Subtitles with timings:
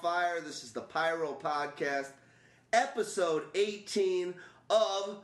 [0.00, 0.40] Fire.
[0.40, 2.10] This is the Pyro Podcast,
[2.72, 4.34] episode 18
[4.70, 5.18] of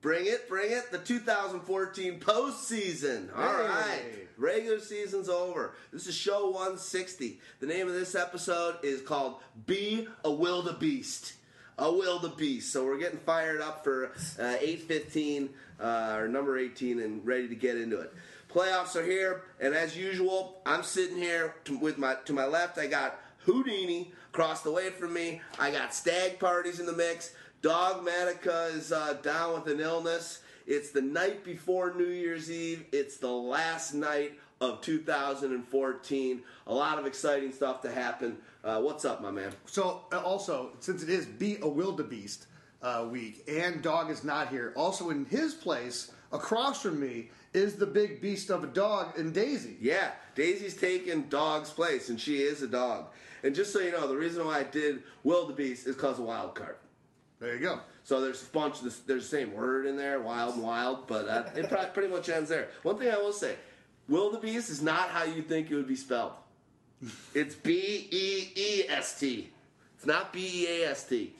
[0.00, 3.28] Bring It, Bring It, the 2014 postseason.
[3.36, 3.66] All Hey.
[3.68, 5.74] right, regular season's over.
[5.92, 7.40] This is show 160.
[7.60, 11.34] The name of this episode is called Be a Wildebeest.
[11.78, 12.72] A Wildebeest.
[12.72, 14.06] So we're getting fired up for
[14.38, 18.12] uh, 815, uh, or number 18, and ready to get into it.
[18.52, 22.78] Playoffs are here, and as usual, I'm sitting here to, with my to my left.
[22.78, 25.40] I got Houdini across the way from me.
[25.58, 27.32] I got Stagg Party's in the mix.
[27.62, 30.42] Dogmatica is uh, down with an illness.
[30.66, 32.84] It's the night before New Year's Eve.
[32.92, 36.42] It's the last night of 2014.
[36.66, 38.36] A lot of exciting stuff to happen.
[38.62, 39.50] Uh, what's up, my man?
[39.64, 42.48] So, uh, also, since it is Be a Wildebeest
[42.82, 47.76] uh, week and Dog is not here, also in his place, across from me, is
[47.76, 49.78] the big beast of a dog and Daisy.
[49.80, 53.06] Yeah, Daisy's taking Dog's place, and she is a dog.
[53.42, 56.54] And just so you know, the reason why I did Wildebeest is because of Wild
[56.54, 56.76] Card.
[57.40, 57.80] There you go.
[58.04, 61.06] So there's a bunch of this, there's the same word in there, wild and wild,
[61.06, 62.68] but uh, it pretty much ends there.
[62.82, 63.54] One thing I will say,
[64.08, 66.32] wildebeest is not how you think it would be spelled.
[67.34, 69.50] It's B E E S T.
[69.96, 71.32] It's not B E A S T.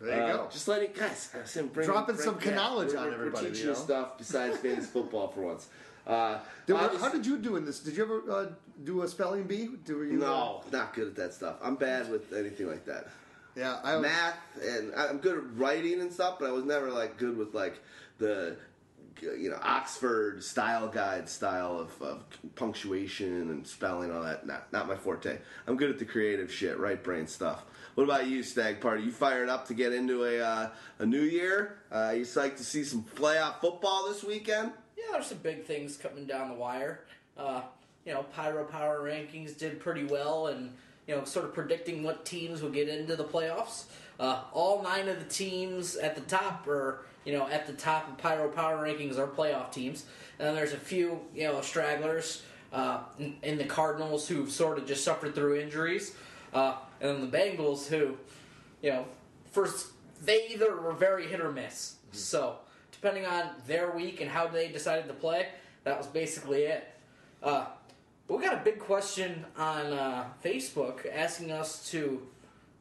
[0.00, 0.48] There you Uh, go.
[0.50, 1.30] Just letting guys
[1.72, 3.78] bring, Dropping bring- some knowledge we're- on we're- everybody, We're teaching you know?
[3.78, 5.68] stuff besides fantasy football for once.
[6.06, 6.38] Uh,
[6.68, 7.80] how did you do in this?
[7.80, 8.46] Did you ever uh,
[8.84, 9.70] do a spelling bee?
[9.84, 11.56] Do you, No, not good at that stuff.
[11.62, 13.08] I'm bad with anything like that.
[13.56, 16.90] Yeah, I was, math and I'm good at writing and stuff, but I was never
[16.90, 17.80] like good with like
[18.18, 18.56] the
[19.22, 22.24] you know Oxford style guide style of, of
[22.56, 24.46] punctuation and spelling all that.
[24.46, 25.38] Not not my forte.
[25.66, 27.64] I'm good at the creative shit, right brain stuff.
[27.94, 29.04] What about you, Stagg Party?
[29.04, 31.78] You fired up to get into a uh, a new year?
[31.92, 34.72] Uh, you psyched to see some playoff football this weekend?
[34.96, 37.00] Yeah, there's some big things coming down the wire.
[37.36, 37.62] Uh,
[38.04, 40.72] you know, Pyro Power rankings did pretty well, and
[41.06, 43.84] you know, sort of predicting what teams will get into the playoffs.
[44.18, 48.08] Uh, all nine of the teams at the top are, you know, at the top
[48.08, 50.04] of Pyro Power rankings are playoff teams,
[50.38, 54.78] and then there's a few, you know, stragglers uh, in, in the Cardinals who've sort
[54.78, 56.14] of just suffered through injuries,
[56.52, 58.16] uh, and then the Bengals who,
[58.82, 59.06] you know,
[59.50, 59.88] first
[60.22, 61.96] they either were very hit or miss.
[62.12, 62.58] So
[63.04, 65.46] depending on their week and how they decided to play,
[65.84, 66.88] that was basically it.
[67.42, 67.66] Uh,
[68.28, 72.22] we got a big question on uh, Facebook asking us to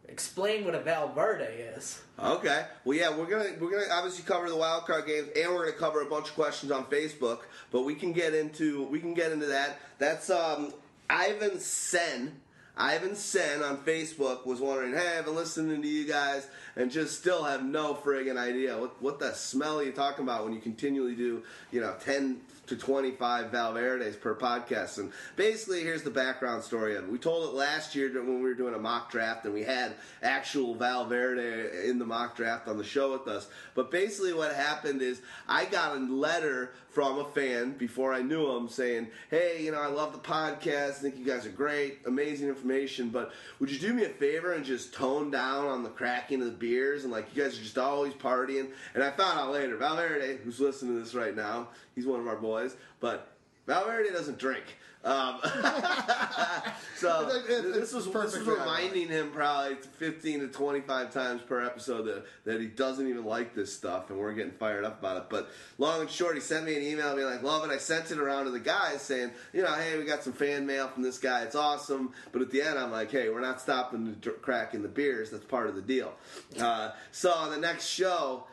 [0.08, 2.02] explain what a Valverde is.
[2.18, 2.66] Okay.
[2.86, 5.78] Well, yeah, we're gonna we're gonna obviously cover the wild card games, and we're gonna
[5.78, 7.40] cover a bunch of questions on Facebook.
[7.70, 9.80] But we can get into we can get into that.
[9.98, 10.74] That's um,
[11.10, 12.40] Ivan Sen.
[12.76, 17.20] Ivan Sen on Facebook was wondering, hey, I've been listening to you guys and just
[17.20, 20.60] still have no friggin' idea what what the smell are you talking about when you
[20.60, 24.98] continually do you know ten to 25 Valverdes per podcast.
[24.98, 27.12] And basically, here's the background story of it.
[27.12, 29.94] We told it last year when we were doing a mock draft, and we had
[30.22, 33.48] actual Valverde in the mock draft on the show with us.
[33.76, 38.56] But basically, what happened is I got a letter from a fan before I knew
[38.56, 40.90] him saying, Hey, you know, I love the podcast.
[40.90, 44.54] I think you guys are great, amazing information, but would you do me a favor
[44.54, 47.04] and just tone down on the cracking of the beers?
[47.04, 48.70] And like, you guys are just always partying.
[48.94, 52.28] And I found out later, Valverde, who's listening to this right now, he's one of
[52.28, 53.36] our boys, but
[53.66, 54.64] Valverde doesn't drink.
[55.04, 55.40] Um,
[56.96, 61.62] so this it's was this perfect for reminding him probably 15 to 25 times per
[61.62, 65.18] episode that, that he doesn't even like this stuff, and we're getting fired up about
[65.18, 65.24] it.
[65.30, 68.12] But long and short, he sent me an email being like, "Love it." I sent
[68.12, 71.04] it around to the guys saying, "You know, hey, we got some fan mail from
[71.04, 71.42] this guy.
[71.44, 74.88] It's awesome." But at the end, I'm like, "Hey, we're not stopping the cracking the
[74.88, 75.32] beers.
[75.32, 76.14] That's part of the deal."
[76.60, 78.46] Uh, so on the next show.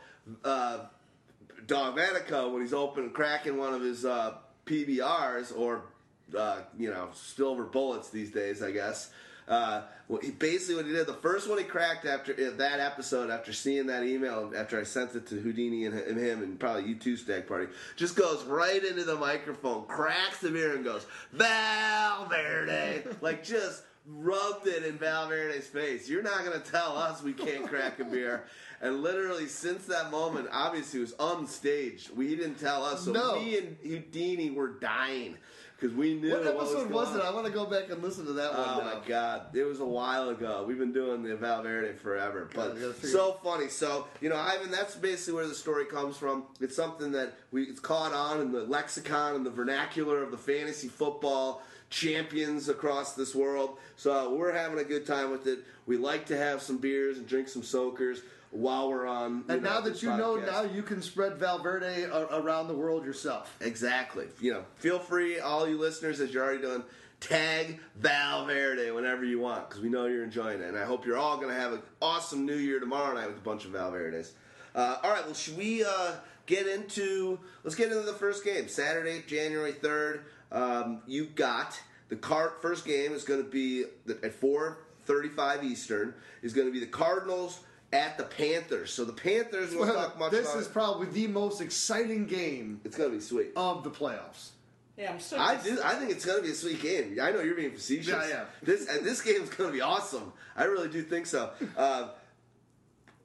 [0.45, 0.81] Uh,
[1.67, 4.35] Dogmatica when he's open cracking one of his uh,
[4.67, 5.83] PBRs or
[6.37, 9.11] uh, you know silver bullets these days, I guess.
[9.49, 12.79] Uh, well, he, basically, what he did, the first one he cracked after uh, that
[12.79, 16.59] episode, after seeing that email, after I sent it to Houdini and, and him, and
[16.61, 17.67] probably you too, Stagg Party,
[17.97, 24.67] just goes right into the microphone, cracks the beer, and goes Valverde, like just rubbed
[24.67, 26.09] it in Valverde's face.
[26.09, 28.45] You're not gonna tell us we can't crack a beer.
[28.83, 32.15] And literally, since that moment, obviously, it was unstaged.
[32.15, 33.39] We didn't tell us, so No.
[33.39, 35.37] me and Houdini were dying
[35.81, 37.23] because we knew What episode was, was, it?
[37.23, 38.63] I want to go back and listen to that one.
[38.67, 38.95] Oh now.
[38.95, 40.65] my god, it was a while ago.
[40.67, 43.69] We've been doing the Valverde forever, but God, so funny.
[43.69, 46.45] So you know, Ivan, that's basically where the story comes from.
[46.61, 50.39] It's something that we it's caught on in the lexicon and the vernacular of the
[50.39, 53.79] fantasy football champions across this world.
[53.97, 55.61] So we're having a good time with it.
[55.87, 58.21] We like to have some beers and drink some soakers.
[58.51, 59.45] While we're on.
[59.49, 63.55] And now that you know, now you can spread Valverde a- around the world yourself.
[63.61, 64.27] Exactly.
[64.41, 66.83] You know, feel free, all you listeners, as you're already doing,
[67.21, 70.69] tag Valverde whenever you want because we know you're enjoying it.
[70.69, 73.37] And I hope you're all going to have an awesome New Year tomorrow night with
[73.37, 74.31] a bunch of Valverdes.
[74.75, 75.25] Uh, all right.
[75.25, 76.15] Well, should we uh,
[76.47, 77.39] get into?
[77.63, 78.69] Let's get into the first game.
[78.69, 80.25] Saturday, January third.
[80.51, 82.63] Um, you got the cart.
[82.63, 83.85] First game is going to be
[84.23, 86.15] at four thirty-five Eastern.
[86.43, 87.61] Is going to be the Cardinals.
[87.93, 90.73] At the Panthers, so the Panthers won't talk much this about is it.
[90.73, 93.49] probably the most exciting game It's going to be sweet.
[93.57, 94.51] of the playoffs.
[94.97, 95.39] Yeah, I'm so.
[95.39, 95.79] I do.
[95.83, 97.19] I think it's going to be a sweet game.
[97.21, 98.09] I know you're being facetious.
[98.09, 98.45] Yeah, yeah.
[98.63, 100.33] This and this game is going to be awesome.
[100.57, 101.51] I really do think so.
[101.77, 102.09] Uh,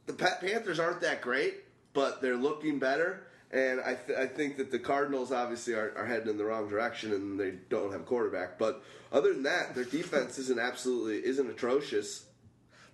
[0.07, 1.63] the Pa- Panthers aren't that great,
[1.93, 3.23] but they're looking better.
[3.51, 6.67] And I, th- I think that the Cardinals obviously are, are heading in the wrong
[6.69, 8.57] direction, and they don't have a quarterback.
[8.59, 12.25] But other than that, their defense isn't absolutely isn't atrocious.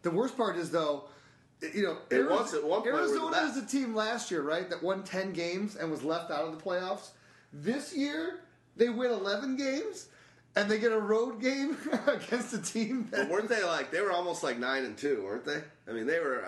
[0.04, 1.06] The worst part is though,
[1.74, 3.56] you know, It was at one point we were the Arizona best.
[3.56, 6.58] was a team last year, right, that won ten games and was left out of
[6.58, 7.10] the playoffs.
[7.54, 8.40] This year,
[8.78, 10.08] they win eleven games,
[10.56, 11.78] and they get a road game
[12.08, 15.46] against a team But weren't they like they were almost like nine and two, weren't
[15.46, 15.62] they?
[15.88, 16.44] I mean, they were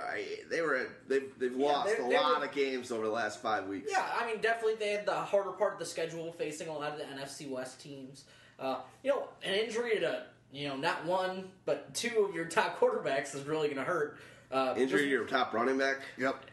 [0.50, 3.42] they were they've they've lost they- a they lot were- of games over the last
[3.42, 3.89] five weeks.
[3.92, 6.92] Yeah, I mean, definitely they had the harder part of the schedule, facing a lot
[6.94, 8.24] of the NFC West teams.
[8.60, 10.24] Uh, you know, an injury to
[10.54, 14.18] you know not one but two of your top quarterbacks is really going to hurt.
[14.54, 15.98] Uh, Injury to your top running back.
[16.18, 16.46] Yep.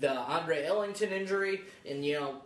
[0.00, 2.42] the Andre Ellington injury, and you know,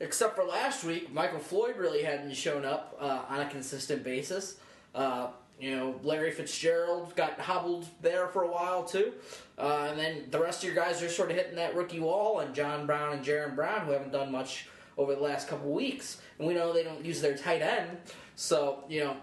[0.00, 4.56] except for last week, Michael Floyd really hadn't shown up uh, on a consistent basis.
[4.94, 5.28] Uh,
[5.60, 9.12] you know, Larry Fitzgerald got hobbled there for a while too,
[9.58, 12.40] uh, and then the rest of your guys are sort of hitting that rookie wall,
[12.40, 14.66] and John Brown and Jaron Brown, who haven't done much
[14.98, 17.96] over the last couple weeks, and we know they don't use their tight end,
[18.34, 19.16] so you know.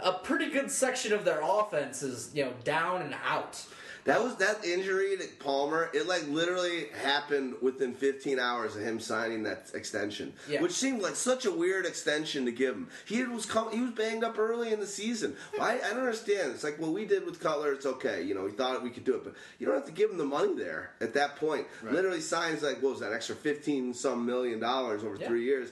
[0.00, 3.60] A pretty good section of their offense is, you know, down and out.
[4.08, 5.90] That was that injury to Palmer.
[5.92, 10.62] It like literally happened within 15 hours of him signing that extension, Yeah.
[10.62, 12.88] which seemed like such a weird extension to give him.
[13.04, 15.36] He was com- he was banged up early in the season.
[15.56, 16.52] Why I don't understand.
[16.52, 17.72] It's like what we did with Cutler.
[17.74, 18.44] It's okay, you know.
[18.44, 20.54] We thought we could do it, but you don't have to give him the money
[20.54, 21.66] there at that point.
[21.82, 25.28] Literally signs like what was that extra 15 some million dollars over Yeah.
[25.28, 25.70] three years.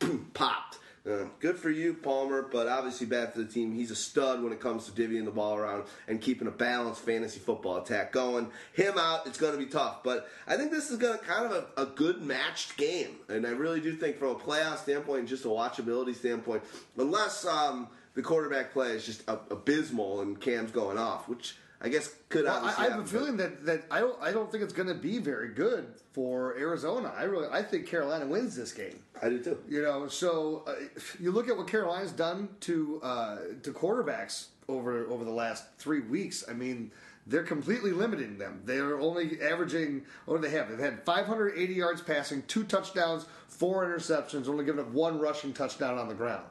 [0.34, 0.78] popped.
[1.04, 3.74] Uh, good for you, Palmer, but obviously bad for the team.
[3.74, 7.00] He's a stud when it comes to divvying the ball around and keeping a balanced
[7.02, 8.52] fantasy football attack going.
[8.72, 10.04] Him out, it's going to be tough.
[10.04, 13.44] But I think this is going to kind of a, a good matched game, and
[13.44, 16.62] I really do think from a playoff standpoint, and just a watchability standpoint,
[16.96, 22.14] unless um, the quarterback play is just abysmal and Cam's going off, which I guess
[22.28, 24.72] could Well, I, I have a feeling that, that I don't I don't think it's
[24.72, 27.12] going to be very good for Arizona.
[27.16, 29.00] I really I think Carolina wins this game.
[29.20, 29.58] I do too.
[29.68, 30.74] You know, so uh,
[31.18, 36.00] you look at what Carolina's done to uh, to quarterbacks over over the last three
[36.00, 36.44] weeks.
[36.48, 36.92] I mean,
[37.26, 38.62] they're completely limiting them.
[38.64, 40.68] They're only averaging what do they have?
[40.68, 45.98] They've had 580 yards passing, two touchdowns, four interceptions, only giving up one rushing touchdown
[45.98, 46.46] on the ground.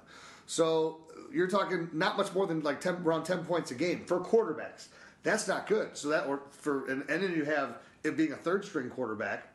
[0.45, 0.99] So
[1.31, 4.87] you're talking not much more than like 10, around 10 points a game for quarterbacks.
[5.23, 5.95] That's not good.
[5.97, 9.47] So that or for and, and then you have it being a third string quarterback.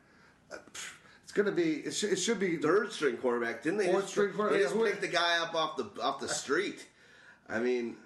[0.51, 0.57] uh,
[1.23, 1.73] It's going to be.
[1.87, 3.87] It, sh- it should be third string quarterback, didn't they?
[3.87, 6.85] Fourth just, string quarterback, They just picked the guy up off the off the street.
[7.49, 7.97] I mean,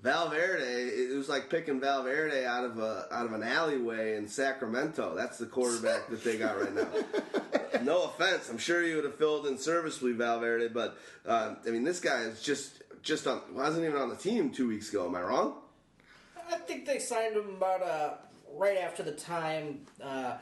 [0.00, 0.62] Valverde.
[0.64, 5.14] It was like picking Valverde out of a out of an alleyway in Sacramento.
[5.14, 6.88] That's the quarterback that they got right now.
[7.82, 11.84] no offense, I'm sure you would have filled in serviceably Valverde, but uh, I mean,
[11.84, 15.06] this guy is just just on wasn't even on the team two weeks ago.
[15.06, 15.54] Am I wrong?
[16.48, 18.10] I think they signed him about uh,
[18.54, 20.36] right after the time, uh,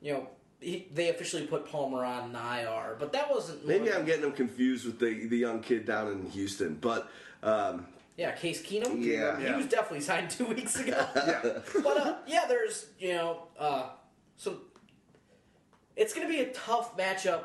[0.00, 0.28] you know,
[0.60, 2.96] he, they officially put Palmer on the IR.
[2.98, 6.30] But that wasn't Maybe I'm getting him confused with the the young kid down in
[6.30, 7.10] Houston, but.
[7.42, 9.02] Um, yeah, Case Keenum.
[9.02, 9.38] Yeah.
[9.38, 9.56] he Yeah.
[9.56, 10.92] was definitely signed two weeks ago.
[11.16, 11.58] yeah.
[11.82, 13.88] but uh, yeah, there's you know, uh,
[14.36, 14.58] so
[15.96, 17.44] it's going to be a tough matchup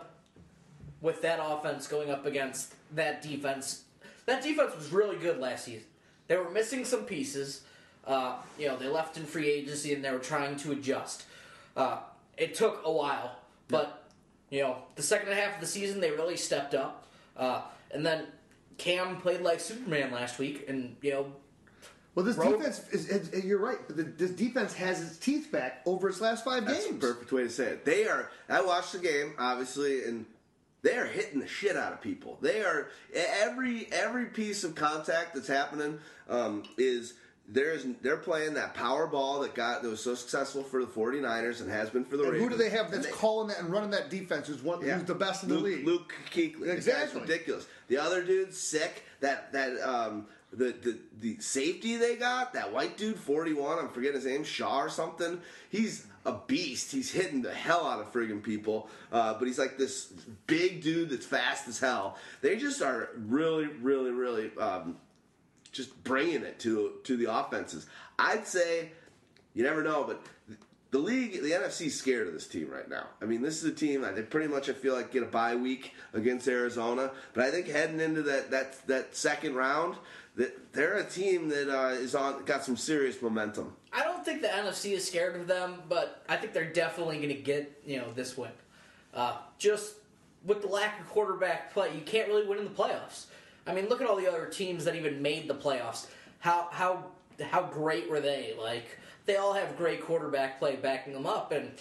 [1.02, 3.84] with that offense going up against that defense.
[4.26, 5.86] That defense was really good last season.
[6.28, 7.62] They were missing some pieces.
[8.08, 11.26] Uh, you know, they left in free agency and they were trying to adjust.
[11.76, 11.98] Uh,
[12.38, 13.36] it took a while,
[13.68, 14.10] but
[14.50, 17.06] you know, the second half of the season they really stepped up.
[17.36, 17.62] Uh,
[17.92, 18.26] and then
[18.78, 21.32] Cam played like Superman last week, and you know,
[22.16, 25.52] Well, this Road- defense is, is, you're right, but the, this defense has its teeth
[25.52, 27.02] back over its last five That's games.
[27.02, 27.86] perfect way to say it.
[27.86, 28.32] They are.
[28.48, 30.26] I watched the game, obviously, and
[30.82, 32.38] they are hitting the shit out of people.
[32.42, 36.00] They are every every piece of contact that's happening
[36.30, 37.14] um, is
[37.50, 41.62] there's they're playing that power ball that got that was so successful for the 49ers
[41.62, 43.70] and has been for the And who do they have that's they- calling that and
[43.70, 44.48] running that defense?
[44.48, 44.86] Who's one?
[44.86, 44.98] yeah.
[44.98, 45.86] Who's the best in the Luke, league?
[45.86, 46.70] Luke Kuechly.
[46.70, 47.22] Exactly.
[47.22, 47.66] ridiculous.
[47.88, 49.04] The other dude's sick.
[49.22, 54.16] That that um, the, the the safety they got, that white dude, 41, I'm forgetting
[54.18, 55.40] his name, Shaw or something.
[55.70, 56.92] He's a beast.
[56.92, 58.90] He's hitting the hell out of friggin' people.
[59.12, 60.12] Uh, but he's like this
[60.46, 62.18] big dude that's fast as hell.
[62.42, 64.98] They just are really, really, really um,
[65.72, 67.86] just bringing it to to the offenses.
[68.20, 68.92] I'd say
[69.54, 70.22] you never know, but
[70.92, 73.08] the league, the NFC, scared of this team right now.
[73.22, 75.28] I mean, this is a team that they pretty much I feel like get a
[75.28, 79.96] bye week against Arizona, but I think heading into that that that second round,
[80.36, 83.74] that they're a team that uh, is on got some serious momentum.
[83.92, 87.30] I don't think the NFC is scared of them, but I think they're definitely going
[87.30, 88.52] to get you know this win.
[89.14, 89.96] Uh, just
[90.46, 93.26] with the lack of quarterback play, you can't really win in the playoffs.
[93.68, 96.08] I mean, look at all the other teams that even made the playoffs.
[96.40, 97.06] How how
[97.42, 98.54] how great were they?
[98.60, 98.86] Like
[99.26, 101.72] they all have great quarterback play backing them up, and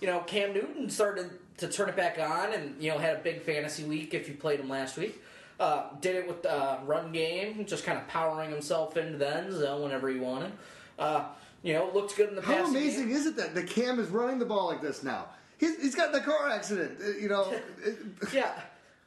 [0.00, 3.20] you know Cam Newton started to turn it back on, and you know had a
[3.20, 5.22] big fantasy week if you played him last week.
[5.58, 9.36] Uh, did it with the uh, run game, just kind of powering himself into the
[9.38, 10.52] end zone whenever he wanted.
[10.98, 11.24] Uh,
[11.62, 13.16] you know, looked good in the How amazing game.
[13.16, 15.26] is it that the Cam is running the ball like this now?
[15.58, 16.98] He's, he's got the car accident.
[17.02, 17.54] uh, You know,
[18.34, 18.52] Yeah.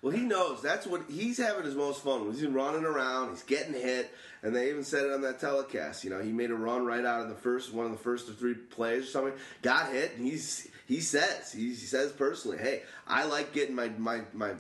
[0.01, 2.31] Well, he knows that's what he's having his most fun.
[2.31, 4.09] He's running around, he's getting hit,
[4.41, 6.05] and they even said it on that telecast.
[6.05, 8.29] You know, he made a run right out of the first one of the first
[8.29, 9.33] or three plays or something.
[9.61, 13.89] Got hit, and he's he says he, he says personally, "Hey, I like getting my
[13.89, 14.51] my my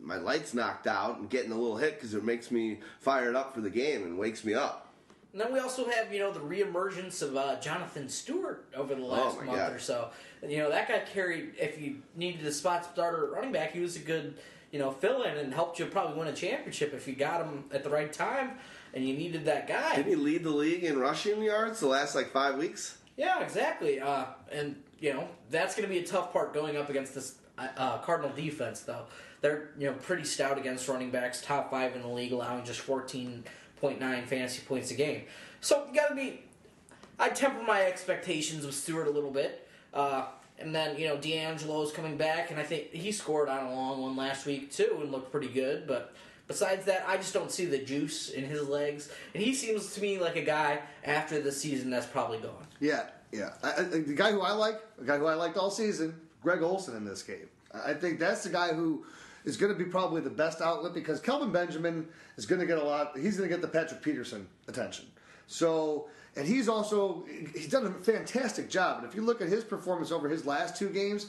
[0.00, 3.54] my lights knocked out and getting a little hit because it makes me fired up
[3.54, 4.84] for the game and wakes me up."
[5.32, 9.02] And then we also have, you know, the reemergence of uh, Jonathan Stewart over the
[9.02, 9.72] last Oh, month God.
[9.74, 10.08] or so.
[10.40, 13.72] And, you know, that guy carried, if you needed a spot starter at running back,
[13.72, 14.38] he was a good,
[14.76, 17.64] you know, fill in and helped you probably win a championship if you got him
[17.72, 18.58] at the right time
[18.92, 19.96] and you needed that guy.
[19.96, 22.98] Didn't he lead the league in rushing yards the last like five weeks?
[23.16, 24.00] Yeah, exactly.
[24.00, 27.36] Uh, and, you know, that's going to be a tough part going up against this
[27.56, 29.06] uh, Cardinal defense, though.
[29.40, 32.86] They're, you know, pretty stout against running backs, top five in the league, allowing just
[32.86, 35.22] 14.9 fantasy points a game.
[35.62, 36.42] So, you got to be.
[37.18, 39.66] I temper my expectations with Stewart a little bit.
[39.94, 40.26] Uh,
[40.58, 44.02] and then, you know, D'Angelo's coming back, and I think he scored on a long
[44.02, 45.86] one last week, too, and looked pretty good.
[45.86, 46.14] But
[46.48, 49.10] besides that, I just don't see the juice in his legs.
[49.34, 52.66] And he seems to me like a guy after the season that's probably gone.
[52.80, 53.50] yeah, yeah.
[53.62, 56.62] I, I, the guy who I like, the guy who I liked all season, Greg
[56.62, 57.48] Olsen in this game.
[57.74, 59.04] I think that's the guy who
[59.44, 62.78] is going to be probably the best outlet because Kelvin Benjamin is going to get
[62.78, 63.16] a lot.
[63.18, 65.06] He's going to get the Patrick Peterson attention.
[65.46, 67.24] So, and he's also
[67.54, 68.98] he's done a fantastic job.
[68.98, 71.26] And if you look at his performance over his last two games,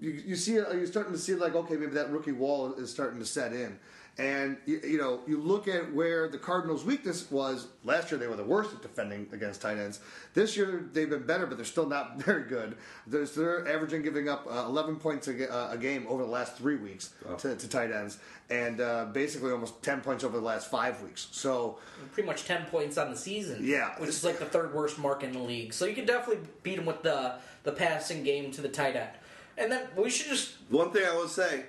[0.00, 2.90] you, you see uh, you're starting to see like okay maybe that rookie wall is
[2.90, 3.78] starting to set in.
[4.18, 8.18] And you, you know you look at where the Cardinals' weakness was last year.
[8.18, 10.00] They were the worst at defending against tight ends.
[10.32, 12.76] This year they've been better, but they're still not very good.
[13.06, 16.56] They're, they're averaging giving up uh, 11 points a, uh, a game over the last
[16.56, 18.18] three weeks to, to tight ends,
[18.48, 21.28] and uh, basically almost 10 points over the last five weeks.
[21.32, 21.78] So
[22.12, 23.58] pretty much 10 points on the season.
[23.60, 23.98] Yeah.
[23.98, 25.74] Which is like the third worst mark in the league.
[25.74, 29.10] So you can definitely beat them with the, the passing game to the tight end.
[29.58, 30.54] And then we should just.
[30.68, 31.64] One thing I will say,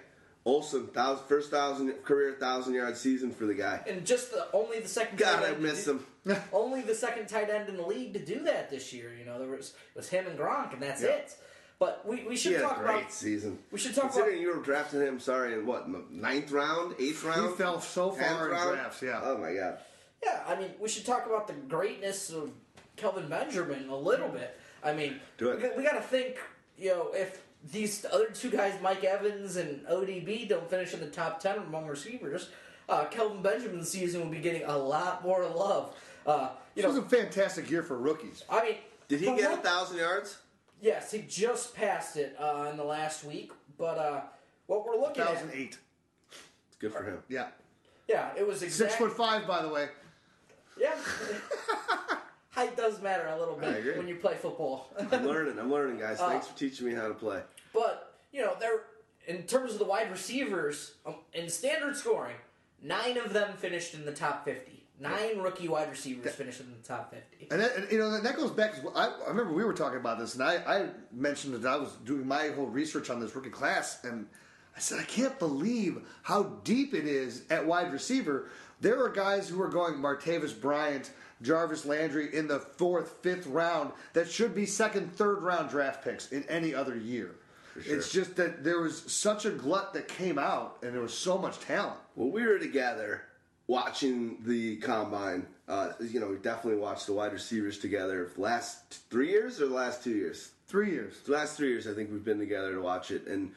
[0.47, 3.81] Olsen, thousand, first thousand career thousand yard season for the guy.
[3.85, 6.37] And just the, only the second God, tight I end to miss do- him.
[6.53, 9.13] Only the second tight end in the league to do that this year.
[9.17, 11.09] You know, there was it was him and Gronk, and that's Yeah.
[11.09, 11.35] it.
[11.79, 13.11] But we, we He should had a talk great about.
[13.13, 13.59] season.
[13.71, 16.51] we should talk Considering about- you were drafting him, sorry, in what in the ninth
[16.51, 17.51] round, eighth round?
[17.51, 18.75] He fell so far in round?
[18.77, 19.19] drafts, yeah.
[19.23, 19.79] Oh my god.
[20.23, 22.51] Yeah, I mean, we should talk about the greatness of
[22.95, 24.57] Kelvin Benjamin a little bit.
[24.83, 25.61] I mean, Do it.
[25.61, 26.37] we, we got to think,
[26.77, 31.07] you know, if these other two guys, Mike Evans and ODB, don't finish in the
[31.07, 32.49] top 10 among receivers,
[32.89, 35.93] uh, Kelvin Benjamin's season will be getting a lot more love.
[36.25, 38.43] Uh, you this was a fantastic year for rookies.
[38.49, 38.75] I mean,
[39.07, 40.37] Did he get a one- thousand yards?
[40.79, 43.51] Yes, he just passed it uh, in the last week.
[43.77, 44.21] But uh,
[44.67, 45.77] what we're looking at, 2008.
[46.31, 47.19] It's good for him.
[47.27, 47.47] Yeah.
[48.07, 49.87] yeah, it was Six exact, foot five, by the way.
[50.79, 50.93] Yeah,
[52.57, 54.89] height does matter a little bit when you play football.
[55.11, 55.59] I'm learning.
[55.59, 56.19] I'm learning, guys.
[56.19, 57.41] Uh, Thanks for teaching me how to play.
[57.73, 58.81] But you know, they're
[59.27, 62.35] in terms of the wide receivers um, in standard scoring.
[62.81, 64.83] Nine of them finished in the top fifty.
[64.99, 67.47] Nine rookie wide receivers finished in the top fifty.
[67.51, 68.73] And, that, and you know that- that goes back.
[68.95, 71.91] I, I remember we were talking about this, and I, I mentioned that I was
[72.03, 74.25] doing my whole research on this rookie class, and
[74.75, 78.49] I said I can't believe how deep it is at wide receiver.
[78.81, 83.91] There are guys who are going Martavis Bryant, Jarvis Landry in the fourth, fifth round
[84.13, 87.35] that should be second, third round draft picks in any other year.
[87.81, 87.97] sure.
[87.97, 91.37] It's just that there was such a glut that came out, and there was so
[91.37, 91.99] much talent.
[92.15, 93.23] Well, we were together
[93.67, 95.45] watching the combine.
[95.67, 98.31] Uh, you know, we definitely watched the wide receivers together.
[98.37, 100.51] Last three years or the last two years?
[100.67, 101.19] Three years.
[101.25, 103.51] The last three years, I think we've been together to watch it, and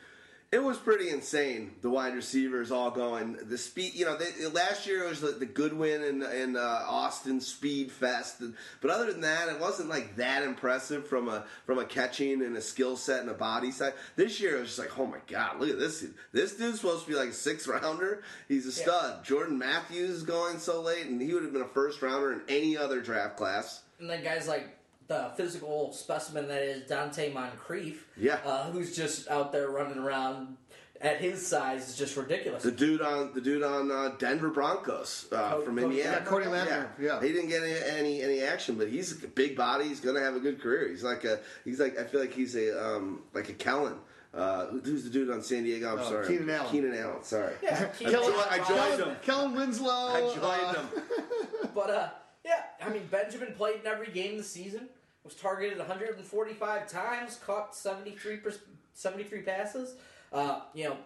[0.53, 1.77] It was pretty insane.
[1.81, 3.95] The wide receivers all going the speed.
[3.95, 7.93] You know, they, last year it was the, the Goodwin and, and uh, Austin Speed
[7.93, 8.43] Fest,
[8.81, 12.57] but other than that, it wasn't like that impressive from a from a catching and
[12.57, 13.93] a skill set and a body side.
[14.17, 16.01] This year it was just like, oh my god, look at this.
[16.01, 16.15] Dude.
[16.33, 18.25] This dude's supposed to be like a six rounder.
[18.49, 19.19] He's a stud.
[19.19, 19.23] Yeah.
[19.23, 22.41] Jordan Matthews is going so late, and he would have been a first rounder in
[22.49, 23.83] any other draft class.
[24.01, 24.80] And then guys like
[25.11, 28.07] the physical specimen that is Donte Moncrief.
[28.17, 28.39] Yeah.
[28.45, 30.57] Uh, who's just out there running around
[31.01, 32.63] at his size is just ridiculous.
[32.63, 36.47] The dude on the dude on uh, Denver Broncos uh, from Cody, Indiana, yeah, Cody
[36.47, 36.93] Latimer.
[37.01, 37.07] Yeah.
[37.07, 37.21] yeah.
[37.21, 39.89] he didn't get any, any, any action, but he's a big body.
[39.89, 40.89] He's gonna have a good career.
[40.89, 43.97] He's like a he's like I feel like he's a um, like a Kellen.
[44.33, 45.93] Uh, who's the dude on San Diego?
[45.93, 46.71] I'm oh, sorry, Keenan Allen.
[46.71, 47.25] Keenan Allen.
[47.25, 47.53] Sorry.
[47.65, 49.17] Yeah, Kellen, I joined him.
[49.23, 49.91] Kellen Winslow.
[49.91, 50.89] I joined uh, him.
[51.75, 52.09] but uh,
[52.45, 54.89] yeah, I mean Benjamin played in every game this season
[55.25, 58.41] was targeted 145 times, caught 73
[58.95, 59.95] 73 passes.
[60.33, 60.97] Uh, you know,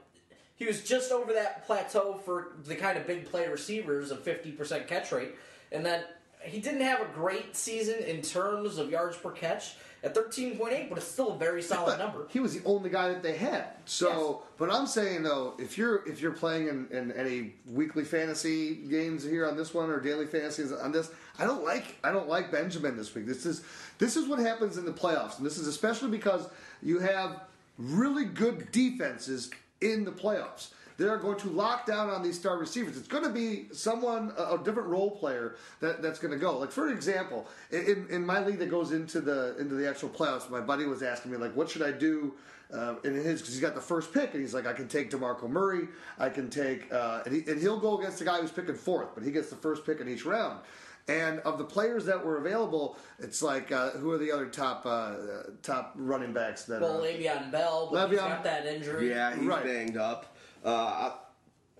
[0.57, 4.87] he was just over that plateau for the kind of big play receivers of 50%
[4.87, 5.35] catch rate.
[5.73, 6.05] And then
[6.43, 10.99] he didn't have a great season in terms of yards per catch at 13.8, but
[10.99, 12.27] it's still a very solid number.
[12.29, 13.65] He was the only guy that they had.
[13.87, 14.53] So, yes.
[14.59, 19.25] but I'm saying though, if you're if you're playing in, in any weekly fantasy games
[19.25, 22.53] here on this one or daily fantasies on this, I don't like I don't like
[22.53, 23.27] Benjamin this week.
[23.27, 23.65] This is
[23.99, 26.49] this is what happens in the playoffs, and this is especially because
[26.83, 27.41] you have
[27.79, 30.69] really good defenses in the playoffs.
[30.97, 32.97] They're going to lock down on these star receivers.
[32.97, 36.59] It's going to be someone, a, a different role player that, that's going to go.
[36.59, 40.49] Like for example, in, in my league that goes into the into the actual playoffs,
[40.51, 42.35] my buddy was asking me like, what should I do?
[42.73, 45.11] Uh, in his because he's got the first pick and he's like I can take
[45.11, 45.87] Demarco Murray
[46.19, 49.15] I can take uh, and, he, and he'll go against the guy who's picking fourth
[49.15, 50.59] but he gets the first pick in each round
[51.07, 54.87] and of the players that were available, it's like uh, who are the other top
[54.87, 55.17] uh,
[55.63, 56.81] top running backs that?
[56.81, 59.11] Well, are, Le'Veon Bell, but Le'Veon, he's got that injury.
[59.11, 59.65] Yeah, he's right.
[59.65, 60.34] banged up.
[60.65, 61.13] Uh,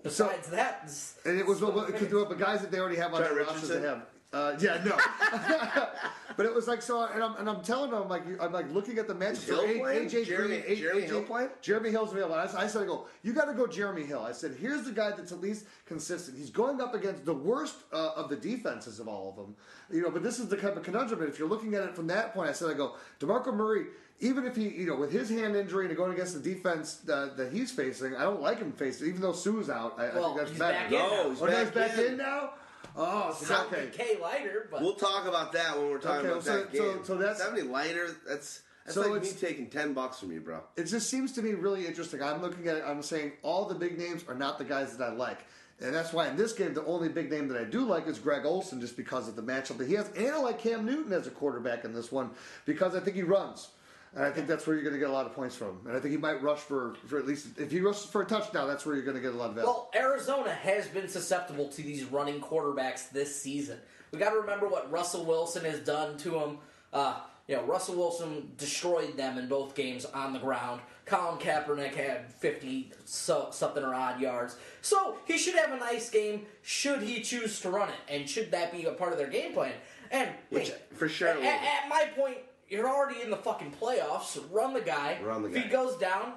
[0.03, 0.91] Besides so, that,
[1.25, 3.69] and it was well, the guys that they already have on their rosters.
[3.69, 4.03] They have
[4.35, 4.97] uh, yeah, no.
[6.35, 8.69] but it was like so, and I'm, and I'm telling them, I'm like, I'm like
[8.69, 11.49] looking at the match for AJ Jeremy, Green, Jeremy AJ, Hill playing.
[11.61, 12.35] Jeremy Hill's available.
[12.35, 14.19] I, I said, I go, you got to go Jeremy Hill.
[14.19, 16.37] I said, here's the guy that's at least consistent.
[16.37, 19.55] He's going up against the worst uh, of the defenses of all of them,
[19.89, 20.11] you know.
[20.11, 21.19] But this is the kind of conundrum.
[21.19, 23.85] But if you're looking at it from that point, I said, I go, Demarco Murray
[24.19, 27.29] even if he, you know, with his hand injury and going against the defense uh,
[27.35, 29.07] that he's facing, I don't like him facing.
[29.07, 30.89] Even though Suh's out, I, well, I think that's better.
[30.89, 32.05] No, he's oh, back, back in.
[32.05, 32.51] in now.
[32.97, 33.89] Oh, so okay.
[33.91, 36.81] K lighter, but we'll talk about that when we're talking okay, about so, that game.
[36.81, 38.15] So, so that's seventy lighter.
[38.25, 40.61] That's that's so like me taking ten bucks from you, bro.
[40.77, 42.23] It just seems to me really interesting.
[42.23, 42.83] I'm looking at it.
[42.87, 45.39] I'm saying all the big names are not the guys that I like.
[45.81, 48.17] And that's why in this game, the only big name that I do like is
[48.17, 50.09] Greg Olsen, just because of the matchup that he has.
[50.15, 52.29] And I like Cam Newton as a quarterback in this one
[52.65, 53.69] because I think he runs.
[54.15, 55.77] And I think that's where you're going to get a lot of points from.
[55.85, 58.25] And I think he might rush for, for at least, if he rushes for a
[58.25, 59.67] touchdown, that's where you're going to get a lot of value.
[59.67, 63.77] Well, Arizona has been susceptible to these running quarterbacks this season.
[64.11, 66.59] we got to remember what Russell Wilson has done to them.
[66.93, 70.81] Uh, you know, Russell Wilson destroyed them in both games on the ground.
[71.05, 74.55] Colin Kaepernick had 50 so, something or odd yards.
[74.81, 77.95] So he should have a nice game should he choose to run it.
[78.07, 79.73] And should that be a part of their game plan?
[80.09, 81.29] And Which, hey, for sure.
[81.29, 82.37] At, at my point,
[82.69, 84.41] you're already in the fucking playoffs.
[84.51, 85.19] Run the guy.
[85.23, 85.57] Run the guy.
[85.57, 86.33] If he goes down,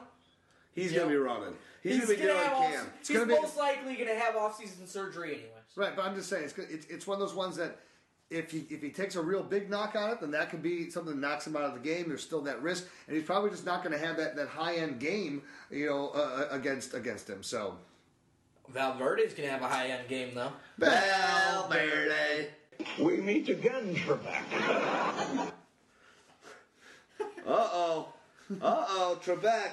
[0.75, 1.55] he's gonna know, be running.
[1.83, 2.87] He's, he's gonna be doing Cam.
[3.07, 5.53] He's most be, likely gonna have off-season surgery anyways.
[5.77, 7.79] Right, but I'm just saying it's it's, it's one of those ones that
[8.31, 10.91] if he if he takes a real big knock on it, then that could be
[10.91, 12.09] something that knocks him out of the game.
[12.09, 14.75] There's still that risk, and he's probably just not going to have that, that high
[14.75, 17.43] end game, you know, uh, uh, against against him.
[17.43, 17.77] So
[18.69, 20.53] Valverde's going to have a high end game though.
[20.79, 22.49] Valverde,
[23.01, 24.43] we meet again, Trebek.
[24.53, 25.51] Uh
[27.47, 28.09] oh.
[28.51, 29.73] Uh oh, Trebek.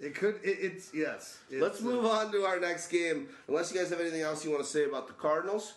[0.00, 0.36] It could.
[0.42, 1.38] It, it's yes.
[1.50, 3.28] It's, Let's move on to our next game.
[3.48, 5.74] Unless you guys have anything else you want to say about the Cardinals.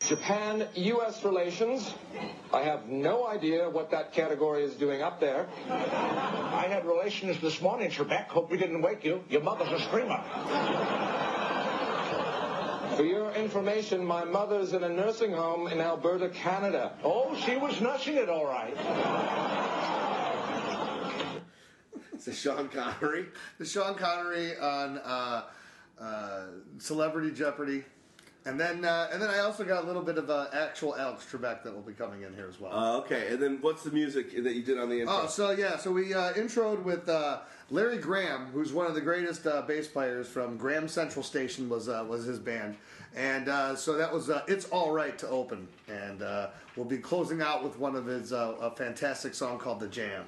[0.00, 1.24] Japan U.S.
[1.24, 1.94] relations.
[2.54, 5.46] I have no idea what that category is doing up there.
[5.68, 8.28] I had relations this morning, Trebek.
[8.28, 9.22] Hope we didn't wake you.
[9.28, 11.29] Your mother's a screamer.
[12.96, 16.92] For your information, my mother's in a nursing home in Alberta, Canada.
[17.04, 18.76] Oh, she was nursing it all right.
[22.12, 23.26] It's a Sean Connery.
[23.58, 25.44] The Sean Connery on uh,
[26.00, 26.42] uh,
[26.78, 27.84] Celebrity Jeopardy.
[28.46, 31.26] And then, uh, and then I also got a little bit of uh, actual Alex
[31.30, 32.72] Trebek that will be coming in here as well.
[32.72, 35.22] Uh, okay, and then what's the music that you did on the intro?
[35.22, 39.00] Oh, so yeah, so we uh, introed with uh, Larry Graham, who's one of the
[39.00, 42.76] greatest uh, bass players from Graham Central Station was uh, was his band,
[43.14, 46.98] and uh, so that was uh, "It's All Right" to open, and uh, we'll be
[46.98, 50.24] closing out with one of his uh, a fantastic song called "The Jam."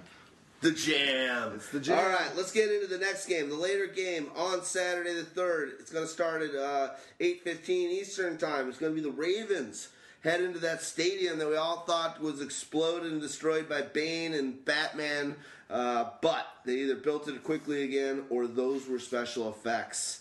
[0.61, 1.55] The jam.
[1.57, 1.99] It's the jam.
[1.99, 3.49] All right, let's get into the next game.
[3.49, 5.73] The later game on Saturday the third.
[5.81, 8.69] It's going to start at uh, eight fifteen Eastern time.
[8.69, 9.89] It's going to be the Ravens
[10.23, 14.65] head into that stadium that we all thought was exploded and destroyed by Bane and
[14.65, 15.35] Batman,
[15.73, 20.21] uh, but they either built it quickly again or those were special effects.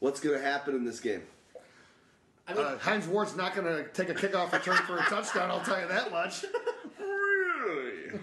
[0.00, 1.22] What's going to happen in this game?
[2.46, 5.50] I mean, Uh, Hines Ward's not going to take a kickoff return for a touchdown.
[5.50, 6.44] I'll tell you that much.
[6.98, 8.18] Really?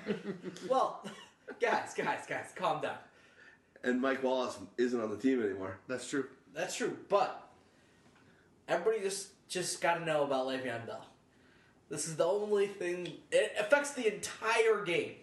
[0.67, 1.05] well,
[1.61, 2.97] guys, guys, guys, calm down.
[3.83, 5.77] and Mike Wallace isn't on the team anymore.
[5.87, 6.25] That's true.
[6.53, 7.47] That's true, but
[8.67, 11.05] everybody just just got to know about Le'Veon Bell.
[11.89, 13.09] This is the only thing.
[13.31, 15.15] It affects the entire game,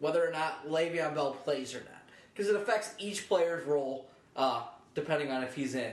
[0.00, 2.02] whether or not Le'Veon Bell plays or not,
[2.34, 4.06] because it affects each player's role
[4.36, 4.62] uh,
[4.94, 5.92] depending on if he's in.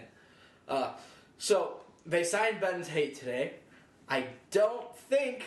[0.68, 0.92] Uh,
[1.38, 3.54] so they signed Ben Tate today.
[4.08, 5.44] I don't think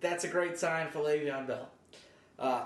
[0.00, 1.68] that's a great sign for Le'Veon Bell.
[2.38, 2.64] Uh,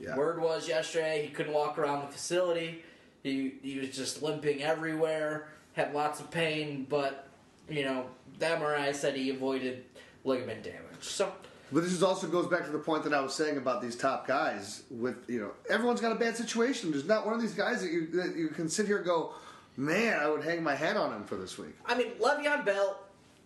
[0.00, 0.16] Yeah.
[0.16, 2.82] Word was yesterday he couldn't walk around the facility.
[3.22, 7.28] He he was just limping everywhere, had lots of pain, but
[7.68, 8.06] you know
[8.38, 9.84] the MRI said he avoided
[10.24, 11.02] ligament damage.
[11.02, 11.30] So
[11.72, 13.94] But this is also goes back to the point that I was saying about these
[13.94, 14.82] top guys.
[14.90, 16.90] With you know, everyone's got a bad situation.
[16.90, 19.34] There's not one of these guys that you that you can sit here and go,
[19.76, 21.74] man, I would hang my hat on him for this week.
[21.86, 23.00] I mean Le'Veon Bell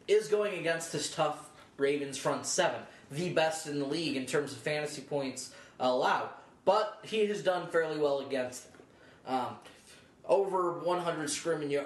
[0.09, 4.53] is going against this tough Ravens front seven, the best in the league in terms
[4.53, 6.31] of fantasy points allowed,
[6.65, 8.81] but he has done fairly well against them.
[9.27, 9.57] Um,
[10.27, 11.79] over 100 scrimmage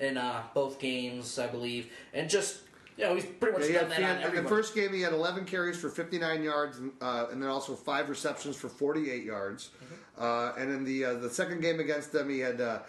[0.00, 2.60] in uh, both games, I believe, and just
[2.98, 5.00] you know he's pretty much Yeah, done he that on in the first game, he
[5.00, 9.24] had 11 carries for 59 yards, and, uh, and then also five receptions for 48
[9.24, 9.70] yards.
[9.76, 10.22] Mm-hmm.
[10.22, 12.80] Uh, and in the uh, the second game against them, he had uh,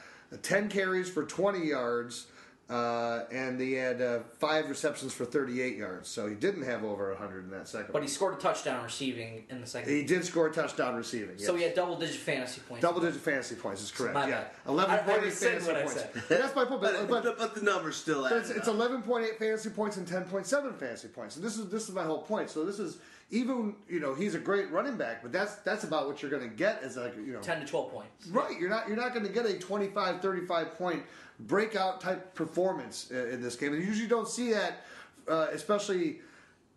[0.42, 2.26] 10 carries for 20 yards,
[2.70, 6.08] uh, and he had uh, five receptions for 38 yards.
[6.08, 7.92] So he didn't have over 100 in that second.
[7.92, 9.92] But he scored a touchdown receiving in the second.
[9.92, 11.40] he did score a touchdown receiving.
[11.40, 11.60] So yes.
[11.60, 12.84] he had double digit fantasy points.
[12.84, 14.14] Double digit fantasy points is correct.
[14.14, 14.52] my yeah, bad.
[14.68, 16.02] eleven I- I point eight rescind fantasy what I points.
[16.28, 16.40] said.
[16.40, 16.82] That's my point.
[16.82, 19.98] But, But, but, but, the numbers still but it's, it's eleven point eight fantasy points
[19.98, 21.38] and ten point seven fantasy points.
[21.38, 22.52] And this is this is my whole point.
[22.52, 23.00] So this is
[23.32, 26.48] even you know he's a great running back, but that's that's about what you're going
[26.48, 28.28] to get as like you know 10 to 12 points.
[28.28, 28.60] right.
[28.60, 31.04] You're not you're not going to get a 25, 35 point
[31.40, 33.74] breakout type performance uh, in this game.
[33.74, 34.84] And you usually don't see that,
[35.28, 36.20] uh, especially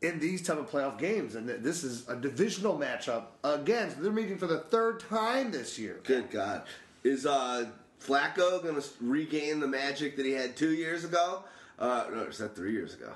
[0.01, 1.35] in these type of playoff games.
[1.35, 3.95] And this is a divisional matchup again.
[3.99, 6.01] They're meeting for the third time this year.
[6.05, 6.63] Good God.
[7.05, 7.67] Is uh,
[8.05, 11.45] Flacco going to regain the magic that he had two years ago?
[11.79, 13.13] Uh, no, is that three years ago?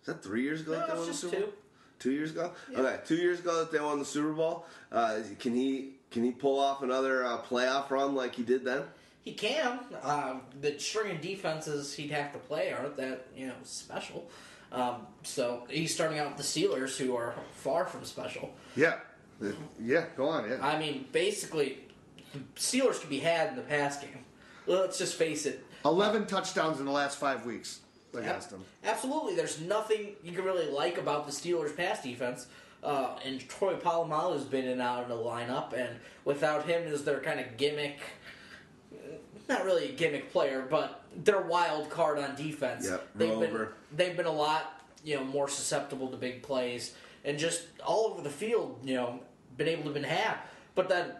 [0.00, 1.46] Is that three years ago No, that they won the just Super Bowl?
[1.46, 1.52] two.
[1.98, 2.52] Two years ago?
[2.74, 4.64] Okay, two years ago that they won the Super Bowl.
[4.92, 8.84] Uh, can he can he pull off another uh, playoff run like he did then?
[9.28, 9.78] He can.
[10.02, 14.26] Um, the string of defenses he'd have to play aren't that you know special.
[14.72, 18.54] Um, so he's starting out with the Steelers, who are far from special.
[18.74, 18.96] Yeah.
[19.78, 20.48] Yeah, go on.
[20.48, 20.66] Yeah.
[20.66, 21.80] I mean, basically,
[22.32, 24.24] the Steelers could be had in the pass game.
[24.66, 25.62] Let's just face it.
[25.84, 27.80] 11 touchdowns in the last five weeks
[28.14, 28.64] against them.
[28.82, 32.46] Absolutely, there's nothing you can really like about the Steelers' pass defense.
[32.82, 37.04] Uh, and Troy Polamalu's been in and out of the lineup, and without him as
[37.04, 37.98] their kind of gimmick,
[39.48, 42.86] not really a gimmick player, but their wild card on defense.
[42.86, 43.72] Yep, they've been Rover.
[43.96, 48.22] they've been a lot you know more susceptible to big plays and just all over
[48.22, 48.78] the field.
[48.84, 49.20] You know,
[49.56, 50.36] been able to been had,
[50.74, 51.12] but then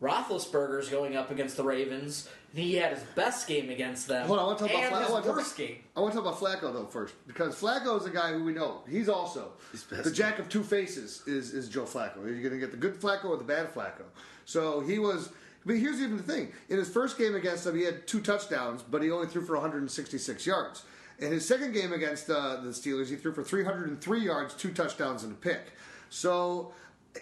[0.00, 2.28] Roethlisberger's going up against the Ravens.
[2.54, 5.06] He had his best game against them, Hold on, I want to talk about Flacco.
[5.06, 5.76] I want to worst talk, game.
[5.94, 8.52] I want to talk about Flacco though first because Flacco is a guy who we
[8.52, 8.82] know.
[8.88, 10.04] He's also He's best.
[10.04, 11.22] the jack of two faces.
[11.26, 12.24] Is is Joe Flacco?
[12.24, 14.04] Are You're going to get the good Flacco or the bad Flacco.
[14.44, 15.30] So he was.
[15.68, 18.82] But here's even the thing: in his first game against them, he had two touchdowns,
[18.82, 20.84] but he only threw for 166 yards.
[21.18, 25.24] In his second game against uh, the Steelers, he threw for 303 yards, two touchdowns,
[25.24, 25.72] and a pick.
[26.08, 26.72] So,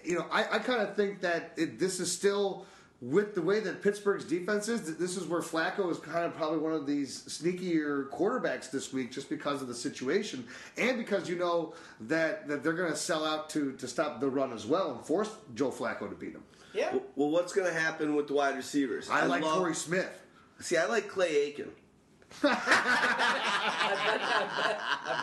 [0.05, 2.67] you know, I, I kind of think that it, this is still
[3.01, 4.97] with the way that Pittsburgh's defense is.
[4.97, 9.11] This is where Flacco is kind of probably one of these sneakier quarterbacks this week,
[9.11, 10.47] just because of the situation,
[10.79, 14.31] and because you know that that they're going to sell out to to stop the
[14.31, 16.45] run as well and force Joe Flacco to beat him.
[16.77, 19.09] Yeah, Well, what's going to happen with the wide receivers?
[19.11, 20.23] I, like love- Torrey Smith.
[20.61, 21.71] See, I like Clay Aiken.
[22.43, 23.93] I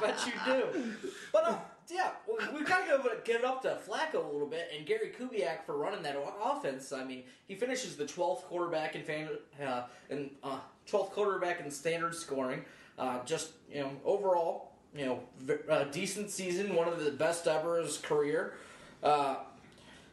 [0.01, 0.93] bet you do.
[1.31, 1.55] But uh,
[1.91, 5.11] yeah, we- we've got to give it up to Flacco a little bit and Gary
[5.17, 6.91] Kubiak for running that offense.
[6.93, 9.29] I mean, he finishes the 12th quarterback in fan,
[9.65, 12.63] uh, in uh, 12th quarterback in standard scoring.
[12.97, 17.47] Uh, just you know, overall, you know, v- uh, decent season, one of the best
[17.47, 18.53] ever in his career.
[19.01, 19.37] Uh,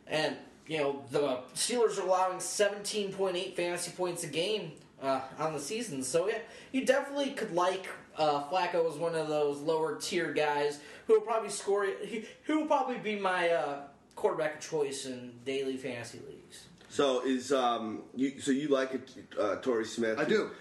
[0.07, 0.37] and
[0.71, 4.71] you know the Steelers are allowing 17.8 fantasy points a game
[5.03, 6.05] uh, on the season.
[6.05, 6.39] So yeah,
[6.71, 10.79] you definitely could like uh, Flacco as one of those lower tier guys
[11.09, 11.89] who will probably score.
[12.45, 13.81] Who will probably be my uh,
[14.15, 16.67] quarterback of choice in daily fantasy leagues.
[16.89, 20.21] So is um you so you like it, uh, Torrey Smith?
[20.21, 20.53] I do.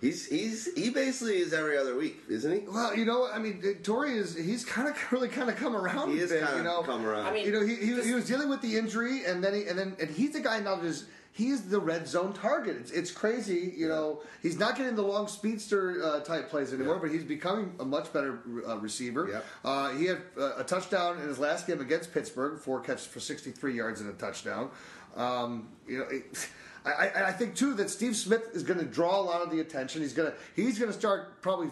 [0.00, 2.68] He's he's he basically is every other week, isn't he?
[2.68, 3.28] Well, you know.
[3.32, 6.12] I mean, Torrey is he's kind of really kind of come around.
[6.12, 6.80] He is bit, kind you know.
[6.80, 7.26] of come around.
[7.26, 9.64] I mean, you know, he, he, he was dealing with the injury, and then he
[9.66, 12.76] and then and he's the guy now that is he's the red zone target.
[12.76, 14.20] It's it's crazy, you know.
[14.42, 17.00] He's not getting the long speedster uh, type plays anymore, Yeah.
[17.00, 19.28] but he's becoming a much better uh, receiver.
[19.32, 19.44] Yep.
[19.64, 23.20] Uh, he had uh, a touchdown in his last game against Pittsburgh, four catches for
[23.20, 24.70] 63 yards and a touchdown.
[25.16, 26.04] Um, you know.
[26.10, 26.48] It,
[26.86, 29.50] I, I- I think too that Steve Smith is going to draw a lot of
[29.50, 30.02] the attention.
[30.02, 31.68] He's going to he's going to start probably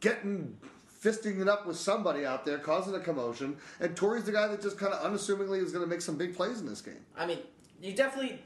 [0.00, 0.56] getting
[1.02, 3.56] fisting it up with somebody out there, causing a commotion.
[3.80, 6.34] And Torrey's the guy that just kind of unassumingly is going to make some big
[6.34, 6.98] plays in this game.
[7.16, 7.38] I mean,
[7.80, 8.40] you definitely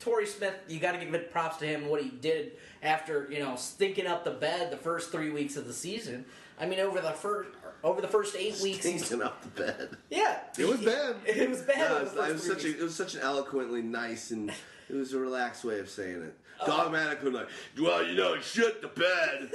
[0.00, 0.54] Torrey Smith.
[0.68, 3.56] You got to give it props to him and what he did after you know
[3.56, 6.24] stinking up the bed the first three weeks of the season.
[6.58, 7.50] I mean, over the first
[7.84, 9.90] over the first eight weeks, Stinking up the bed.
[10.10, 11.16] yeah, It was bad.
[11.26, 11.90] It was bad.
[11.90, 14.50] No, it, was, it was three such a it was such an eloquently nice and
[14.88, 16.38] it was a relaxed way of saying it.
[16.60, 17.48] Uh, Dogmatically like,
[17.80, 19.50] well, you know, shit the bed.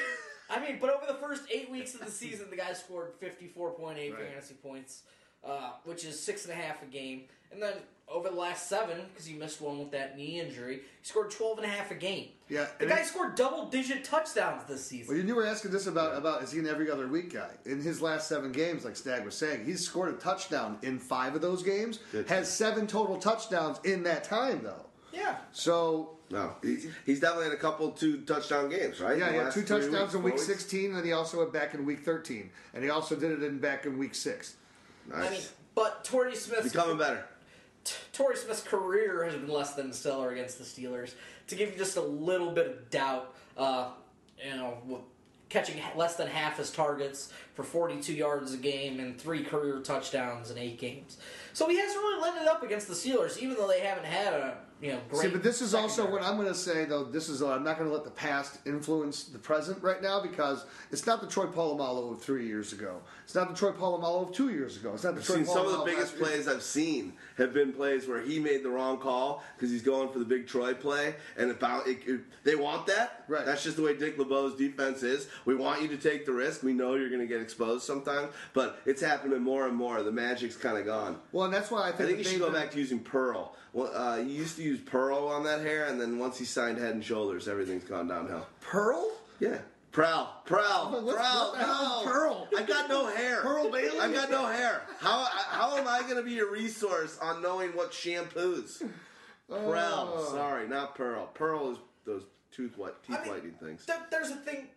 [0.50, 3.72] I mean, but over the first eight weeks of the season, the guy scored fifty-four
[3.72, 4.28] point eight Right.
[4.28, 5.02] fantasy points,
[5.44, 7.22] uh, which is six and a half a game.
[7.52, 7.74] And then
[8.08, 11.58] over the last seven, because he missed one with that knee injury, he scored 12
[11.58, 12.28] and a half a game.
[12.48, 15.14] Yeah, the guy it- scored double-digit touchdowns this season.
[15.16, 17.50] Well, you were asking this about about is he an every other week guy?
[17.64, 21.34] In his last seven games, like Stag was saying, he's scored a touchdown in five
[21.34, 21.98] of those games.
[22.12, 22.28] Good.
[22.28, 24.86] Has seven total touchdowns in that time though.
[25.12, 25.36] yeah.
[25.52, 29.18] So No, he's, he's definitely had a couple two touchdown games, right?
[29.18, 31.74] yeah, he had two touchdowns weeks, in week four 16, and he also went back
[31.74, 34.54] in week 13, and he also did it in back in week six.
[35.08, 35.26] Nice.
[35.26, 35.40] I mean,
[35.74, 37.24] but Torrey Smith's Becoming better.
[38.16, 41.12] Torrey Smith's career has been less than stellar against the Steelers.
[41.48, 43.90] To give you just a little bit of doubt, uh,
[44.42, 45.02] you know,
[45.50, 50.50] catching less than half his targets for 42 yards a game and three career touchdowns
[50.50, 51.18] in eight games.
[51.56, 54.34] So he hasn't really lit it up against the Steelers, even though they haven't had
[54.34, 55.22] a you know great.
[55.22, 56.12] See, but this is also secondary.
[56.20, 57.04] what I'm going to say though.
[57.04, 60.20] This is uh, I'm not going to let the past influence the present right now
[60.20, 63.00] because it's not the Troy Polamalu of three years ago.
[63.24, 64.92] It's not the Troy Polamalu of two years ago.
[64.92, 66.24] It's not the I've Troy seen some of the biggest last year.
[66.28, 70.10] plays I've seen have been plays where he made the wrong call because he's going
[70.10, 73.24] for the big Troy play, and it, bound- it, it- they want that.
[73.28, 73.46] Right.
[73.46, 75.26] That's just the way Dick LeBeau's defense is.
[75.46, 76.62] We want you to take the risk.
[76.62, 80.02] We know you're going to get exposed sometimes, but it's happening more and more.
[80.02, 81.18] The magic's kind of gone.
[81.32, 83.56] Well, and that's why I I think, think you should go back to using Pearl.
[83.72, 86.78] Well, uh, you used to use Pearl on that hair, and then once he signed
[86.78, 88.46] Head and Shoulders, everything's gone downhill.
[88.60, 89.10] Pearl.
[89.40, 89.58] Yeah.
[89.92, 92.12] Prowl, prowl, What- what's- prowl, what the hell is no.
[92.12, 92.48] Pearl?
[92.58, 93.40] I got no hair.
[93.40, 93.98] Pearl Bailey?
[93.98, 94.82] I got no hair.
[94.98, 98.82] How how am I going to be a resource on knowing what shampoos?
[99.48, 100.28] Pearl, Oh.
[100.32, 101.26] sorry, not Pearl.
[101.32, 103.84] Pearl is those tooth white, teeth I mean, whitening things.
[103.86, 104.68] There, there's a thing.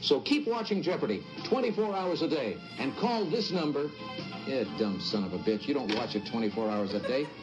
[0.00, 3.90] So keep watching Jeopardy 24 hours a day and call this number.
[4.46, 5.66] Yeah, dumb son of a bitch.
[5.66, 7.26] You don't watch it 24 hours a day.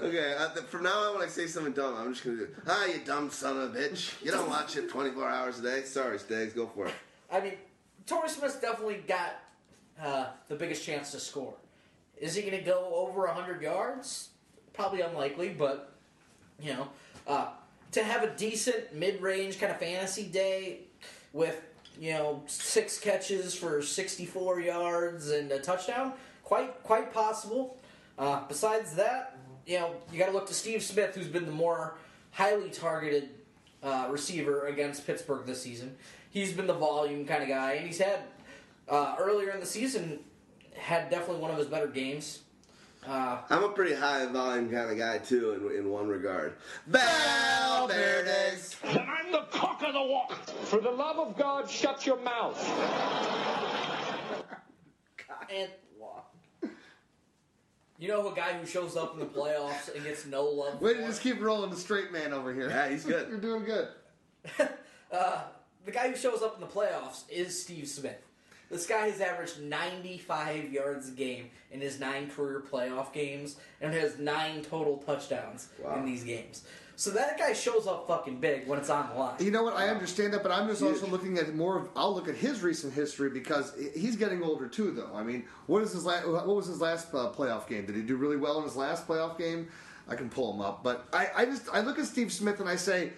[0.00, 2.46] Okay, uh, th- from now on, when I say something dumb, I'm just going to
[2.46, 4.14] do, ah, you dumb son of a bitch!
[4.24, 6.94] You don't watch it 24 hours a day." Sorry, Stags, go for it.
[7.30, 7.54] I mean,
[8.06, 9.40] Torrey Smith's definitely got
[10.00, 11.52] uh, the biggest chance to score.
[12.16, 14.28] Is he going to go over 100 yards?
[14.72, 15.92] Probably unlikely, but,
[16.60, 16.88] you know,
[17.26, 17.48] uh,
[17.92, 20.80] to have a decent mid range kind of fantasy day
[21.32, 21.60] with,
[21.98, 26.12] you know, six catches for 64 yards and a touchdown,
[26.44, 27.78] quite, quite possible.
[28.18, 31.52] Uh, besides that, you know, you got to look to Steve Smith, who's been the
[31.52, 31.96] more
[32.32, 33.30] highly targeted
[33.82, 35.96] uh, receiver against Pittsburgh this season.
[36.30, 38.20] He's been the volume kind of guy, and he's had
[38.88, 40.20] uh, earlier in the season
[40.76, 42.40] had definitely one of his better games.
[43.06, 46.54] Uh, I'm a pretty high volume kind of guy too, in, in one regard.
[46.86, 48.76] Valverde's.
[48.84, 50.32] And I'm the cock of the walk.
[50.64, 52.58] For the love of God, shut your mouth.
[55.50, 55.70] and
[58.00, 60.80] you know a guy who shows up in the playoffs and gets no love.
[60.80, 62.68] Way to just keep rolling the straight man over here.
[62.68, 63.28] Yeah, he's good.
[63.30, 63.88] You're doing good.
[65.10, 68.22] the guy who shows up in the playoffs is Steve Smith.
[68.70, 73.92] This guy has averaged 95 yards a game in his nine career playoff games and
[73.94, 75.96] has nine total touchdowns Wow.
[75.96, 76.64] in these games.
[76.96, 79.36] So that guy shows up fucking big when it's on the line.
[79.38, 79.74] You know what?
[79.76, 81.88] I understand that, but I'm just also looking at more of.
[81.94, 84.90] I'll look at his recent history because he's getting older too.
[84.90, 86.26] Though I mean, what is his last?
[86.26, 87.86] What was his last uh, playoff game?
[87.86, 89.68] Did he do really well in his last playoff game?
[90.08, 92.68] I can pull him up, but I, I just I look at Steve Smith and
[92.68, 93.12] I say,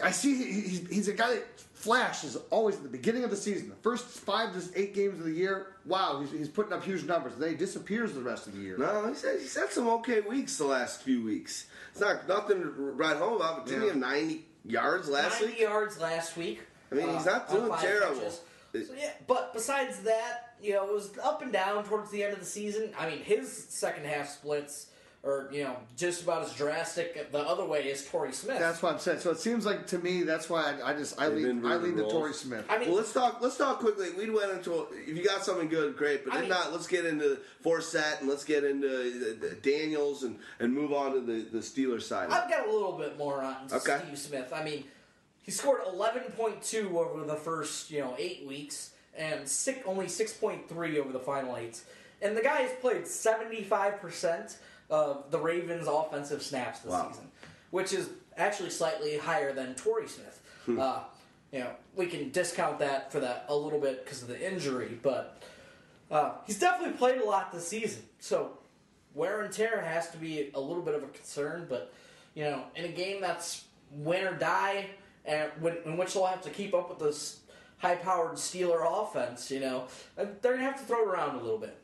[0.00, 1.46] I see he- he's, he's a guy that
[1.80, 5.24] flashes always at the beginning of the season, the first five to eight games of
[5.24, 5.68] the year.
[5.86, 7.32] Wow, he's, he's putting up huge numbers.
[7.38, 8.76] Then he disappears the rest of the year.
[8.76, 11.66] No, he's had, he's had some okay weeks the last few weeks.
[11.92, 15.46] It's not nothing to write home about, but didn't he have 90 yards last 90
[15.54, 15.60] week?
[15.62, 16.60] yards last week.
[16.92, 18.20] I mean, he's uh, not on doing five terrible.
[18.74, 22.22] It- So, yeah, but besides that, you know, it was up and down towards the
[22.22, 22.92] end of the season.
[22.96, 24.89] I mean, his second half splits
[25.22, 28.58] are, you know, just about as drastic the other way as Torrey Smith.
[28.58, 29.18] That's what I'm saying.
[29.20, 31.50] So it seems like to me that's why I, I just I They've lean I
[31.50, 32.12] inverted lean to roles.
[32.12, 32.64] Torrey Smith.
[32.70, 33.38] I mean, Well, let's talk.
[33.42, 34.08] Let's talk quickly.
[34.16, 34.86] We went into.
[34.92, 36.24] If you got something good, great.
[36.24, 39.54] But I if mean- not, let's get into Forsett and let's get into the, the
[39.56, 42.30] Daniels and, and move on to the, the Steelers side.
[42.30, 44.00] I've got a little bit more on Okay.
[44.06, 44.52] Steve Smith.
[44.54, 44.84] I mean,
[45.42, 51.12] he scored 11.2 over the first, you know, eight weeks, and six, only 6.3 over
[51.12, 51.82] the final eight.
[52.22, 54.56] And the guy has played 75%
[54.90, 57.08] of the Ravens' offensive snaps this Wow.
[57.10, 57.30] season,
[57.70, 60.42] which is actually slightly higher than Torrey Smith.
[60.66, 60.78] Hmm.
[60.78, 61.00] uh,
[61.52, 64.98] you know, we can discount that for that a little bit because of the injury,
[65.02, 65.42] but
[66.10, 68.02] uh, he's definitely played a lot this season.
[68.20, 68.52] So
[69.14, 71.92] wear and tear has to be a little bit of a concern, but
[72.34, 74.86] you know, in a game that's win or die,
[75.24, 77.40] and when, in which they'll have to keep up with this
[77.78, 79.86] high-powered Steeler offense, you know,
[80.18, 81.76] uh, they're gonna have to throw it around a little bit.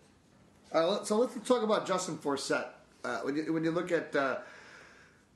[0.70, 2.66] Uh, so let's talk about Justin Forsett.
[3.06, 4.38] Uh, when you when you look at uh,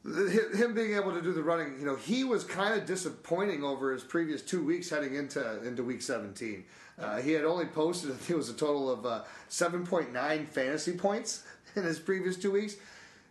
[0.04, 3.92] him being able to do the running, you know, he was kind of disappointing over
[3.92, 6.64] his previous two weeks heading into into week 17.
[6.98, 10.92] Uh, he had only posted, I think it was a total of uh, 7.9 fantasy
[10.92, 11.44] points
[11.76, 12.74] in his previous two weeks.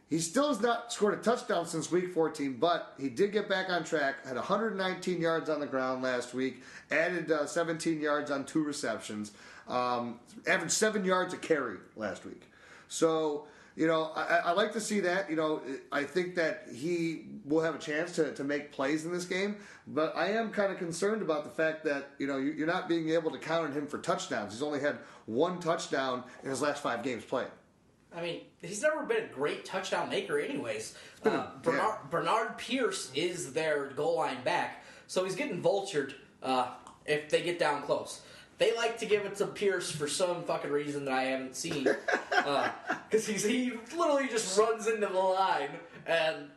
[0.10, 3.70] He still has not scored a touchdown since week 14, but he did get back
[3.70, 4.26] on track.
[4.26, 9.34] Had 119 yards on the ground last week, added uh, 17 yards on two receptions,
[9.68, 12.42] um, averaged seven yards a carry last week.
[12.88, 13.46] So,
[13.80, 15.30] you know, I, I like to see that.
[15.30, 19.12] You know, I think that he will have a chance to, to make plays in
[19.14, 19.56] this game,
[19.88, 22.90] but I am kind of concerned about the fact that, you know, you- you're not
[22.90, 24.52] being able to count on him for touchdowns.
[24.52, 27.48] He's only had one touchdown in his last five games played.
[28.14, 30.96] I mean, he's never been a great touchdown maker, anyways.
[31.26, 31.48] Uh.
[31.62, 36.14] Bernard, Bernard Pierce is their goal line back, so he's getting vultured
[36.44, 36.72] uh,
[37.06, 38.22] if they get down close.
[38.60, 41.86] They like to give it to Pierce for some fucking reason that I haven't seen,
[42.30, 45.70] because he's he literally just runs into the line
[46.06, 46.50] and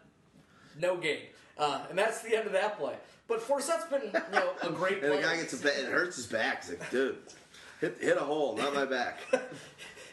[0.78, 1.20] no gain,
[1.56, 2.94] uh, and that's the end of that play.
[3.28, 5.12] But Forsett's been you know a great player.
[5.12, 6.64] and the guy gets a ba- it hurts his back.
[6.64, 7.18] He's like, dude,
[7.80, 9.20] hit hit a hole, not my back.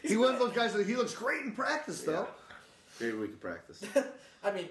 [0.02, 2.26] He one of those guys that he looks great in practice, though.
[3.00, 3.82] Maybe we can practice.
[4.42, 4.70] I mean,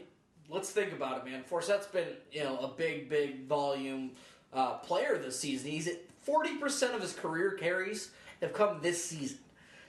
[0.49, 1.43] let's think about it, man.
[1.43, 4.09] Forsett's been, you know, a big, big volume
[4.53, 5.69] uh, player this season.
[5.69, 9.39] He's at forty percent of his career carries have come this season,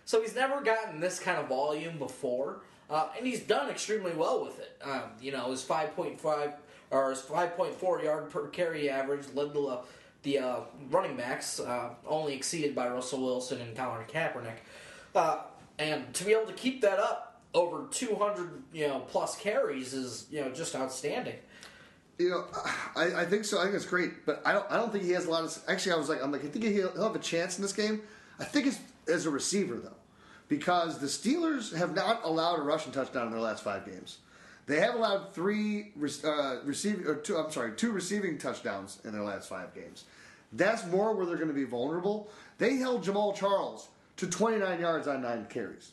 [0.04, 4.44] so he's never gotten this kind of volume before, uh, and he's done extremely well
[4.44, 4.76] with it.
[4.82, 6.52] Um, you know, his five point five
[6.90, 9.80] or his five point four yard per carry average led the
[10.22, 14.58] the uh, running backs, uh, only exceeded by Russell Wilson and Colin Kaepernick.
[15.14, 15.38] Uh,
[15.78, 20.26] and to be able to keep that up over 200, you know, plus carries is,
[20.30, 21.36] you know, just outstanding.
[22.20, 22.44] You know,
[22.94, 23.58] I, I think so.
[23.58, 24.70] I think it's great, but I don't.
[24.70, 25.58] I don't think he has a lot of.
[25.66, 27.72] Actually, I was like, I'm like, I think he'll, he'll have a chance in this
[27.72, 28.02] game.
[28.38, 28.78] I think it's
[29.08, 29.96] as a receiver though,
[30.46, 34.18] because the Steelers have not allowed a rushing touchdown in their last five games.
[34.66, 37.38] They have allowed three uh, receiving, or two.
[37.38, 40.04] I'm sorry, two receiving touchdowns in their last five games.
[40.52, 42.30] That's more where they're going to be vulnerable.
[42.58, 45.92] They held Jamaal Charles to 29 yards on nine carries.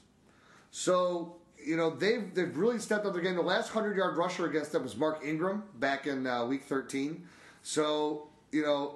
[0.71, 1.36] So
[1.67, 3.35] you know they've they've really stepped up their game.
[3.35, 7.27] The last hundred yard rusher against them was Mark Ingram back in uh, week thirteen.
[7.61, 8.95] So you know,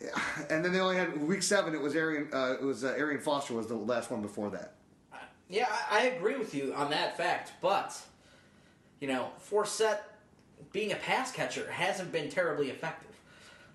[0.50, 1.74] and then they only had week seven.
[1.74, 2.28] It was Arian.
[2.32, 4.74] Uh, it was uh, Arian Foster was the last one before that.
[5.50, 8.00] Yeah, I, agree with you on that fact, but,
[9.00, 9.98] you know, Forsett
[10.70, 13.10] being a pass catcher hasn't been terribly effective.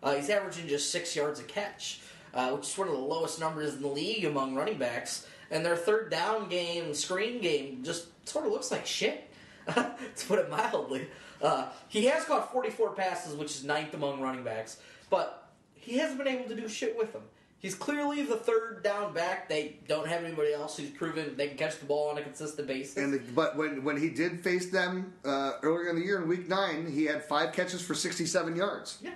[0.01, 1.99] Uh, he's averaging just six yards a catch,
[2.33, 5.27] uh, which is one of the lowest numbers in the league among running backs.
[5.51, 9.29] And their third down game, screen game, just sort of looks like shit,
[9.67, 9.95] to
[10.27, 11.07] put it mildly.
[11.41, 14.77] Uh, he has caught 44 passes, which is ninth among running backs,
[15.09, 17.21] but he hasn't been able to do shit with them.
[17.59, 19.49] He's clearly the third down back.
[19.49, 22.67] They don't have anybody else who's proven they can catch the ball on a consistent
[22.67, 22.97] basis.
[22.97, 26.27] And the, but when when he did face them uh, earlier in the year in
[26.27, 28.99] week nine, he had five catches for 67 yards.
[29.01, 29.11] yeah.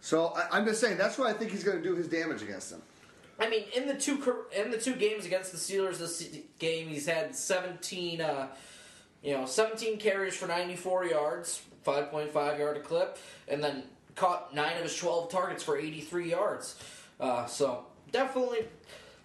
[0.00, 2.42] So I, I'm just saying that's why I think he's going to do his damage
[2.42, 2.82] against them.
[3.38, 6.28] I mean, in the two in the two games against the Steelers this
[6.58, 8.48] game, he's had 17, uh,
[9.22, 13.84] you know, 17 carries for 94 yards, 5.5 yard a clip, and then
[14.16, 16.76] caught nine of his 12 targets for 83 yards.
[17.20, 18.66] Uh, so definitely,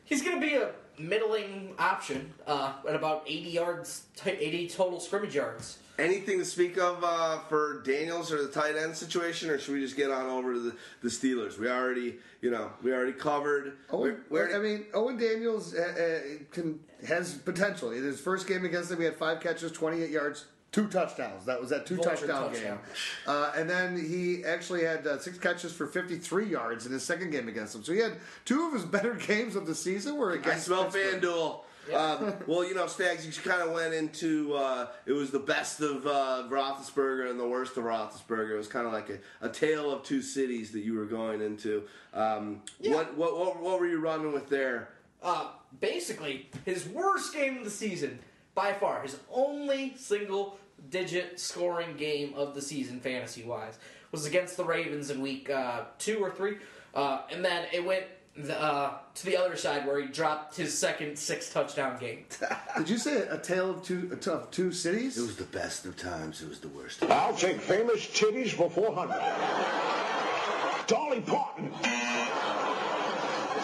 [0.05, 5.33] he's going to be a middling option uh, at about 80 yards, 80 total scrimmage
[5.35, 5.79] yards.
[5.99, 9.81] Anything to speak of uh, for Daniels or the tight end situation, or should we
[9.81, 11.59] just get on over to the, the Steelers?
[11.59, 13.77] We already, you know, we already covered.
[13.91, 17.91] Owen, we already- I mean, Owen Daniels uh, uh, can has potential.
[17.91, 21.45] In his first game against them, he had five catches, 28 yards, two touchdowns.
[21.45, 22.77] That was that two touchdown, touchdown.
[22.77, 22.79] game.
[23.27, 27.29] Uh, and then he actually had uh, six catches for 53 yards in his second
[27.29, 27.83] game against them.
[27.83, 28.13] So he had
[28.45, 31.59] two of his better games of the season were against I smell Pittsburgh.
[31.93, 35.81] Um, well, you know, Stags, you kind of went into uh, it was the best
[35.81, 38.51] of uh, Roethlisberger and the worst of Roethlisberger.
[38.51, 41.41] It was kind of like a, a tale of two cities that you were going
[41.41, 41.83] into.
[42.13, 44.89] Um, what, what what what were you running with there?
[45.21, 45.47] Uh,
[45.79, 48.19] basically, his worst game of the season,
[48.55, 50.57] by far, his only single
[50.89, 53.79] digit scoring game of the season, fantasy wise,
[54.11, 56.57] was against the Ravens in week uh, two or three.
[56.93, 58.05] Uh, and then it went
[58.35, 62.25] the, uh, to the other side where he dropped his second six touchdown game.
[62.77, 65.17] Did you say a tale of two of two cities?
[65.17, 66.41] It was the best of times.
[66.41, 67.03] It was the worst.
[67.03, 70.87] I'll take famous titties for 400.
[70.87, 71.71] Dolly Parton.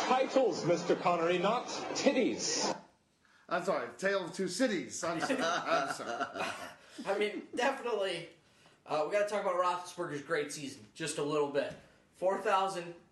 [0.08, 1.00] Titles, Mr.
[1.00, 2.74] Connery, not titties.
[3.48, 5.04] I'm sorry, tale of two cities.
[5.04, 5.40] I'm sorry.
[5.42, 6.12] I'm sorry.
[7.08, 8.30] I mean, definitely,
[8.88, 11.74] uh, we got to talk about Roethlisberger's great season just a little bit.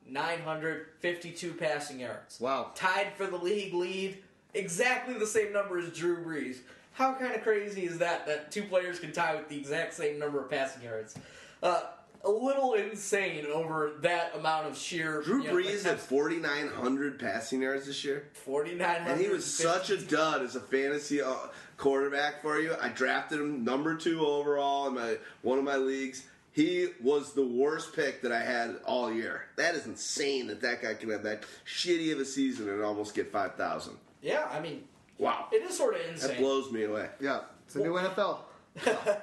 [0.07, 2.39] 4,952 passing yards.
[2.39, 2.71] Wow.
[2.75, 4.17] Tied for the league lead,
[4.53, 6.57] exactly the same number as Drew Brees.
[6.93, 10.17] How kind of crazy is that, that two players can tie with the exact same
[10.17, 11.15] number of passing yards?
[11.61, 11.81] Uh,
[12.23, 15.21] a little insane over that amount of sheer.
[15.21, 18.27] Drew you know, Brees had 4,900 passing yards this year.
[18.33, 19.11] 4,900.
[19.11, 21.35] And he was such a dud as a fantasy uh,
[21.77, 22.73] quarterback for you.
[22.81, 26.25] I drafted him number two overall in my one of my leagues.
[26.57, 29.43] He was the worst pick that I had all year.
[29.57, 33.13] That is insane that that guy can have that shitty of a season and almost
[33.13, 33.97] get five thousand.
[34.23, 34.83] Yeah, I mean,
[35.19, 36.29] Wow, it is sort of insane.
[36.29, 37.09] that blows me away.
[37.19, 38.39] Yeah, it's a new NFL.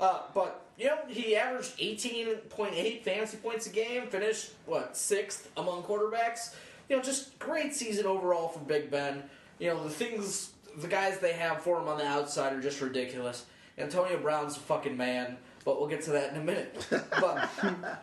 [0.00, 5.82] Uh, but you know, he averaged 18.8 fantasy points a game, finished what sixth among
[5.82, 6.54] quarterbacks.
[6.88, 9.22] You know, just great season overall for Big Ben.
[9.58, 12.80] You know, the things, the guys they have for him on the outside are just
[12.80, 13.44] ridiculous.
[13.76, 16.86] Antonio Brown's a fucking man, but we'll get to that in a minute.
[17.20, 17.50] but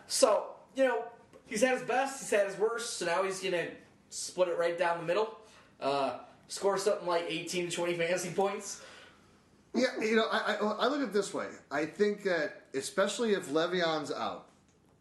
[0.06, 1.04] so you know,
[1.46, 3.68] he's had his best, he's had his worst, so now he's gonna
[4.10, 5.38] split it right down the middle.
[5.80, 8.82] Uh, score something like 18 to 20 fantasy points.
[9.74, 11.46] Yeah, you know, I, I, I look at it this way.
[11.70, 14.46] I think that especially if Le'Veon's out,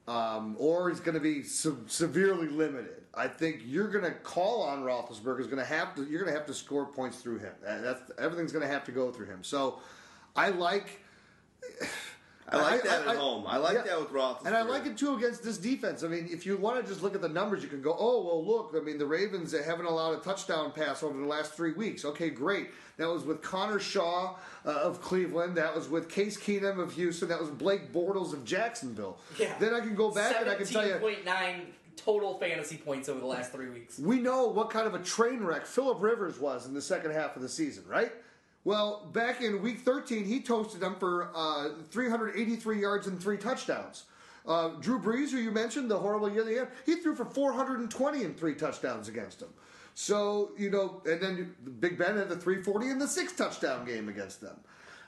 [0.08, 4.62] um, or he's going to be se- severely limited, I think you're going to call
[4.62, 5.40] on Roethlisberger.
[5.40, 6.04] Is going to have to.
[6.04, 7.54] You're going to have to score points through him.
[7.64, 9.44] That's everything's going to have to go through him.
[9.44, 9.80] So,
[10.36, 11.02] I like.
[12.50, 13.46] I like I- that I- at home.
[13.48, 13.82] I like yeah.
[13.84, 14.46] that with Roethlisberger.
[14.46, 16.04] And I like it too against this defense.
[16.04, 18.24] I mean, if you want to just look at the numbers, you can go, oh,
[18.24, 21.74] well, look, I mean, the Ravens haven't allowed a touchdown pass over the last three
[21.74, 22.06] weeks.
[22.06, 22.70] Okay, great.
[22.98, 24.36] That was with Connor Shaw
[24.66, 25.58] uh, of Cleveland.
[25.58, 27.28] That was with Case Keenum of Houston.
[27.30, 29.18] That was Blake Bortles of Jacksonville.
[29.38, 29.54] Yeah.
[29.60, 30.94] Then I can go back and I can tell you.
[30.94, 31.62] 17.9
[31.98, 34.00] total fantasy points over the last three weeks.
[34.00, 37.36] We know what kind of a train wreck Philip Rivers was in the second half
[37.36, 38.12] of the season, right?
[38.68, 44.04] Well, back in week 13, he toasted them for uh, 383 yards and three touchdowns.
[44.46, 48.26] Uh, Drew Brees, who you mentioned, the horrible year they had, he threw for 420
[48.26, 49.48] and three touchdowns against them.
[49.94, 54.10] So, you know, and then Big Ben had the 340 and the six touchdown game
[54.10, 54.60] against them.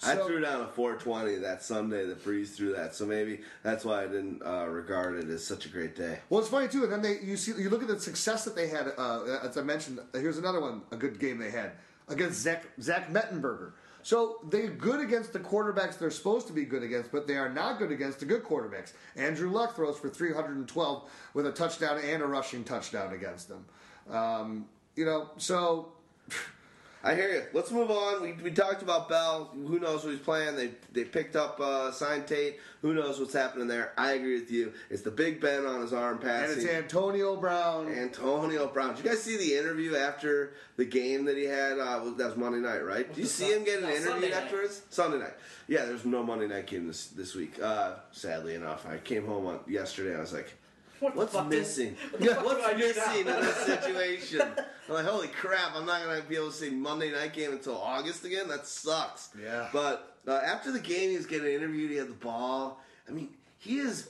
[0.04, 4.04] I threw down a 420 that Sunday that Brees threw that, so maybe that's why
[4.04, 6.20] I didn't uh, regard it as such a great day.
[6.30, 6.86] Well, it's funny too.
[6.86, 8.94] And then they, you see, you look at the success that they had.
[8.98, 11.74] Uh, as I mentioned, here's another one, a good game they had
[12.10, 13.72] against Zach Zach Mettenberger.
[14.02, 17.50] So they're good against the quarterbacks they're supposed to be good against, but they are
[17.50, 18.94] not good against the good quarterbacks.
[19.16, 23.66] Andrew Luck throws for 312 with a touchdown and a rushing touchdown against them.
[24.10, 25.92] Um, you know, so
[27.02, 27.44] I hear you.
[27.54, 28.22] Let's move on.
[28.22, 29.52] We, we talked about Bell.
[29.54, 30.58] Who knows what he's playing?
[30.58, 32.60] They they picked up uh, signed Tate.
[32.82, 33.94] Who knows what's happening there?
[33.98, 34.74] I agree with you.
[34.90, 36.60] It's the Big Ben on his arm passing.
[36.60, 37.88] and it's Antonio Brown.
[37.90, 38.96] Antonio Brown.
[38.96, 41.80] Did you guys see the interview after the game that he had?
[41.80, 43.08] Uh, that was Monday night, right?
[43.08, 44.44] Did you see him get an no, interview Sunday night.
[44.44, 44.82] afterwards?
[44.90, 45.34] Sunday night.
[45.70, 47.62] Yeah, there's no Monday night game this this week.
[47.62, 50.18] Uh, sadly enough, I came home on yesterday.
[50.18, 50.54] I was like,
[51.00, 51.96] What What's fuck is- missing?
[52.12, 53.38] what the fuck What's do I do missing now?
[53.40, 54.42] in this situation?
[54.88, 55.76] I'm like, holy crap!
[55.76, 58.48] I'm not gonna be able to see Monday night game until August again.
[58.48, 59.30] That sucks.
[59.42, 59.70] Yeah.
[59.72, 61.92] But uh, after the game, he was getting interviewed.
[61.92, 62.82] He had the ball.
[63.08, 63.30] I mean,
[63.60, 64.10] he is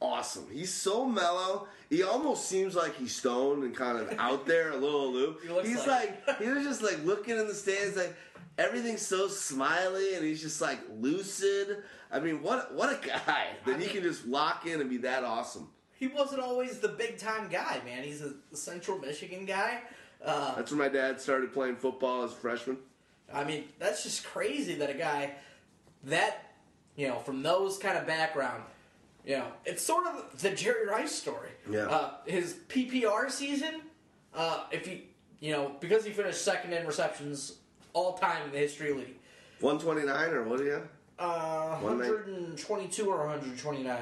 [0.00, 0.46] awesome.
[0.52, 1.66] He's so mellow.
[1.90, 5.42] He almost seems like he's stoned and kind of out there, a little aloof.
[5.42, 8.14] He looks he's like- like, he was just like looking in the stands, like
[8.58, 11.78] everything's so smiley, and he's just like lucid.
[12.12, 14.88] I mean, what what a guy that I he mean- can just lock in and
[14.90, 15.68] be that awesome.
[15.98, 18.04] He wasn't always the big time guy, man.
[18.04, 19.80] He's a Central Michigan guy.
[20.24, 22.78] Uh, That's when my dad started playing football as a freshman.
[23.32, 25.32] I mean, that's just crazy that a guy
[26.04, 26.52] that,
[26.96, 28.62] you know, from those kind of background,
[29.24, 31.50] you know, it's sort of the Jerry Rice story.
[31.70, 31.86] Yeah.
[31.88, 33.82] Uh, his PPR season,
[34.34, 35.08] uh, if he,
[35.40, 37.56] you know, because he finished second in receptions
[37.92, 39.16] all time in the history league.
[39.60, 40.88] 129 or what do you have?
[41.18, 43.98] Uh, 122 or 129.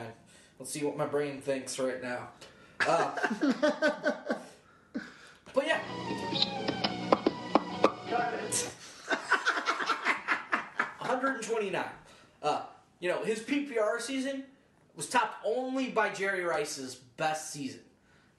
[0.58, 2.28] Let's see what my brain thinks right now.
[2.86, 3.12] Uh,
[5.54, 5.80] but yeah.
[11.00, 11.84] 129.
[12.42, 12.62] Uh,
[13.00, 14.44] you know, his PPR season
[14.94, 17.80] was topped only by Jerry Rice's best season.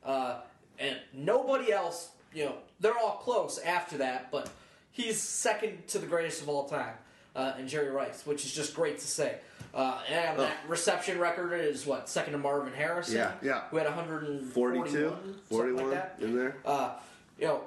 [0.03, 0.41] Uh,
[0.79, 4.49] and nobody else, you know, they're all close after that, but
[4.91, 6.93] he's second to the greatest of all time
[7.35, 9.37] uh, in Jerry Rice, which is just great to say.
[9.73, 13.31] Uh, and that reception record is what second to Marvin Harrison, Yeah.
[13.43, 13.61] Yeah.
[13.71, 16.17] We had 141, 42, something 41 like that.
[16.25, 16.55] in there.
[16.65, 16.93] Uh,
[17.39, 17.63] you know,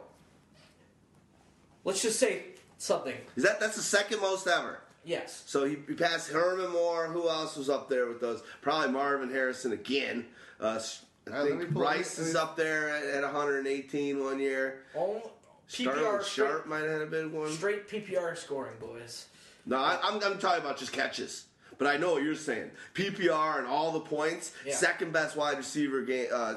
[1.85, 2.43] let's just say
[2.79, 3.15] something.
[3.37, 4.81] Is that that's the second most ever?
[5.03, 7.07] Yes, So he, he passed Herman Moore.
[7.07, 8.43] Who else was up there with those?
[8.61, 10.27] Probably Marvin Harrison again.
[10.61, 14.39] Uh, s- I let me think pull- Rice is up there at, at 118 one
[14.39, 14.83] year.
[14.95, 15.23] Only
[15.69, 17.51] Sterling PPR Sharpe straight, might have had a big one.
[17.51, 19.27] straight PPR scoring, boys.
[19.65, 21.45] No, I, I'm, I'm talking about just catches.
[21.81, 22.71] But I know what you're saying.
[22.93, 24.75] PPR and all the points, Yeah.
[24.75, 26.57] second best wide receiver game uh,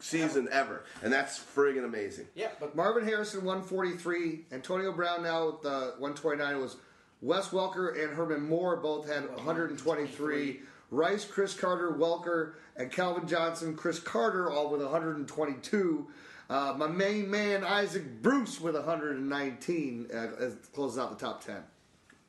[0.00, 2.26] season ever, and that's friggin' amazing.
[2.34, 6.76] Yeah, but Marvin Harrison 143, Antonio Brown now with the 129 was
[7.22, 10.60] Wes Welker and Herman Moore both had 123.
[10.90, 16.08] Rice, Cris Carter, Welker, and Calvin Johnson, Cris Carter all with 122.
[16.50, 20.26] Uh, my main man Isaac Bruce with 119 uh,
[20.74, 21.62] closes out the top 10.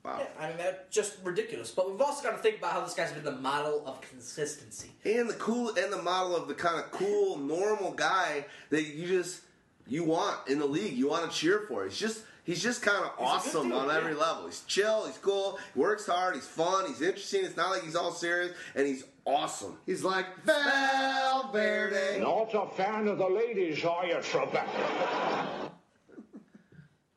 [0.05, 0.19] Wow.
[0.19, 1.71] yeah, I mean that's just ridiculous.
[1.71, 4.91] But we've also got to think about how this guy's been the model of consistency.
[5.03, 9.07] And the cool and the model of the kind of cool normal guy that you
[9.07, 9.41] just
[9.87, 10.93] you want in the league.
[10.93, 11.85] You want to cheer for.
[11.85, 14.19] He's just he's just kind of a awesome dude, on every yeah.
[14.19, 14.45] level.
[14.45, 15.07] He's chill.
[15.07, 15.57] He's cool.
[15.73, 16.35] He works hard.
[16.35, 16.85] He's fun.
[16.87, 17.43] He's interesting.
[17.43, 19.77] It's not like he's all serious, and he's awesome.
[19.87, 22.21] He's like Valverde.
[22.21, 24.67] Not a fan of the ladies, are you, Trebek?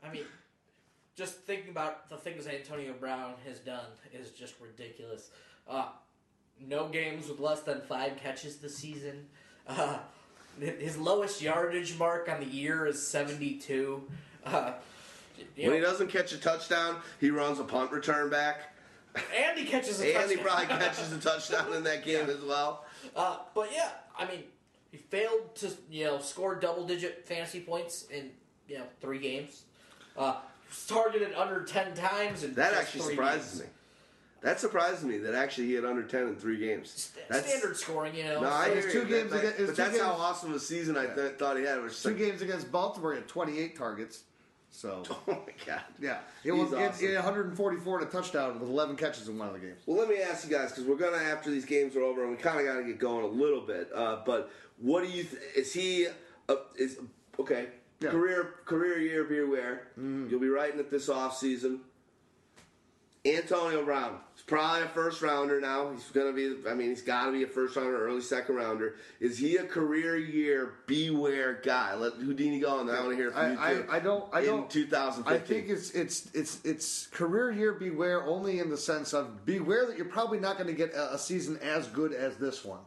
[0.03, 0.24] I mean,
[1.18, 5.30] just thinking about the things Antonio Brown has done is just ridiculous.
[5.68, 5.86] Uh,
[6.64, 9.26] no games with less than five catches this season.
[9.66, 9.98] Uh,
[10.60, 14.02] his lowest yardage mark on the year is 72.
[14.44, 14.72] Uh,
[15.56, 18.74] When he doesn't catch a touchdown, he runs a punt return back,
[19.16, 22.84] and he catches a and he probably catches a touchdown in that game as well.
[23.14, 24.44] Uh, but yeah, I mean,
[24.92, 28.30] he failed to you know score double digit fantasy points in
[28.68, 29.64] you know three games.
[30.16, 30.36] Uh,
[30.86, 33.66] targeted under ten times and That actually surprises me.
[34.40, 37.10] That surprises me that actually he had under ten in three games.
[37.28, 38.40] That's Standard scoring, you know.
[38.42, 39.00] No, I so- hear It's you.
[39.02, 41.56] two games That- against- but two that's how games- awesome a season I th- thought
[41.58, 41.82] he had.
[41.82, 44.22] Which Two games against Baltimore, he had 28 targets.
[44.70, 45.80] So, Oh my god.
[45.98, 46.18] yeah.
[46.44, 49.54] It He's was it- it 144 and a touchdown with 11 catches in one of
[49.54, 49.80] the games.
[49.86, 52.30] Well, let me ask you guys because we're gonna after these games are over, and
[52.30, 53.90] we kind of got to get going a little bit.
[53.92, 55.24] Uh, but what do you?
[55.24, 56.06] Th- is he?
[56.48, 56.98] Uh, is
[57.40, 57.68] okay?
[58.01, 58.11] Yeah.
[58.11, 59.88] Career career year beware.
[59.99, 60.28] Mm-hmm.
[60.30, 61.80] You'll be writing it this off season.
[63.26, 64.18] Antonio Brown.
[64.34, 65.90] He's probably a first rounder now.
[65.92, 66.57] He's gonna be.
[66.68, 68.94] I mean, he's got to be a first rounder, early second rounder.
[69.20, 71.94] Is he a career year beware guy?
[71.96, 73.86] Let Houdini go, on and I want to hear from you I, too.
[73.90, 74.34] I, I don't.
[74.34, 74.70] I in don't.
[74.70, 75.34] 2015.
[75.34, 79.86] I think it's it's it's it's career year beware only in the sense of beware
[79.86, 82.80] that you're probably not going to get a, a season as good as this one.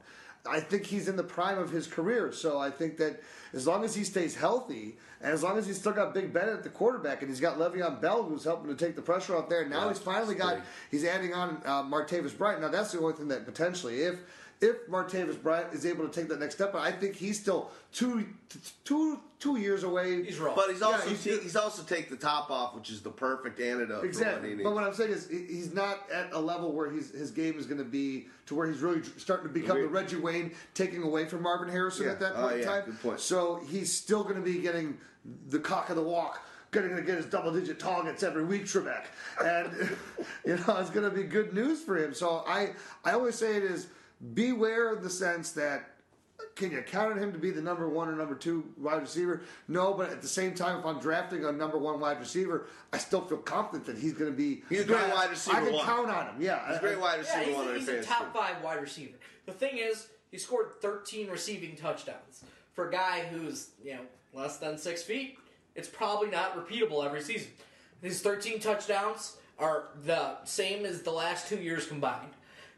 [0.50, 3.22] I think he's in the prime of his career, so I think that
[3.54, 6.50] as long as he stays healthy and as long as he's still got Big Ben
[6.50, 9.50] at the quarterback and he's got Le'Veon Bell who's helping to take the pressure off
[9.50, 9.68] there.
[9.68, 12.62] Now Yeah, he's finally got he's adding on uh, Martavis Bryant.
[12.62, 14.20] Now that's the only thing that potentially if
[14.62, 17.72] if Martavis Bryant is able to take that next step, but I think he's still
[17.92, 18.28] two
[18.86, 20.24] two two years away.
[20.24, 20.54] He's wrong.
[20.56, 23.60] But he's also he's- ta- he's also take the top off, which is the perfect
[23.60, 24.50] antidote for what Exactly.
[24.50, 24.64] needs.
[24.64, 27.66] But what I'm saying is, he's not at a level where he's, his game is
[27.66, 31.26] going to be to where he's really starting to become the Reggie Wayne, taking away
[31.26, 32.12] from Marvin Harrison Yeah.
[32.12, 32.66] at that Oh, point in yeah.
[32.66, 32.86] time.
[32.86, 33.20] Good point.
[33.20, 35.00] So he's still going to be getting
[35.50, 36.40] the cock of the walk.
[36.70, 39.04] Going to get his double digit targets every week, Trebek,
[39.44, 39.68] and
[40.46, 42.14] you know it's going to be good news for him.
[42.14, 42.70] So I,
[43.04, 43.88] I always say it is
[44.34, 45.88] beware in the sense that
[46.56, 49.42] can you count on him to be the number one or number two wide receiver?
[49.68, 52.98] No, but at the same time, if I'm drafting a number one wide receiver, I
[52.98, 54.64] still feel confident that he's going to be.
[54.70, 55.86] He's a great guy- wide receiver I can one.
[55.86, 56.42] count on him.
[56.42, 58.42] Yeah, He's a great wide receiver Yeah, he's, one on he's a top team.
[58.42, 59.18] five wide receiver.
[59.46, 62.44] The thing is, he scored 13 receiving touchdowns.
[62.74, 64.02] For a guy who's, you know,
[64.34, 65.38] less than six feet,
[65.76, 67.50] it's probably not repeatable every season.
[68.02, 72.32] His 13 touchdowns are the same as the last two years combined.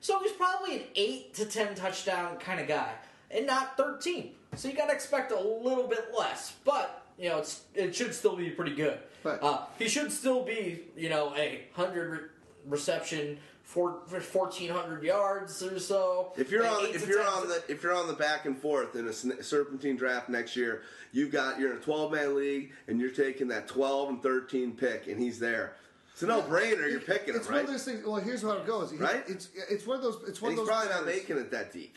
[0.04, 2.92] So he's probably an 8 to 10 touchdown kind of guy,
[3.32, 4.32] and not 13.
[4.58, 8.14] So you got to expect a little bit less, but, you know, it's it should
[8.14, 9.00] still be pretty good.
[9.24, 9.42] Right.
[9.42, 12.20] Uh, he should still be, you know, a 100 re-
[12.68, 16.34] reception, four, 1,400 yards or so.
[16.36, 19.08] If you're on, if you're on the, if you're on the back and forth in
[19.08, 20.82] a serpentine draft next year,
[21.14, 24.74] you've got you're in a 12 man league and you're taking that 12 and 13
[24.74, 25.76] pick, and he's there.
[26.14, 26.90] It's a no-brainer.
[26.90, 28.06] You're picking It's him, one of those things.
[28.06, 28.92] Well, here's how it goes.
[28.92, 29.24] He- Right?
[29.28, 30.18] It's it's one of those.
[30.28, 30.68] It's one And he's of those.
[30.68, 31.96] probably not players- making it that deep.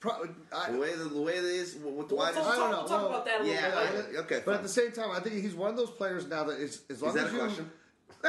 [0.00, 2.56] Pro- I, The way the, the way it is with the We'll wide talk, I
[2.56, 2.78] don't know.
[2.78, 4.18] we'll talk Well, about that a little yeah, bit I- later.
[4.22, 6.58] okay, But at the same time, I think he's one of those players now that
[6.58, 7.40] is as long Is that as a you.
[7.40, 7.70] question?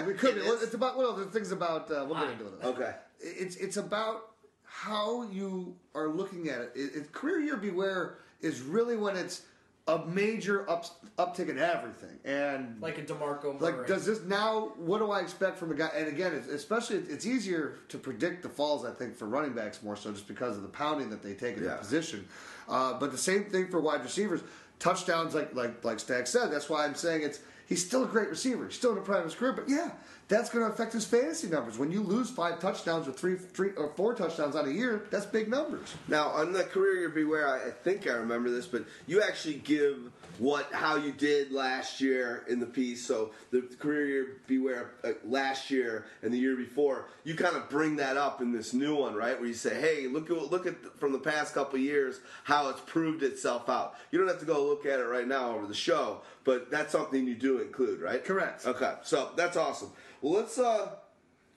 [0.05, 0.29] We could.
[0.38, 0.41] It be.
[0.41, 0.63] Well, is?
[0.63, 1.89] it's about well, the things about.
[1.89, 2.53] Uh, we'll get into it.
[2.63, 2.93] Okay.
[3.19, 4.31] It's it's about
[4.65, 6.71] how you are looking at it.
[6.75, 9.41] it, it career year beware is really when it's
[9.88, 10.86] a major up,
[11.17, 13.73] uptick in everything and Like a Demarco Murray.
[13.73, 16.97] like does this now what do i expect from a guy and again it's, especially
[16.97, 20.55] it's easier to predict the falls i think for running backs more so just because
[20.55, 21.71] of the pounding that they take in Yeah.
[21.71, 22.25] the position
[22.69, 24.39] uh, but the same thing for wide receivers
[24.79, 28.29] touchdowns like like like Stag said that's why i'm saying it's he's still a great
[28.29, 29.91] receiver he's still in a prime of his career but yeah
[30.34, 33.71] that's going to affect his fantasy numbers when you lose five touchdowns or three three
[33.77, 37.47] or four touchdowns on a year that's big numbers Now on the career year beware,
[37.47, 42.01] I, I think I remember this, but you actually give what how you did last
[42.01, 43.05] year in the piece.
[43.05, 47.69] So the career year beware uh, last year and the year before, you kind of
[47.69, 49.38] bring that up in this new one, right?
[49.38, 52.81] Where you say, hey, look at look at from the past couple years how it's
[52.81, 53.95] proved itself out.
[54.11, 56.91] You don't have to go look at it right now over the show, but that's
[56.91, 58.23] something you do include, right?
[58.23, 58.65] Correct.
[58.65, 59.91] Okay, so that's awesome.
[60.24, 60.89] Well, let's uh.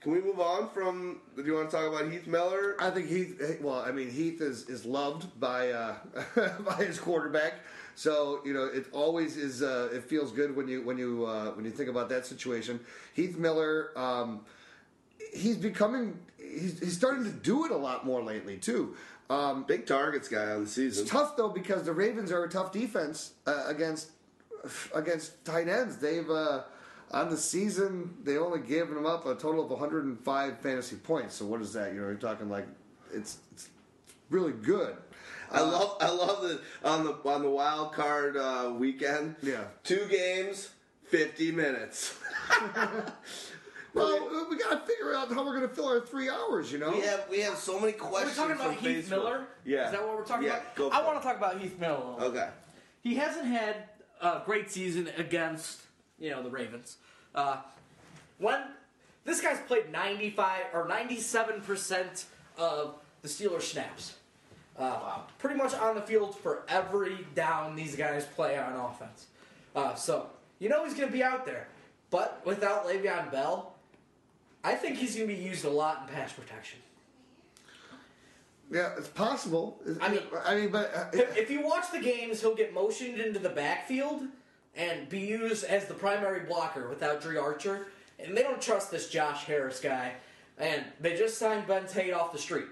[0.01, 1.21] Can we move on from?
[1.35, 2.75] Do you want to talk about Heath Miller?
[2.79, 3.59] I think Heath.
[3.61, 5.95] Well, I mean Heath is, is loved by uh,
[6.65, 7.53] by his quarterback.
[7.95, 9.63] So you know it always is.
[9.63, 12.79] Uh, it feels good when you when you uh, when you think about that situation.
[13.13, 13.97] Heath Miller.
[13.97, 14.41] Um,
[15.33, 16.19] he's becoming.
[16.37, 18.95] He's, he's starting to do it a lot more lately too.
[19.29, 21.03] Um, Big targets guy on the season.
[21.03, 24.11] it's tough though because the Ravens are a tough defense uh, against
[24.93, 25.97] against tight ends.
[25.97, 26.63] They've uh,
[27.11, 31.35] on the season they only gave him up a total of 105 fantasy points.
[31.35, 31.93] So what is that?
[31.93, 32.67] You know, you're talking like
[33.13, 33.69] it's, it's
[34.29, 34.95] really good.
[35.49, 39.35] I love I love that on the on the wild card uh, weekend.
[39.41, 39.63] Yeah.
[39.83, 40.69] Two games,
[41.05, 42.17] fifty minutes.
[43.93, 46.71] Well, we got to figure out how we're going to fill our three hours.
[46.71, 48.35] You know, we have we have so many We're questions.
[48.35, 49.09] talking about from Heath Facebook.
[49.09, 49.47] Miller.
[49.65, 49.85] Yeah.
[49.87, 50.75] Is that what we're talking Yeah, about?
[50.75, 51.95] go I want to talk about Heath Miller.
[51.95, 52.39] a little bit.
[52.41, 52.49] Okay.
[53.01, 53.75] He hasn't had
[54.21, 55.81] a great season against
[56.19, 56.97] you know the Ravens.
[57.35, 57.57] Uh,
[58.39, 58.61] when
[59.25, 62.25] this guy's played 95 or 97 percent
[62.57, 64.15] of the Steelers snaps.
[64.77, 65.23] Uh, wow.
[65.39, 69.25] Pretty much on the field for every down these guys play on offense.
[69.75, 71.67] Uh, so you know he's going to be out there,
[72.11, 73.73] but without Le'Veon Bell,
[74.63, 76.79] I think he's going to be used a lot in pass protection.
[78.71, 79.79] yeah, it's possible.
[80.01, 83.19] I mean- I mean, but uh, If, if you watch the games, he'll get motioned
[83.19, 84.23] into the backfield
[84.77, 87.87] and be used as the primary blocker without Dri Archer.
[88.19, 90.13] And they don't trust this Josh Harris guy.
[90.57, 92.67] And they just signed Ben Tate off the street.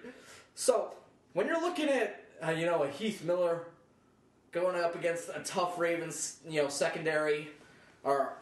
[0.53, 0.93] So
[1.33, 3.65] when you're looking at uh, you know a Heath Miller
[4.51, 7.49] going up against a tough Ravens you know secondary
[8.03, 8.33] or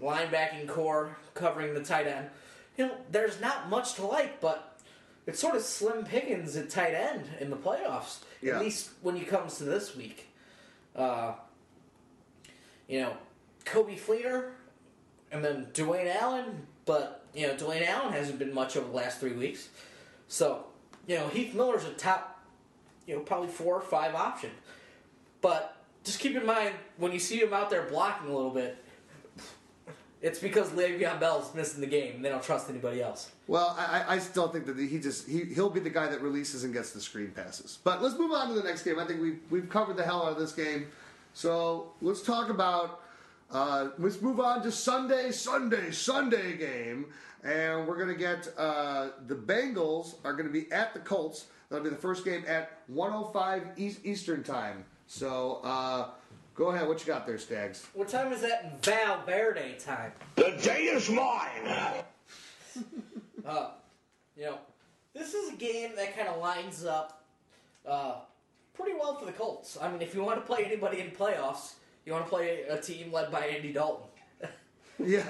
[0.00, 2.28] linebacking corps covering the tight end,
[2.76, 4.78] you know there's not much to like, but
[5.26, 8.18] it's sort of slim pickings at tight end in the playoffs.
[8.42, 8.56] Yeah.
[8.56, 10.28] At least when it comes to this week.
[10.94, 11.32] Uh,
[12.88, 13.16] you know,
[13.64, 14.50] Coby Fleener
[15.32, 19.18] and then Dwayne Allen, but you know, Dwayne Allen hasn't been much over the last
[19.20, 19.68] three weeks.
[20.28, 20.66] So,
[21.06, 22.40] you know, Heath Miller's a top,
[23.06, 24.50] you know, probably four or five option.
[25.40, 28.76] But just keep in mind when you see him out there blocking a little bit,
[30.22, 32.16] it's because Le'Veon Bell's missing the game.
[32.16, 33.30] and They don't trust anybody else.
[33.46, 36.22] Well, I, I- I still think that he just he he'll be the guy that
[36.22, 37.78] releases and gets the screen passes.
[37.84, 38.98] But let's move on to the next game.
[38.98, 40.86] I think we've we've covered the hell out of this game.
[41.34, 43.00] So let's talk about
[43.50, 47.06] uh, let's move on to Sunday, Sunday, Sunday game,
[47.42, 51.46] and we're gonna get uh, the Bengals are gonna be at the Colts.
[51.68, 54.84] That'll be the first game at 105 East, Eastern time.
[55.08, 56.10] So uh,
[56.54, 57.86] go ahead, what you got there, Stags?
[57.94, 60.12] What time is that in Valverde time?
[60.36, 62.04] The day is mine.
[63.46, 63.72] Uh,
[64.38, 64.56] you know,
[65.12, 67.22] this is a game that kind of lines up
[67.86, 68.14] uh,
[68.74, 69.78] pretty well for the Colts.
[69.80, 72.78] I mean, if you want to play anybody in playoffs, you want to play a
[72.78, 74.08] team led by Andy Dalton.
[75.04, 75.24] Yeah,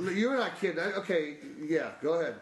[0.00, 0.78] you're not kidding.
[0.78, 2.36] Okay, yeah, go ahead.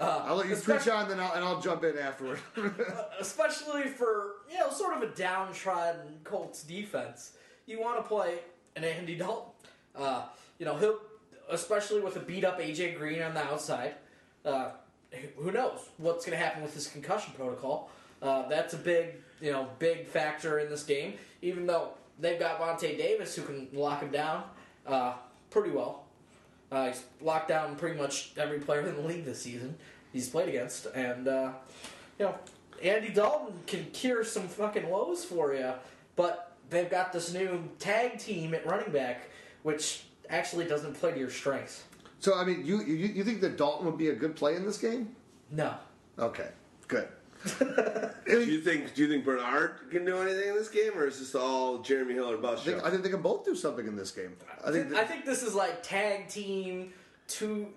[0.00, 2.40] I'll let you preach on, then I'll, and I'll jump in afterward.
[3.20, 7.32] Especially for, you know, sort of a downtrodden Colts defense.
[7.66, 8.38] You want to play
[8.76, 9.52] an Andy Dalton.
[9.94, 10.24] Uh,
[10.58, 10.98] you know, he'll,
[11.50, 13.94] especially with a beat up AJ Green on the outside.
[14.44, 14.70] Uh,
[15.36, 17.90] who knows what's going to happen with his concussion protocol?
[18.24, 21.14] Uh, that's a big, you know, big factor in this game.
[21.42, 24.44] Even though they've got Vontae Davis who can lock him down
[24.86, 25.14] uh,
[25.50, 26.04] pretty well.
[26.72, 29.76] Uh, he's locked down pretty much every player in the league this season
[30.14, 31.52] he's played against, and uh,
[32.18, 32.34] you know,
[32.82, 35.72] Andy Dalton can cure some fucking woes for you.
[36.16, 39.28] But they've got this new tag team at running back,
[39.64, 41.82] which actually doesn't play to your strengths.
[42.20, 44.64] So I mean, you, you you think that Dalton would be a good play in
[44.64, 45.14] this game?
[45.50, 45.74] No.
[46.18, 46.48] Okay,
[46.88, 47.08] good.
[48.26, 51.18] Do you think do you think Bernard can do anything in this game, or is
[51.18, 52.82] this all Jeremy Hill or I bust think.
[52.84, 54.36] I think they can both do something in this game.
[54.64, 54.94] I think.
[54.94, 56.92] I think this is like tag team,
[57.28, 57.68] two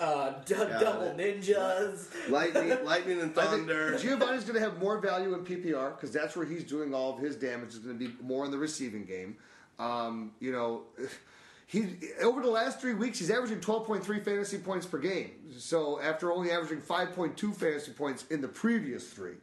[0.00, 2.08] uh, d- Yeah, double ninjas.
[2.30, 3.98] Lightning, lightning and I think thunder.
[3.98, 7.18] Giovanni's going to have more value in PPR because that's where he's doing all of
[7.18, 7.70] his damage.
[7.70, 9.36] Is going to be more in the receiving game.
[9.78, 10.82] Um, you know,
[11.72, 15.30] he over the last three weeks he's averaging 12.3 fantasy points per game.
[15.56, 19.36] So after only averaging 5.2 fantasy points in the previous three,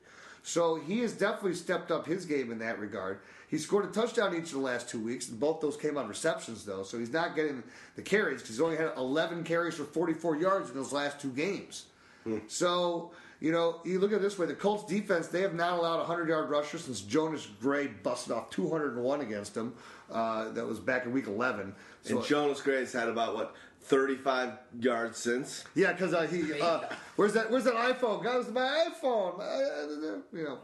[0.44, 3.20] so he has definitely stepped up his game in that regard.
[3.48, 6.08] He scored a touchdown each of the last two weeks, and both those came on
[6.08, 6.84] receptions though.
[6.84, 7.64] So he's not getting
[7.96, 11.32] the carries because he's only had 11 carries for 44 yards in those last two
[11.32, 11.86] games.
[12.26, 12.38] Hmm.
[12.48, 15.80] So, you know, you look at it this way the Colts defense, they have not
[15.80, 19.74] allowed a 100 yard rusher since Jonas Gray busted off 201 against them.
[20.12, 21.74] Uh, that was back in week 11.
[22.02, 25.64] So, and Jonas Gray's had about what 35 yards since.
[25.76, 26.82] yeah, because uh, he, uh,
[27.16, 27.50] where's that?
[27.50, 28.24] Where's that iPhone?
[28.24, 29.40] Guys, my iPhone.
[29.40, 30.60] Uh, you know,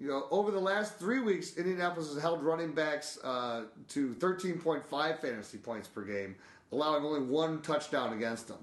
[0.00, 5.20] you know, over the last three weeks, Indianapolis has held running backs uh, to 13.5
[5.20, 6.36] fantasy points per game,
[6.72, 8.58] allowing only one touchdown against them.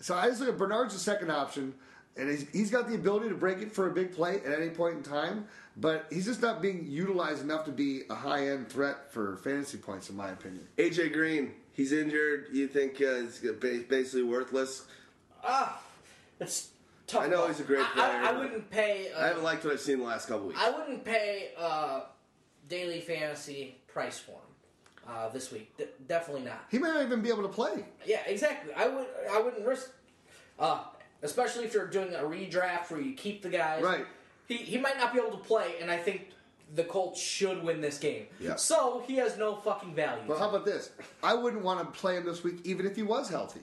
[0.00, 1.74] So I just look at Bernard's the second option,
[2.16, 4.70] and he's, he's got the ability to break it for a big play at any
[4.70, 5.46] point in time,
[5.76, 9.78] but he's just not being utilized enough to be a high end threat for fantasy
[9.78, 10.66] points, in my opinion.
[10.76, 12.46] AJ Green, he's injured.
[12.52, 13.40] You think uh, he's
[13.88, 14.84] basically worthless?
[15.42, 15.80] Ah,
[16.38, 16.68] it's
[17.06, 17.22] tough.
[17.22, 19.10] I know he's a great I- I, I, wouldn't pay.
[19.12, 20.60] Uh, I haven't liked what I've seen the last couple weeks.
[20.62, 22.02] I wouldn't pay uh,
[22.68, 25.76] daily fantasy price for him uh, this week.
[25.78, 26.64] D- definitely not.
[26.70, 27.84] He may not even be able to play.
[28.06, 28.72] Yeah, exactly.
[28.74, 29.06] I would.
[29.32, 29.90] I wouldn't risk.
[30.58, 30.84] Uh,
[31.22, 33.82] especially if you're doing a redraft where you keep the guys.
[33.82, 34.06] Right.
[34.46, 36.28] He he might not be able to play, and I think
[36.74, 38.26] the Colts should win this game.
[38.40, 38.56] Yeah.
[38.56, 40.22] So he has no fucking value.
[40.26, 40.90] But how about this?
[41.22, 43.60] I wouldn't want to play him this week, even if he was healthy.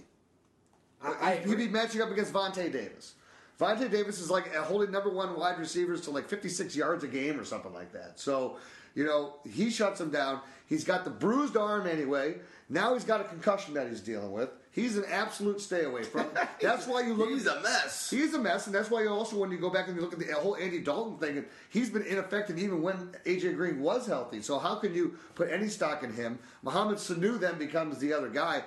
[1.01, 3.15] I, I He'd be matching up against Vontae Davis.
[3.59, 7.39] Vontae Davis is like holding number one wide receivers to like 56 yards a game
[7.39, 8.19] or something like that.
[8.19, 8.57] So,
[8.95, 10.41] you know, he shuts him down.
[10.67, 12.35] He's got the bruised arm anyway.
[12.69, 14.49] Now he's got a concussion that he's dealing with.
[14.71, 16.27] He's an absolute stay away from.
[16.61, 17.29] That's why you look.
[17.29, 18.09] he's at, a mess.
[18.09, 20.13] He's a mess, and that's why you also, when you go back and you look
[20.13, 23.81] at the uh, whole Andy Dalton thing, and he's been ineffective even when AJ Green
[23.81, 24.41] was healthy.
[24.41, 26.37] So how can you put any stock in him?
[26.61, 28.63] Mohamed Sanu then becomes the other guy.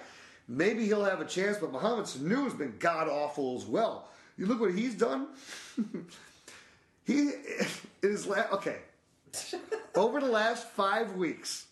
[0.49, 4.09] Maybe he'll have a chance, but Mohamed Sanu has been god awful as well.
[4.37, 5.29] You look what he's done.
[7.05, 7.31] he
[8.03, 8.79] is la- okay.
[9.95, 11.67] Over the last five weeks,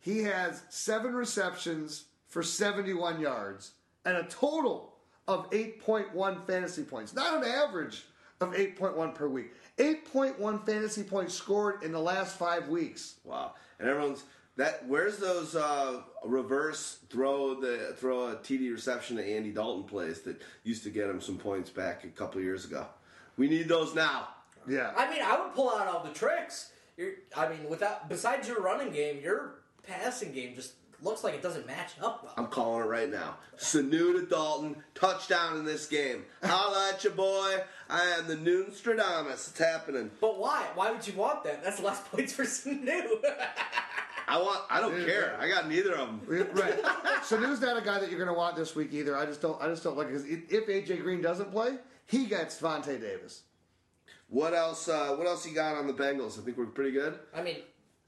[0.00, 3.72] he has seven receptions for 71 yards
[4.06, 4.94] and a total
[5.28, 7.14] of 8.1 fantasy points.
[7.14, 8.04] Not an average
[8.40, 9.52] of 8.1 per week.
[9.78, 13.16] 8.1 fantasy points scored in the last five weeks.
[13.24, 13.54] Wow.
[13.78, 14.24] And everyone's
[14.56, 14.86] that.
[14.86, 20.40] Where's those uh, reverse throw the throw a TD reception to Andy Dalton plays that
[20.64, 22.86] used to get him some points back a couple years ago?
[23.36, 24.28] We need those now.
[24.68, 24.92] Yeah.
[24.96, 26.72] I mean, I would pull out all the tricks.
[26.96, 31.42] You're, I mean, without besides your running game, your passing game just looks like it
[31.42, 32.34] doesn't match up well.
[32.36, 33.36] I'm calling it right now.
[33.58, 36.24] Sanu to Dalton, touchdown in this game.
[36.42, 37.58] Holla at your boy.
[37.88, 39.48] I am the Noonstradamus.
[39.48, 40.10] It's happening.
[40.20, 40.66] But why?
[40.74, 41.62] Why would you want that?
[41.64, 43.08] That's less points for Sanu.
[44.28, 44.60] I want.
[44.70, 45.36] I don't care.
[45.40, 46.20] I got neither of them.
[46.52, 46.78] right.
[47.24, 49.16] So Sanu's not a guy that you're going to want this week either.
[49.16, 49.60] I just don't.
[49.60, 51.76] I just don't like it because if AJ Green doesn't play,
[52.06, 53.42] he gets Vontae Davis.
[54.28, 54.88] What else?
[54.88, 56.38] Uh, what else you got on the Bengals?
[56.38, 57.18] I think we're pretty good.
[57.34, 57.56] I mean,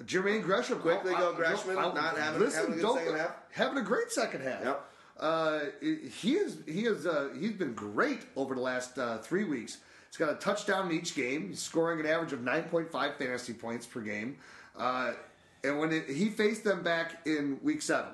[0.06, 2.98] Jermaine Gresham Quickly I- go I- Gresham, I- not having- listen, having a good don't-
[2.98, 3.34] second half?
[3.52, 4.64] having a great second half.
[4.64, 4.88] Yep.
[5.20, 9.78] Uh, he is he is uh, he's been great over the last uh, three weeks.
[10.08, 11.48] He's got a touchdown in each game.
[11.48, 14.38] He's scoring an average of 9.5 fantasy points per game.
[14.76, 15.12] Uh,
[15.64, 18.12] and when it, he faced them back in week seven,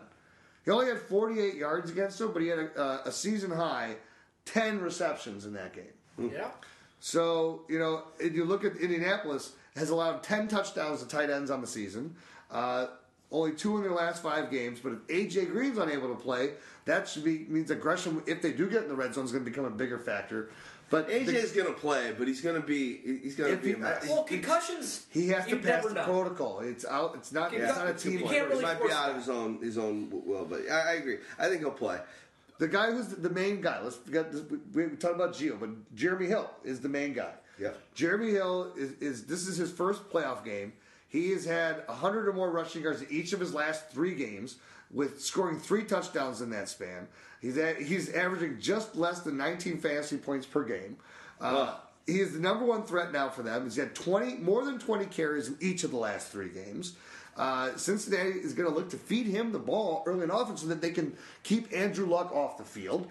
[0.64, 3.96] he only had 48 yards against them, but he had a, a season high
[4.44, 6.30] 10 receptions in that game.
[6.32, 6.50] yeah.
[7.00, 11.50] So, you know, if you look at Indianapolis, has allowed 10 touchdowns to tight ends
[11.50, 12.14] on the season.
[12.50, 12.88] Uh,
[13.30, 14.80] only two in their last five games.
[14.80, 16.52] But if AJ Green's unable to play,
[16.86, 19.32] that should be means that Gresham, if they do get in the red zone, is
[19.32, 20.50] going to become a bigger factor.
[20.90, 22.96] But AJ's gonna play, but he's gonna be.
[23.22, 24.08] He's gonna be he- a mess.
[24.08, 25.04] Well, concussions.
[25.10, 26.04] he has to pass the know.
[26.04, 26.60] protocol.
[26.60, 27.14] It's out.
[27.14, 27.52] It's not.
[27.52, 28.20] It's not a team.
[28.26, 29.10] can't really he might be out that.
[29.10, 31.18] of his own his own will, but I, I agree.
[31.38, 31.98] I think he'll play.
[32.58, 33.82] The guy who's the main guy.
[33.82, 34.32] Let's forget.
[34.32, 34.40] This,
[34.72, 37.32] we, we talked about Gio, but Jeremy Hill is the main guy.
[37.60, 37.78] Yep.
[37.94, 40.72] Jeremy Hill is, is this is his first playoff game.
[41.08, 44.56] He has had 100 or more rushing yards in each of his last three games,
[44.90, 47.08] with scoring three touchdowns in that span.
[47.40, 50.96] He's at, he's averaging just less than 19 fantasy points per game.
[51.40, 51.74] Uh,
[52.06, 53.64] he is the number one threat now for them.
[53.64, 56.94] He's had 20 more than 20 carries in each of the last three games.
[57.36, 60.66] Uh, Cincinnati is going to look to feed him the ball early and often so
[60.66, 63.08] that they can keep Andrew Luck off the field.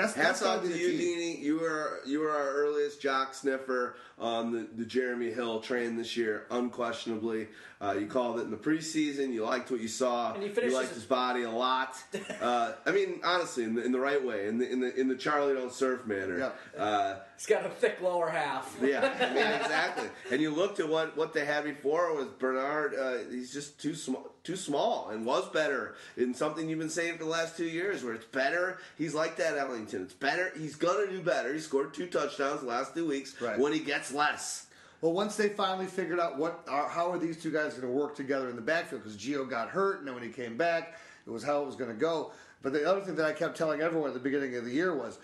[0.00, 0.98] That's Hats off to you.
[0.98, 1.40] Deanie.
[1.40, 6.16] You were you were our earliest jock sniffer on the, the Jeremy Hill train this
[6.16, 7.48] year, unquestionably.
[7.82, 9.32] Uh, you called it in the preseason.
[9.32, 10.34] You liked what you saw.
[10.34, 11.96] And you finished liked his- his body a lot.
[12.40, 15.08] Uh, I mean, honestly, in the, in the right way, in the in the in
[15.08, 16.38] the Charlie don't surf manner.
[16.38, 16.82] Yeah.
[16.82, 18.74] Uh, He's got a thick lower half.
[18.82, 20.08] yeah, I mean exactly.
[20.30, 22.94] And you looked at what what they had before was Bernard.
[22.94, 27.18] Uh, he's just too small, too small, and was better in something you've been saying
[27.18, 28.02] for the last two years.
[28.02, 28.78] Where it's better.
[28.96, 30.02] He's like that Ellington.
[30.02, 30.50] It's better.
[30.56, 31.52] He's gonna do better.
[31.52, 33.38] He scored two touchdowns the last two weeks.
[33.40, 33.58] Right.
[33.58, 34.66] When he gets less.
[35.00, 37.88] Well, once they finally figured out what are, how are these two guys going to
[37.98, 40.98] work together in the backfield, because Gio got hurt, and then when he came back,
[41.26, 42.32] it was how it was going to go.
[42.62, 44.94] But the other thing that I kept telling everyone at the beginning of the year
[44.94, 45.18] was,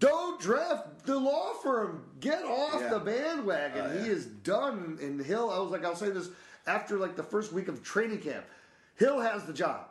[0.00, 2.04] don't draft the law firm.
[2.20, 2.88] Get off Yeah.
[2.90, 3.86] the bandwagon.
[3.86, 4.02] Oh, yeah.
[4.04, 4.98] He is done.
[5.00, 6.28] And Hill, I was like, I'll say this
[6.66, 8.44] after like the first week of training camp.
[8.96, 9.86] Hill has the job.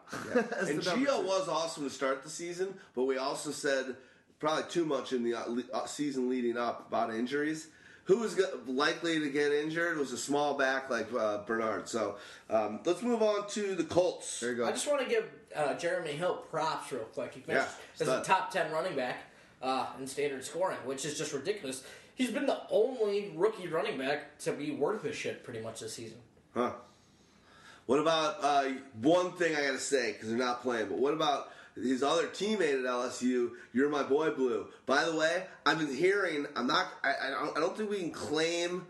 [0.59, 1.05] As And the two.
[1.25, 3.95] was awesome to start the season, but we also said
[4.39, 7.67] probably too much in the uh, uh, season leading up about injuries.
[8.05, 11.87] Who was likely to get injured was a small back like uh, Bernard.
[11.87, 12.15] So
[12.49, 14.39] um, let's move on to the Colts.
[14.39, 14.65] There you go.
[14.65, 15.25] I just want to give
[15.55, 17.33] uh, Jeremy Hill props real quick.
[17.35, 17.67] He finished
[17.99, 19.17] Yeah, as a top 10 running back
[19.61, 21.83] uh, in standard scoring, which is just ridiculous.
[22.15, 25.93] He's been the only rookie running back to be worth a shit pretty much this
[25.93, 26.17] season.
[26.53, 26.71] Huh.
[27.85, 28.69] What about uh,
[29.01, 30.87] one thing I got to say because they're not playing?
[30.87, 33.51] But what about his other teammate at LSU?
[33.73, 34.67] You're my boy, Blue.
[34.85, 36.47] By the way, I've been hearing.
[36.55, 36.87] I'm not.
[37.03, 38.85] I, I, don't, I don't think we can claim.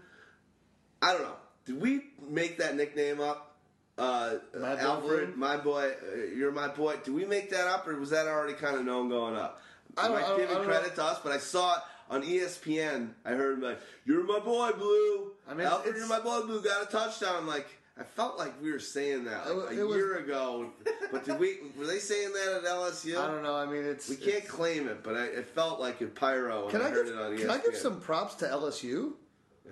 [1.01, 1.36] I don't know.
[1.65, 3.55] Did we make that nickname up?
[3.97, 5.36] Uh, My boy Alfred, Blue?
[5.36, 6.95] my boy, uh, you're my boy.
[7.03, 9.61] Did we make that up, or was that already kind of known going up?
[9.97, 11.03] I don't- Am I giving credit know.
[11.03, 13.13] to us, but I saw it on ESPN.
[13.25, 16.61] I heard him like, "You're my boy, Blue." I mean, Alfred, you're my boy, Blue.
[16.61, 17.36] Got a touchdown.
[17.38, 17.67] I'm like,
[17.99, 20.71] I felt like we were saying that It like, wa- a it was- year ago,
[21.11, 21.57] but did we?
[21.77, 23.17] Were they saying that at LSU?
[23.17, 23.55] I don't know.
[23.55, 26.71] I mean, it's We can't claim it, but I, it felt like it pyro when
[26.71, 27.39] Can I, I heard give it on ESPN.
[27.41, 29.13] Can I give some props to LSU?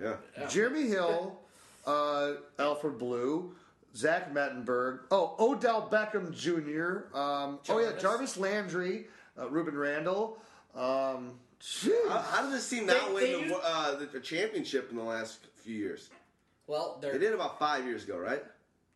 [0.00, 0.16] Yeah.
[0.48, 1.38] Jeremy Hill,
[1.86, 3.54] uh, Alfred Blue,
[3.96, 5.00] Zach Mettenberg.
[5.10, 7.16] Oh, Odell Beckham Jr.
[7.18, 8.02] Um, oh yeah, Jarvis.
[8.02, 9.06] Jarvis Landry,
[9.38, 10.38] uh, Rueben Randle.
[10.74, 11.38] Um.
[12.08, 14.96] How, how did this team not They- win they the, uh, the, the championship in
[14.96, 16.08] the last few years?
[16.70, 18.42] Well, they're They did about five years ago, right?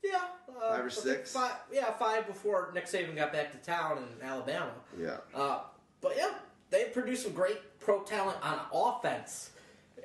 [0.04, 1.32] yeah, uh, Five or six?
[1.32, 4.70] Five, yeah, five before Nick Saban got back to town in Alabama.
[5.00, 5.16] Yeah.
[5.34, 5.60] Uh,
[6.00, 6.34] but yeah,
[6.70, 9.50] they produced some great pro talent on offense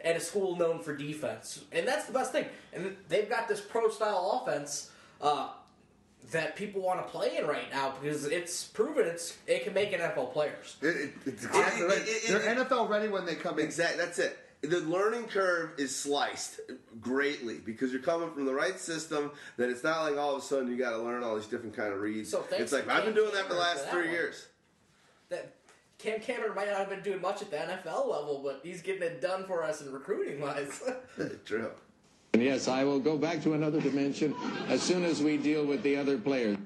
[0.03, 2.45] at a school known for defense, and that's the best thing.
[2.73, 4.89] And they've got this pro style offense
[5.21, 5.49] uh,
[6.31, 9.91] that people want to play in right now because it's proven it's it can make
[9.91, 10.77] NFL players.
[10.81, 11.97] It, it, it's exactly It- right.
[11.99, 13.65] it- it- They're it- NFL ready when they come in.
[13.65, 13.97] Exactly.
[14.03, 14.37] That's it.
[14.61, 16.59] The learning curve is sliced
[16.99, 19.31] greatly because you're coming from the right system.
[19.57, 21.75] That it's not like all of a sudden you got to learn all these different
[21.75, 22.29] kind of reads.
[22.29, 24.11] So thanks it's like to I've been doing that for the last for three one.
[24.11, 24.47] years.
[25.29, 25.53] That
[25.97, 29.03] Cam Cameron might not have been doing much at the NFL level, but he's getting
[29.03, 30.81] it done for us in recruiting wise.
[31.45, 31.71] True.
[32.33, 34.35] And yes, I will go back to another dimension
[34.67, 36.57] as soon as we deal with the other players.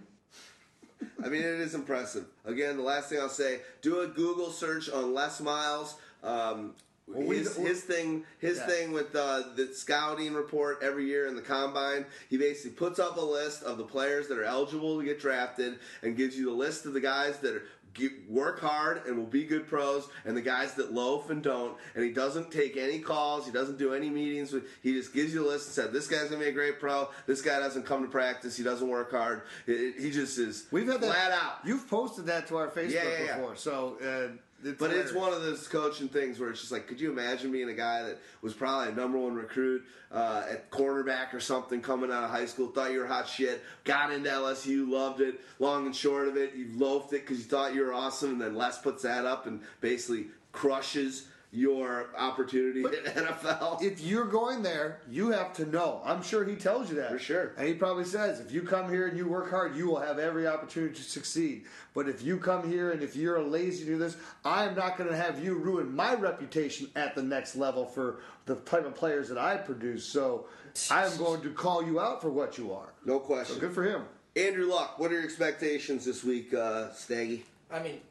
[1.23, 2.25] I mean, it is impressive.
[2.45, 5.95] Again, the last thing I'll say: do a Google search on Les Miles.
[6.23, 6.73] Um,
[7.07, 8.67] we- his, we- his thing, his Yeah.
[8.67, 12.05] thing with uh, the scouting report every year in the combine.
[12.29, 15.79] He basically puts up a list of the players that are eligible to get drafted,
[16.01, 19.25] and gives you the list of the guys that are, get, work hard and will
[19.27, 21.77] be good pros, and the guys that loaf and don't.
[21.93, 23.45] And he doesn't take any calls.
[23.45, 24.51] He doesn't do any meetings.
[24.51, 26.79] With, he just gives you a list and said, "This guy's gonna be a great
[26.79, 27.09] pro.
[27.27, 28.55] This guy doesn't come to practice.
[28.57, 29.43] He doesn't work hard.
[29.67, 31.13] It- it- he just is We've had that.
[31.13, 33.37] flat out." You've posted that to our Facebook Yeah, yeah, yeah.
[33.37, 33.97] before, so.
[34.03, 37.11] Uh, it's But it's one of those coaching things where it's just like, could you
[37.11, 41.39] imagine being a guy that was probably a number one recruit uh, at cornerback or
[41.39, 45.21] something coming out of high school, thought you were hot shit, got into LSU, loved
[45.21, 48.31] it, long and short of it, you loafed it because you thought you were awesome,
[48.31, 53.81] and then Les puts that up and basically crushes your opportunity in NFL.
[53.83, 56.01] if you're going there, you have to know.
[56.03, 57.11] I'm sure he tells you that.
[57.11, 57.53] For sure.
[57.57, 60.17] And he probably says, if you come here and you work hard, you will have
[60.17, 61.65] every opportunity to succeed.
[61.93, 64.97] But if you come here and if you're a lazy to do this, I'm not
[64.97, 68.95] going to have you ruin my reputation at the next level for the type of
[68.95, 70.03] players that I produce.
[70.05, 70.47] So
[70.89, 72.93] I'm going to call you out for what you are.
[73.05, 73.59] no So question.
[73.59, 74.05] good for him.
[74.35, 77.45] Andrew Luck, what are your expectations this week, uh, Staggy?
[77.71, 78.01] I mean,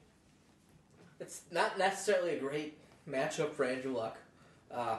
[1.18, 2.78] it's not necessarily a great
[3.08, 4.16] matchup for Andrew Luck.
[4.70, 4.98] Uh,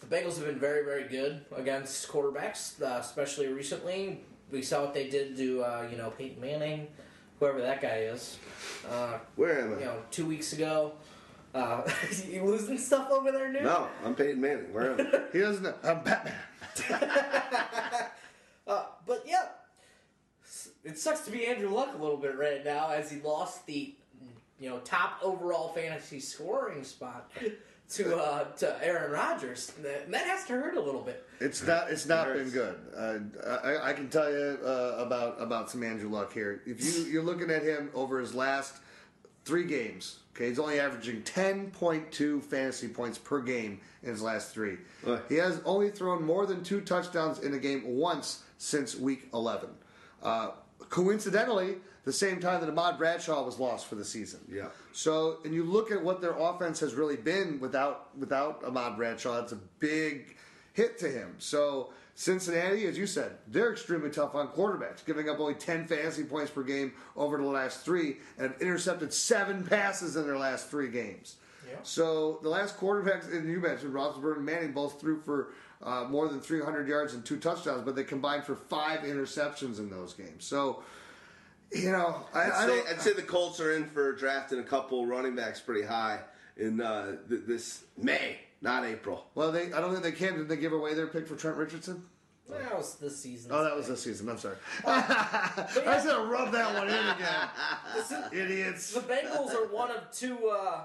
[0.00, 4.20] the Bengals have been very, very good against quarterbacks, uh, especially recently.
[4.50, 6.88] We saw what they did to, uh, you know, Peyton Manning,
[7.40, 8.38] whoever that guy is.
[8.88, 9.78] Uh, Where am I?
[9.80, 10.92] you know, two weeks ago.
[11.54, 11.82] Uh,
[12.28, 13.62] you losing stuff over there, Nick?
[13.62, 14.72] No, I'm Peyton Manning.
[14.72, 15.20] Where am I?
[15.32, 15.74] He doesn't know.
[15.82, 16.34] I'm Batman.
[18.68, 19.44] Uh, but yeah,
[20.82, 23.94] it sucks to be Andrew Luck a little bit right now as he lost the
[24.58, 27.30] you know top overall fantasy scoring spot
[27.90, 29.72] to uh, to Aaron Rodgers.
[29.76, 31.26] And that has to hurt a little bit.
[31.40, 31.90] It's not.
[31.90, 32.76] It's not It been good.
[32.96, 36.62] Uh, I, I can tell you uh, about about some Andrew Luck here.
[36.66, 38.76] If you you're looking at him over his last
[39.44, 44.22] three games, okay, he's only averaging ten point two fantasy points per game in his
[44.22, 44.78] last three.
[45.06, 45.20] Ugh.
[45.28, 49.68] He has only thrown more than two touchdowns in a game once since week eleven.
[50.22, 50.50] Uh,
[50.88, 54.40] coincidentally, the same time that Ahmad Bradshaw was lost for the season.
[54.50, 54.68] Yeah.
[54.92, 59.42] So, and you look at what their offense has really been without without Ahmad Bradshaw.
[59.42, 60.36] It's a big
[60.72, 61.34] hit to him.
[61.38, 66.22] So, Cincinnati, as you said, they're extremely tough on quarterbacks, giving up only ten fantasy
[66.22, 70.70] points per game over the last three, and have intercepted seven passes in their last
[70.70, 71.36] three games.
[71.68, 71.78] Yeah.
[71.82, 75.48] So the last quarterbacks, and you mentioned Roethlisberger and Manning, both threw for
[75.82, 79.90] uh, more than 300 yards and two touchdowns, but they combined for five interceptions in
[79.90, 80.44] those games.
[80.44, 80.82] So,
[81.72, 82.88] you know, I, I'd, I say, don't.
[82.88, 86.20] I'd say the Colts are in for drafting a couple running backs pretty high
[86.56, 89.26] in uh, th- this May, not April.
[89.34, 90.38] Well, they I don't think they can.
[90.38, 92.04] Did they give away their pick for Trent Richardson?
[92.48, 93.50] That was this season.
[93.52, 94.28] Oh, that was this season.
[94.28, 94.56] I'm sorry.
[94.86, 98.32] I should have rubbed that one in again.
[98.50, 98.92] Idiots.
[98.92, 100.82] The Bengals are one of two uh,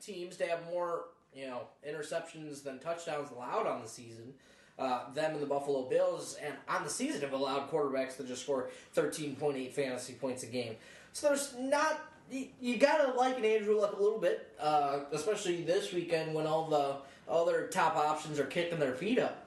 [0.00, 1.04] teams to have more,
[1.34, 4.34] you know, interceptions than touchdowns allowed on the season.
[4.78, 8.42] Uh, them and the Buffalo Bills, and on the season have allowed quarterbacks to just
[8.42, 10.76] score 13.8 fantasy points a game.
[11.12, 12.00] So there's not.
[12.30, 16.46] You, you gotta like an Andrew Luck a little bit, uh, especially this weekend when
[16.46, 16.96] all the
[17.30, 19.46] other top options are kicking their feet up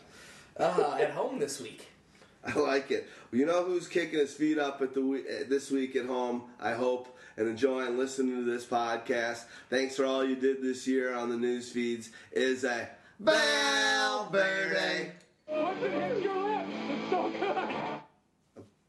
[0.58, 1.88] uh, at home this week.
[2.46, 3.10] I like it.
[3.32, 6.44] You know who's kicking his feet up at the uh, this week at home?
[6.60, 9.44] I hope and enjoying listening to this podcast.
[9.70, 12.10] Thanks for all you did this year on the news feeds.
[12.32, 15.12] Is a Bell Verde.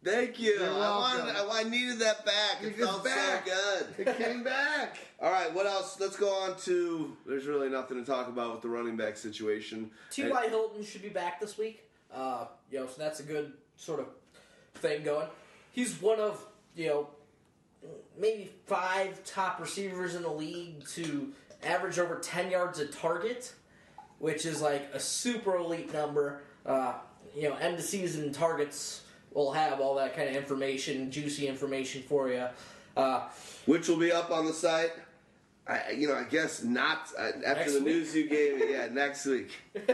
[0.05, 0.53] Thank you.
[0.53, 1.35] You're I, wanted.
[1.37, 2.63] I, I needed that back.
[2.63, 3.47] It It's felt back.
[3.47, 3.53] so
[3.97, 4.07] good.
[4.07, 4.99] It came back.
[5.21, 5.99] All right, what else?
[5.99, 7.17] Let's go on to.
[7.27, 9.91] There's really nothing to talk about with the running back situation.
[10.13, 10.49] T.Y.
[10.49, 11.83] Hilton should be back this week.
[12.15, 14.07] Uh, you know, so that's a good sort of
[14.77, 15.27] thing going.
[15.73, 16.45] He's one of,
[16.77, 17.09] you know,
[18.19, 21.33] maybe five top receivers in the league to
[21.63, 23.53] average over 10 yards a target,
[24.19, 26.43] which is like a super elite number.
[26.65, 26.95] Uh,
[27.35, 32.03] you know, end of season targets will have all that kind of information, juicy information
[32.03, 32.47] for you.
[32.97, 33.29] Uh,
[33.67, 34.93] which will be up on the site.
[35.69, 37.87] I, you know, I guess not uh, after the week.
[37.89, 38.73] news you gave me.
[38.73, 39.51] Yeah, next week.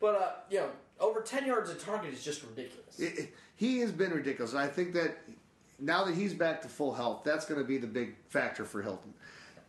[0.00, 0.68] but, uh, you know,
[1.00, 2.98] over 10 yards a target is just ridiculous.
[3.00, 5.16] It- it- he has been ridiculous, I think that
[5.78, 8.82] now that he's back to full health, that's going to be the big factor for
[8.82, 9.14] Hilton.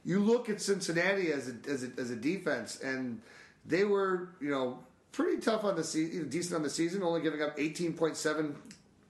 [0.03, 3.21] You look at Cincinnati as a, as a, as a defense, and
[3.65, 4.79] they were you know
[5.11, 8.55] pretty tough on the season, decent on the season, only giving up 18.7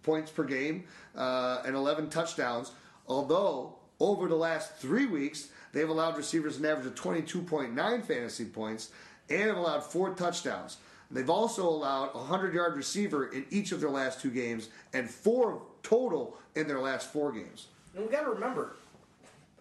[0.04, 0.86] points per game
[1.16, 2.72] uh, and 11 touchdowns.
[3.08, 8.92] Although over the last three weeks, they've allowed receivers an average of 22.9 fantasy points
[9.30, 10.78] and have allowed four touchdowns.
[11.12, 15.10] They've also allowed a 100 yard receiver in each of their last two games and
[15.10, 17.68] four total in their last four games.
[17.96, 18.76] And we got to remember,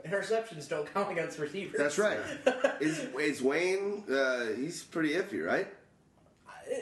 [0.07, 1.77] interceptions don't count against receivers.
[1.79, 2.18] That's right.
[2.81, 4.03] Is, is Wayne?
[4.11, 5.68] Uh, he's pretty iffy, right?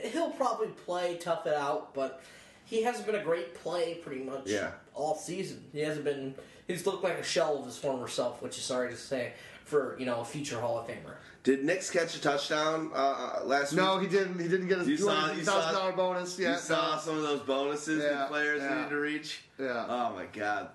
[0.05, 2.23] He'll probably play, tough it out, but
[2.65, 4.71] he hasn't been a great play pretty much Yeah.
[4.95, 5.65] all season.
[5.73, 6.35] He hasn't been.
[6.69, 9.33] He's looked like a shell of his former self, which is sorry to say
[9.65, 11.17] for you know a future Hall of Famer.
[11.45, 14.11] Did Nicks catch a touchdown uh, uh, last No, week?
[14.13, 14.39] No, he didn't.
[14.41, 16.39] He didn't get his two hundred thousand saw- bonus.
[16.39, 18.75] Yeah, you saw some of those bonuses Yeah, the players yeah.
[18.77, 19.43] needed to reach.
[19.59, 19.87] Yeah.
[19.89, 20.69] Oh my god,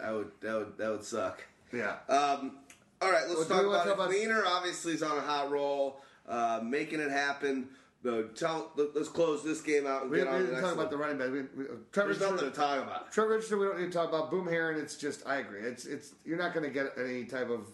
[0.00, 1.44] that would that would that would suck.
[1.72, 1.96] yeah.
[2.08, 2.58] Um,
[3.00, 6.00] all right, let's Well, talk about, talk about- Fleener obviously is on a hot roll,
[6.28, 7.68] uh, making it happen.
[8.02, 10.74] The tell, let- let's close this game out and we, get we on didn't talk
[10.74, 11.30] about the running back.
[11.30, 13.10] We, we, Trevor There's nothing to talk about.
[13.12, 14.30] Trevor Richardson, we don't need to talk about.
[14.30, 15.60] Boom Herron, it's just I agree.
[15.60, 17.66] It's it's you're not going to get any type of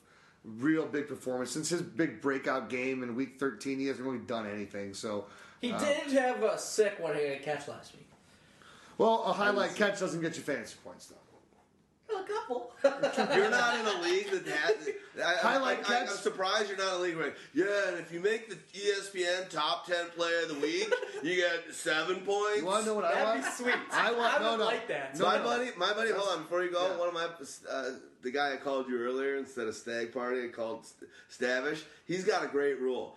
[0.44, 3.78] real big performance since his big breakout game in Week 13.
[3.78, 4.94] He hasn't really done anything.
[4.94, 5.26] So,
[5.60, 8.06] He Uh, did have a sick one-handed catch last week.
[8.96, 11.16] well, a highlight catch doesn't get you fantasy points though.
[12.20, 12.72] A couple.
[13.36, 14.88] You're not in a league that has.
[15.24, 18.12] I, Highlight I, I, I'm surprised you're not in a league where, yeah, and if
[18.12, 20.92] you make the ESPN top 10 player of the week,
[21.22, 22.58] you get seven points.
[22.58, 23.44] You want to know what I That'd want?
[23.44, 23.74] be sweet.
[23.92, 24.64] I want I no would no.
[24.64, 25.18] like that.
[25.18, 25.44] No, my no.
[25.44, 26.96] buddy, my buddy, hold on, before you go, yeah.
[26.96, 27.26] one of my,
[27.70, 27.90] uh,
[28.22, 30.86] the guy I called you earlier instead of Stagg Party, I called
[31.30, 31.82] Stavish.
[32.06, 33.16] He's got a great rule.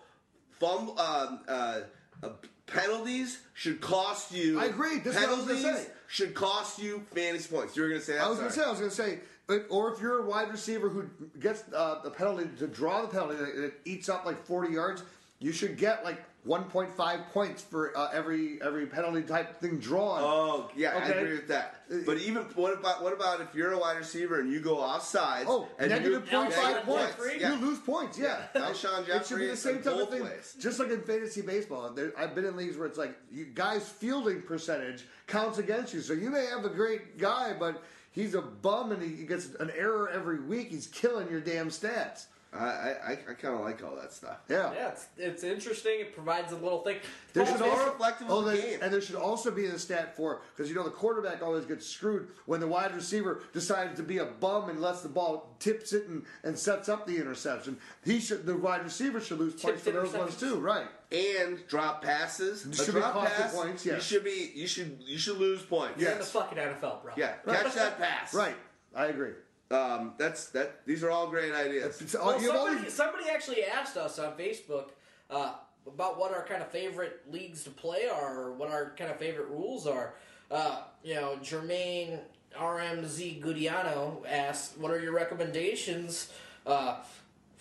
[0.51, 1.81] Fumble, um, uh,
[2.21, 2.29] uh,
[2.67, 4.59] penalties should cost you.
[4.59, 4.99] I agree.
[4.99, 5.87] This is what I was penalties gonna say.
[6.13, 7.75] Should cost you fantasy points.
[7.75, 8.21] You were going to say that?
[8.21, 10.25] I was going to say, I was going to say, but- or if you're a
[10.27, 11.09] wide receiver who
[11.39, 15.01] gets uh, the penalty to draw the penalty that it eats up like 40 yards,
[15.39, 20.19] you should get like 1.5 points for uh, every every penalty type thing drawn.
[20.21, 21.83] Oh yeah, I agree with that.
[22.05, 25.45] But even what about what about if you're a wide receiver and you go offsides?
[25.47, 27.15] Oh, and negative you, 0.5 Alshon points.
[27.39, 27.53] Yeah.
[27.53, 28.47] You lose points, yeah.
[28.55, 30.23] Alshon It should be the same type of thing.
[30.23, 30.55] ways.
[30.59, 33.87] Just like in fantasy baseball, there, I've been in leagues where it's like you guys'
[33.87, 36.01] fielding percentage counts against you.
[36.01, 37.81] So you may have a great guy, but
[38.11, 40.71] he's a bum and he gets an error every week.
[40.71, 42.25] He's killing your damn stats.
[42.55, 44.37] I I, I kind of like all that stuff.
[44.49, 44.71] Yeah.
[44.73, 45.99] Yeah, it's, it's interesting.
[46.01, 46.97] It provides a little thing.
[47.33, 48.79] There should more also, reflective oh, of the there- game.
[48.81, 51.85] and there should also be a stat for because you know the quarterback always gets
[51.87, 55.93] screwed when the wide receiver decides to be a bum and lets the ball tips
[55.93, 57.77] it and, and sets up the interception.
[58.05, 60.39] He should the wide receiver should lose points for Tipped those ones interceptions.
[60.39, 60.87] too, right?
[61.11, 62.61] And drop passes.
[62.75, 63.53] Should a be drop costing pass.
[63.55, 64.51] points, You should be.
[64.55, 64.97] You should.
[65.05, 65.99] You should lose points.
[66.01, 66.31] You're in the Yes.
[66.31, 67.13] fucking NFL, bro.
[67.17, 67.33] Yeah.
[67.45, 68.33] Catch that pass.
[68.33, 68.55] Right,
[68.95, 69.31] I agree.
[69.73, 70.13] Um.
[70.17, 70.85] That's that.
[70.85, 71.99] These are all great ideas.
[72.01, 74.89] It's, Well, you have all somebody, these- somebody actually asked us on Facebook
[75.29, 75.53] uh,
[75.87, 79.17] about what our kind of favorite leagues to play are, or what our kind of
[79.17, 80.13] favorite rules are.
[80.51, 82.19] Uh, you know, Jermaine
[82.57, 86.31] RMZ Gudiano asked, "What are your recommendations
[86.67, 86.97] uh,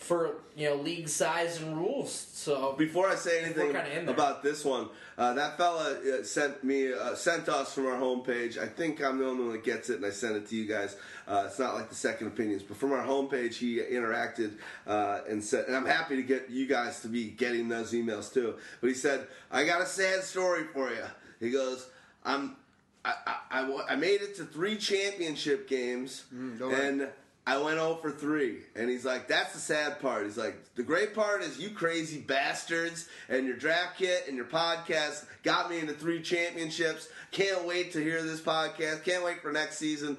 [0.03, 4.15] for you know league size and rules?" So Before I say anything kinda in there.
[4.15, 8.59] about this one, uh, that fella uh, sent me uh, sent us from our homepage.
[8.59, 10.67] I think I'm the only one that gets it, and I sent it to you
[10.67, 10.97] guys.
[11.29, 14.53] Uh, it's not like the second opinions, but from our homepage, he interacted
[14.87, 18.33] uh, and said, and I'm happy to get you guys to be getting those emails
[18.33, 18.57] too.
[18.81, 21.05] But he said, "I got a sad story for you."
[21.41, 21.87] He goes,
[22.25, 22.57] "I'm."
[23.05, 23.15] I,
[23.51, 26.23] I, I made it to three championship games,
[26.57, 26.85] go ahead.
[26.85, 27.09] and
[27.47, 28.59] I went 0 for 3.
[28.77, 30.25] And he's like, that's the sad part.
[30.25, 34.47] He's like, the great part is you crazy bastards and your draft kit and your
[34.47, 37.09] podcast got me into three championships.
[37.33, 39.05] Can't wait to hear this podcast.
[39.05, 40.17] Can't wait for next season.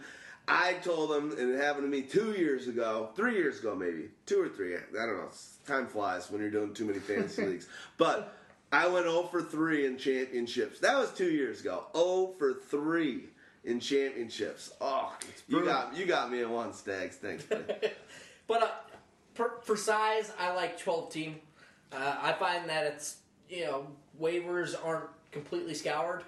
[0.50, 4.10] I told him, and it happened to me two years ago, three years ago maybe,
[4.26, 4.76] two or three.
[4.76, 5.30] I don't know.
[5.66, 7.70] Time flies when you're doing too many fantasy leagues.
[7.98, 8.36] But
[8.74, 10.80] I went 0 for 3 in championships.
[10.80, 11.86] That was two years ago.
[11.96, 13.24] 0 for 3
[13.64, 14.74] in championships.
[14.82, 15.16] Oh,
[15.48, 17.16] you got you got me at one, Stags.
[17.18, 17.46] Thanks.
[18.48, 18.68] But uh,
[19.34, 21.36] for, for size, I like 12 team.
[21.92, 23.18] Uh, I find that it's,
[23.50, 23.88] you know,
[24.20, 26.24] waivers aren't completely scoured.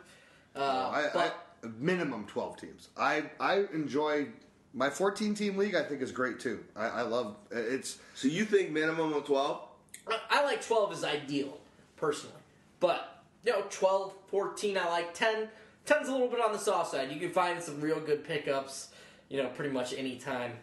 [0.55, 2.89] Uh, I, but I, minimum 12 teams.
[2.97, 4.27] I I enjoy
[4.73, 5.75] my 14 team league.
[5.75, 6.63] I think is great too.
[6.75, 7.97] I, I love it's.
[8.13, 9.61] so you think minimum of 12?
[10.07, 11.57] I, I like 12 is ideal,
[11.97, 12.35] personally.
[12.79, 15.49] But, you know, 12, 14, I like 10.
[15.85, 17.11] 10's a little bit on the soft side.
[17.11, 18.89] You can find some real good pickups,
[19.29, 20.53] you know, pretty much any time.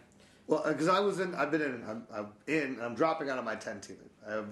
[0.47, 3.37] Well, uh, because I was in, I've been in, I'm, I'm in, I'm dropping out
[3.37, 3.97] of my 10 team.
[4.27, 4.49] I have,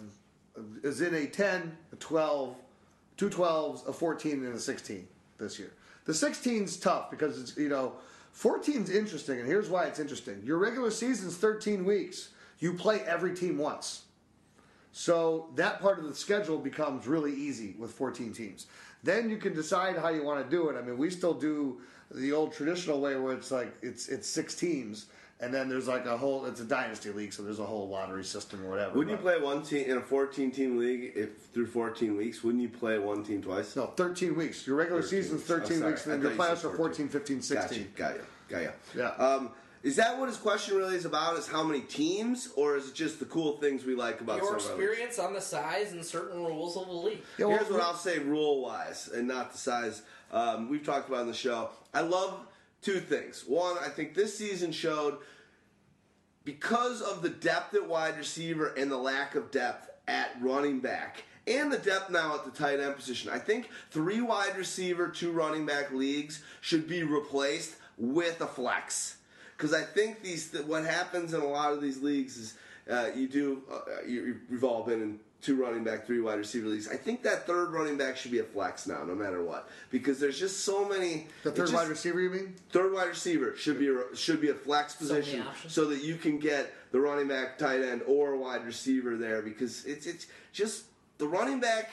[0.84, 2.56] is in a 10, a 12,
[3.18, 5.08] two 12s, a 14, and a 16
[5.38, 5.72] this year.
[6.06, 7.94] The 16's tough because it's, you know,
[8.36, 10.42] 14's interesting, and here's why it's interesting.
[10.44, 12.30] Your regular season's 13 weeks.
[12.60, 14.04] You play every team once.
[14.94, 18.68] So that part of the schedule becomes really easy with 14 teams.
[19.04, 20.78] Then you can decide how you want to do it.
[20.78, 21.82] I mean, we still do
[22.14, 25.08] the old traditional way where it's like it's it's six teams,
[25.40, 28.24] and then there's like a whole it's a dynasty league, so there's a whole lottery
[28.24, 28.96] system or whatever.
[28.96, 32.44] Wouldn't you play one team in a 14 team league if through 14 weeks?
[32.44, 33.76] Wouldn't you play one team twice?
[33.76, 34.68] No, 13 weeks.
[34.68, 35.92] Your regular 13 season's 13 sorry.
[35.92, 37.88] weeks, and then your you playoffs are 14, 15, 16.
[37.96, 38.22] Got you.
[38.50, 38.72] Got you.
[38.96, 39.10] Yeah.
[39.12, 39.52] Um,
[39.84, 41.38] is that what his question really is about?
[41.38, 44.46] Is how many teams, or is it just the cool things we like about Your
[44.46, 44.92] some of our leagues?
[44.92, 47.22] experience on the size and certain rules of the league.
[47.38, 50.04] Yeah, well, Here's what I'll say rule wise, and not the size.
[50.32, 51.70] Um, we've talked about in the show.
[51.94, 52.46] I love
[52.82, 53.44] two things.
[53.48, 55.18] One, I think this season showed
[56.44, 61.24] because of the depth at wide receiver and the lack of depth at running back.
[61.48, 63.32] And the depth now at the tight end position.
[63.32, 69.18] I think three wide receiver, two running back leagues should be replaced with a flex.
[69.62, 72.58] Because I think these what happens in a lot of these leagues is
[72.90, 76.68] uh, you do uh, you, you've all been in two running back, three wide receiver
[76.68, 76.88] leagues.
[76.88, 80.20] I think that third running back should be a flex now, no matter what, because
[80.20, 81.28] there's just so many.
[81.44, 82.56] the third just- wide receiver, you mean?
[82.72, 85.74] Third wide receiver should be a, should be a flex position options.
[85.74, 89.86] so that you can get the running back, tight end, or wide receiver there because
[89.86, 90.86] it's it's just
[91.20, 91.92] the running back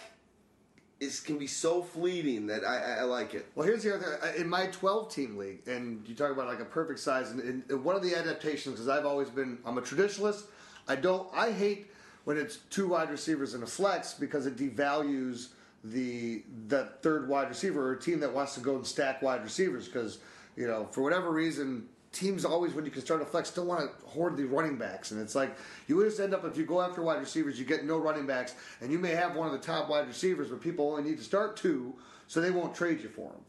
[1.00, 3.46] is can be so fleeting that I, I, like it.
[3.54, 4.40] Well, here's the other thing.
[4.40, 7.84] In my 12 team league, and you talk about like a perfect size, and, and
[7.84, 10.44] one of the adaptations, because I've always been, I'm a traditionalist.
[10.88, 11.90] I don't, I hate
[12.24, 15.48] when it's two wide receivers and a flex because it devalues
[15.84, 19.42] the that third wide receiver or a team that wants to go and stack wide
[19.42, 20.18] receivers because
[20.56, 21.88] you know for whatever reason
[22.18, 25.10] teams always when you can start a flex don't want to hoard the running backs.
[25.10, 27.84] And it's like you just end up if you go after wide receivers you get
[27.84, 28.54] no running backs.
[28.80, 31.24] And you may have one of the top wide receivers but people only need to
[31.24, 31.94] start two
[32.26, 33.40] so they won't trade you for them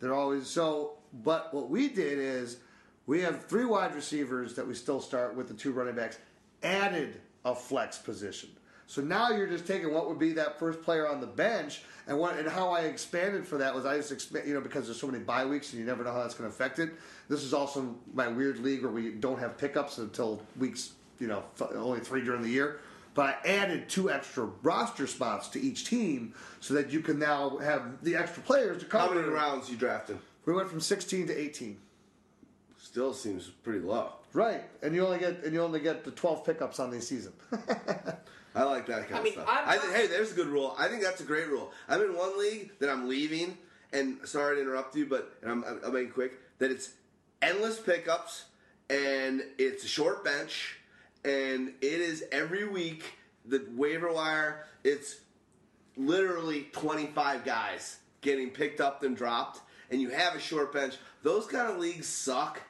[0.00, 0.94] they're always so
[1.24, 2.58] but what we did is
[3.06, 6.18] we have three wide receivers that we still start with the two running backs
[6.62, 8.50] added a flex position
[8.92, 12.18] So now you're just taking what would be that first player on the bench, and
[12.18, 15.00] what and how I expanded for that was I just expand, you know, because there's
[15.00, 16.90] so many bye weeks and you never know how that's going to affect it.
[17.26, 20.90] This is also my weird league where we don't have pickups until weeks,
[21.20, 22.80] you know, f- only three during the year.
[23.14, 27.56] But I added two extra roster spots to each team so that you can now
[27.58, 29.20] have the extra players to How cover.
[29.22, 30.18] many rounds you drafted?
[30.44, 31.78] We went from 16 to 18.
[32.78, 34.10] Still seems pretty low.
[34.34, 37.32] Right, and you only get and you only get the 12 pickups on the season.
[38.54, 39.48] I like that kind I of mean, stuff.
[39.50, 40.74] I'm I not- hey, there's a good rule.
[40.78, 41.72] I think that's a great rule.
[41.88, 43.56] I'm in one league that I'm leaving,
[43.92, 46.32] and sorry to interrupt you, but and I'm, I'll make it quick.
[46.58, 46.90] That it's
[47.40, 48.44] endless pickups,
[48.90, 50.78] and it's a short bench,
[51.24, 53.04] and it is every week
[53.46, 54.66] the waiver wire.
[54.84, 55.16] It's
[55.96, 59.60] literally 25 guys getting picked up and dropped,
[59.90, 60.96] and you have a short bench.
[61.22, 62.60] Those kind of leagues suck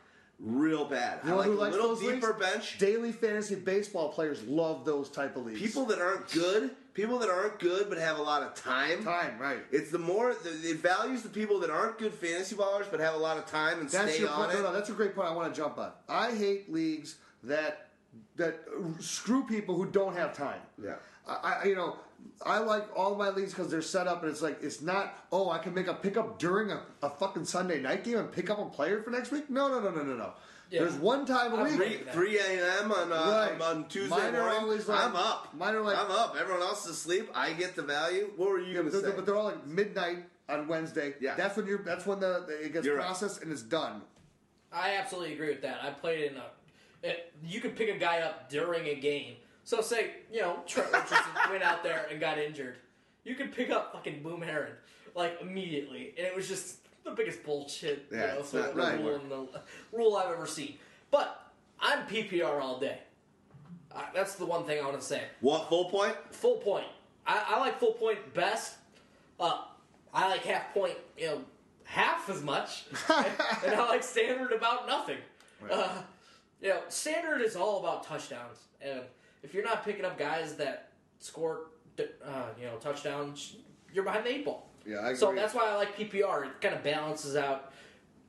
[0.42, 1.20] real bad.
[1.24, 2.38] You know I like who a likes little those deeper leagues?
[2.38, 2.78] bench.
[2.78, 5.60] Daily fantasy baseball players love those type of leagues.
[5.60, 9.04] People that aren't good, people that aren't good but have a lot of time.
[9.04, 9.58] time, right?
[9.70, 13.14] It's the more the, it values the people that aren't good fantasy ballers but have
[13.14, 14.50] a lot of time and That's stay your on point.
[14.58, 14.62] it.
[14.62, 15.28] No, no, that's a great point.
[15.28, 15.92] I want to jump on.
[16.08, 17.88] I hate leagues that
[18.36, 18.64] that
[19.00, 20.60] screw people who don't have time.
[20.82, 20.94] Yeah.
[21.26, 21.96] I, I you know
[22.44, 25.50] I like all my leagues because they're set up and it's like it's not oh
[25.50, 28.58] I can make a pickup during a, a fucking Sunday night game and pick up
[28.58, 29.48] a player for next week.
[29.48, 30.32] No, no, no, no, no, no.
[30.70, 30.80] Yeah.
[30.80, 31.74] There's one time a I'm week.
[31.74, 31.96] agree.
[32.12, 32.92] Three, 3 a.m.
[32.92, 33.16] on uh,
[33.50, 33.60] Right.
[33.60, 34.58] on Tuesday Mine are morning.
[34.62, 35.54] always like- I'm up.
[35.54, 36.34] mine are like- I'm up.
[36.40, 37.28] Everyone else is asleep.
[37.34, 38.30] I get the value.
[38.36, 39.16] What were you Yeah, gonna but, they're, say?
[39.16, 41.14] but they're all like midnight on Wednesday.
[41.20, 41.34] Yeah.
[41.34, 41.82] That's when you're.
[41.84, 43.04] That's when the, the- it gets You're right.
[43.04, 44.00] processed and it's done.
[44.72, 45.80] I absolutely agree with that.
[45.84, 46.44] I played in a.
[47.02, 49.34] It, you could pick a guy up during a game.
[49.64, 52.76] So say you know Trent Richardson went out there and got injured.
[53.24, 54.72] You could pick up fucking Boom Herron
[55.14, 58.06] like immediately, and it was just the biggest bullshit.
[58.10, 58.98] Yeah, you know, it's not right.
[58.98, 59.48] rule, in the,
[59.92, 60.76] rule I've ever seen.
[61.10, 62.98] But I'm PPR all day.
[63.94, 65.22] Uh, that's the one thing I want to say.
[65.40, 66.16] what full point?
[66.30, 66.86] Full point.
[67.26, 68.76] I, I like full point best.
[69.38, 69.62] Uh,
[70.14, 71.42] I like half point, you know,
[71.84, 72.84] half as much.
[73.08, 75.18] and I like standard about nothing.
[75.70, 76.02] Uh,
[76.60, 78.58] you know, standard is all about touchdowns.
[78.80, 79.02] And
[79.42, 81.66] if you're not picking up guys that score,
[81.98, 83.56] uh, you know, touchdowns,
[83.92, 84.68] you're behind the eight ball.
[84.86, 86.46] Yeah, I So that's why I like PPR.
[86.46, 87.72] It kind of balances out.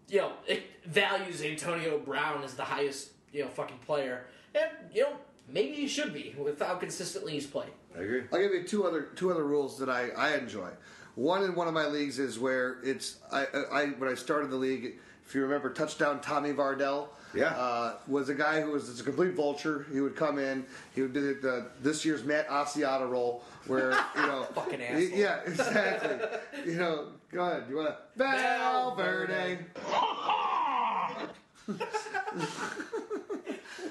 [0.10, 4.26] You know, it values Antonio Brown as the highest, you know, fucking player.
[4.54, 5.14] And, you know,
[5.48, 7.72] maybe he should be with how consistently he's played.
[7.96, 8.24] I agree.
[8.32, 10.70] I'll give you two other two other rules that I, I enjoy.
[11.16, 14.56] One in one of my leagues is where it's I, I when I started the
[14.58, 15.00] league.
[15.26, 17.08] If you remember, touchdown Tommy Vardell.
[17.36, 17.46] Yeah.
[17.58, 19.88] uh, was a guy who was just a complete vulture.
[19.92, 20.64] He would come in.
[20.94, 25.18] He would do the, this year's Matt Asiata role, where you know, Fucking he- asshole.
[25.18, 26.72] yeah, exactly.
[26.72, 27.64] you know, go ahead.
[27.68, 29.60] You want to Valverde?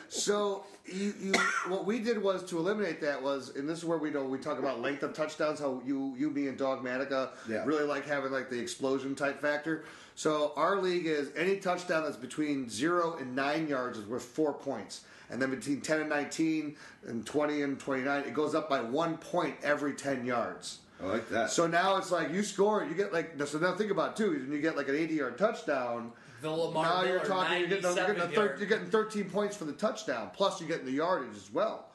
[0.09, 1.33] So you, you
[1.69, 4.37] what we did was to eliminate that was and this is where we know we
[4.39, 7.65] talk about length of touchdowns how you you being Dogmatica Yeah.
[7.65, 9.85] really like having like the explosion type factor.
[10.15, 14.53] So our league is any touchdown that's between zero and nine yards is worth four
[14.53, 15.03] points.
[15.31, 16.77] And then between ten and nineteen
[17.07, 20.79] and twenty and twenty nine, it goes up by one point every ten yards.
[21.03, 21.51] I like that.
[21.51, 24.31] So now it's like you score, you get like so now think about it, too.
[24.33, 26.13] When you get like an eighty yard touchdown,
[26.43, 29.57] The Lamar now you're talking you're getting, you're, getting a thir- you're getting 13 points
[29.57, 31.87] for the touchdown plus you're getting the yardage as well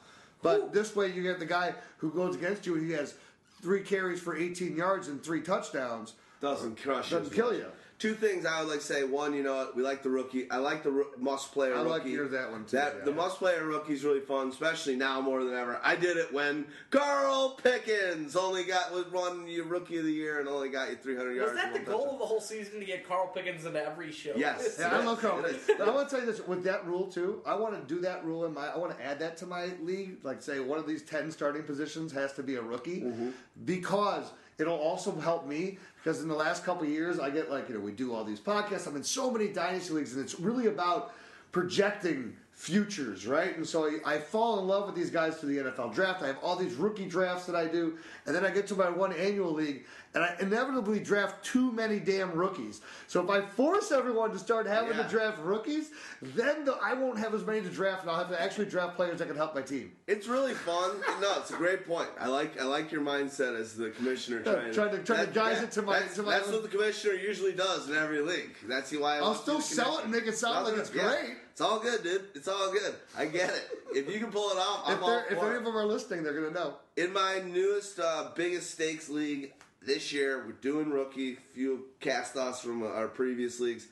[0.41, 3.15] but this way you get the guy who goes against you and he has
[3.61, 7.57] three carries for 18 yards and three touchdowns doesn't crush doesn't kill much.
[7.57, 7.65] you
[7.99, 9.03] Two things I would like to say.
[9.03, 10.49] One, you know, what, we like the rookie.
[10.51, 11.79] I like the roo- must player rookie.
[11.79, 11.93] I rookie.
[11.93, 13.05] like to hear that one, too, That yeah.
[13.05, 15.79] the must player rookie is really fun, especially now more than ever.
[15.83, 20.39] I did it when Carl Pickens only got was won you rookie of the year
[20.39, 21.53] and only got you 300 yards.
[21.53, 22.13] Was that the goal touchdown.
[22.13, 24.33] of the whole season to get Carl Pickens into every show?
[24.35, 24.77] Yes.
[24.79, 25.43] yeah, I love Carl.
[25.45, 25.69] It is.
[25.79, 27.99] But I want to tell you this: with that rule too, I want to do
[28.01, 28.67] that rule in my.
[28.67, 30.17] I want to add that to my league.
[30.21, 33.29] Like, say one of these ten starting positions has to be a rookie, Mm-hmm.
[33.65, 35.77] because it'll also help me.
[36.07, 38.39] Because in the last couple years, I get like you know we do all these
[38.39, 38.87] podcasts.
[38.87, 41.13] I'm in so many dynasty leagues, and it's really about
[41.51, 43.57] projecting futures, right?
[43.57, 46.23] And so I, I fall in love with these guys through the NFL draft.
[46.23, 48.89] I have all these rookie drafts that I do, and then I get to my
[48.89, 49.85] one annual league,
[50.17, 52.81] and I inevitably draft too many damn rookies.
[53.05, 55.03] So if I force everyone to start having Yeah.
[55.03, 55.91] to draft rookies,
[56.23, 58.95] then the, I won't have as many to draft, and I'll have to actually draft
[58.95, 59.91] players that can help my team.
[60.07, 60.95] It's really fun.
[61.21, 62.09] No, it's a great point.
[62.19, 65.61] I like I like your mindset as the commissioner trying, trying to- trying to guise
[65.61, 68.55] it to my- That's, to my that's what the commissioner usually does in every league.
[68.67, 71.03] That's why I I'll still sell it and make it sound like it's yeah.
[71.03, 71.37] great.
[71.51, 72.25] It's all good, dude.
[72.35, 72.93] It's all good.
[73.17, 73.67] I get it.
[73.95, 75.85] If you can pull it off, I'm If, all they're, if any of them are
[75.85, 76.75] listening, they're gonna know.
[76.97, 81.35] In my newest, uh, biggest stakes league this year, we're doing rookie.
[81.53, 83.87] Few cast offs from our previous leagues.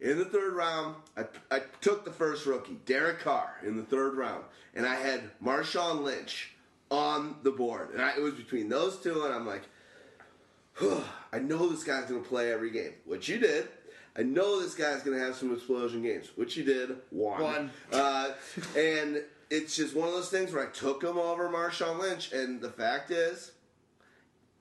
[0.00, 4.16] In the third round, I, I took the first rookie, Derek Carr, in the third
[4.16, 4.44] round,
[4.74, 6.52] and I had Marshawn Lynch
[6.90, 9.62] on the board, and I, it was between those two, and I'm like,
[11.32, 13.68] I know this guy's going to play every game, which you did.
[14.18, 16.96] I know this guy's going to have some explosion games, which you did.
[17.10, 17.42] One.
[17.42, 17.70] One.
[17.92, 18.32] Uh,
[18.76, 22.60] and it's just one of those things where I took him over Marshawn Lynch, and
[22.60, 23.52] the fact is,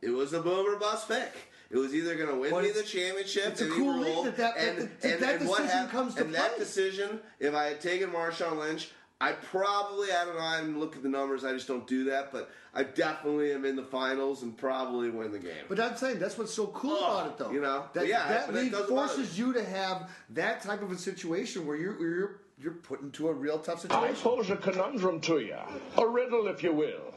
[0.06, 1.32] it was a boom or bust pick.
[1.72, 3.98] It was either going to win But me the championship, it's a and he cool
[4.00, 6.22] league rolled, that that- and, that- that and, that and what decision hap- comes to
[6.24, 10.60] and that decision, if I had taken Marshawn Lynch, I probably, I don't know, I
[10.60, 13.76] didn't look at the numbers, I just don't do that, but I definitely am in
[13.78, 15.64] the finals and probably win the game.
[15.70, 17.52] But I'm saying that's what's so cool Oh, about it, though.
[17.52, 17.86] you know?
[17.94, 21.78] that, Yeah, that but league forces you to have that type of a situation where
[21.78, 24.16] you're where you're you're put into a real tough situation.
[24.16, 25.58] I pose a conundrum to you,
[25.98, 27.14] a riddle, if you will.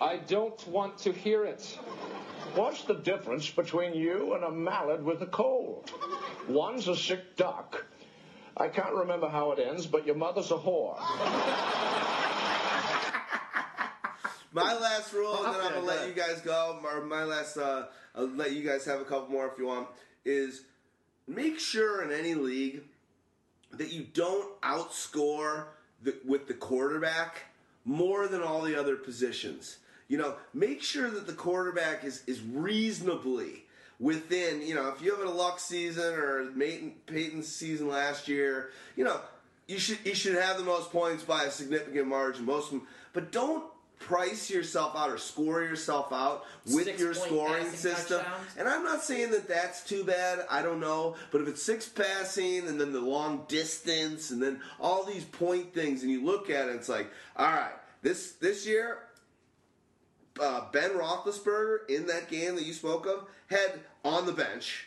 [0.00, 1.78] I don't want to hear it.
[2.58, 5.92] What's the difference between you and a mallard with a cold?
[6.48, 7.86] One's a sick duck.
[8.56, 10.98] I can't remember how it ends, but your mother's a whore.
[14.50, 16.80] My last rule, and then I'm gonna let you guys go.
[16.82, 17.86] Or my last, uh,
[18.16, 19.86] I'll let you guys have a couple more if you want.
[20.24, 20.64] Is
[21.28, 22.82] make sure in any league
[23.70, 25.66] that you don't outscore
[26.02, 27.44] the, with the quarterback
[27.84, 29.78] more than all the other positions.
[30.08, 33.64] You know, make sure that the quarterback is is reasonably
[34.00, 34.62] within.
[34.62, 39.04] You know, if you have a luck season or Peyton, Peyton's season last year, you
[39.04, 39.20] know,
[39.66, 42.46] you should you should have the most points by a significant margin.
[42.46, 43.64] Most, of them, but don't
[43.98, 48.20] price yourself out or score yourself out with Six your scoring system.
[48.20, 48.46] touchdowns.
[48.56, 50.40] And I'm not saying that that's too bad.
[50.48, 51.16] I don't know.
[51.30, 55.74] But if it's six passing and then the long distance and then all these point
[55.74, 57.72] things, and you look at it, it's like, all right,
[58.02, 58.98] this this year,
[60.40, 64.86] uh, Ben Roethlisberger in that game that you spoke of had on the bench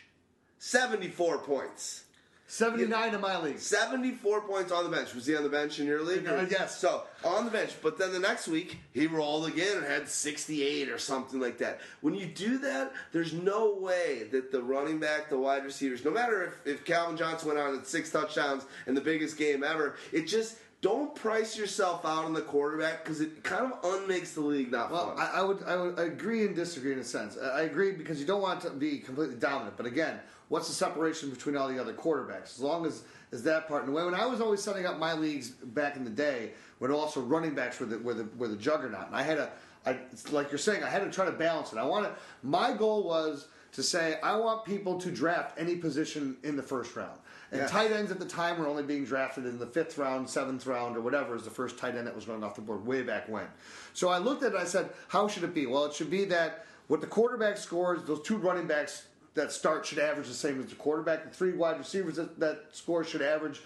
[0.58, 2.04] 74 points.
[2.52, 3.58] Seventy nine in my league.
[3.58, 5.14] 74 points on the bench.
[5.14, 6.28] Was he on the bench in your league?
[6.28, 6.78] Uh, yes.
[6.78, 7.70] So, on the bench.
[7.82, 11.80] But then the next week, he rolled again and had 68 or something like that.
[12.02, 16.10] When you do that, there's no way that the running back, the wide receivers, no
[16.10, 19.96] matter if, if Calvin Johnson went on at six touchdowns in the biggest game ever,
[20.12, 20.58] it just.
[20.82, 24.90] Don't price yourself out on the quarterback because it kind of unmakes the league not
[24.90, 25.26] Well, fun.
[25.26, 27.38] I, I would I would agree and disagree in a sense.
[27.40, 30.18] I I agree because you don't want to be completely dominant, but again,
[30.48, 32.56] what's the separation between all the other quarterbacks?
[32.56, 33.84] As long as as that part.
[33.84, 34.04] in the way.
[34.04, 36.50] when I was always setting up my leagues back in the day,
[36.80, 39.52] when also running backs were the were the, were the juggernaut, and I had a
[39.86, 39.98] I,
[40.30, 41.78] like you're saying, I had to try to balance it.
[41.78, 42.14] I want to.
[42.42, 46.94] My goal was to say I want people to draft any position in the first
[46.96, 47.18] round.
[47.52, 47.66] And Yeah.
[47.66, 50.96] tight ends at the time were only being drafted in the fifth round, seventh round,
[50.96, 53.28] or whatever is the first tight end that was going off the board way back
[53.28, 53.46] when.
[53.92, 55.66] So I looked at it and I said, how should it be?
[55.66, 59.04] Well, it should be that what the quarterback scores, those two running backs
[59.34, 61.24] that start should average the same as the quarterback.
[61.24, 63.60] The three wide receivers that, that score should average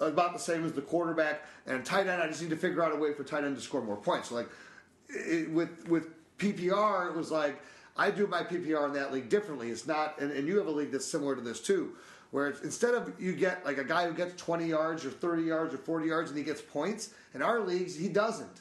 [0.00, 1.42] about the same as the quarterback.
[1.66, 3.62] And tight end, I just need to figure out a way for tight end to
[3.62, 4.28] score more points.
[4.28, 4.48] So like
[5.08, 6.08] it, with with
[6.38, 7.58] PPR, it was like
[7.96, 9.70] I do my PPR in that league differently.
[9.70, 11.96] It's not, and, and you have a league that's similar to this too,
[12.30, 15.42] where it's, instead of you get like a guy who gets 20 yards or 30
[15.42, 17.10] yards or 40 yards and he gets points.
[17.34, 18.60] In our leagues, he doesn't.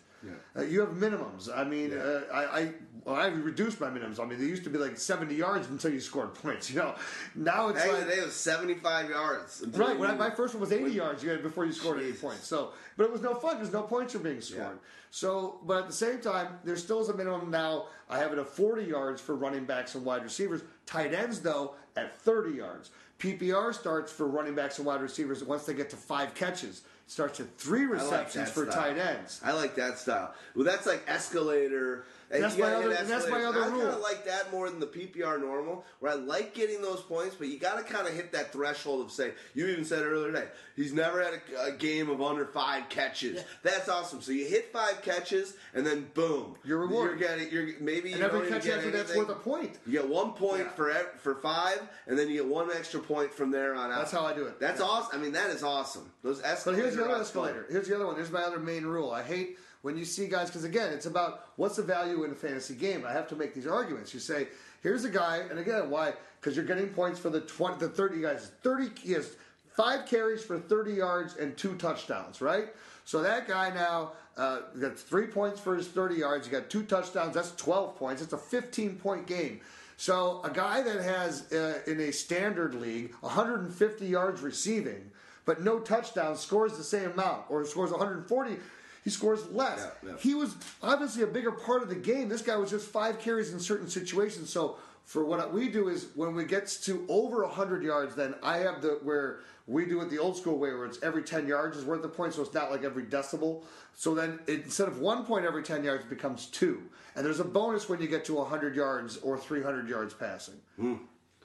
[0.55, 1.49] Uh, you have minimums.
[1.55, 2.71] I mean, uh, I, I
[3.05, 4.19] well, I've reduced my minimums.
[4.19, 6.69] I mean, they used to be like 70 yards until you scored points.
[6.69, 6.95] You know,
[7.35, 9.63] now it's like the day, was 75 yards.
[9.69, 9.97] Right.
[9.97, 12.21] When I, my first one was 80 yards you had before you scored any Jesus.
[12.21, 12.47] points.
[12.47, 14.61] So, but it was no fun because no points were being scored.
[14.61, 14.89] Yeah.
[15.11, 17.87] So, but at the same time, there still is a minimum now.
[18.09, 20.61] I have it at 40 yards for running backs and wide receivers.
[20.85, 22.91] Tight ends, though, at 30 yards.
[23.19, 26.79] PPR starts for running backs and wide receivers once they get to five catches.
[26.79, 28.83] It starts at three I like receptions for style.
[28.83, 29.41] tight ends.
[29.43, 30.33] I like that style.
[30.55, 32.05] Well, that's like escalator.
[32.31, 34.69] And That's you my other- and that's my other I kind of like that more
[34.69, 38.07] than the PPR normal, where I like getting those points, but you got to kind
[38.07, 39.33] of hit that threshold of say.
[39.55, 43.43] You even said earlier today, he's never had a, a game of under five catches.
[43.63, 44.21] That's awesome.
[44.21, 47.19] So you hit five catches, and then boom, You're rewarded.
[47.19, 47.51] You're getting.
[47.51, 49.79] You're maybe And you every catch after that's worth a point.
[49.87, 50.69] You get one point Yeah.
[50.73, 53.97] for for five, and then you get one extra point from there on out.
[53.99, 54.59] That's how I do it.
[54.59, 54.85] That's Yeah.
[54.85, 55.19] awesome.
[55.19, 56.11] I mean, that is awesome.
[56.21, 56.83] Those But escalators.
[56.83, 57.65] here's the other escalator.
[57.71, 58.17] Here's the other one.
[58.17, 59.09] Here's my other main rule.
[59.11, 62.35] I hate when you see guys because again, it's about what's the value in a
[62.35, 63.05] fantasy game.
[63.07, 64.13] I have to make these arguments.
[64.13, 64.47] You say,
[64.83, 66.13] here's a guy, and again, why?
[66.39, 68.51] Because you're getting points for the twenty, the thirty guys.
[68.61, 69.35] Thirty, he has
[69.75, 72.41] five carries for thirty yards and two touchdowns.
[72.41, 72.67] Right.
[73.05, 76.45] So that guy now uh, gets three points for his thirty yards.
[76.45, 77.33] You got two touchdowns.
[77.33, 78.21] That's twelve points.
[78.21, 79.61] It's a fifteen point game.
[79.97, 85.11] So a guy that has uh, in a standard league 150 yards receiving
[85.49, 88.57] but no touchdowns, scores the same amount, or scores 140,
[89.03, 89.87] he scores less.
[90.03, 90.17] Yeah, yeah.
[90.19, 92.29] He was obviously a bigger part of the game.
[92.29, 94.49] This guy was just five carries in certain situations.
[94.49, 98.57] So for what we do is when we gets to over 100 yards, then I
[98.57, 101.77] have the where we do it the old school way where it's every 10 yards
[101.77, 103.63] is worth a point, so it's not like every decibel.
[103.95, 106.81] So then it, instead of one point every 10 yards, it becomes two.
[107.15, 110.55] And there's a bonus when you get to 100 yards or 300 yards passing.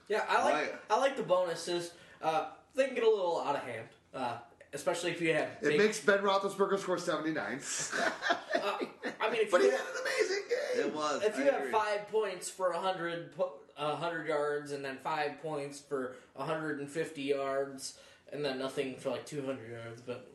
[0.09, 0.75] Yeah, I like Right.
[0.91, 1.93] I like the bonuses.
[2.23, 4.37] Uh, they can get a little out of hand, uh,
[4.75, 5.49] especially if you have.
[5.63, 7.61] It big- makes Ben Roethlisberger score 79.
[8.55, 8.79] uh,
[9.21, 10.87] I mean, if but you he had have, an amazing game.
[10.87, 11.23] It was.
[11.23, 11.73] if I you have agree.
[11.73, 13.31] five points for a hundred
[13.79, 17.99] a hundred yards, and then five points for hundred and fifty yards,
[18.33, 20.29] and then nothing for like two hundred yards, but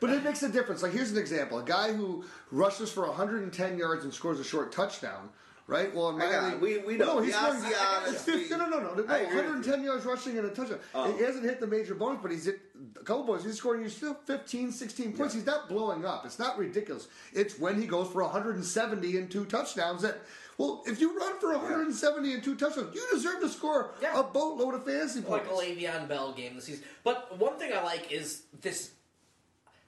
[0.00, 0.82] But it makes a difference.
[0.82, 4.72] Like here's an example: a guy who rushes for 110 yards and scores a short
[4.72, 5.30] touchdown.
[5.66, 5.94] Right.
[5.94, 6.60] Well, in I my got league, it.
[6.86, 7.14] We- we know.
[7.14, 7.62] No, he's The scoring.
[7.72, 9.02] Asianas, it's 50 we- no, no, no, no.
[9.02, 10.78] no I agree with 110 yards rushing and a touchdown.
[10.94, 11.10] Oh.
[11.16, 12.60] He hasn't hit the major bonus, but he's hit
[13.00, 13.44] a couple points.
[13.44, 15.34] He's scoring you still 15, 16 points.
[15.34, 16.24] He's not blowing up.
[16.26, 17.08] It's not ridiculous.
[17.32, 20.18] It's when he goes for 170 and two touchdowns that.
[20.56, 24.20] Well, if you run for 170 and two touchdowns, you deserve to score Yeah.
[24.20, 25.50] a boatload of fantasy points.
[25.50, 26.84] like a Le'Veon Bell game this season.
[27.02, 28.92] But one thing I like is this.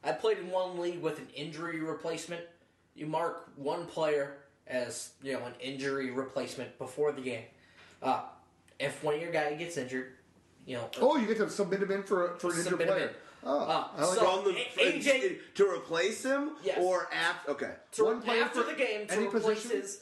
[0.02, 2.43] I played in one league with an injury replacement.
[2.97, 7.44] You mark one player as you know an injury replacement before the game.
[8.02, 8.23] Uh,
[8.81, 10.14] if one of your guys gets injured,
[10.67, 10.91] you know.
[11.01, 13.15] Oh, you get to submit him in for for an injured player.
[13.45, 16.79] Oh, Uh, I like so- from the AJ to replace him Yes.
[16.81, 17.51] or after.
[17.53, 17.73] Okay.
[17.93, 19.71] to, One player after for the game to any replace position?
[19.81, 20.01] his.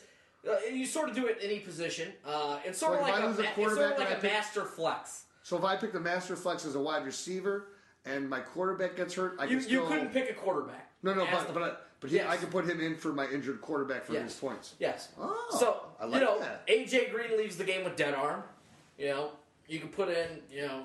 [0.49, 2.13] Uh, you sort of do it in any position.
[2.25, 3.93] Uh, it's sort Like of if like I a, lose a ma- it's sort quarterback
[3.95, 5.25] of like and I a pick- master flex.
[5.43, 7.67] So if I pick the master flex as a wide receiver
[8.07, 10.91] and my quarterback gets hurt, I You, can still you couldn't pick a quarterback.
[11.03, 12.27] no no but the- but I, but he, Yes.
[12.31, 14.23] I can put him in for my injured quarterback for Yes.
[14.25, 14.75] his points.
[14.79, 15.09] Yes.
[15.19, 16.67] Oh, so I like you know, that.
[16.67, 18.43] AJ Green leaves the game with dead arm.
[18.99, 19.31] You know,
[19.69, 20.85] you can put in you know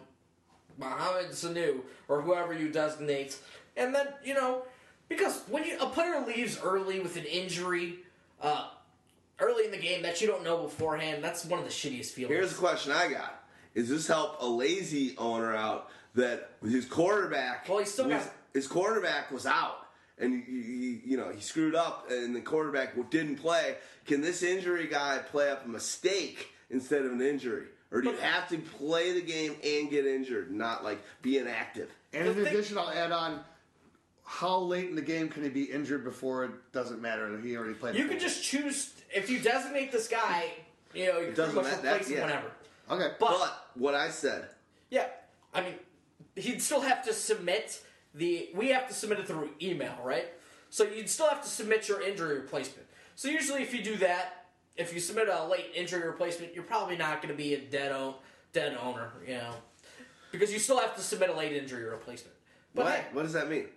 [0.77, 3.37] Mohamed Sanu or whoever you designate,
[3.77, 4.63] and then you know
[5.07, 7.99] because when you a player leaves early with an injury,
[8.41, 8.69] uh,
[9.39, 12.35] early in the game that you don't know beforehand, that's one of the shittiest feelings.
[12.35, 13.43] Here's a question I got:
[13.75, 17.67] Is this help a lazy owner out that his quarterback?
[17.67, 19.87] Well, he still was, got- his quarterback was out,
[20.17, 23.75] and he, he, you know he screwed up, and the quarterback didn't play.
[24.05, 28.17] Can this injury guy play up a mistake instead of an injury, or do you
[28.17, 31.89] have to play the game and get injured, not like be inactive?
[32.13, 33.41] And in addition, I'll add on
[34.23, 37.57] how late in the game can he be injured before it doesn't matter that he
[37.57, 37.95] already played.
[37.95, 40.51] you the can just choose if you designate this guy.
[40.93, 42.25] You know, you can doesn't much matter, replace that- him yeah.
[42.25, 42.51] whenever.
[42.91, 43.15] okay.
[43.19, 44.49] But, But what I said,
[44.91, 45.07] yeah,
[45.53, 45.73] I mean,
[46.35, 47.81] he'd still have to submit
[48.13, 48.49] the.
[48.55, 50.27] We have to submit it through email, right?
[50.69, 52.87] So you'd still have to submit your injury replacement.
[53.15, 54.38] So usually, if you do that,
[54.79, 57.91] if you submit a late injury replacement, you're probably not going to be a dead
[57.91, 58.13] own,
[58.53, 59.53] dead owner, you know,
[60.31, 62.35] because you still have to submit a late injury replacement.
[62.73, 62.93] But what?
[62.95, 63.67] hey, What does that mean?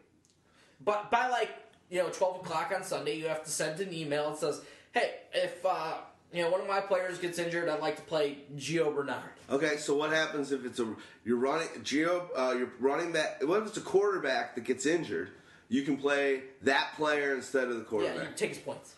[0.84, 1.50] but by like
[1.90, 4.62] you know twelve o'clock on Sunday, you have to send an email that says,
[4.92, 5.94] "Hey, if uh,
[6.32, 9.76] you know one of my players gets injured, I'd like to play Gio Bernard." Okay,
[9.76, 13.42] so what happens if it's a you're running Gio uh, you're running back?
[13.44, 15.30] what if it's a quarterback that gets injured?
[15.68, 18.16] You can play that player instead of the quarterback.
[18.16, 18.94] Yeah, you take his points.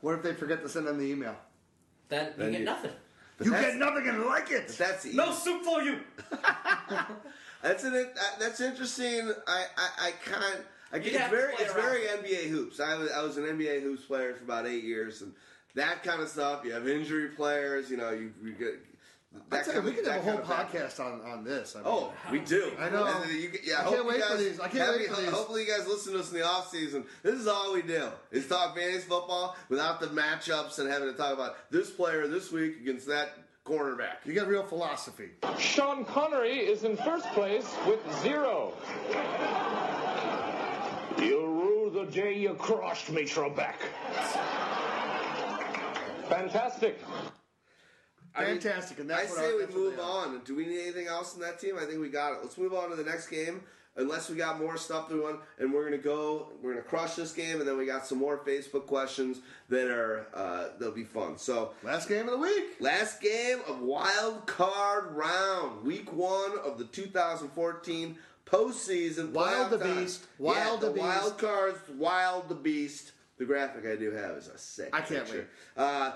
[0.00, 1.36] What if they forget to send him the email?
[2.08, 2.90] Then you Then get you- nothing.
[3.38, 4.68] But You that's, get nothing and like it.
[4.68, 5.98] That's the No soup for you.
[7.62, 9.32] That's an that- that's interesting.
[9.46, 10.60] I I, I can't.
[10.92, 12.80] I get, You'd it's have to very play it's around very with NBA hoops.
[12.80, 15.32] I was I was an NBA hoops player for about eight years, and
[15.74, 16.64] that kind of stuff.
[16.64, 17.88] You have injury players.
[17.90, 18.74] You know you, you get.
[19.50, 20.90] I That tell you, we of- could have a whole kind of background.
[20.90, 21.74] podcast on, on this.
[21.76, 22.72] I mean, Oh, we do.
[22.78, 23.04] I know.
[23.06, 24.60] And you, yeah, I hope can't you wait for guys, these.
[24.60, 25.30] I can't wait for these.
[25.30, 27.04] Hopefully, you guys listen to us in the off season.
[27.22, 31.14] This is all we do: is talk fantasy football without the matchups and having to
[31.16, 33.30] talk about this player this week against that
[33.66, 34.16] cornerback.
[34.24, 35.28] you got real philosophy.
[35.58, 38.72] Sean Connery is in first place with zero.
[41.18, 43.74] You rue the day you crossed me, Trebek.
[46.28, 46.98] Fantastic.
[48.34, 50.40] I mean, Fantastic, and I that's what say we move on.
[50.44, 51.76] Do we need anything else in that team?
[51.78, 52.38] I think we got it.
[52.42, 53.62] Let's move on to the next game.
[53.94, 56.48] Unless we got more stuff we want, and we're gonna go.
[56.62, 60.28] We're gonna crush this game, and then we got some more Facebook questions that are
[60.32, 61.36] uh, that'll be fun.
[61.36, 62.80] So Last game of the week.
[62.80, 69.32] Last game of wild card round, week one of the 2014 postseason.
[69.32, 69.96] Wild the time.
[69.98, 73.12] beast, wild yeah, the the wild cards, wild the beast.
[73.36, 74.88] The graphic I do have is a sick.
[74.94, 75.48] I can't picture.
[75.76, 76.12] Uh,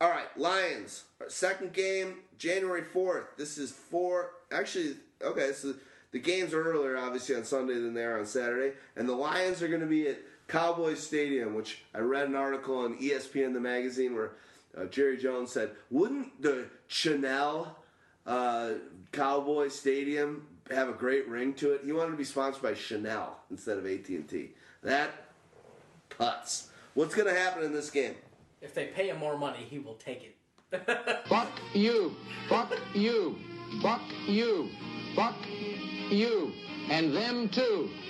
[0.00, 1.04] all right, Lions.
[1.20, 3.36] Our second game, January 4th.
[3.36, 4.30] This is four.
[4.50, 5.74] Actually, okay, so
[6.12, 8.76] the games are earlier, obviously, on Sunday than they are on Saturday.
[8.96, 10.18] And the Lions are going to be at
[10.48, 14.32] Cowboys Stadium, which I read an article on ESPN, the magazine, where
[14.76, 17.76] uh, Jerry Jones said, wouldn't the Chanel
[18.26, 18.70] uh,
[19.12, 21.82] Cowboy Stadium have a great ring to it?
[21.84, 24.50] He wanted to be sponsored by Chanel instead of AT&T.
[24.82, 25.10] That
[26.08, 26.70] putts.
[26.94, 28.14] What's going to happen in this game?
[28.60, 30.36] If they pay him more money, he will take it.
[31.28, 32.14] Fuck you.
[32.48, 33.38] Fuck you.
[33.82, 34.70] Fuck you.
[35.16, 35.34] Fuck
[36.10, 36.52] you.
[36.90, 37.90] And them too.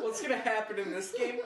[0.00, 1.40] What's gonna happen in this game?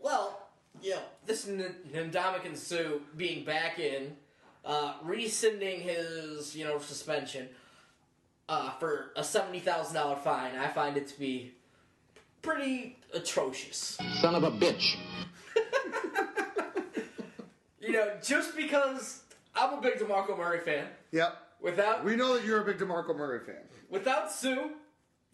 [0.00, 0.40] Well,
[0.82, 4.16] you know, this N- Ndamukong Suh being back in,
[4.64, 7.48] uh, rescinding his, you know, suspension
[8.48, 10.54] uh, for a seventy thousand dollar fine.
[10.56, 11.54] I find it to be
[12.44, 13.98] pretty atrocious.
[14.20, 14.96] Son of a bitch.
[17.80, 19.22] You know, just because
[19.54, 21.36] I'm a big Demarco Murray fan, Yep.
[21.60, 23.60] without We know that you're a big DeMarco Murray fan.
[23.90, 24.68] without Suh,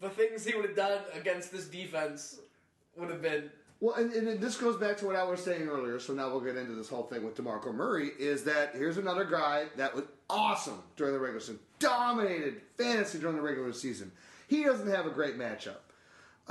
[0.01, 2.39] the things he would have done against this defense
[2.97, 5.97] would have been Well, and, and this goes back to what I was saying earlier.
[5.97, 8.11] So now we'll get into this whole thing with Demarco Murray.
[8.19, 13.37] Is that here's another guy that was awesome during the regular season, dominated fantasy during
[13.37, 14.11] the regular season.
[14.49, 15.77] He doesn't have a great matchup.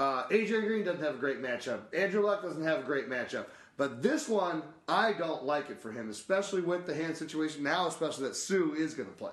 [0.01, 1.81] Uh, AJ Green doesn't have a great matchup.
[1.95, 3.45] Andrew Luck doesn't have a great matchup.
[3.77, 7.87] But this one, I don't like it for him, especially with the hand situation now,
[7.87, 9.33] especially that Suh is going to play.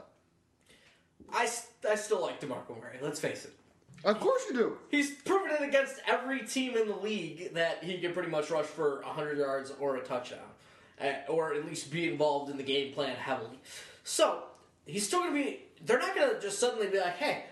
[1.32, 1.50] I,
[1.90, 3.54] I still like DeMarco Murray, let's face it.
[4.04, 4.78] Of course you do.
[4.92, 8.66] He's proven it against every team in the league that he can pretty much rush
[8.66, 10.40] for 100 yards or a touchdown,
[11.30, 13.58] or at least be involved in the game plan heavily.
[14.04, 14.44] So,
[14.86, 15.62] he's still going to be.
[15.86, 17.46] They're not going to just suddenly be like, hey,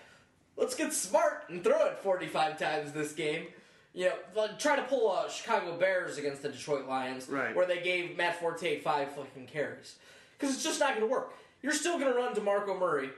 [0.57, 3.48] let's get smart and throw it 45 times this game.
[3.94, 7.56] You know, like, try to pull uh, Chicago Bears against the Detroit Lions, Right.
[7.56, 9.95] where they gave Matt Forte five fucking carries.
[10.38, 11.34] Because it's just not going to work.
[11.61, 13.10] You're still going to run DeMarco Murray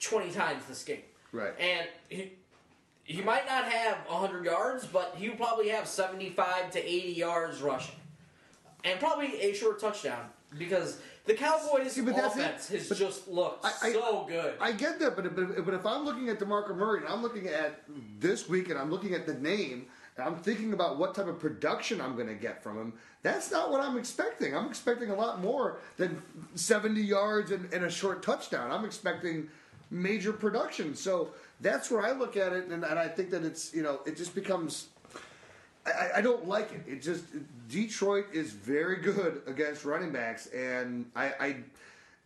[0.00, 1.02] 20 times this game.
[1.30, 1.52] Right.
[1.60, 2.32] And he,
[3.04, 7.94] he might not have 100 yards, but he'll probably have 75 to 80 yards rushing.
[8.84, 10.26] And probably a short touchdown.
[10.58, 12.40] Because the Cowboys' See, but that's it.
[12.40, 14.54] offense has But just looked I- I- so good.
[14.60, 17.46] I get that, but, but but if I'm looking at DeMarco Murray and I'm looking
[17.48, 17.82] at
[18.18, 19.86] this week and I'm looking at the name
[20.16, 22.92] and I'm thinking about what type of production I'm going to get from him,
[23.22, 24.54] that's not what I'm expecting.
[24.56, 26.20] I'm expecting a lot more than
[26.54, 28.70] 70 yards and, and a short touchdown.
[28.70, 29.48] I'm expecting
[29.90, 30.94] major production.
[30.94, 31.30] So
[31.60, 34.16] that's where I look at it, and, and I think that it's you know it
[34.16, 34.88] just becomes.
[35.84, 36.84] I, I don't like it.
[36.86, 37.24] It just
[37.68, 41.56] Detroit is very good against running backs, and I, I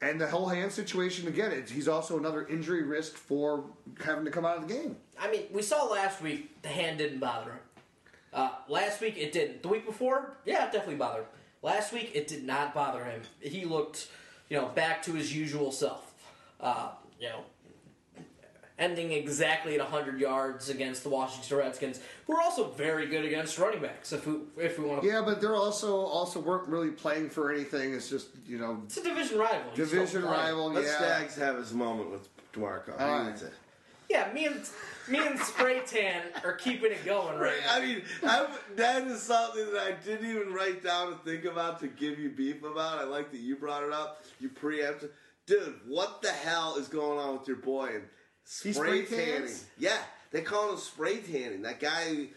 [0.02, 1.52] and the whole hand situation again.
[1.52, 3.64] It's, he's also another injury risk for
[4.04, 4.96] having to come out of the game.
[5.18, 7.60] I mean, we saw last week the hand didn't bother him.
[8.32, 9.62] Uh, last week it didn't.
[9.62, 11.24] The week before, yeah, it definitely bothered.
[11.62, 13.22] Last week it did not bother him.
[13.40, 14.08] He looked,
[14.50, 16.12] you know, back to his usual self.
[16.60, 17.44] Uh, you know,
[18.78, 23.80] ending exactly at 100 yards against the Washington Redskins, We're also very good against running
[23.80, 24.12] backs.
[24.12, 27.52] If we if we want to, Yeah, but they're also also weren't really playing for
[27.52, 27.94] anything.
[27.94, 29.72] It's just you know it's a division rival.
[29.74, 30.72] Division rival.
[30.72, 32.98] Let yeah, Stags have his moment with Demarco.
[33.00, 33.42] All He right.
[33.42, 33.52] it.
[34.08, 34.60] Yeah, me and
[35.08, 37.56] me and Spray Tan are keeping it going right.
[37.66, 37.74] now.
[37.74, 38.46] I mean, I,
[38.76, 42.30] that is something that I didn't even write down to think about to give you
[42.30, 42.98] beef about.
[42.98, 44.22] I like that you brought it up.
[44.38, 45.10] You preempted,
[45.46, 45.80] dude.
[45.88, 47.96] What the hell is going on with your boy?
[47.96, 48.08] And He
[48.46, 49.52] spray spray tanning.
[49.78, 49.98] Yeah,
[50.30, 51.62] they call him spray tanning.
[51.62, 52.30] That guy c-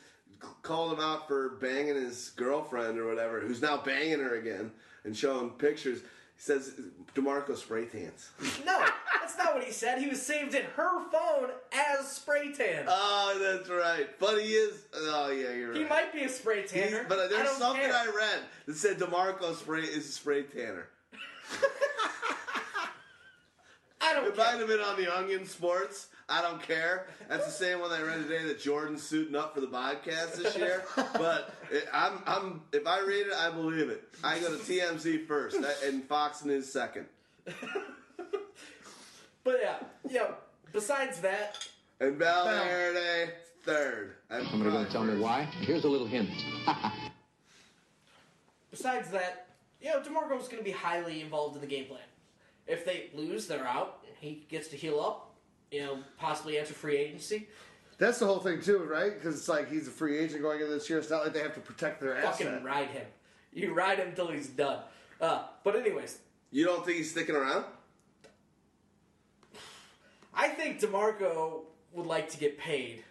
[0.61, 4.72] called him out for banging his girlfriend or whatever, who's now banging her again
[5.06, 5.99] and showing pictures.
[6.02, 6.73] He says
[7.15, 8.30] Demarco spray tans.
[8.65, 8.84] No,
[9.22, 9.99] that's not what he said.
[9.99, 12.86] He was saved in her phone as Spray Tan.
[12.88, 14.07] Oh, that's right.
[14.19, 14.86] But he is.
[14.95, 15.77] Oh yeah, you're right.
[15.77, 17.06] he might be a spray He's- tanner.
[17.07, 17.94] but I there's something care.
[17.94, 20.88] I read that said Demarco spray is a spray tanner.
[24.39, 24.67] I don't It might care.
[24.67, 26.07] have been on the Onion Sports.
[26.27, 27.07] I don't care.
[27.27, 30.55] That's the same one I read today that Jordan's suiting up for the podcast this
[30.55, 30.83] year.
[30.95, 34.03] But it, I'm, I'm, if I read it, I believe it.
[34.23, 37.05] I go to TMZ first and Fox News second.
[39.43, 39.75] But yeah,
[40.07, 40.35] you know,
[40.73, 41.65] besides that,
[42.01, 43.31] And Valverde
[43.63, 44.15] third.
[44.29, 45.43] I'm Somebody going to tell me why?
[45.61, 46.29] Here's a little hint.
[48.71, 49.47] besides that,
[49.81, 52.01] you know, DeMarco's going to be highly involved in the game plan.
[52.67, 53.98] If they lose, they're out.
[54.19, 55.25] He gets to heal up.
[55.71, 57.47] You know, possibly enter free agency.
[57.99, 59.13] that's the whole thing too, right?
[59.13, 60.97] Because it's like he's a free agent going into this year.
[60.99, 62.23] It's not like they have to protect their ass.
[62.37, 62.63] Fucking asset.
[62.63, 63.05] ride him.
[63.53, 64.79] You ride him until he's done.
[65.21, 66.17] Uh, but anyways,
[66.51, 67.65] You don't think he's sticking around?
[70.33, 71.61] I think DeMarco
[71.93, 73.03] would like to get paid.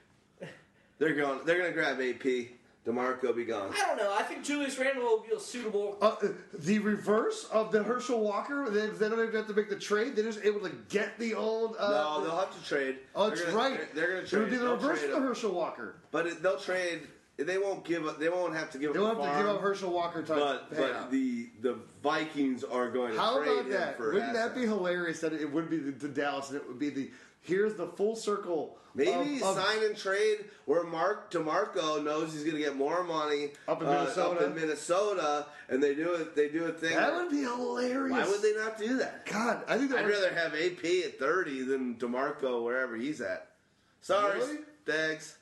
[0.98, 1.40] They're going.
[1.44, 2.57] They're going to grab AP.
[2.88, 3.70] Demarco will be gone.
[3.74, 4.14] I don't know.
[4.18, 5.98] I think Julius Randle will be a suitable.
[6.00, 6.16] Uh,
[6.54, 10.16] the reverse of the Herschel Walker, they, they don't even have to make the trade.
[10.16, 11.76] They're just able to get the old.
[11.78, 12.98] Uh, No, they'll have to trade.
[13.14, 13.94] oh, They're that's gonna- right.
[13.94, 14.30] They're, they're going to trade.
[14.30, 14.40] It trade.
[14.40, 15.20] would be the They'll reverse of the.
[15.20, 15.96] Herschel Walker.
[16.10, 17.00] But it, they'll trade
[17.36, 18.18] they won't give up.
[18.18, 19.04] They won't have to give They up.
[19.04, 22.90] won't the have to give up Herschel Walker type But but the the Vikings are
[22.90, 23.96] going to How trade about him that?
[23.96, 26.80] for Wouldn't that be hilarious that it would be the, the Dallas and it would
[26.80, 27.10] be the
[27.42, 28.76] here's the full circle.
[28.98, 33.02] Maybe of, of- sign and trade where Mark DeMarco knows he's going to get more
[33.04, 34.40] money Up in uh, Minnesota.
[34.40, 36.34] up in Minnesota, and they do it.
[36.36, 36.94] They do a thing.
[36.96, 38.10] that would be hilarious.
[38.12, 39.24] Why would they not do that?
[39.26, 43.48] God, I think I'd would, rather have AP at thirty than DeMarco wherever he's at.
[44.00, 44.58] Sorry, Really?
[44.86, 45.36] thanks.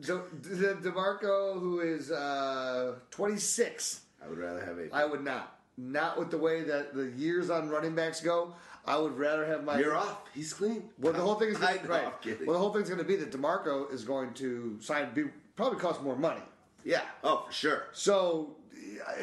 [0.00, 4.94] De, De, DeMarco, who is uh, 26, I would rather have AP.
[4.94, 5.58] I would not.
[5.76, 8.54] Not with the way that the years on running backs go.
[8.90, 9.78] I would rather have my.
[9.78, 10.18] You're off.
[10.34, 10.88] He's clean.
[10.98, 12.46] Well, the whole thing is gonna, know, right.
[12.46, 15.78] Well, the whole thing's going to be that Demarco is going to sign, be probably
[15.78, 16.42] cost more money.
[16.84, 17.02] yeah.
[17.22, 17.84] Oh, for sure.
[17.92, 18.56] So,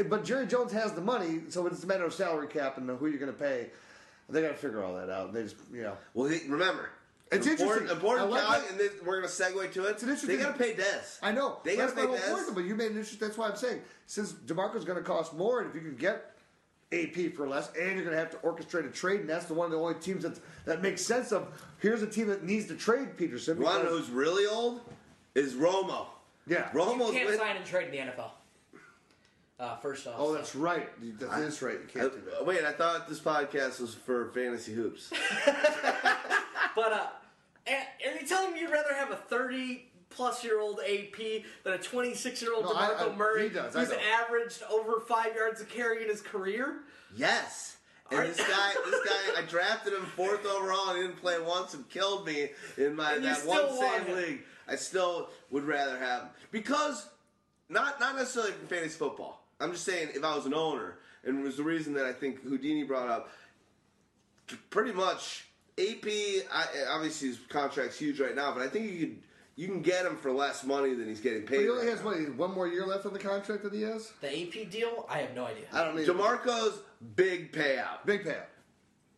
[0.08, 3.08] but Jerry Jones has the money, so it's a matter of salary cap and who
[3.08, 3.68] you're going to pay.
[4.30, 5.34] They got to figure all that out.
[5.34, 6.90] They just, you know, Well, he, remember.
[7.30, 7.96] It's important, interesting.
[7.98, 9.90] Important, I like Cog, and then we're going to segue to it.
[9.92, 11.18] It's an interesting- They got to pay Dez.
[11.22, 12.22] I know They got to pay point.
[12.56, 13.20] But you made an interesting.
[13.20, 16.37] That's why I'm saying since Demarco's going to cost more, and if you can get
[16.94, 19.54] AP for less, and you're going to have to orchestrate a trade, and that's the
[19.54, 21.48] one of the only teams that that makes sense of.
[21.80, 23.60] Here's a team that needs to trade Peterson.
[23.60, 24.82] One because- who's really old
[25.36, 26.08] is Romo.
[26.48, 26.70] yeah.
[26.72, 27.40] Romo's You can't with.
[27.40, 28.32] sign and trade in the NFL.
[29.60, 30.16] Uh, first off.
[30.18, 30.34] Oh, so.
[30.36, 30.88] that's right.
[31.20, 31.74] That is right.
[31.82, 32.46] You can't do Uh, that.
[32.46, 35.12] wait, I thought this podcast was for fantasy hoops.
[36.76, 37.08] But uh,
[37.66, 41.74] and, and you telling me you'd rather have a thirty plus year old AP than
[41.74, 43.94] a twenty six year old No, Demarco I- Murray he does, I who's
[44.24, 46.80] averaged over five yards a carry in his career?
[47.16, 47.74] yes.
[48.10, 51.74] And this guy, this guy, I drafted him fourth overall and he didn't play once
[51.74, 53.68] and killed me in my that one
[54.06, 54.16] him.
[54.16, 54.44] league.
[54.66, 57.10] I still would rather have him because
[57.68, 59.44] not not necessarily in fantasy football.
[59.60, 62.14] I'm just saying if I was an owner, and it was the reason that I
[62.14, 63.30] think Houdini brought up.
[64.70, 65.46] Pretty much,
[65.78, 66.06] AP.
[66.50, 69.18] I, obviously, his contract's huge right now, but I think you could
[69.58, 71.62] you can get him for less money than he's getting But paid.
[71.62, 72.12] he only right has now.
[72.12, 74.14] what, one more year left on the contract that he has.
[74.22, 75.06] The AP deal?
[75.10, 75.66] I have no idea.
[75.74, 76.80] I don't need Demarco's
[77.16, 78.06] big payout.
[78.06, 78.46] big payout.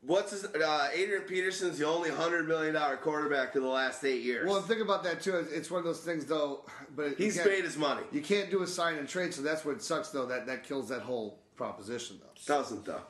[0.01, 0.45] What's his?
[0.45, 4.47] Uh, Adrian Peterson's the only hundred million dollar quarterback in the last eight years.
[4.49, 5.37] Well, think about that too.
[5.39, 6.63] It's- It's one of those things, though.
[6.95, 8.03] But he's paid his money.
[8.13, 10.25] You can't do a sign and trade, so that's what sucks, though.
[10.25, 12.29] That that kills that whole proposition, though.
[12.45, 13.01] Doesn't though.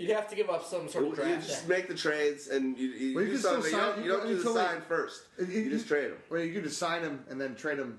[0.00, 1.46] You'd have to give up some sort You of draft.
[1.46, 1.68] just pick.
[1.68, 3.72] make the trades and you, you, Well, you do can still something.
[3.72, 5.22] You sign- don't, you you don't can- do the until they- sign first.
[5.38, 6.16] You- You, you- just trade him.
[6.30, 7.98] Well, you could just sign him and then trade him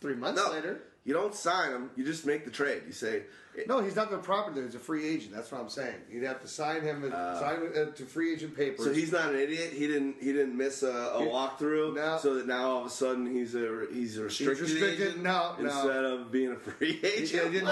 [0.00, 0.80] three months No, later.
[1.04, 1.90] you don't sign them.
[1.94, 2.84] You just make the trade.
[2.86, 3.24] You say,
[3.66, 4.60] No, he's not the property.
[4.62, 5.32] He's a free agent.
[5.34, 5.94] That's what I'm saying.
[6.10, 8.84] You'd have to sign him and sign uh, to free agent papers.
[8.84, 9.72] so he's not an idiot.
[9.72, 10.16] He didn't.
[10.20, 11.94] He didn't miss a, a He- walkthrough.
[11.94, 12.18] No.
[12.20, 15.08] So that now all of a sudden he's a he's a restricted, restricted?
[15.08, 15.64] agent No, no.
[15.64, 17.44] instead of being a free agent.
[17.46, 17.66] he didn't-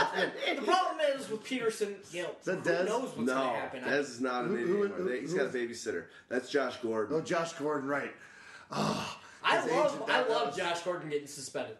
[0.47, 0.55] yeah.
[0.57, 2.87] The problem is with Peterson, you know, that who Dez?
[2.87, 3.85] knows what's going no, to happen.
[3.85, 4.69] I- Dez is not an Who- idiot.
[4.69, 4.99] who- anymore.
[5.09, 6.05] who- He's who- got a babysitter.
[6.29, 7.17] That's Josh Gordon.
[7.17, 8.13] Oh, Josh Gordon, right?
[8.71, 11.77] I love agent, I that- that love was- Josh Gordon getting suspended.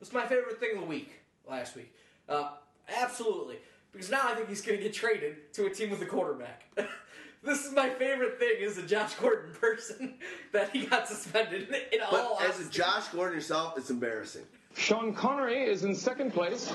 [0.00, 1.12] It's my favorite thing of the week
[1.48, 1.92] last week.
[2.28, 2.50] Uh,
[2.96, 3.58] absolutely,
[3.92, 6.64] because now I think he's going to get traded to a team with a quarterback.
[7.42, 10.14] this is my favorite thing is a Josh Gordon person
[10.52, 11.68] that he got suspended.
[11.92, 12.70] In But all as a.
[12.70, 14.42] Josh Gordon yourself, it's embarrassing.
[14.76, 16.72] Sean Connery is in second place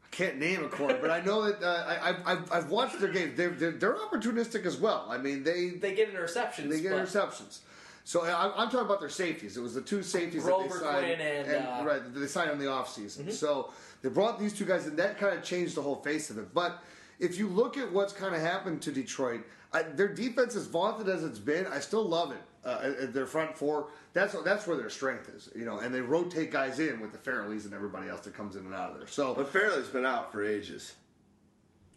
[0.04, 3.12] I can't name a corner, but I know that uh, I, I've, I've watched their
[3.12, 3.38] games.
[3.38, 5.08] They're, they're they're opportunistic as well.
[5.10, 6.70] I mean, they They get interceptions.
[6.70, 7.60] They get interceptions.
[8.04, 9.58] So I, I'm talking about their safeties.
[9.58, 11.86] It was the two safeties that they signed, Quin and, uh, Mm-hmm.
[11.88, 13.32] right, they signed in the offseason.
[13.32, 13.72] So
[14.02, 16.54] they brought these two guys, and that kind of changed the whole face of it.
[16.54, 16.84] But
[17.20, 19.42] if you look at what's kind of happened to Detroit,
[19.74, 22.42] I, their defense, as vaunted as it's been, I still love it.
[22.64, 25.80] Uh, uh, their front four, that's that's where their strength is, you know.
[25.80, 28.74] And they rotate guys in with the Fairleys and everybody else that comes in and
[28.76, 29.08] out of there.
[29.08, 30.94] So But Fairley's been out for ages.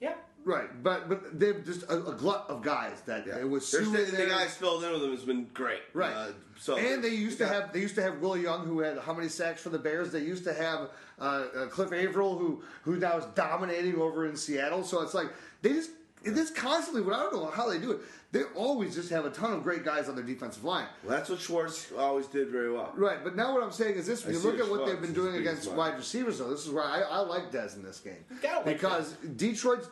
[0.01, 0.15] Yeah,
[0.45, 3.39] Right, but but they're just a, a glut of guys that Yeah.
[3.39, 5.81] it was There's the, the guys filled in with them has been great.
[5.95, 6.13] Right.
[6.13, 8.99] Uh, so and they used to have they used to have Will Young who had
[8.99, 10.13] how many sacks for the Bears.
[10.13, 14.37] They used to have uh, uh, Cliff Avril who who now is dominating over in
[14.37, 14.85] Seattle.
[14.85, 15.29] So it's like
[15.63, 15.91] they just
[16.23, 17.03] this constantly.
[17.03, 18.01] What I don't know how they do it.
[18.33, 20.89] They always just have a ton of great guys on their defensive line.
[21.05, 22.93] Well, that's what Schwartz always did very well.
[22.97, 24.89] Right, but now what I'm saying is this: I when you look at what what
[24.89, 25.79] they've been doing against smart.
[25.79, 28.77] wide receivers, though, this is where I, I like Dez in this game gotta like
[28.77, 29.89] because Detroit's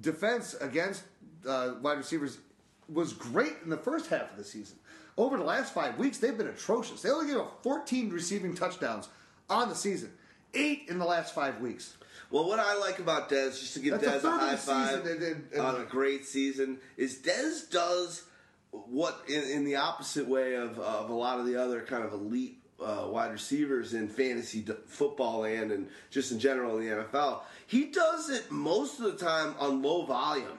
[0.00, 1.02] defense against
[1.48, 2.38] uh, wide receivers
[2.92, 4.76] was great in the first half of the season.
[5.18, 7.02] Over the last five weeks, they've been atrocious.
[7.02, 9.08] They only gave up 14 receiving touchdowns
[9.48, 10.12] on the season,
[10.54, 11.96] eight in the last five weeks.
[12.30, 14.56] Well, what I like about Dez, just to give That's a Dez a, of high
[14.56, 18.24] five and- and- and- on a great season, is Dez does
[18.72, 22.12] what in, in the opposite way of, of a lot of the other kind of
[22.12, 27.04] elite uh, wide receivers in fantasy d- football land and just in general in the
[27.04, 27.40] NFL.
[27.66, 30.58] He does it most of the time on low volume.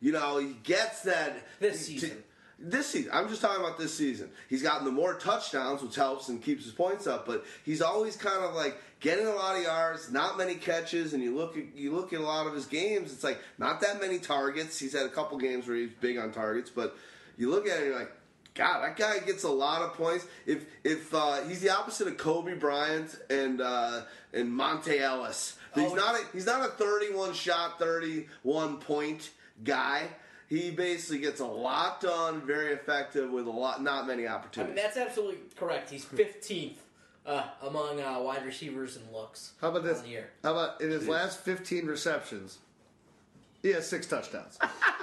[0.00, 2.22] You know, he gets that This to- season.
[2.58, 4.30] this season, I'm just talking about this season.
[4.48, 7.26] He's gotten the more touchdowns, which helps and keeps his points up.
[7.26, 11.14] But he's always kind of like getting a lot of yards, not many catches.
[11.14, 13.12] And you look at you look at a lot of his games.
[13.12, 14.78] It's like not that many targets.
[14.78, 16.96] He's had a couple games where he's big on targets, but
[17.36, 18.12] you look at it, and you're like,
[18.56, 20.26] God, that guy gets a lot of points.
[20.46, 24.02] If if uh, he's the opposite of Kobe Bryant and uh,
[24.32, 29.30] and Monta Ellis, he's Oh, not a, he's not a 31 shot, 31 point
[29.62, 30.08] guy.
[30.48, 34.76] He basically gets a lot done, very effective with a lot, not many I opportunities.
[34.76, 35.90] mean, that's absolutely correct.
[35.90, 36.76] He's 15th
[37.26, 39.52] uh, among uh, wide receivers in looks.
[39.60, 39.98] How about this?
[39.98, 40.30] on the year.
[40.44, 41.08] How about in his Jeez.
[41.08, 42.58] last 15 receptions,
[43.60, 44.56] he has six touchdowns.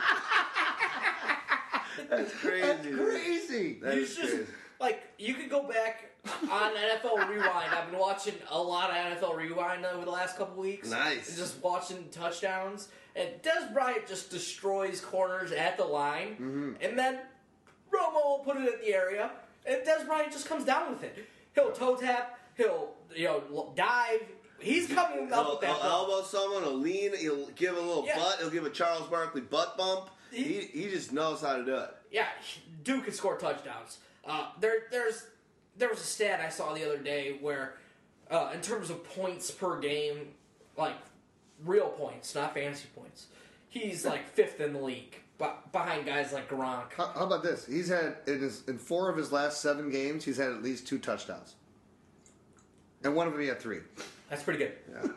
[2.10, 2.62] That's crazy.
[2.62, 3.80] That's crazy.
[3.82, 4.46] That You is just crazy.
[4.80, 6.12] like you could go back
[6.50, 7.72] on NFL Rewind.
[7.74, 10.90] I've been watching a lot of NFL Rewind over the last couple weeks.
[10.90, 11.30] Nice.
[11.30, 12.88] And just watching touchdowns.
[13.16, 16.72] And Dez Bryant just destroys corners at the line, Mm-hmm.
[16.82, 17.20] and then
[17.92, 19.30] Romo will put it in the area,
[19.68, 21.28] and Dez Bryant just comes down with it.
[21.54, 22.40] He'll toe tap.
[22.58, 24.22] He'll you know dive.
[24.60, 25.70] He's coming up He'll, with that.
[25.72, 26.08] he'll ball.
[26.12, 28.18] elbow someone, he'll lean, he'll give a little Yeah.
[28.18, 30.10] butt, he'll give a Charles Barkley butt bump.
[30.34, 31.90] He, He- just knows how to do it.
[32.12, 32.28] Yeah,
[32.84, 33.98] Duke can score touchdowns.
[34.26, 35.26] Uh, there, there's,
[35.78, 37.76] there was a stat I saw the other day where,
[38.30, 40.28] uh, in terms of points per game,
[40.78, 40.96] like
[41.66, 43.28] real points, not fantasy points,
[43.70, 46.94] he's like fifth in the league, but behind guys like Gronk.
[46.96, 47.66] How, how about this?
[47.66, 50.88] He's had in his in four of his last seven games, he's had at least
[50.88, 51.56] two touchdowns,
[53.04, 53.80] and one of them he had three.
[54.30, 54.74] That's pretty good.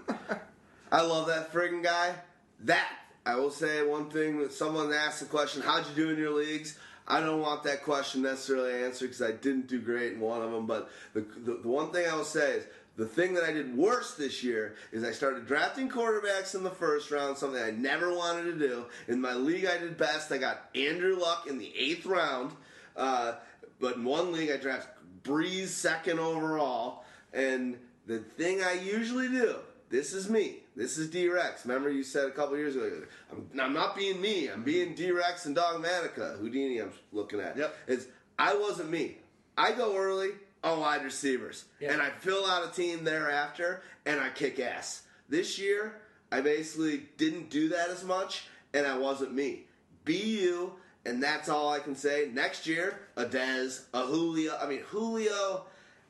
[0.92, 2.14] I love that friggin' guy.
[2.60, 2.88] That
[3.26, 6.78] I will say one thing someone asked the question, "How'd you do in your leagues?"
[7.08, 10.52] I don't want that question necessarily answered because I didn't do great in one of
[10.52, 10.66] them.
[10.66, 12.64] But the, the the one thing I will say is
[12.96, 16.70] the thing that I did worse this year is I started drafting quarterbacks in the
[16.70, 18.86] first round, something I never wanted to do.
[19.08, 20.32] In my league, I did best.
[20.32, 22.52] I got Andrew Luck in the eighth round,
[22.96, 23.34] uh,
[23.80, 24.90] but in one league, I drafted
[25.24, 27.04] Brees second overall.
[27.32, 27.76] And
[28.06, 29.56] the thing I usually do
[29.88, 30.58] this is me.
[30.74, 31.64] This is D-Rex.
[31.64, 34.48] Remember you said a couple years ago, I'm, I'm not being me.
[34.48, 36.38] I'm being D-Rex and Dogmatica.
[36.38, 37.56] Houdini I'm looking at.
[37.56, 37.76] Yep.
[37.86, 38.06] It's,
[38.38, 39.18] I wasn't me.
[39.56, 40.30] I go early
[40.62, 41.64] on wide receivers.
[41.80, 41.92] Yeah.
[41.92, 45.02] And I fill out a team thereafter, and I kick ass.
[45.28, 45.96] This year,
[46.30, 49.64] I basically didn't do that as much, and I wasn't me.
[50.04, 52.30] Be you, and that's all I can say.
[52.32, 54.56] Next year, a Dez, a Julio.
[54.60, 55.64] I mean, Julio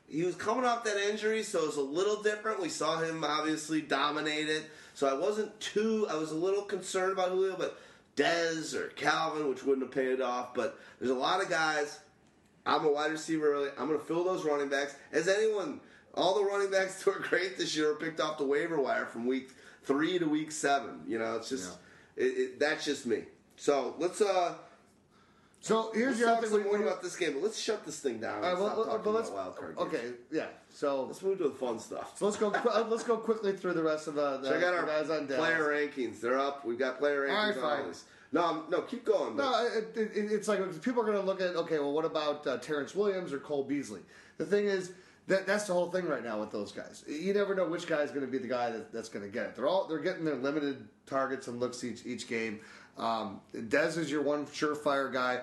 [0.09, 2.61] he was coming off that injury, so it was a little different.
[2.61, 4.63] We saw him obviously dominate it,
[4.93, 6.07] so I wasn't too.
[6.09, 7.77] I was a little concerned about Julio, but
[8.15, 10.53] Dez or Calvin, which wouldn't have paid off.
[10.53, 11.99] But there's a lot of guys.
[12.65, 13.69] I'm a wide receiver early.
[13.77, 14.95] I'm going to fill those running backs.
[15.11, 15.79] As anyone,
[16.13, 19.05] all the running backs that were great this year were picked off the waiver wire
[19.05, 19.51] from week
[19.83, 21.01] three to week seven.
[21.05, 21.77] You know, it's just
[22.15, 23.23] it, it, that's just me.
[23.57, 24.55] So let's uh.
[25.67, 26.57] So here's Let's the talk other thing.
[26.63, 28.35] some more about this game, but let's shut this thing down.
[28.35, 29.87] All right, and well, stop well, talking but let's about wild card games.
[29.93, 30.45] okay, yeah.
[30.73, 32.17] So Let's move to the fun stuff.
[32.17, 32.51] so let's go.
[32.51, 34.85] qu- uh, let's go quickly through the rest of the, the, Check out the our
[34.85, 35.35] guys on Dallas.
[35.45, 36.21] player rankings.
[36.21, 36.63] They're up.
[36.63, 37.87] We've got player All right, rankings on fine.
[37.89, 38.05] this.
[38.31, 39.35] No, I'm- no, keep going.
[39.35, 41.91] but- No, it, it, it- it's like people are going to look at okay, well,
[41.91, 44.01] what about uh, Terrance Williams or Cole Beasley?
[44.37, 44.93] The thing is
[45.27, 47.03] that that's the whole thing right now with those guys.
[47.07, 49.31] You never know which guy is going to be the guy that, that's going to
[49.31, 49.55] get it.
[49.57, 52.61] They're all they're getting their limited targets and looks each each game.
[52.97, 55.41] Um, Dez is your one surefire guy.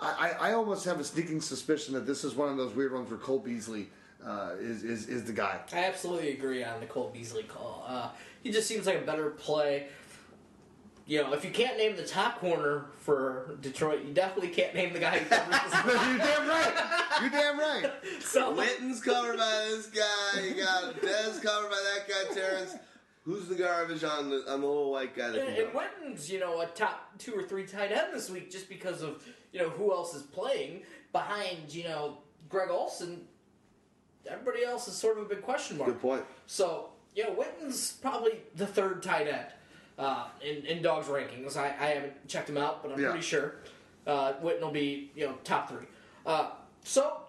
[0.00, 2.92] I, I, I almost have a sneaking suspicion that this is one of those weird
[2.92, 3.88] ones where Cole Beasley
[4.24, 5.60] uh, is, is is the guy.
[5.72, 7.84] I absolutely agree on the Cole Beasley call.
[7.86, 8.08] Uh,
[8.42, 9.86] he just seems like a better play.
[11.06, 14.92] You know, if you can't name the top corner for Detroit, you definitely can't name
[14.92, 17.20] the guy who covers the You're damn right.
[17.20, 17.92] You're damn right.
[18.20, 20.42] So, Witten's covered by this guy.
[20.42, 22.74] You got Dez covered by that guy, Terrence.
[23.26, 25.30] Who's the garbage on the on the little white guy?
[25.30, 25.68] That And,
[26.06, 29.26] and you know, a top two or three tight end this week just because of,
[29.52, 33.26] you know, who else is playing behind, you know, Greg Olsen.
[34.30, 35.90] Everybody else is sort of a big question mark.
[35.90, 36.24] Good point.
[36.46, 39.46] So, you know, Witten's probably the third tight end
[39.98, 41.56] uh, in, in Dogs rankings.
[41.56, 43.10] I, I haven't checked him out, but I'm Yeah.
[43.10, 43.56] pretty sure
[44.06, 45.86] uh, Witten will be, you know, top three.
[46.24, 46.50] Uh,
[46.84, 47.22] so,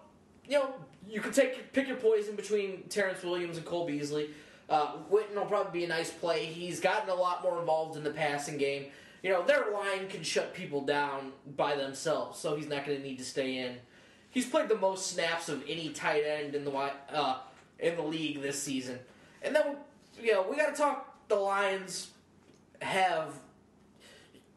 [0.46, 0.74] you know,
[1.08, 4.30] you can take pick your poison between Terrance Williams and Cole Beasley.
[4.68, 6.44] Uh, Witten will probably be a nice play.
[6.44, 8.86] He's gotten a lot more involved in the passing game.
[9.22, 13.02] You know, their line can shut people down by themselves, so he's not going to
[13.02, 13.76] need to stay in.
[14.30, 17.38] He's played the most snaps of any tight end in the uh,
[17.78, 18.98] in the league this season.
[19.42, 19.76] And then,
[20.20, 21.28] you know, we got to talk.
[21.28, 22.10] The Lions
[22.80, 23.34] have,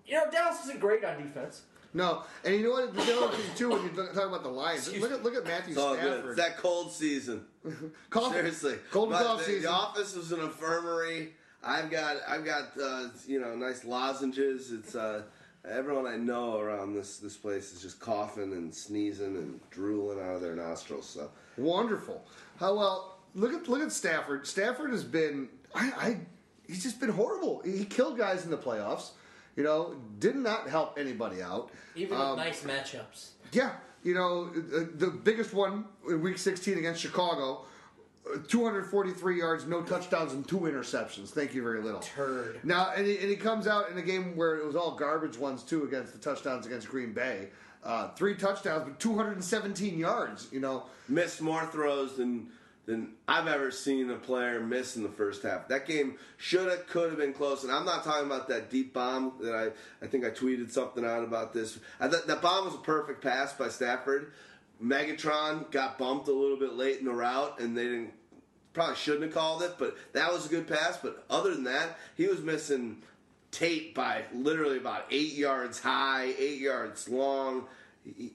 [0.05, 1.63] you know, Dallas isn't great on defense.
[1.93, 2.93] No, and you know what?
[2.93, 5.72] The other thing too, when you talk about the Lions, look at look at Matthew
[5.73, 6.03] It's all good.
[6.03, 6.30] Stafford.
[6.31, 7.45] It's that cold season.
[8.09, 9.63] Cough- Seriously, cold and But cough the, season.
[9.63, 11.34] the office is an infirmary.
[11.63, 14.72] I've got I've got uh, you know nice lozenges.
[14.72, 15.23] It's uh,
[15.69, 20.35] everyone I know around this this place is just coughing and sneezing and drooling out
[20.35, 21.09] of their nostrils.
[21.09, 22.23] So Wonderful.
[22.57, 23.19] How well?
[23.35, 24.47] Look at look at Stafford.
[24.47, 25.49] Stafford has been.
[25.76, 26.18] I, I
[26.68, 27.61] he's just been horrible.
[27.65, 29.11] He killed guys in the playoffs.
[29.55, 31.71] You know, did not help anybody out.
[31.95, 33.29] Even Um, with nice matchups.
[33.51, 33.71] Yeah,
[34.03, 37.65] you know, uh, the biggest one in Week 16 against Chicago,
[38.33, 41.29] uh, 243 yards, no touchdowns, and two interceptions.
[41.29, 41.99] Thank you very little.
[41.99, 42.59] Turd.
[42.63, 45.37] Now, and he, and he comes out in a game where it was all garbage
[45.37, 47.49] ones too against the touchdowns against Green Bay.
[47.83, 50.47] Uh, three touchdowns, but 217 yards.
[50.51, 52.47] You know, missed more throws than
[52.85, 55.67] than I've ever seen a player miss in the first half.
[55.67, 57.63] That game should have, could have been close.
[57.63, 61.05] And I'm not talking about that deep bomb that I, I think I tweeted something
[61.05, 61.79] out about this.
[61.99, 64.31] I thought that bomb was a perfect pass by Stafford.
[64.83, 68.13] Megatron got bumped a little bit late in the route, and they didn't
[68.73, 70.97] probably shouldn't have called it, but that was a good pass.
[70.97, 73.03] But other than that, he was missing
[73.51, 77.65] tape by literally about eight yards high, eight yards long.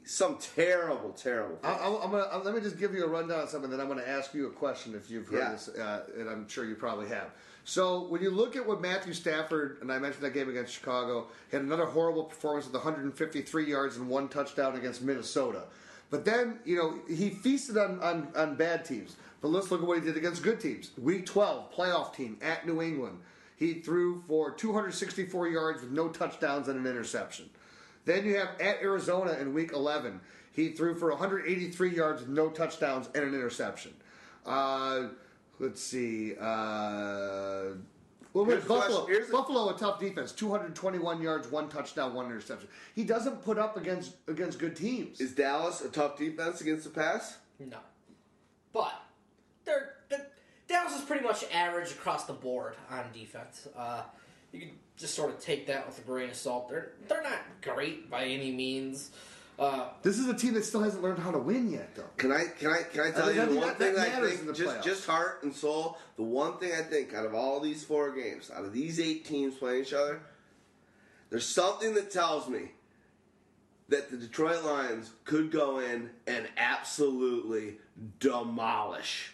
[0.04, 1.58] Some terrible, terrible.
[1.64, 3.80] I, I, I'm gonna, uh, let me just give you a rundown of something, then
[3.80, 5.52] I'm going to ask you a question if you've heard Yeah.
[5.52, 7.30] this, uh, and I'm sure you probably have.
[7.64, 11.26] So when you look at what Matthew Stafford, and I mentioned that game against Chicago,
[11.50, 15.64] had another horrible performance with 153 yards and one touchdown against Minnesota.
[16.10, 19.16] But then, you know, he feasted on, on, on bad teams.
[19.40, 20.92] But let's look at what he did against good teams.
[20.96, 23.18] Week 12, playoff team at New England.
[23.56, 27.50] He threw for 264 yards with no touchdowns and an interception.
[28.06, 30.20] Then you have at Arizona in week 11.
[30.52, 33.92] He threw for 183 yards with no touchdowns and an interception.
[34.46, 35.08] Uh,
[35.58, 36.32] let's see.
[36.40, 37.74] Uh,
[38.32, 39.06] well, wait, Buffalo, question.
[39.08, 42.68] Here's the- Buffalo, a tough defense, 221 yards, one touchdown, one interception.
[42.94, 45.20] He doesn't put up against against good teams.
[45.20, 47.38] Is Dallas a tough defense against the pass?
[47.58, 47.78] No.
[48.72, 49.02] But
[49.64, 50.26] they're, they're
[50.68, 53.68] Dallas is pretty much average across the board on defense.
[53.76, 54.02] Uh,
[54.52, 56.68] you can just sort of take that with a grain of salt.
[56.68, 59.10] They're they're not great by any means.
[59.58, 62.04] Uh, This is a team that still hasn't learned how to win yet, though.
[62.18, 64.12] Can I can I can I tell think- you the one that- thing that I
[64.12, 64.84] matters in think the just playoffs.
[64.84, 65.98] just heart and soul.
[66.16, 69.24] The one thing I think out of all these four games, out of these eight
[69.24, 70.20] teams playing each other,
[71.30, 72.72] there's something that tells me
[73.88, 77.78] that the Detroit Lions could go in and absolutely
[78.18, 79.32] demolish,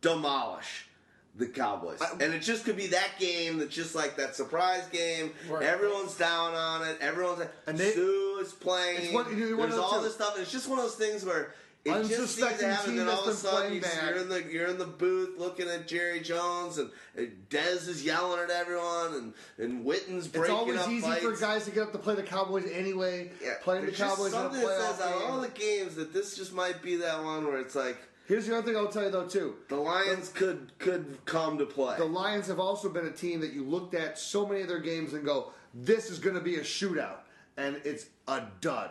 [0.00, 0.88] demolish
[1.34, 2.00] the Cowboys.
[2.20, 5.32] and it just could be that game that's just like that surprise game.
[5.48, 5.62] Right.
[5.62, 6.98] Everyone's down on it.
[7.00, 9.04] Everyone's like, And they- Suh is playing.
[9.04, 10.04] It's one- you know, one There's all two.
[10.04, 10.34] this stuff.
[10.34, 11.54] And it's just one of those things where
[11.84, 12.98] it just seems to happen.
[12.98, 15.88] And all of a sudden, you, you're in the you're in the booth looking at
[15.88, 20.88] Jerry Jones, and and Dez is yelling at everyone, and and Witten's breaking It's always
[20.88, 21.24] easy fights.
[21.24, 23.32] for guys to get up to play the Cowboys anyway.
[23.42, 25.96] Yeah, playing the Cowboys in a something that playoff says out of all the games
[25.96, 27.96] that this just might be that one where it's like
[28.26, 29.56] Here's the other thing I'll tell you though too.
[29.68, 31.96] the Lions could could come to play.
[31.98, 34.78] The Lions have also been a team that you looked at so many of their
[34.80, 37.18] games and go, "This is going to be a shootout,"
[37.56, 38.90] and it's a dud.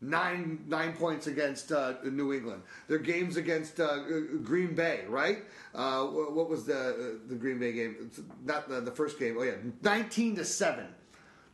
[0.00, 2.62] Nine nine points against uh, New England.
[2.88, 3.98] Their games against uh,
[4.42, 5.44] Green Bay, right?
[5.74, 7.96] Uh, what was the uh, the Green Bay game?
[8.06, 9.36] It's not the, the first game.
[9.38, 10.86] Oh yeah, nineteen to seven.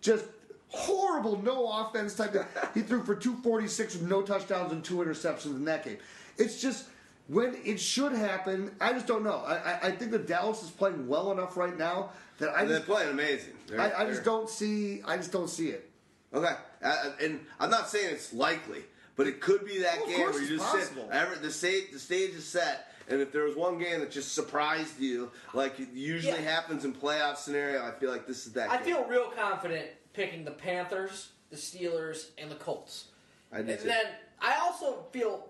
[0.00, 0.24] Just
[0.68, 2.34] horrible, no offense type.
[2.34, 5.84] Of, he threw for two forty six with no touchdowns and two interceptions in that
[5.84, 5.98] game.
[6.38, 6.86] It's just
[7.28, 8.72] when it should happen.
[8.80, 9.42] I just don't know.
[9.46, 12.70] I, I, I think that Dallas is playing well enough right now that I and
[12.70, 13.52] they're just playing amazing.
[13.68, 15.02] They're- I, I just they're- don't see.
[15.06, 15.88] I just don't see it.
[16.34, 16.52] Okay,
[16.82, 18.84] uh, and I'm not saying it's likely,
[19.16, 21.08] but it could be that Well, of game course where you it's just possible.
[21.10, 21.12] sit.
[21.16, 24.34] Every, the stage, the stage is set, and if there was one game that just
[24.34, 26.50] surprised you, like it usually Yeah.
[26.50, 28.68] happens in playoff scenario, I feel like this is that.
[28.70, 28.84] I game.
[28.96, 33.06] feel real confident picking the Panthers, the Steelers, and the Colts.
[33.50, 33.86] I do and too.
[33.88, 34.04] then
[34.38, 35.48] I also feel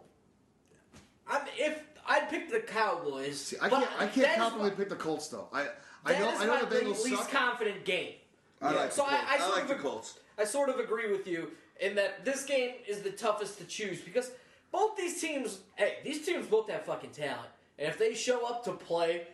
[1.30, 3.40] I'm if I'd pick the Cowboys.
[3.40, 3.88] See, I can't.
[3.98, 5.48] I can't confidently pick the Colts though.
[5.52, 5.68] I
[6.04, 6.34] I know.
[6.38, 7.30] I know the Bengals least suck.
[7.30, 8.14] confident game.
[8.62, 9.26] I like So the I- Colts.
[9.30, 10.18] I I, sort like of the ag- Colts.
[10.38, 11.50] I sort of agree with you
[11.80, 14.30] in that this game is the toughest to choose because
[14.72, 17.48] both these teams, hey, these teams both have fucking talent.
[17.78, 19.28] And if they show up to play,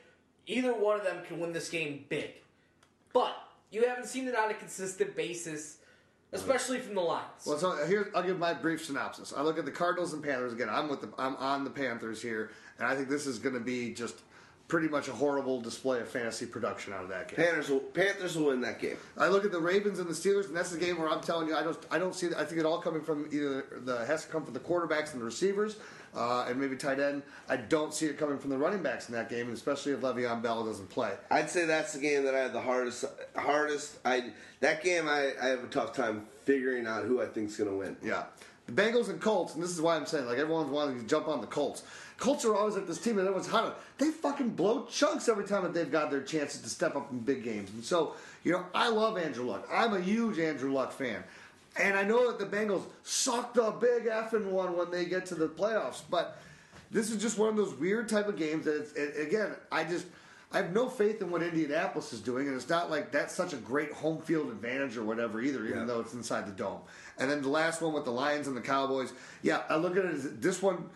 [0.46, 2.30] either one of them can win this game big.
[3.12, 3.34] But
[3.70, 5.78] you haven't seen it on a consistent basis,
[6.34, 7.46] especially from the Lions.
[7.46, 9.32] Well, so uh, here I'll give my brief synopsis.
[9.36, 10.68] I look at the Cardinals and Panthers again.
[10.70, 13.60] I'm with the I'm on the Panthers here, and I think this is going to
[13.60, 14.20] be just
[14.68, 17.36] pretty much a horrible display of fantasy production out of that game.
[17.36, 18.96] Panthers will, Panthers will win that game.
[19.18, 21.48] I look at the Ravens and the Steelers, and that's the game where I'm telling
[21.48, 24.24] you I don't I don't see I think it all coming from either the has
[24.24, 25.76] to come from the quarterbacks and the receivers,
[26.14, 27.22] uh, and maybe tight end.
[27.48, 30.00] I don't see it coming from the running backs in that game, and especially if
[30.00, 31.12] Le'Veon Bell doesn't play.
[31.30, 33.04] I'd say that's the game that I have the hardest.
[33.36, 33.98] Hardest.
[34.04, 37.70] I that game I, I have a tough time figuring out who I think's going
[37.70, 37.96] to win.
[38.02, 38.24] Yeah.
[38.66, 41.28] The Bengals and Colts, and this is why I'm saying, like, everyone's wanting to jump
[41.28, 41.82] on the Colts.
[42.18, 43.72] Colts are always like this team that everyone's hot on.
[43.98, 47.18] They fucking blow chunks every time that they've got their chances to step up in
[47.18, 47.70] big games.
[47.70, 48.14] And so,
[48.44, 49.68] you know, I love Andrew Luck.
[49.72, 51.24] I'm a huge Andrew Luck fan.
[51.76, 55.26] And I know that the Bengals sucked a big f effing one when they get
[55.26, 56.38] to the playoffs, but
[56.92, 59.84] this is just one of those weird type of games that, it's, it, again, I
[59.84, 60.06] just.
[60.52, 63.52] I have no faith in what Indianapolis is doing, and it's not like that's such
[63.54, 65.84] a great home field advantage or whatever either, even Yeah.
[65.84, 66.78] though it's inside the dome.
[67.18, 69.12] And then the last one with the Lions and the Cowboys,
[69.42, 70.88] yeah, I look at it as this one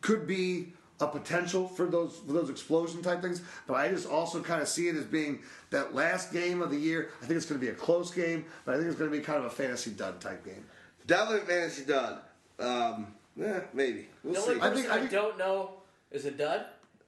[0.00, 4.40] could be a potential for those for those explosion type things, but I just also
[4.40, 5.40] kind of see it as being
[5.70, 7.10] that last game of the year.
[7.22, 9.16] I think it's going to be a close game, but I think it's going to
[9.16, 10.64] be kind of a fantasy dud type game.
[11.06, 12.20] Definitely fantasy dud.
[12.58, 14.08] Um, yeah, maybe.
[14.22, 14.60] We'll the see.
[14.60, 15.72] I think- I, I don't know
[16.10, 16.66] is a dud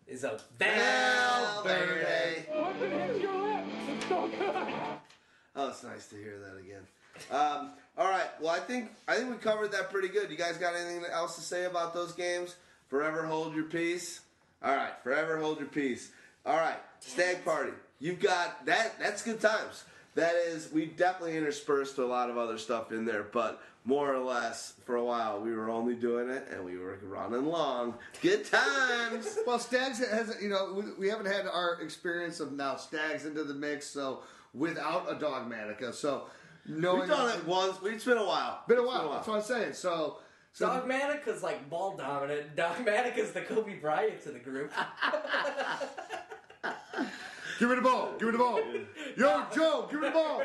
[0.09, 2.47] is a Valverde.
[2.51, 3.69] What is your lips?
[3.89, 4.55] It's so good.
[5.56, 6.82] Oh, it's nice to hear that again.
[7.31, 8.28] Um, all right.
[8.40, 10.31] Well, I think I think we covered that pretty good.
[10.31, 12.56] You guys got anything else to say about those games?
[12.89, 14.20] Forever hold your peace.
[14.62, 14.93] All right.
[15.02, 16.11] Forever hold your peace.
[16.47, 16.78] All right.
[17.01, 17.73] Stagg Party.
[18.01, 18.98] You've got that.
[18.98, 19.85] That's good times.
[20.15, 20.70] That is.
[20.73, 24.97] We definitely interspersed a lot of other stuff in there, but more or less for
[24.97, 27.94] a while we were only doing it and we were running long.
[28.23, 29.39] Good times.
[29.47, 33.44] Well, Stags has you know we, we haven't had our experience of now Stags into
[33.44, 34.23] the mix, so
[34.55, 36.24] without a Dogmatica, so
[36.66, 37.77] No, We've done it once.
[37.85, 38.62] It's been a while.
[38.66, 39.12] Been a It's while.
[39.12, 39.73] That's what I'm saying.
[39.74, 40.19] So,
[40.55, 42.55] so Dogmatica's like ball dominant.
[42.55, 44.72] Dogmatica's the Kobe Bryant to the group.
[47.59, 48.14] give me the ball.
[48.18, 48.60] Give me the ball.
[49.16, 50.44] Yo, Joe, give me the ball.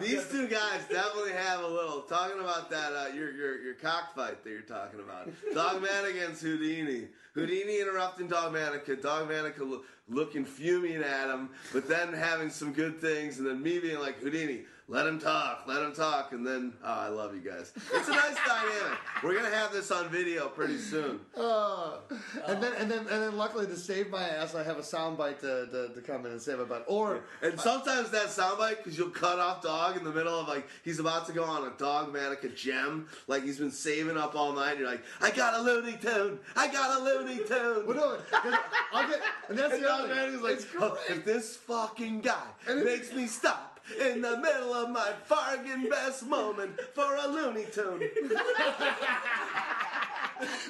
[0.00, 4.42] These two guys definitely have a little talking about that uh, your your your cockfight
[4.42, 5.30] that you're talking about.
[5.54, 7.06] Dogman against Houdini.
[7.34, 8.96] Houdini interrupting Dogmatica.
[9.00, 13.78] Dogmatica lo- looking fuming at him, but then having some good things, and then me
[13.78, 14.64] being like Houdini.
[14.86, 15.64] Let him talk.
[15.66, 17.72] Let him talk, and then oh, I love you guys.
[17.74, 18.98] It's a nice dynamic.
[19.22, 21.20] We're gonna have this on video pretty soon.
[21.34, 21.96] Uh,
[22.46, 25.40] and then and then and then luckily to save my ass, I have a soundbite
[25.40, 26.84] to, to, to come in and save my butt.
[26.86, 30.66] Or And sometimes that soundbite, because you'll cut off dog in the middle of like
[30.84, 34.76] he's about to go on a dogmatica gem, like he's been saving up all night.
[34.78, 37.86] You're like, I got a Looney Tune, I got a Looney Tune.
[37.86, 38.58] well, no,
[38.92, 40.42] I'll get and that's And the other thing.
[40.42, 45.12] like, "Oh, if this fucking guy And makes me stop in the middle of my
[45.28, 48.02] bargain best moment for a Looney Tune.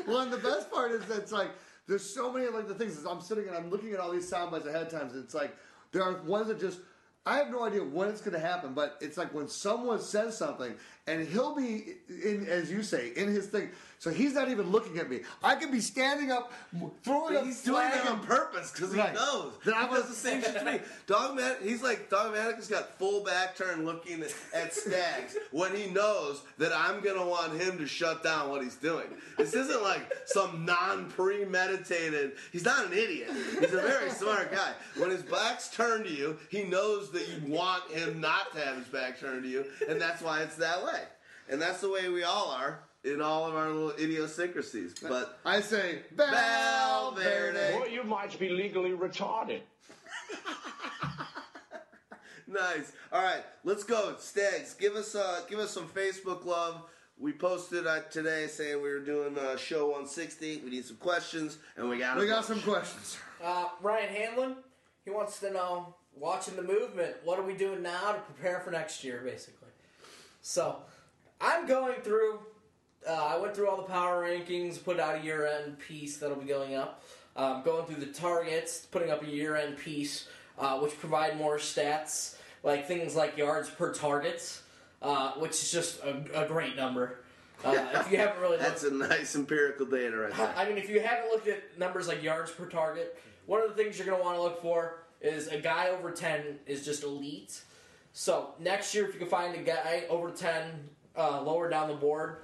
[0.06, 1.48] Well, and the best part is that it's like
[1.86, 2.96] there's so many like the things.
[2.96, 5.14] is I'm sitting and I'm looking at all these sound bites ahead of times.
[5.14, 5.56] And it's like
[5.92, 6.80] there are ones that just
[7.26, 10.36] I have no idea when it's going to happen, but it's like when someone says
[10.36, 10.74] something
[11.06, 13.70] and he'll be in, as you say, in his thing.
[14.04, 15.20] So he's not even looking at me.
[15.42, 16.52] I could be standing up,
[17.04, 19.54] throwing a He's doing that on purpose because he knows.
[19.64, 20.80] Then I was- the same shit to me.
[21.06, 24.22] Dogmatic, he's like Dogmatic's got full back turn looking
[24.52, 28.74] at Stags when he knows that I'm gonna want him to shut down what he's
[28.74, 29.06] doing.
[29.38, 32.32] This isn't like some non-premeditated.
[32.52, 33.30] He's not an idiot.
[33.58, 34.74] He's a very smart guy.
[34.98, 38.76] When his back's turned to you, he knows that you want him not to have
[38.76, 41.04] his back turned to you, and that's why it's that way.
[41.48, 44.94] And that's the way we all are in all of our little idiosyncrasies.
[45.00, 46.34] But I say Valverde.
[47.20, 47.74] Valverde.
[47.78, 49.60] Or you might be legally retarded.
[52.46, 52.92] Nice.
[53.10, 54.74] All right, let's go, Stags.
[54.74, 56.82] Give us uh, give us some Facebook love.
[57.18, 60.60] We posted uh, today saying we were doing uh, show 160.
[60.62, 62.60] We need some questions, and we got a We got bunch.
[62.62, 63.16] some questions.
[63.42, 64.56] Uh, Ryan Hanlon,
[65.04, 68.70] he wants to know, watching the movement, what are we doing now to prepare for
[68.70, 69.68] next year, basically?
[70.42, 70.76] So,
[71.40, 72.40] I'm going through,
[73.08, 76.36] uh, I went through all the power rankings, put out a year end piece that'll
[76.36, 77.02] be going up.
[77.36, 80.28] Um, going through the targets, putting up a year end piece,
[80.58, 84.60] uh, which provide more stats, like things like yards per target,
[85.02, 87.18] uh, which is just a, a great number.
[87.64, 90.54] Uh, if you haven't really looked That's a nice empirical data right there.
[90.56, 93.74] I mean, if you haven't looked at numbers like yards per target, one of the
[93.82, 97.02] things you're going to want to look for is a guy over 10 is just
[97.02, 97.62] elite.
[98.12, 101.94] So next year, if you can find a guy over 10 uh, lower down the
[101.94, 102.38] board,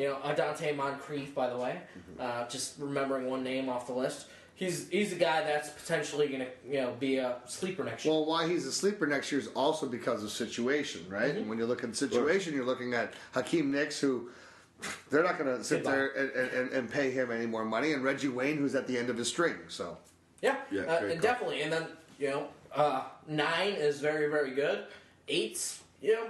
[0.00, 1.78] you know, Adante Moncrief, by the way,
[2.18, 4.28] uh, just remembering one name off the list.
[4.54, 8.14] He's he's a guy that's potentially going to you know be a sleeper next year.
[8.14, 11.28] Well, why he's a sleeper next year is also because of situation, right?
[11.28, 11.38] Mm-hmm.
[11.38, 14.30] And when you look at situation, you're looking at Hakeem Nicks, who
[15.10, 15.90] they're not going to sit Goodbye.
[15.92, 18.96] there and, and, and pay him any more money, and Reggie Wayne, who's at the
[18.96, 19.56] end of his string.
[19.68, 19.98] So
[20.40, 21.60] Yeah, Yeah, uh, and definitely.
[21.60, 21.86] And then
[22.18, 24.84] you know, uh, nine is very very good.
[25.28, 26.26] Eight's you know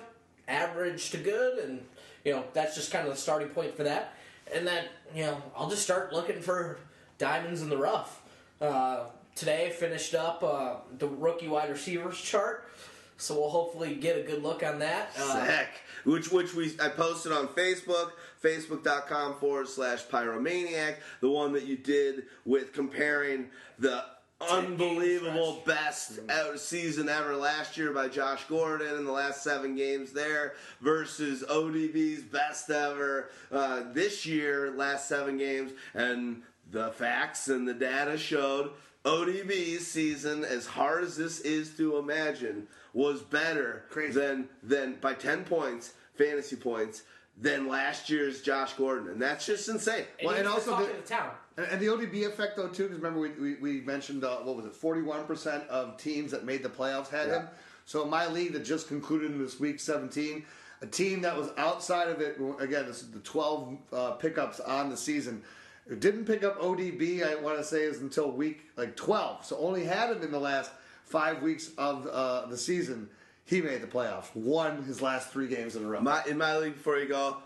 [0.49, 1.81] average to good, and
[2.25, 4.15] you know that's just kind of the starting point for that.
[4.53, 4.85] And then
[5.15, 6.79] you know I'll just start looking for
[7.19, 8.23] diamonds in the rough.
[8.61, 12.69] Uh, today finished up uh, the rookie wide receivers chart,
[13.17, 15.13] so we'll hopefully get a good look on that.
[15.19, 15.65] Uh.
[16.05, 21.77] Which which we I posted on Facebook, facebook.com forward slash pyromaniac, the one that you
[21.77, 24.05] did with comparing the
[24.41, 30.13] unbelievable best out season ever last year by Josh Gordon in the last seven games
[30.13, 37.69] there versus ODB's best ever uh, this year, last seven games, and the facts and
[37.69, 38.71] the data showed
[39.05, 44.13] ODB's season, as hard as this is to imagine, was better Crazy.
[44.13, 47.03] than than by ten points, fantasy points,
[47.37, 50.05] than last year's Josh Gordon, and that's just insane.
[50.19, 51.31] and Well, and the also the- of the town.
[51.57, 54.57] And, and the ODB effect, though, too, because remember we, we, we mentioned uh, what
[54.57, 57.41] was it, forty one percent of teams that made the playoffs had Yeah.
[57.41, 57.49] him.
[57.87, 60.45] So in my league that just concluded in this week seventeen,
[60.83, 64.91] a team that was outside of it again, this is the twelve uh, pickups on
[64.91, 65.43] the season.
[65.91, 67.27] It didn't pick up ODB.
[67.27, 69.45] I want to say is until week like twelve.
[69.45, 70.71] So only had him in the last
[71.05, 73.09] five weeks of uh, the season.
[73.51, 74.33] He made the playoffs.
[74.37, 76.01] Won his last three games in a row.
[76.01, 77.39] My in my league before you go,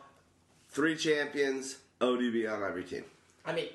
[0.69, 3.05] three champions, ODB on every team.
[3.47, 3.71] I mean,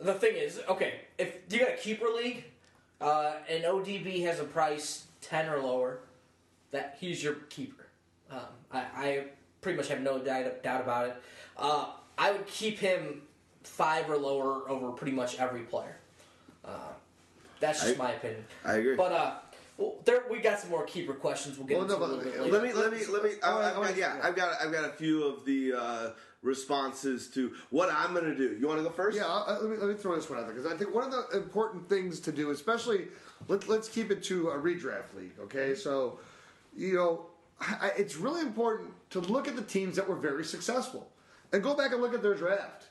[0.00, 2.42] the thing is, okay, if you got a keeper league,
[3.00, 6.00] uh, and ODB has a price ten or lower,
[6.72, 7.86] that he's your keeper.
[8.32, 8.40] Um,
[8.72, 9.24] I, I
[9.60, 11.16] pretty much have no doubt, doubt about it.
[11.56, 11.86] Uh,
[12.18, 13.22] I would keep him
[13.62, 15.98] five or lower over pretty much every player.
[16.64, 16.70] Uh,
[17.60, 18.44] that's just I- my opinion.
[18.64, 18.96] I agree.
[18.96, 19.34] But uh,
[19.78, 21.56] well, there we got some more keeper questions.
[21.56, 22.76] We'll get Well, into no, a little but- bit let later.
[22.76, 23.30] Let me let me let me.
[23.42, 24.20] I, I've got, yeah, yeah.
[24.26, 26.10] I've got I've got a few of the uh,
[26.42, 28.56] responses to what I'm gonna do.
[28.60, 29.16] You want to go first?
[29.16, 31.04] Yeah, uh, let me let me throw this one out there because I think one
[31.04, 33.08] of the important things to do, especially
[33.46, 35.32] let, let's keep it to a redraft league.
[35.42, 36.18] Okay, so
[36.76, 37.26] you know
[37.60, 41.08] I, it's really important to look at the teams that were very successful
[41.52, 42.86] and go back and look at their draft.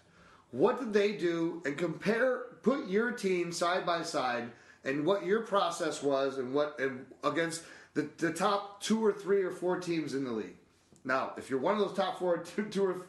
[0.52, 2.44] What did they do and compare?
[2.64, 4.52] Put your team side by side
[4.84, 7.64] and what your process was and what and against
[7.94, 10.56] the, the top two or three or four teams in the league.
[11.04, 13.06] Now, if you're one of those top four, two, two or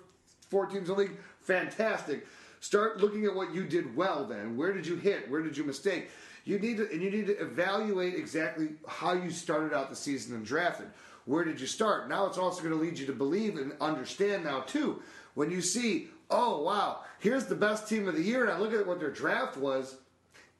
[0.48, 2.26] four teams in the league, fantastic.
[2.60, 4.24] Start looking at what you did well.
[4.24, 5.30] Then, where did you hit?
[5.30, 6.10] Where did you mistake?
[6.44, 10.34] You need to and you need to evaluate exactly how you started out the season
[10.34, 10.86] and drafted.
[11.26, 12.08] Where did you start?
[12.08, 15.02] Now it's also going to lead you to believe and understand now too.
[15.34, 18.72] When you see, oh wow, here's the best team of the year, and I look
[18.72, 19.96] at what their draft was,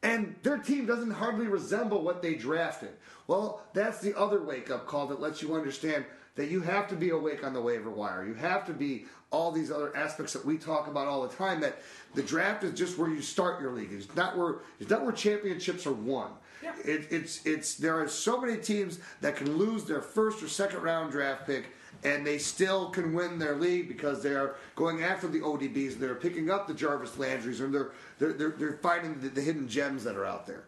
[0.03, 2.91] and their team doesn't hardly resemble what they drafted.
[3.27, 6.05] Well, that's the other wake up call that lets you understand
[6.37, 8.25] that you have to be awake on the waiver wire.
[8.25, 11.61] You have to be all these other aspects that we talk about all the time.
[11.61, 11.81] That
[12.15, 13.93] the draft is just where you start your league.
[13.93, 16.31] It's not where it's not where championships are won.
[16.63, 16.75] Yeah.
[16.85, 20.83] It, it's it's there are so many teams that can lose their first or second
[20.83, 21.67] round draft pick
[22.05, 25.99] and they still can win their league because they are going after the ODBs.
[25.99, 29.69] They're picking up the Jarvis Landrys and they're they're they're, they're finding the, the hidden
[29.69, 30.65] gems that are out there.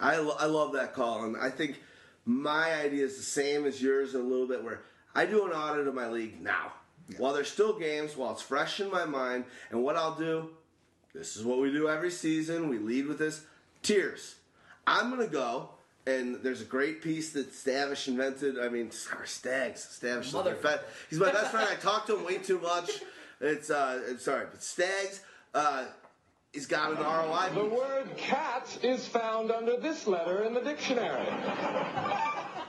[0.00, 1.80] I, lo- I love that call, and I think
[2.24, 4.64] my idea is the same as yours a little bit.
[4.64, 4.82] Where
[5.14, 6.72] I do an audit of my league now,
[7.18, 10.50] while there's still games, while it's fresh in my mind, and what I'll do.
[11.14, 12.70] This is what we do every season.
[12.70, 13.44] We lead with this
[13.82, 14.36] tiers.
[14.86, 15.68] I'm gonna go,
[16.06, 18.58] and there's a great piece that Stavish invented.
[18.58, 19.98] I mean, sorry, Stags.
[20.00, 20.80] Stavish, is my Mother- fe-
[21.10, 21.68] he's my best friend.
[21.70, 22.90] I talk to him way too much.
[23.40, 25.20] It's uh, it's sorry, but Stags.
[25.54, 25.86] Uh,
[26.52, 27.48] He's got an ROI.
[27.54, 31.26] The word cat is found under this letter in the dictionary.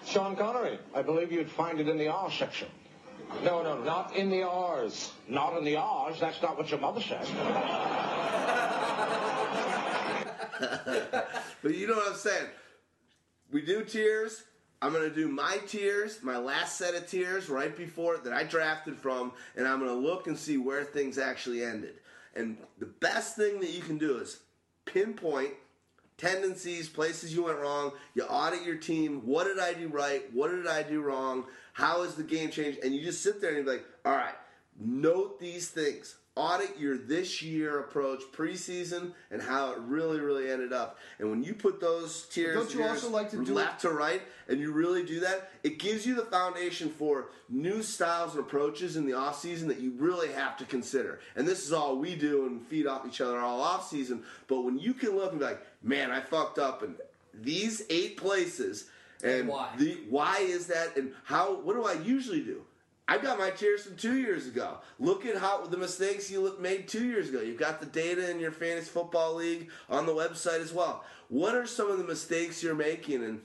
[0.05, 0.79] Sean Connery.
[0.95, 2.69] I believe you'd find it in the R section.
[3.43, 5.11] No, no, not in the R's.
[5.27, 6.17] Not in the R's.
[6.17, 7.27] That's not what your mother said.
[11.61, 12.47] But you know what I'm saying?
[13.53, 14.43] We do tiers.
[14.81, 18.97] I'm gonna do my tiers, my last set of tiers right before that I drafted
[18.97, 21.99] from, and I'm gonna look and see where things actually ended.
[22.35, 24.39] And the best thing that you can do is
[24.85, 25.53] pinpoint
[26.17, 27.91] tendencies, places you went wrong.
[28.13, 29.21] You audit your team.
[29.25, 30.23] What did I do right?
[30.33, 31.45] What did I do wrong?
[31.73, 32.79] How has the game changed?
[32.83, 34.35] And you just sit there and you be like, all right,
[34.79, 36.15] note these things.
[36.35, 40.97] Audit your this year approach preseason and how it really, really ended up.
[41.19, 43.89] And when you put those tiers, don't you tiers also like to do left to
[43.89, 48.43] right, and you really do that, it gives you the foundation for new styles and
[48.43, 51.19] approaches in the off season that you really have to consider.
[51.35, 54.23] And this is all we do and feed off each other all off season.
[54.47, 56.95] But when you can look and be like, man, I fucked up in
[57.31, 58.89] these eight places,
[59.23, 59.69] and why?
[59.77, 61.53] the why is that, and how?
[61.61, 62.63] What do I usually do?
[63.13, 64.79] I got my tiers from two years ago.
[64.97, 67.41] Look at how the mistakes you made two years ago.
[67.41, 71.03] You've got the data in your fantasy football league on the website as well.
[71.27, 73.41] What are some of the mistakes you're making, and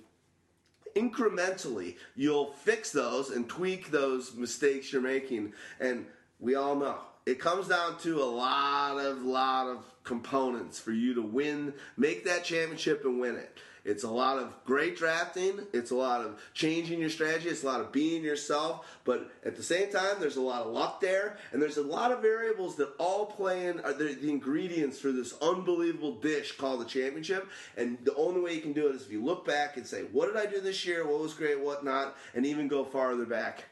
[0.97, 6.07] incrementally you'll fix those and tweak those mistakes you're making and
[6.41, 6.97] we all know
[7.27, 12.25] it comes down to a lot of lot of components for you to win make
[12.25, 15.61] that championship and win it it's a lot of great drafting.
[15.73, 17.49] It's a lot of changing your strategy.
[17.49, 18.87] It's a lot of being yourself.
[19.05, 21.39] But at the same time there's a lot of luck there.
[21.53, 25.13] And there's a lot of variables that all play in are the, the ingredients for
[25.13, 27.49] this unbelievable dish called the championship.
[27.77, 30.03] And the only way you can do it is if you look back and say
[30.13, 31.07] what did i do this year?
[31.07, 31.61] What was great?
[31.61, 32.17] What not?
[32.35, 33.65] And even go farther back.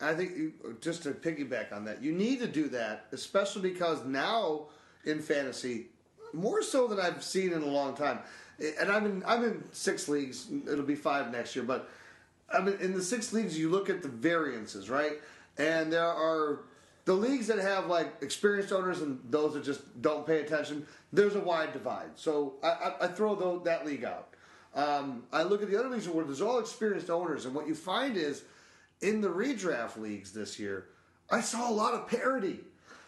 [0.00, 4.04] I think you, just to piggyback on that, you need to do that, especially because
[4.04, 4.68] now
[5.04, 5.88] in fantasy,
[6.32, 8.20] more so than I've seen in a long time.
[8.60, 10.48] And I'm in I'm in six leagues.
[10.70, 11.88] It'll be five next year, but
[12.52, 15.14] I mean in the six leagues, you look at the variances, right?
[15.56, 16.60] And there are
[17.06, 20.86] the leagues that have like experienced owners and those that just don't pay attention.
[21.12, 22.10] There's a wide divide.
[22.16, 24.28] So I, I, I throw tho- that league out.
[24.74, 27.74] Um, I look at the other leagues where there's all experienced owners, and what you
[27.74, 28.44] find is
[29.00, 30.86] in the redraft leagues this year,
[31.30, 32.60] I saw a lot of parity.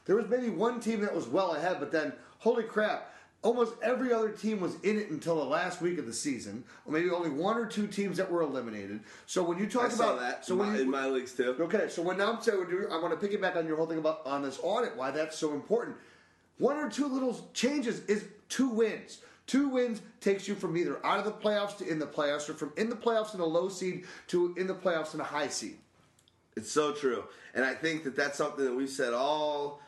[0.04, 3.11] There was maybe one team that was well ahead, but then, holy crap,
[3.42, 6.92] almost every other team was in it until the last week of the season, or
[6.92, 9.00] maybe only one or two teams that were eliminated.
[9.26, 11.32] So when you talk i about saw that so in, my, you, in my leagues
[11.32, 13.98] too Okay, so when now I'm saying I want to piggyback on your whole thing
[13.98, 15.96] about on this audit, why that's so important.
[16.58, 19.18] One or two little changes is two wins.
[19.46, 22.54] Two wins takes you from either out of the playoffs to in the playoffs, or
[22.54, 25.48] from in the playoffs in a low seed to in the playoffs in a high
[25.48, 25.78] seed.
[26.56, 27.24] It's so true.
[27.54, 29.80] And I think that that's something that we've said all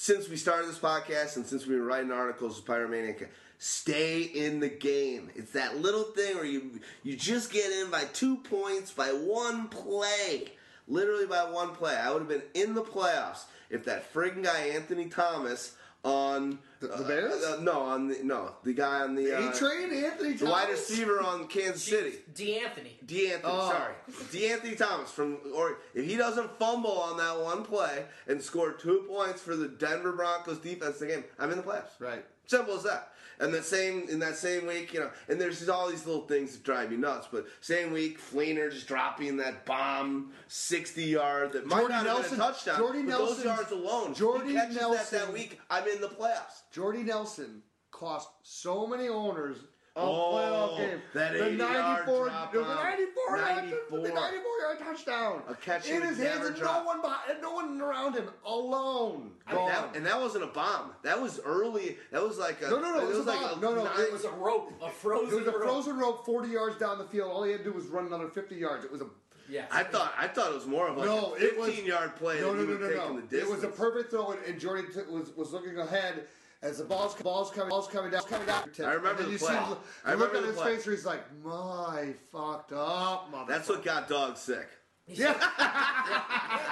[0.00, 3.26] since we started this podcast and since we were writing articles with Pyromaniac.
[3.58, 5.28] Stay in the game.
[5.34, 9.66] It's that little thing where you you just get in by two points by one
[9.66, 10.52] play.
[10.86, 11.96] Literally by one play.
[11.96, 16.88] I would have been in the playoffs if that friggin' guy Anthony Thomas on The-
[16.88, 17.44] the Bears?
[17.44, 20.68] uh, no, on the no, the guy on the uh, A train, Anthony the wide
[20.70, 22.18] receiver on Kansas City.
[22.34, 22.96] D'Anthony.
[23.04, 23.70] D'Anthony, Oh.
[23.70, 23.94] sorry,
[24.32, 29.04] D'Anthony Thomas from or if he doesn't fumble on that one play and score two
[29.08, 31.98] points for the Denver Broncos defense in the game, I'm in the playoffs.
[31.98, 32.24] Right.
[32.46, 33.12] Simple as that.
[33.40, 36.26] And the same in that same week, you know, and there's just all these little
[36.26, 37.28] things that drive you nuts.
[37.30, 42.22] But same week, Fleener just dropping that bomb, sixty yard that might Jordy not Nelson-
[42.22, 42.78] have been a touchdown.
[42.78, 45.60] Jordy but those yards alone, Jordy catches that Nelson- that week.
[45.70, 46.62] I'm in the playoffs.
[46.72, 49.56] Jordy Nelson cost so many owners
[49.98, 51.02] a Oh, playoff oh, game.
[51.14, 53.98] that the 94, drop it was 94 yard, 94.
[54.00, 55.42] the 94 yard touchdown.
[55.48, 56.82] A catch in his hands and drop.
[56.82, 59.32] no one behind, no one around him, alone.
[59.48, 59.68] And Gone.
[59.68, 60.92] that, and that wasn't a bomb.
[61.02, 61.96] That was early.
[62.12, 63.60] That was like a No, no, no, it was a like bomb.
[63.60, 65.62] No, no, nine- It was a rope, a it frozen was a rope.
[65.62, 67.30] frozen rope 40 yards down the field.
[67.30, 68.84] All he had to do was run another 50 yards.
[68.84, 69.06] It was a
[69.50, 71.86] yeah, I thought I thought it was more of like no, a it was 15
[71.86, 73.22] yard play No, no, no, no, no.
[73.30, 76.24] It was a perfect throw, and, and Jordy t- was was looking ahead
[76.62, 78.64] as the ball's balls coming, balls coming down, coming down.
[78.80, 79.48] I remember and the you play.
[79.48, 80.76] See, the- I look remember at his play.
[80.76, 84.66] face where he's like, "My fucked up mother." That's what got dogs sick.
[85.10, 85.34] Yeah.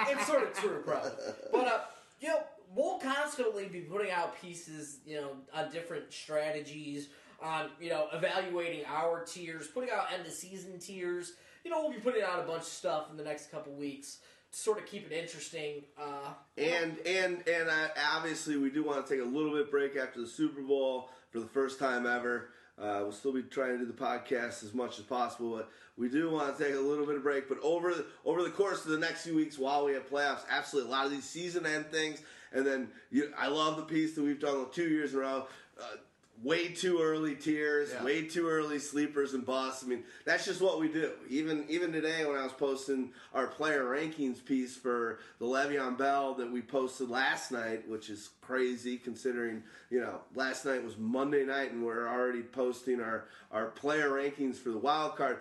[0.08, 1.10] it's sort of true, probably.
[1.52, 1.80] But uh,
[2.20, 2.40] you know,
[2.74, 7.08] we'll constantly be putting out pieces, you know, on different strategies,
[7.42, 11.32] on you know, evaluating our tiers, putting out end of season tiers.
[11.64, 14.18] You know, we'll be putting out a bunch of stuff in the next couple weeks
[14.18, 15.84] to sort of keep it interesting.
[15.98, 19.96] Uh, And and and I, obviously we do want to take a little bit break
[19.96, 22.48] after the Super Bowl for the first time ever.
[22.78, 26.10] Uh, we'll still be trying to do the podcast as much as possible, but we
[26.10, 27.48] do want to take a little bit of break.
[27.48, 30.40] But over the, over the course of the next few weeks, while we have playoffs,
[30.50, 32.20] absolutely a lot of these season end things,
[32.52, 35.46] and then you, I love the piece that we've done two years in a row.
[35.80, 35.96] Uh,
[36.42, 38.04] way too early tiers, Yeah.
[38.04, 39.82] way too early sleepers and busts.
[39.82, 41.12] I mean, that's just what we do.
[41.28, 46.34] Even even today, when I was posting our player rankings piece for the Le'Veon Bell
[46.34, 51.44] that we posted last night, which is crazy considering you know last night was Monday
[51.44, 55.38] night and we're already posting our our player rankings for the wild card.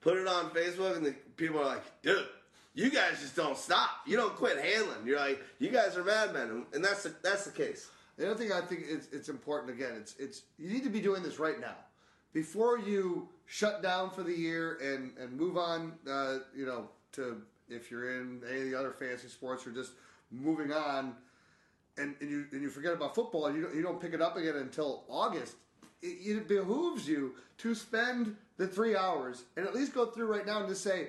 [0.00, 2.26] Put it on Facebook, and the people are like, "Dude."
[2.78, 3.88] You guys just don't stop.
[4.04, 5.06] You don't quit handling.
[5.06, 7.88] You're like, you guys are madmen, and that's the, that's the case.
[8.16, 9.92] The other thing I think it's, it's important again.
[9.96, 11.76] It's it's you need to be doing this right now,
[12.32, 15.92] before you shut down for the year and and move on.
[16.08, 19.92] Uh, you know to if you're in any of the other fantasy sports or just
[20.30, 21.14] moving on,
[21.98, 24.22] and, and you and you forget about football, and you don't, you don't pick it
[24.22, 25.56] up again until August.
[26.02, 30.46] It, it behooves you to spend the three hours and at least go through right
[30.46, 31.08] now and just say,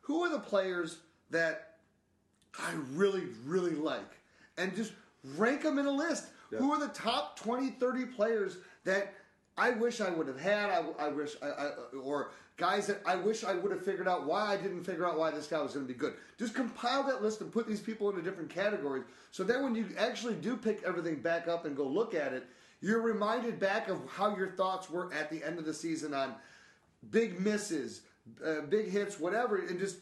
[0.00, 0.98] who are the players
[1.30, 1.76] that
[2.58, 4.18] I really, really like.
[4.56, 4.92] And just
[5.36, 6.26] rank them in a list.
[6.50, 9.14] Who are the top 20, 30 players that
[9.56, 11.70] I wish I would have had, I, I wish, I, I,
[12.00, 15.18] or guys that I wish I would have figured out why I didn't figure out
[15.18, 16.14] why this guy was going to be good.
[16.38, 19.86] Just compile that list and put these people into different categories so that when you
[19.98, 22.46] actually do pick everything back up and go look at it,
[22.80, 26.34] you're reminded back of how your thoughts were at the end of the season on
[27.10, 28.02] big misses,
[28.44, 29.98] uh, big hits, whatever, and just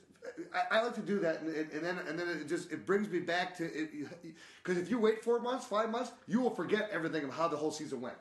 [0.54, 3.08] I, I like to do that, and, and then and then it just it brings
[3.08, 3.90] me back to it
[4.62, 7.56] because if you wait four months, five months, you will forget everything of how the
[7.56, 8.16] whole season went.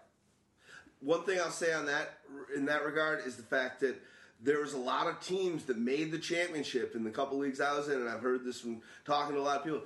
[1.01, 2.19] One thing I'll say on that
[2.55, 4.01] in that regard is the fact that
[4.41, 7.77] there was a lot of teams that made the championship in the couple leagues I
[7.77, 9.81] was in, and I've heard this from talking to a lot of people.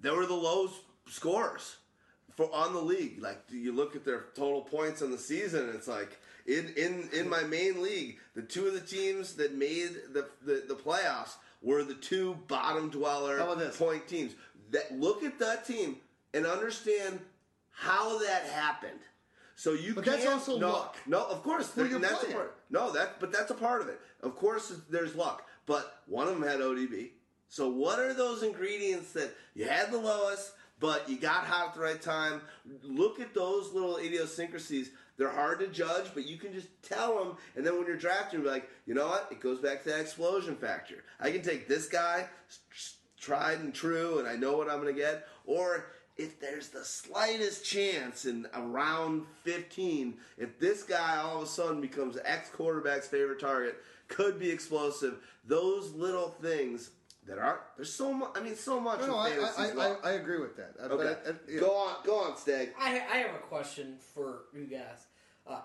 [0.00, 0.68] There were the low
[1.08, 1.76] scores
[2.36, 3.20] for on the league.
[3.20, 7.08] Like you look at their total points on the season, and it's like in in
[7.12, 11.34] in my main league, the two of the teams that made the the, the playoffs
[11.66, 13.76] were the two bottom dweller How about this?
[13.76, 14.34] point teams.
[14.70, 15.96] That look at that team
[16.32, 17.18] and understand
[17.72, 19.00] how that happened.
[19.56, 20.96] So you But can't that's also no, luck.
[21.06, 22.34] No, of course, Who you're that's a playing.
[22.36, 22.54] part.
[22.70, 24.00] No, that but that's a part of it.
[24.22, 27.10] Of course, there's luck, but one of them had ODB.
[27.48, 31.74] So what are those ingredients that you had the lowest, but you got hot at
[31.74, 32.42] the right time?
[32.82, 34.90] Look at those little idiosyncrasies.
[35.16, 37.36] They're hard to judge, but you can just tell them.
[37.56, 39.28] And then when you're drafting, you're like, you know what?
[39.30, 41.04] It goes back to that explosion factor.
[41.20, 42.28] I can take this guy,
[43.18, 45.26] tried and true, and I know what I'm going to get.
[45.46, 45.86] Or
[46.16, 51.80] if there's the slightest chance in around 15, if this guy all of a sudden
[51.80, 53.76] becomes X quarterback's favorite target,
[54.08, 55.18] could be explosive.
[55.44, 56.90] Those little things
[57.26, 58.30] that are there's so much.
[58.34, 59.00] I mean, so much.
[59.00, 59.70] No, no, I, I.
[59.70, 60.74] I, I agree with that.
[60.80, 61.60] Okay, but, uh, yeah.
[61.60, 62.70] go on, go on, Stagg.
[62.78, 65.06] I, I have a question for you guys.
[65.46, 65.60] Uh,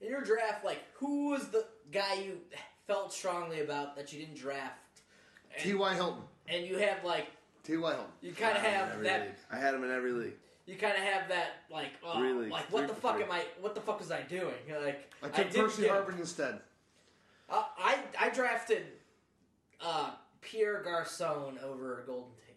[0.00, 2.38] in your draft, like, who was the guy you
[2.86, 5.00] felt strongly about that you didn't draft?
[5.54, 5.94] And, T.Y.
[5.94, 6.22] Hilton.
[6.48, 7.26] and you have like
[7.64, 7.90] T.Y.
[7.90, 8.10] Hilton.
[8.20, 9.30] you kind of have that league.
[9.50, 10.34] I had him in every league.
[10.66, 12.52] you kind of have that like oh, Three leagues.
[12.52, 13.24] like what Three the fuck three.
[13.24, 16.60] am I what the fuck was I doing like I took didn't Percy Harvin instead.
[17.50, 18.84] Uh, I I drafted
[19.80, 20.10] uh,
[20.40, 22.54] Pierre Garcon over Golden Tate.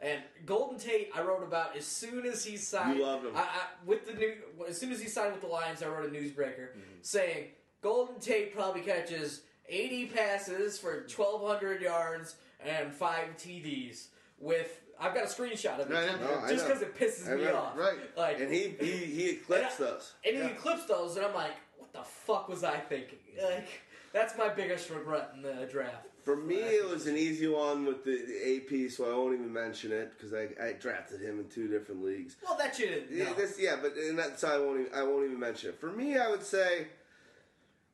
[0.00, 2.98] And Golden Tate, I wrote about as soon as he signed.
[2.98, 3.32] You loved him.
[3.36, 3.46] I, I,
[3.86, 4.34] with the new,
[4.68, 6.80] as soon as he signed with the Lions, I wrote a newsbreaker Mm-hmm.
[7.02, 7.46] saying
[7.82, 14.08] Golden Tate probably catches 80 passes for 1,200 yards and five TDs.
[14.38, 17.36] With I've got a screenshot of it Right, No, just because it pisses I me
[17.40, 17.58] remember.
[17.58, 17.76] off.
[17.78, 17.98] Right.
[18.16, 20.14] Like And he he he eclipsed and us.
[20.26, 20.48] And he Yeah.
[20.48, 23.18] eclipsed those, and I'm like, what the fuck was I thinking?
[23.42, 23.68] Like,
[24.12, 26.06] that's my biggest regret in the draft.
[26.26, 29.52] For me, it was an easy one with the, the AP, so I won't even
[29.52, 32.34] mention it because I, I drafted him in two different leagues.
[32.44, 35.04] Well, that you didn't Yeah, this, yeah, but and that's so I won't even, I
[35.04, 35.78] won't even mention it.
[35.78, 36.88] For me, I would say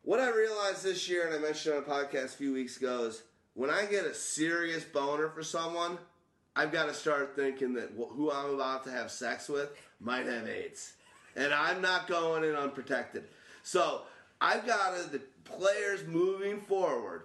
[0.03, 3.05] what I realized this year, and I mentioned on a podcast a few weeks ago,
[3.05, 3.23] is
[3.53, 5.99] when I get a serious boner for someone,
[6.57, 9.69] I've got to start thinking that who I'm about to have sex with
[10.01, 10.95] might have AIDS,
[11.37, 13.25] and I'm not going in unprotected.
[13.63, 14.05] So
[14.41, 17.25] I've got to, the players moving forward.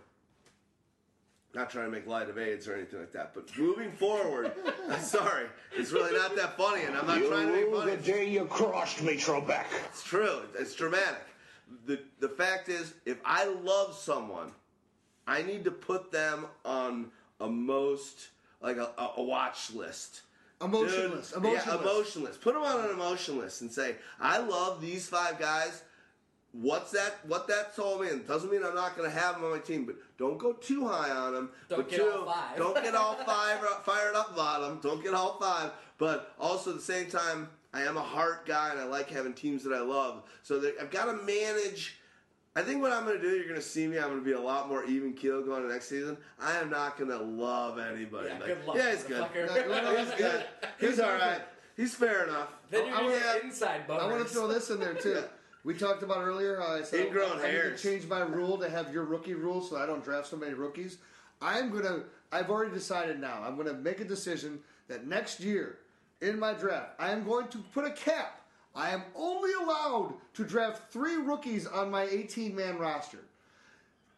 [1.54, 4.52] Not trying to make light of AIDS or anything like that, but moving forward,
[4.90, 7.96] I'm sorry, it's really not that funny, and I'm not trying to make You, funny.
[7.96, 9.66] the day you crossed me, Trebek.
[9.86, 10.42] It's true.
[10.60, 11.24] It's dramatic.
[11.86, 14.52] The the fact is, if I love someone,
[15.26, 18.28] I need to put them on a most
[18.62, 20.22] like a, a, a watch list.
[20.62, 21.32] Emotionless.
[21.32, 21.66] Dude, Emotionless.
[21.68, 22.38] Yeah, emotionless.
[22.38, 25.84] Put them on an emotion list and say, I love these five guys.
[26.54, 27.20] What's that?
[27.28, 29.60] What that told me, and doesn't mean I'm not going to have them on my
[29.60, 31.50] team, but don't go too high on them.
[31.70, 32.58] Don't but get two, all five.
[32.58, 34.80] Don't get all five uh, fired up about them.
[34.82, 35.72] Don't get all five.
[35.98, 39.34] But also at the same time, I am a heart guy, and I like having
[39.34, 40.24] teams that I love.
[40.42, 41.98] So that I've got to manage.
[42.56, 43.98] I think what I'm going to do, you're going to see me.
[44.00, 46.18] I'm going to be a lot more even keel going to next season.
[46.40, 48.30] I am not going to love anybody.
[48.30, 48.78] yeah, Like, good luck.
[48.78, 49.22] yeah, he's good.
[49.22, 49.68] motherfucker.
[49.68, 50.46] No, no, no, He's good.
[50.80, 51.42] He's all right.
[51.76, 52.48] He's fair enough.
[52.72, 54.00] then you're I gonna wanna- inside boners.
[54.02, 55.24] I want to throw this in there too.
[55.68, 56.62] We talked about earlier.
[56.62, 57.84] Uh, I said Ingrown I, I need to hairs.
[57.84, 60.98] change my rule to have your rookie rule, so I don't draft so many rookies.
[61.42, 62.04] I'm gonna.
[62.32, 63.44] I've already decided now.
[63.44, 65.80] I'm gonna make a decision that next year
[66.22, 68.40] in my draft, I am going to put a cap.
[68.74, 73.26] I am only allowed to draft three rookies on my 18 man roster.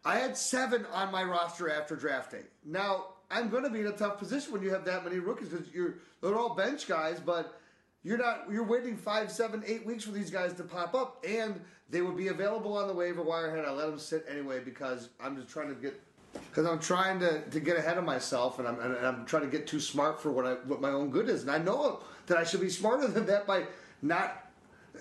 [0.06, 2.44] I had seven on my roster after draft day.
[2.64, 5.50] Now I'm going to be in a tough position when you have that many rookies
[5.50, 7.60] because you're they're all bench guys, but
[8.04, 11.60] you're not you're waiting five, seven, eight weeks for these guys to pop up, and
[11.90, 13.56] they would be available on the waiver wire.
[13.56, 16.00] And I let them sit anyway because I'm just trying to get
[16.34, 19.50] because I'm trying to, to get ahead of myself, and I'm and I'm trying to
[19.50, 22.38] get too smart for what I what my own good is, and I know that
[22.38, 23.66] I should be smarter than that by
[24.02, 24.46] not.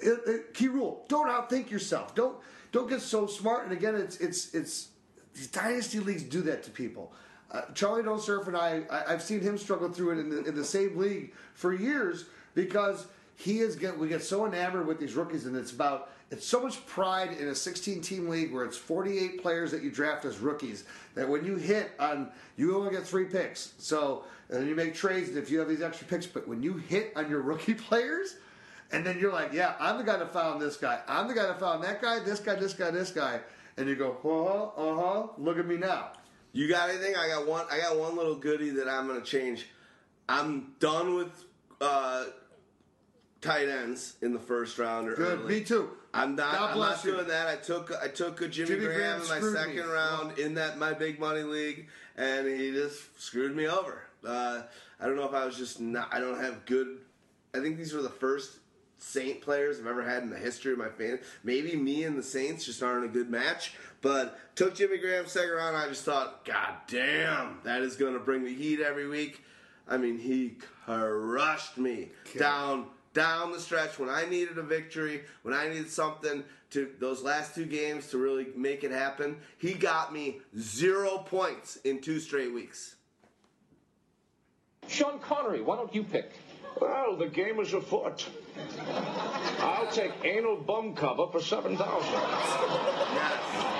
[0.00, 2.14] It, it, key rule: don't outthink yourself.
[2.14, 2.36] Don't
[2.72, 3.64] don't get so smart.
[3.64, 4.88] And again, it's it's it's
[5.34, 7.12] these dynasty leagues do that to people.
[7.50, 10.44] Uh, Charlie Don't Surf and I, I, I've seen him struggle through it in the,
[10.44, 12.26] in the same league for years
[12.58, 13.06] because
[13.36, 16.60] he is get we get so enamored with these rookies, and it's about it's so
[16.60, 20.40] much pride in a 16 team league where it's 48 players that you draft as
[20.40, 23.74] rookies that when you hit on you only get three picks.
[23.78, 27.12] So and you make trades if you have these extra picks, but when you hit
[27.14, 28.36] on your rookie players.
[28.90, 31.00] And then you're like, yeah, I'm the guy that found this guy.
[31.06, 33.40] I'm the guy that found that guy, this guy, this guy, this guy.
[33.76, 35.26] And you go, uh huh, uh huh.
[35.36, 36.12] Look at me now.
[36.54, 37.14] You got anything?
[37.14, 37.66] I got one.
[37.70, 39.66] I got one little goodie that I'm gonna change.
[40.26, 41.44] I'm done with
[41.80, 42.24] uh,
[43.40, 45.40] tight ends in the first round or Good.
[45.40, 45.54] early.
[45.60, 45.90] Me too.
[46.12, 46.52] I'm not.
[46.54, 47.12] God I'm not you.
[47.12, 47.46] doing that.
[47.46, 47.92] I took.
[48.02, 49.82] I took a Jimmy, Jimmy Graham, Graham in my second me.
[49.82, 54.02] round in that my big money league, and he just screwed me over.
[54.26, 54.62] Uh,
[55.00, 56.08] I don't know if I was just not.
[56.12, 56.98] I don't have good.
[57.54, 58.58] I think these were the first
[58.98, 61.20] Saint players I've ever had in the history of my fan.
[61.44, 63.74] Maybe me and the Saints just aren't a good match.
[64.00, 65.76] But took Jimmy Graham second round.
[65.76, 69.42] I just thought, God damn, that is going to bring the heat every week.
[69.88, 70.56] I mean, he
[70.86, 72.86] crushed me down
[73.18, 77.52] down the stretch when I needed a victory, when I needed something to those last
[77.52, 79.38] two games to really make it happen.
[79.58, 82.94] He got me zero points in two straight weeks.
[84.86, 86.30] Sean Connery, why don't you pick?
[86.80, 88.28] Well, the game is afoot.
[89.58, 93.74] I'll take anal bum cover for 7000 Yes.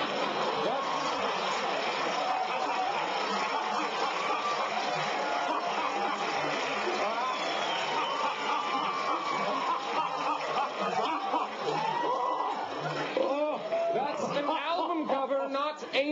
[13.21, 13.59] Oh,
[13.93, 15.47] that's an album cover,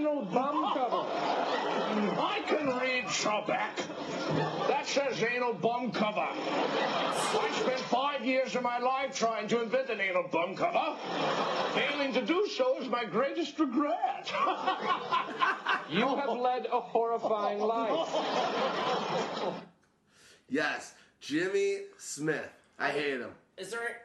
[0.07, 1.05] not anal bum cover.
[2.19, 4.67] I can read Trebek.
[4.67, 6.27] That says anal bum cover.
[6.29, 10.95] I spent five years of my life trying to invent an anal bum cover.
[11.73, 14.31] Failing to do so is my greatest regret.
[15.89, 18.09] You have led a horrifying life.
[20.49, 20.93] Yes.
[21.21, 22.51] Jimmy Smith.
[22.77, 23.31] I hate him.
[23.57, 24.01] Is there?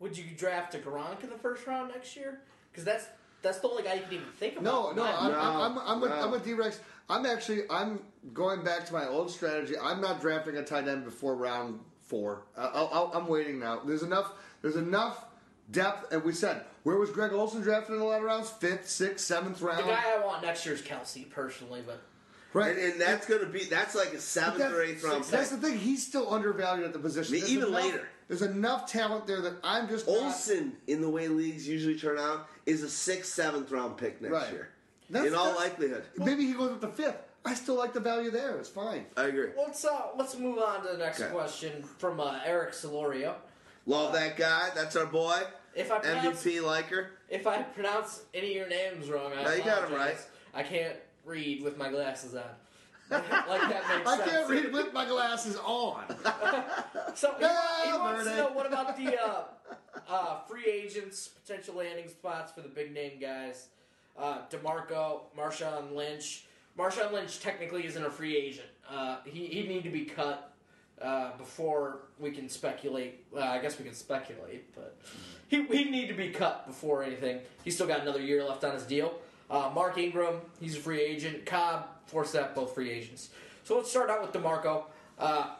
[0.00, 2.40] Would you draft a Gronk in the first round next year?
[2.72, 3.06] Because that's
[3.46, 4.64] that's the only guy you can even think about.
[4.64, 6.16] No, no, I'm, No, I'm, I'm, I'm, with, no.
[6.16, 6.80] I'm with D-Rex.
[7.08, 8.00] I'm actually, I'm
[8.34, 9.74] going back to my old strategy.
[9.80, 12.42] I'm not drafting a tight end before round four.
[12.56, 13.80] Uh, I'll, I'll, I'm waiting now.
[13.86, 14.32] There's enough,
[14.62, 15.24] there's enough
[15.70, 18.50] depth, and we said, where was Greg Olsen drafted in a lot of rounds?
[18.50, 19.78] Fifth, sixth, seventh round.
[19.78, 22.00] The guy I want next year is Kelce, personally, but
[22.52, 22.76] right.
[22.76, 25.50] And, and that's going to be, that's like a seventh That's- or eighth round That's
[25.50, 25.60] pick.
[25.60, 25.78] the thing.
[25.78, 27.32] He's still undervalued at the position.
[27.34, 28.08] Me- There's even enough- later.
[28.28, 32.18] There's enough talent there that I'm just not- Olsen, in the way leagues usually turn
[32.18, 34.52] out, is a sixth, seventh round pick next Right.
[34.52, 34.68] year.
[35.10, 36.04] That's- in all that's- likelihood.
[36.16, 37.16] Maybe he goes up to fifth.
[37.44, 38.56] I still like the value there.
[38.58, 39.06] It's fine.
[39.16, 39.50] I agree.
[39.56, 41.30] let's uh let's move on to the next Okay.
[41.32, 43.36] question from uh, Eric Solorio.
[43.86, 44.70] Love that guy.
[44.74, 45.40] That's our boy.
[45.72, 47.10] If I pronounce MVP liker.
[47.28, 50.26] if I pronounce any of your names wrong, I No, you got 'em apologize.
[50.52, 50.60] right.
[50.60, 52.42] I can't read with my glasses on.
[53.10, 54.30] like that makes I sense.
[54.30, 56.04] can't read with my glasses on.
[57.14, 58.36] So he, Ah, he wants to Vernon.
[58.44, 59.44] know what about the uh,
[60.08, 63.68] uh, free agents, potential landing spots for the big name guys.
[64.18, 66.44] Uh, Demarco, Marshawn Lynch.
[66.78, 68.66] Marshawn Lynch technically isn't a free agent.
[68.90, 70.52] Uh, he he'd need to be cut
[71.00, 73.24] uh, before we can speculate.
[73.32, 74.98] Well, I guess we can speculate, but
[75.48, 77.40] he he'd need to be cut before anything.
[77.64, 79.14] He's still got another year left on his deal.
[79.50, 81.46] Uh, Mark Ingram, he's a free agent.
[81.46, 83.30] Cobb, Forsett, both free agents.
[83.64, 84.84] So let's start out with Demarco.
[85.18, 85.50] Uh,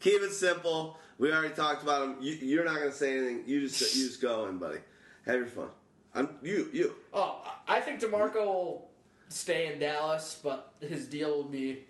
[0.00, 0.98] Keep it simple.
[1.18, 2.16] We already talked about him.
[2.20, 3.44] You, you're not going to say anything.
[3.46, 4.78] You just you just go in, buddy.
[5.26, 5.68] Have your fun.
[6.14, 6.94] I'm you you.
[7.14, 8.90] Oh, I think Demarco will
[9.28, 11.84] stay in Dallas, but his deal will be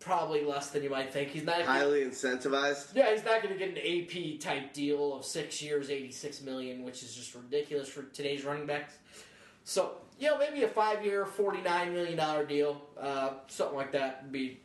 [0.00, 1.28] probably less than you might think.
[1.28, 2.94] He's not Highly incentivized.
[2.94, 6.82] Yeah, he's not going to get an AP type deal of six years, eighty-six million,
[6.82, 8.94] which is just ridiculous for today's running backs.
[9.64, 14.32] So, you know, maybe a five-year, forty-nine million dollar deal, uh, something like that would
[14.32, 14.58] be,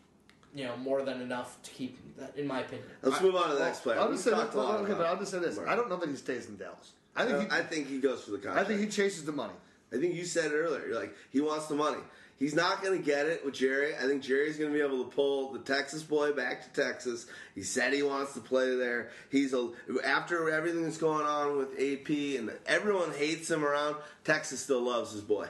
[0.53, 2.87] you know, more than enough to keep that, in my opinion.
[3.01, 3.99] Let's move on to the next player.
[3.99, 4.39] I'll We've just say this.
[4.39, 5.55] talked a lot Okay, but about I'll just say this.
[5.57, 5.67] Mark.
[5.69, 6.93] I don't know that he stays in Dallas.
[7.15, 9.53] I think he, I think he goes for the I think he chases the money.
[9.93, 10.85] I think you said it earlier.
[10.87, 11.99] You're like, he wants the money.
[12.37, 13.95] He's not going to get it with Jerry.
[13.95, 17.27] I think Jerry's going to be able to pull the Texas boy back to Texas.
[17.55, 19.09] He said he wants to play there.
[19.31, 19.69] He's a
[20.03, 23.95] after everything that's going on with AP and everyone hates him around.
[24.25, 25.47] Texas still loves his boy.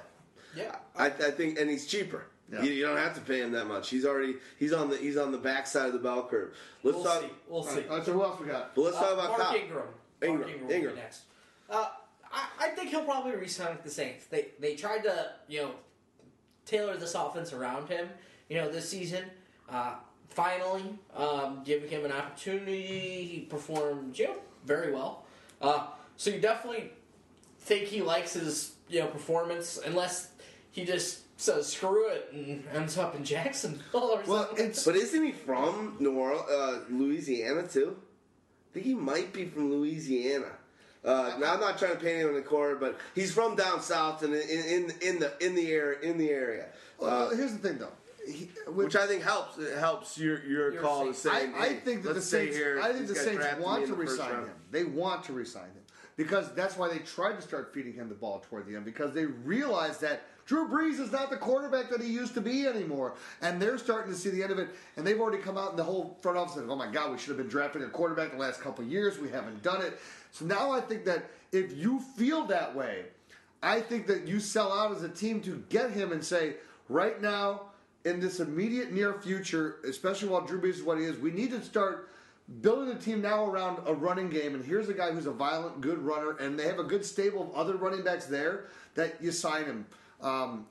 [0.56, 0.76] Yeah.
[0.96, 2.26] I, I think, and he's cheaper.
[2.54, 2.62] Yeah.
[2.62, 3.90] You, you don't have to pay him that much.
[3.90, 6.54] He's already he's on the he's on the backside of the bell curve.
[6.84, 7.22] Let's We'll talk.
[7.24, 7.30] see.
[7.50, 7.82] We'll see.
[7.90, 8.76] Right, so who else we got?
[8.76, 9.56] But let's talk Uh, about Mark Cobb.
[9.56, 9.84] Ingram.
[10.22, 10.50] Ingram.
[10.50, 10.96] Ingram, Ingram.
[10.96, 11.22] next.
[11.68, 11.88] Uh,
[12.32, 14.26] I, I think he'll probably resign with the Saints.
[14.28, 15.72] They they tried to you know
[16.66, 18.10] tailor this offense around him.
[18.50, 19.26] You know, this season,
[19.70, 19.96] uh,
[20.30, 20.84] finally
[21.16, 24.36] um, giving him an opportunity, he performed you know,
[24.66, 25.26] very well.
[25.62, 25.88] Uh,
[26.18, 26.92] so you definitely
[27.60, 30.30] think he likes his you know performance, unless
[30.72, 33.82] he just says screw it and ends up in Jacksonville
[34.12, 34.66] or Well, something.
[34.68, 37.98] it's But isn't he from New Orleans, uh, Louisiana too?
[37.98, 40.52] I think he might be from Louisiana.
[41.06, 43.82] Uh, now I'm not trying to paint him in the corner, but he's from down
[43.82, 44.42] south and in
[44.90, 46.66] in, in the in the area in the area,
[47.00, 47.92] well, uh, here's the thing though.
[48.28, 49.58] He, with- which I think helps.
[49.60, 51.30] It helps your your Your call to say.
[51.30, 52.56] I, I think that the Saints.
[52.56, 52.80] here.
[52.82, 54.48] I think These the Saints want to the resign round.
[54.48, 54.56] him.
[54.72, 55.84] They want to resign him
[56.18, 59.14] because that's why they tried to start feeding him the ball toward the end because
[59.14, 63.16] they realized that Drew Brees is not the quarterback that he used to be anymore,
[63.42, 64.70] and they're starting to see the end of it.
[64.96, 67.18] And they've already come out in the whole front office and, oh my God, we
[67.18, 69.18] should have been drafting a quarterback the last couple of years.
[69.18, 70.00] We haven't done it.
[70.36, 73.06] So now I think that if you feel that way,
[73.64, 76.56] I think that you sell out as a team to get him and say,
[76.90, 77.62] right now,
[78.04, 81.52] in this immediate near future, especially while Drew Brees is what he is, we need
[81.52, 82.10] to start
[82.60, 84.56] building a team now around a running game.
[84.56, 87.44] And here's a guy who's a violent, good runner, and they have a good stable
[87.44, 89.86] of other running backs there that you sign him.
[90.22, 90.66] Um,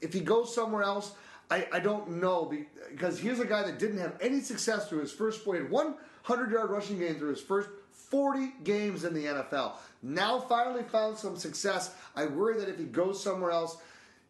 [0.00, 1.14] if he goes somewhere else,
[1.50, 2.54] I, I don't know
[2.88, 5.56] because here's a guy that didn't have any success through his first four.
[5.56, 7.68] He had one hundred yard rushing game through his first
[8.10, 9.72] 40 games in the NFL.
[10.02, 11.94] Now finally found some success.
[12.14, 13.78] I worry that if he goes somewhere else,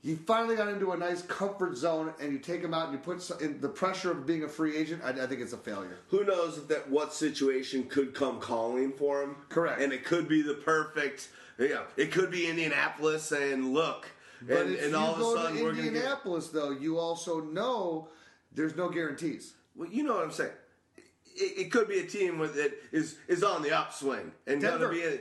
[0.02, 2.98] he finally got into a nice comfort zone, and you take him out and you
[2.98, 5.02] put some, in the pressure of being a free agent.
[5.04, 5.98] I, I think it's a failure.
[6.08, 9.36] Who knows if that what situation could come calling for him?
[9.50, 9.80] Correct.
[9.80, 11.28] And it could be the perfect.
[11.58, 14.08] Yeah, it could be Indianapolis saying, "Look,"
[14.46, 15.96] But and, if and you all of go a sudden to we're going to get.
[15.96, 18.08] Indianapolis, though, you also know
[18.52, 19.52] there's no guarantees.
[19.76, 20.52] Well, you know what I'm saying.
[21.36, 24.74] It, it could be a team with that is is on the upswing and going
[24.74, 24.88] to Denver.
[24.92, 25.02] be.
[25.04, 25.18] A,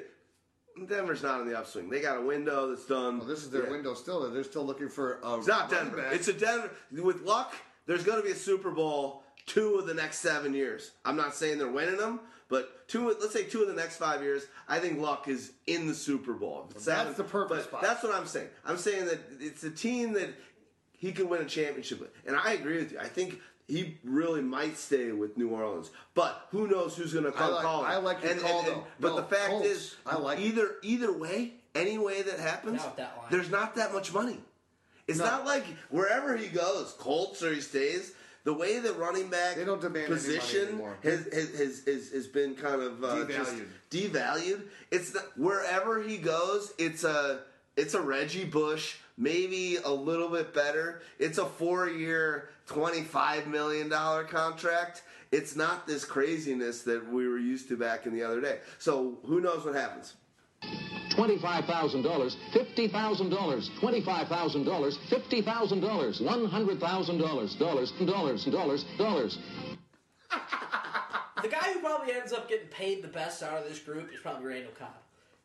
[0.87, 1.89] Denver's not on the upswing.
[1.89, 3.19] They got a window that's done.
[3.19, 3.71] Well, this is their Yeah.
[3.71, 4.29] window still.
[4.31, 5.97] They're still looking for a It's not Denver.
[5.97, 6.13] back.
[6.13, 6.71] It's a Denver.
[6.91, 7.53] With luck,
[7.85, 10.91] there's going to be a Super Bowl two of the next seven years.
[11.03, 13.09] I'm not saying they're winning them, but two.
[13.09, 14.43] Let's say two of the next five years.
[14.69, 16.69] I think luck is in the Super Bowl.
[16.73, 17.81] Well, seven- that's the perfect but.
[17.81, 18.47] That's what I'm saying.
[18.65, 20.29] I'm saying that it's a team that
[20.97, 22.99] he can win a championship with, and I agree with you.
[22.99, 23.41] I think.
[23.69, 27.61] He really might stay with New Orleans, but who knows who's going to come like-
[27.63, 27.85] calling?
[27.85, 28.83] I like your call, though.
[28.99, 29.67] But No, the fact Colts.
[29.67, 30.43] is, I like it.
[30.45, 34.39] either either way, any way that happens, Not that there's not that much money.
[35.07, 35.25] It's No.
[35.25, 38.13] not like wherever he goes, Colts or he stays.
[38.45, 42.55] The way the running back They don't demand position has, has, has, has, has been
[42.55, 43.53] kind of uh, just
[43.91, 44.11] Devalued.
[44.11, 44.61] devalued.
[44.91, 47.41] It's the, wherever he goes, it's a
[47.75, 51.01] it's a Reggie Bush, maybe a little bit better.
[51.19, 55.01] It's a four year, twenty five million dollar contract.
[55.31, 58.59] It's not this craziness that we were used to back in the other day.
[58.77, 60.13] So who knows what happens?
[61.15, 69.39] $25,000, $50,000, $25,000, $50,000, $100,000, dollars, dollars, dollars, dollars.
[71.41, 74.19] The guy who probably ends up getting paid the best out of this group is
[74.19, 74.89] probably Randall Cobb.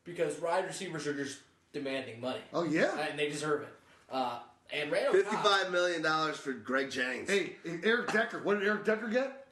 [0.03, 1.39] Because wide receivers are just
[1.71, 2.41] demanding money.
[2.53, 2.97] Oh, yeah.
[2.99, 3.73] And they deserve it.
[4.11, 4.39] Uh,
[4.73, 7.29] and Randall Fifty Cobb, five million dollars for Greg Jennings.
[7.29, 8.41] Hey, Eric Decker.
[8.43, 9.47] What did Eric Decker get?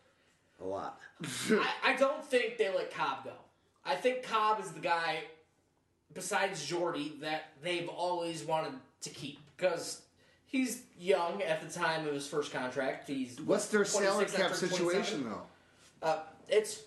[0.62, 1.00] A lot.
[1.50, 3.34] I, I don't think they let Cobb go.
[3.86, 5.20] I think Cobb is the guy,
[6.14, 9.40] besides Jordy, that they've always wanted to keep.
[9.58, 10.02] Because
[10.46, 13.08] he's young at the time of his first contract.
[13.08, 15.42] He's What's their salary cap situation though?
[16.02, 16.84] Uh, it's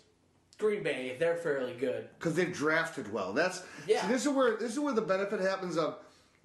[0.59, 1.17] Green Bay.
[1.19, 2.09] They're fairly good.
[2.19, 3.33] Because they've drafted well.
[3.33, 4.03] That's Yeah.
[4.03, 5.99] See, this is where this is where the benefit happens of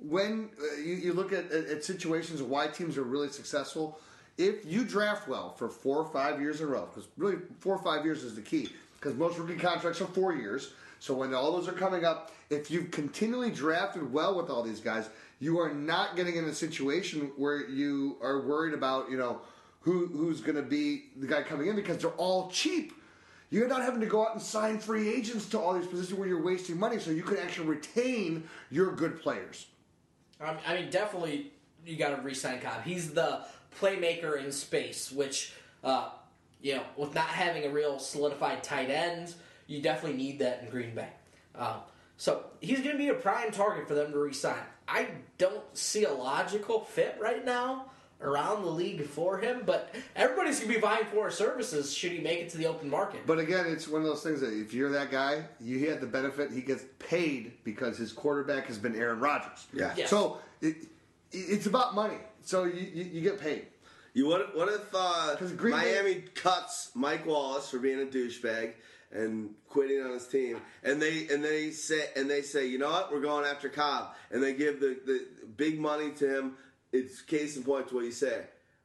[0.08, 4.00] when uh, you, you look at, at, at situations why teams are really successful.
[4.38, 7.76] If you draft well for four or five years in a row, because really four
[7.76, 8.70] or five years is the key.
[9.00, 10.74] Because most rookie contracts are four years.
[11.00, 14.80] So when all those are coming up, if you've continually drafted well with all these
[14.80, 15.10] guys,
[15.40, 19.42] you are not getting in a situation where you are worried about you know
[19.82, 22.94] who who's going to be the guy coming in because they're all cheap.
[23.50, 26.28] You're not having to go out and sign free agents to all these positions where
[26.28, 29.66] you're wasting money, so you can actually retain your good players.
[30.42, 31.52] I mean, I mean definitely
[31.86, 32.84] you got to re-sign Cobb.
[32.84, 33.42] He's the
[33.80, 35.54] playmaker in space, which
[35.84, 36.10] uh,
[36.62, 39.34] you know, with not having a real solidified tight end,
[39.68, 41.10] you definitely need that in Green Bay.
[41.56, 41.78] Uh,
[42.18, 44.62] so he's going to be a prime target for them to re-sign.
[44.88, 45.08] I
[45.38, 47.91] don't see a logical fit right now
[48.22, 52.12] around the league for him, but everybody's going to be vying for his services should
[52.12, 53.22] he make it to the open market.
[53.26, 56.08] But again, it's one of those things that if you're that guy, you had the
[56.08, 56.52] benefit.
[56.52, 59.66] He gets paid because his quarterback has been Aaron Rodgers.
[59.74, 59.94] Yeah.
[59.98, 60.10] Yes.
[60.10, 60.76] So it,
[61.32, 62.18] it's about money.
[62.44, 63.68] So you, you, you get paid.
[64.14, 64.56] You what?
[64.56, 68.74] What if uh, 'Cause Green Bay- Miami cuts Mike Wallace for being a douchebag
[69.14, 72.90] and quitting on his team, and they and they say and they say, you know
[72.90, 75.26] what, we're going after Cobb, and they give the, the
[75.58, 76.58] big money to him,
[76.92, 78.42] it's case in point to what you say.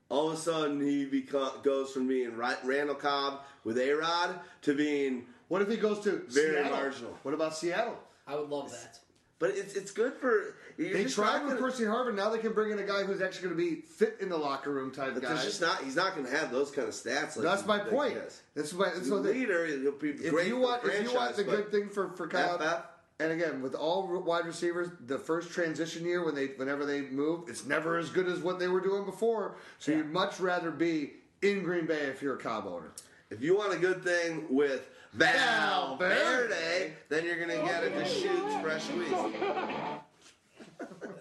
[0.08, 4.38] All of a sudden, he become, goes from being Ra- Randall Cobb with A Rod
[4.62, 5.26] to being.
[5.48, 6.70] What if he goes to Very Seattle?
[6.76, 7.18] marginal.
[7.22, 7.98] What about Seattle?
[8.26, 8.98] I would love that.
[9.38, 10.54] But it's it's good for.
[10.78, 12.14] They tried with gonna- Percy Harvin.
[12.14, 14.36] Now they can bring in a guy who's actually going to be fit in the
[14.36, 15.34] locker room type But guy.
[15.42, 15.82] just not.
[15.84, 17.36] He's not going to have those kind of stats.
[17.36, 18.18] Like That's he- my like point.
[18.54, 18.92] That's my.
[19.02, 19.66] So the, leader.
[19.66, 22.82] He'll be if you want, if you want the good thing for for Cobb, FF?
[23.18, 27.48] And again with all wide receivers, the first transition year when they whenever they move,
[27.48, 29.56] it's never as good as what they were doing before.
[29.78, 29.98] So Yeah.
[29.98, 32.90] you'd much rather be in Green Bay if you're a Cobb owner.
[33.30, 36.14] If you want a good thing with Valverde.
[36.14, 39.10] Valverde, then you're going to get it to shoots fresh squeeze.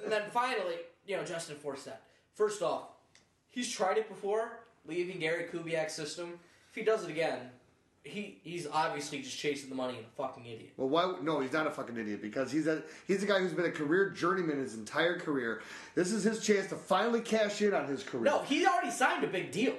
[0.03, 0.75] And then finally,
[1.07, 1.97] you know, Justin Forsett.
[2.33, 2.89] First off,
[3.49, 6.39] he's tried it before, leaving Gary Kubiak's system.
[6.69, 7.49] If he does it again,
[8.05, 10.71] he he's obviously just chasing the money and a fucking idiot.
[10.77, 11.15] Well, why?
[11.21, 13.71] No, he's not a fucking idiot because he's a he's a guy who's been a
[13.71, 15.61] career journeyman his entire career.
[15.95, 18.23] This is his chance to finally cash in on his career.
[18.25, 19.73] No, he already signed a big deal.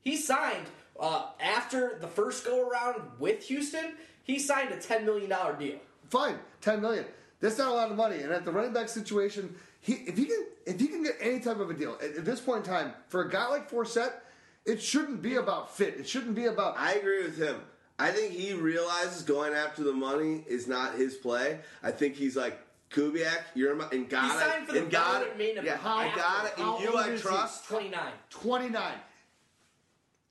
[0.00, 0.66] He signed
[1.00, 3.94] uh, after the first go around with Houston.
[4.22, 5.78] He signed a ten million dollar deal.
[6.10, 7.06] fine, ten million.
[7.40, 8.20] That's not a lot of money.
[8.20, 11.40] And at the running back situation, he if he can if he can get any
[11.40, 14.12] type of a deal at, at this point in time for a guy like Forsett,
[14.68, 15.94] it shouldn't be about fit.
[15.98, 16.76] It shouldn't be about.
[16.78, 17.60] I agree with him.
[17.98, 21.58] I think he realizes going after the money is not his play.
[21.82, 24.90] I think he's like Kubiak, you're my, and got He signed it, for the and
[24.90, 25.38] got Government it.
[25.38, 26.20] Main of Yeah, I Apple.
[26.22, 27.28] got it, How and you old I is he?
[27.28, 27.64] trust.
[27.66, 28.12] Twenty nine.
[28.30, 28.92] 29.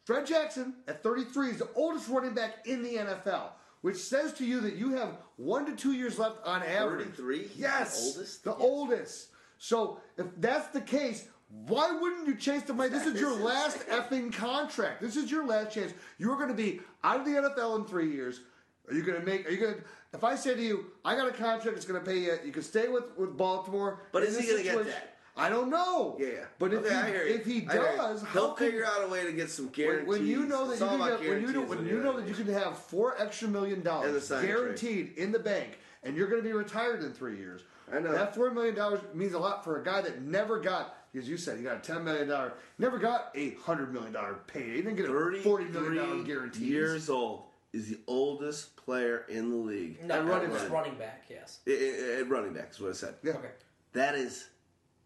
[0.06, 3.50] Fred Jackson at 33 is the oldest running back in the NFL,
[3.82, 7.08] which says to you that you have one to two years left on average.
[7.16, 7.40] 33?
[7.40, 8.44] He's the Yes, oldest?
[8.46, 8.60] the Yes.
[8.62, 9.28] oldest.
[9.58, 12.90] So if that's the case, why wouldn't you chase the money?
[12.90, 15.02] This is your last effing contract.
[15.02, 15.94] This is your last chance.
[16.18, 18.42] You are going to be out of the NFL in three years.
[18.88, 19.48] Are you going to make?
[19.48, 19.82] Are you going to?
[20.14, 22.38] If I say to you, I got a contract, that's going to pay you.
[22.46, 24.00] You can stay with with Baltimore.
[24.12, 25.14] But is he gonna get situation- that?
[25.40, 26.18] I don't know.
[26.20, 26.34] Yeah, yeah.
[26.58, 27.98] But if Okay, I he, if he I hear you.
[27.98, 30.08] does, he'll figure out a way to get some guarantees.
[30.08, 32.26] when you know that It's you can get, when you know when you know that
[32.26, 34.48] that you can have four extra million dollars sign trade.
[34.48, 37.62] guaranteed in the bank, and you're going to be retired in three years.
[37.94, 38.14] I know.
[38.14, 41.38] that four million dollars means a lot for a guy that never got, as you
[41.38, 44.64] said, he got a ten million dollar, never got a hundred million dollar pay.
[44.64, 46.66] He didn't get a forty million dollar 33 guarantee.
[46.66, 50.04] years old is the oldest player in the league.
[50.06, 50.72] No, At running it's back.
[50.72, 51.24] running back.
[51.30, 51.60] Yes.
[51.68, 53.16] I- I- At running back is what I said.
[53.24, 53.34] Yeah.
[53.34, 53.50] Okay.
[53.94, 54.48] That is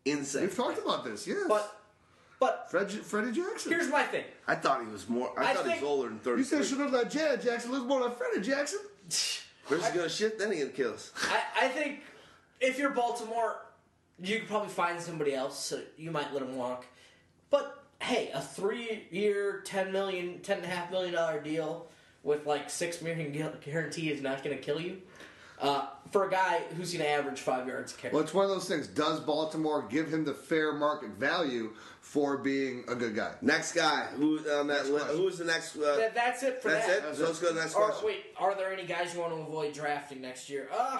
[0.05, 0.43] insane.
[0.43, 1.25] We've talked about this.
[1.27, 1.77] Yes, But
[2.39, 3.71] but Fred, Freddie Jackson.
[3.71, 4.23] here's my thing.
[4.47, 5.31] I thought he was more.
[5.39, 6.41] I, I thought he was older than thirty.
[6.41, 6.63] you thirty.
[6.63, 8.79] said should have let Janet Jackson live more like Freddie Jackson.
[9.09, 11.11] First he's gonna shit, then he gonna kill us.
[11.29, 12.01] I, I think
[12.59, 13.57] if you're Baltimore,
[14.23, 15.59] you could probably find somebody else.
[15.59, 16.85] So you might let him walk.
[17.49, 21.87] But hey, a three-year, ten million, ten and a half million dollar deal
[22.23, 23.31] with like six million
[23.63, 25.01] guarantee is not going to kill you.
[25.59, 28.11] Uh, for a guy who's going to average five yards a carry.
[28.11, 28.87] Well, it's one of those things.
[28.87, 33.33] Does Baltimore give him the fair market value for being a good guy?
[33.43, 35.05] Next guy who on that Next list?
[35.11, 35.75] Who's the next?
[35.77, 37.05] Uh, That- that's it for that's that.
[37.09, 37.15] it.
[37.15, 38.07] So let's go to the next Or, question.
[38.07, 40.67] wait, are there any guys you want to avoid drafting next year?
[40.75, 40.99] Uh,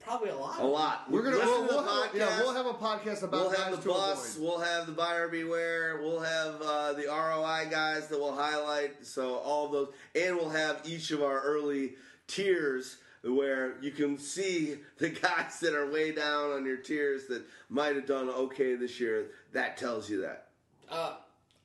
[0.00, 0.60] probably a lot.
[0.60, 1.10] A lot.
[1.10, 3.50] We're gonna Listen we'll, to the we'll have, yeah, we'll have a podcast about We'll
[3.50, 4.36] have the to bus.
[4.36, 4.48] avoid.
[4.48, 6.00] We'll have the buyer beware.
[6.02, 9.06] We'll have uh, the ROI guys that we'll highlight.
[9.06, 11.94] So all of those, and we'll have each of our early
[12.26, 17.42] tiers where you can see the guys that are way down on your tiers that
[17.68, 19.26] might have done okay this year.
[19.52, 20.46] That tells you that.
[20.88, 21.14] Uh,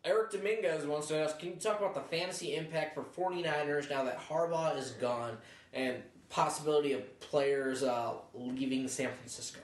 [0.04, 4.04] Eric Dominguez wants to ask, can you talk about the fantasy impact for 49ers now
[4.04, 5.38] that Harbaugh is gone
[5.74, 5.96] and
[6.30, 9.60] possibility of players uh, leaving San Francisco?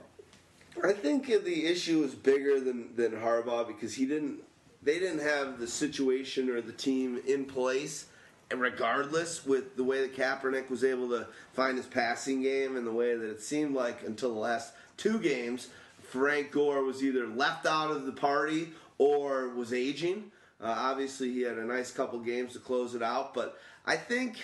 [0.83, 4.40] I think the issue is bigger than than Harbaugh because he didn't.
[4.83, 8.07] They didn't have the situation or the team in place,
[8.49, 12.88] and regardless with the way that Kaepernick was able to find his passing game and
[12.88, 15.67] the way that it seemed like until the last two games,
[16.01, 20.31] Frank Gore was either left out of the party or was aging.
[20.59, 24.38] Uh, obviously, he had a nice couple games to close it out, but I think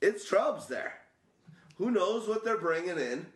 [0.00, 0.94] it's Trubs there.
[1.78, 3.26] Who knows what they're bringing in?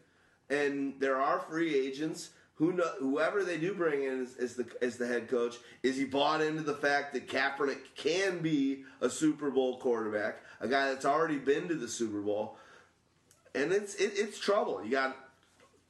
[0.51, 2.31] and there are free agents.
[2.57, 5.97] Who know, whoever they do bring in as, as the as the head coach is
[5.97, 10.91] he bought into the fact that Kaepernick can be a Super Bowl quarterback, a guy
[10.91, 12.59] that's already been to the Super Bowl,
[13.55, 14.85] and it's it, it's trouble.
[14.85, 15.17] You got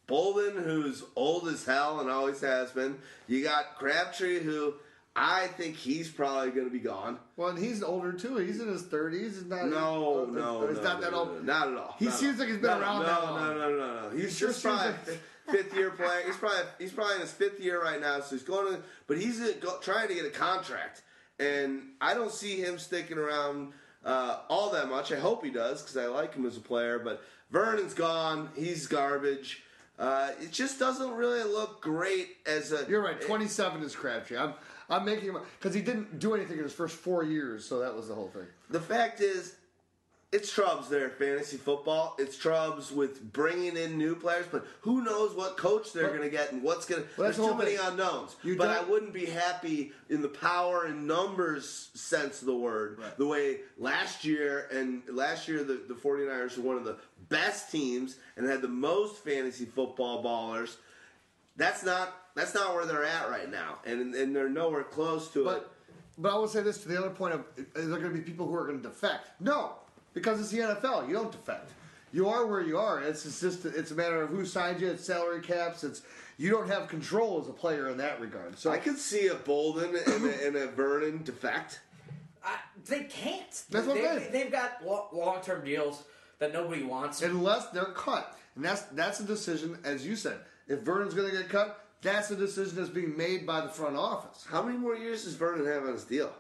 [0.07, 2.99] Boldin, who's old as hell and always has been.
[3.27, 4.75] You got Crabtree, who
[5.17, 7.19] I think he's probably going to be gone.
[7.37, 8.37] Well, and he's older too.
[8.37, 9.35] He's in his thirties.
[9.37, 9.67] He's not.
[9.69, 11.29] No, no, he's no, not no, that old.
[11.45, 11.97] no, not at all.
[11.99, 12.39] He Not seems all.
[12.41, 13.39] like he's been No, around no, that no, long.
[13.39, 14.17] No, no, no, no.
[14.17, 16.23] He's just probably like- fifth year player.
[16.27, 18.81] He's probably he's probably in his fifth year right now, so he's going to.
[19.09, 21.03] But he's go, trying to get a contract,
[21.41, 23.73] and I don't see him sticking around
[24.05, 25.11] uh, all that much.
[25.11, 27.01] I hope he does because I like him as a player.
[27.01, 28.49] But Vernon's gone.
[28.55, 29.65] He's garbage.
[29.99, 32.87] Uh, it just doesn't really look great as a.
[32.89, 33.21] You're right.
[33.21, 34.39] 27 is Crabtree.
[34.39, 34.55] I'm
[34.91, 37.95] I'm making him because he didn't do anything in his first four years, so that
[37.95, 38.47] was the whole thing.
[38.71, 39.55] The fact is,
[40.33, 42.15] it's Trubs there, fantasy football.
[42.19, 46.31] It's Trubs with bringing in new players, but who knows what coach they're going to
[46.31, 47.09] get and what's going to.
[47.17, 47.87] Well, There's the too many thing.
[47.87, 48.37] unknowns.
[48.45, 52.99] You but I wouldn't be happy in the power and numbers sense of the word.
[53.01, 53.17] Right.
[53.17, 57.73] The way last year, and last year the, the 49ers were one of the best
[57.73, 60.77] teams and had the most fantasy football ballers.
[61.57, 65.43] That's not that's not where they're at right now, and and they're nowhere close to
[65.43, 65.45] it.
[65.45, 65.73] But
[66.19, 68.21] but I will say this to the other point of is there going to be
[68.21, 69.29] people who are going to defect?
[69.41, 69.73] No,
[70.15, 71.09] because it's the NFL.
[71.09, 71.71] You don't defect.
[72.13, 73.03] You are where you are.
[73.03, 74.89] It's it's just it's a matter of who signed you.
[74.89, 75.85] It's salary caps.
[75.85, 76.03] It's
[76.39, 78.59] you don't have control as a player in that regard.
[78.59, 81.81] So I could see a Boldin and a, and a Vernon defect.
[82.43, 83.63] I, they can't.
[83.71, 86.05] That's what they, they, have got long term deals
[86.39, 87.21] that nobody wants.
[87.21, 90.39] unless they're cut, and that's that's a decision, as you said.
[90.67, 93.97] If Vernon's going to get cut, that's a decision that's being made by the front
[93.97, 94.47] office.
[94.49, 96.33] How many more years does Vernon have on his deal?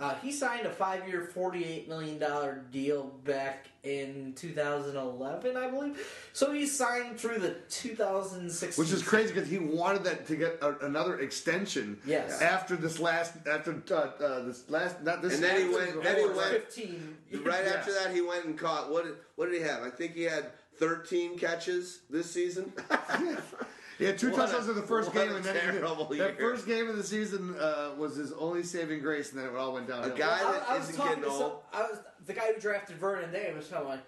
[0.00, 5.98] Uh, he signed a five-year, forty-eight million dollar deal back in 2011, I believe.
[6.32, 8.80] So he signed through the 2016.
[8.80, 11.98] Which is crazy because he wanted that to get a, another extension.
[12.06, 12.40] Yes.
[12.40, 15.34] After this last, after uh, uh, this last, not this.
[15.34, 17.16] And then he went- the then he went- 15.
[17.42, 17.74] Right Yes.
[17.74, 19.04] after that, he went and caught what?
[19.04, 19.82] Did, what did he have?
[19.82, 22.72] I think he had 13 catches this season.
[23.98, 26.04] He had two What a- touchdowns in the first what game, a and then terrible
[26.06, 26.36] that year.
[26.38, 29.72] first game of the season uh, was his only saving grace, and then it all
[29.74, 30.14] went downhill.
[30.14, 31.62] A guy- I, that I was isn't talking getting to some, old.
[31.72, 33.72] I was the guy who drafted Vernon Davis.
[33.72, 34.00] I'm like,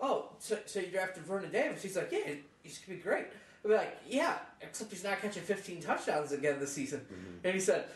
[0.00, 1.82] oh, so, so you drafted Vernon Davis?
[1.82, 3.26] He's like, yeah, he's gonna be great.
[3.64, 7.00] I'd be like, yeah, except he's not catching 15 touchdowns again this season.
[7.00, 7.38] Mm-hmm.
[7.44, 7.86] And he said,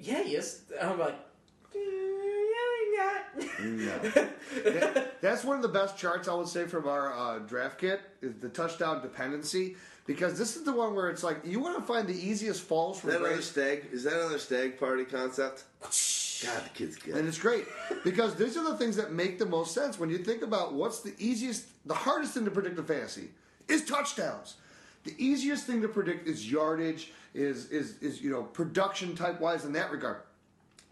[0.00, 0.62] yeah, he is.
[0.80, 1.14] And I'm like,
[1.76, 4.08] "Mm, yeah, he.
[4.72, 8.00] That- that's one of the best charts I would say from our uh, draft kit
[8.22, 9.76] is the touchdown dependency
[10.08, 12.96] because this is the one where it's like you want to find the easiest falls
[12.96, 13.84] Is that another stag?
[13.92, 15.64] Is that another Stagg Party concept?
[15.82, 17.14] God, the kid's good.
[17.14, 17.66] and it's great
[18.04, 21.00] because these are the things that make the most sense when you think about what's
[21.00, 23.28] the easiest, the hardest thing to predict in fantasy
[23.68, 24.54] is touchdowns.
[25.04, 29.66] The easiest thing to predict is yardage, is is is you know production type wise
[29.66, 30.22] in that regard,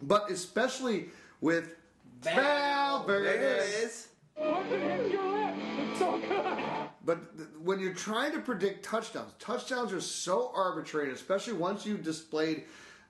[0.02, 1.06] but especially
[1.40, 1.74] with
[2.20, 4.08] Val Val there it is.
[4.34, 5.54] What the heck your lip?
[5.56, 6.88] It's so good.
[7.06, 7.18] But
[7.62, 12.64] when you're trying to predict touchdowns, touchdowns are so arbitrary, especially once you've displayed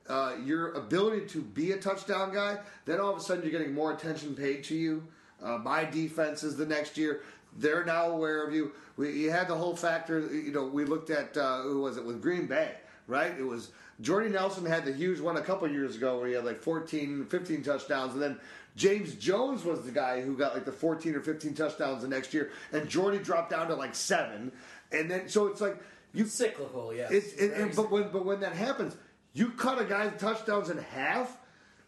[0.07, 3.75] uh, your ability to be a touchdown guy, then all of a sudden you're getting
[3.75, 5.03] more attention paid to you.
[5.43, 7.23] Uh, my defenses the next year,
[7.57, 8.73] they're now aware of you.
[8.99, 12.05] We, you had the whole factor, you know, we looked at, uh, who was it,
[12.05, 12.73] with Green Bay,
[13.07, 13.33] right?
[13.39, 13.71] It was
[14.03, 17.25] Jordy Nelson had the huge one a couple years ago where he had like 14,
[17.27, 18.39] 15 touchdowns, and then
[18.77, 22.35] James Jones was the guy who got like the 14 or 15 touchdowns the next
[22.35, 24.53] year, and Jordy dropped down to like seven.
[24.93, 25.79] And then, so it's like,
[26.13, 27.11] you Cyclical, yes.
[27.11, 28.97] it's, it, it, but when but when that happens,
[29.33, 31.37] you cut a guy's touchdowns in half.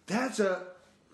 [0.07, 0.67] That's a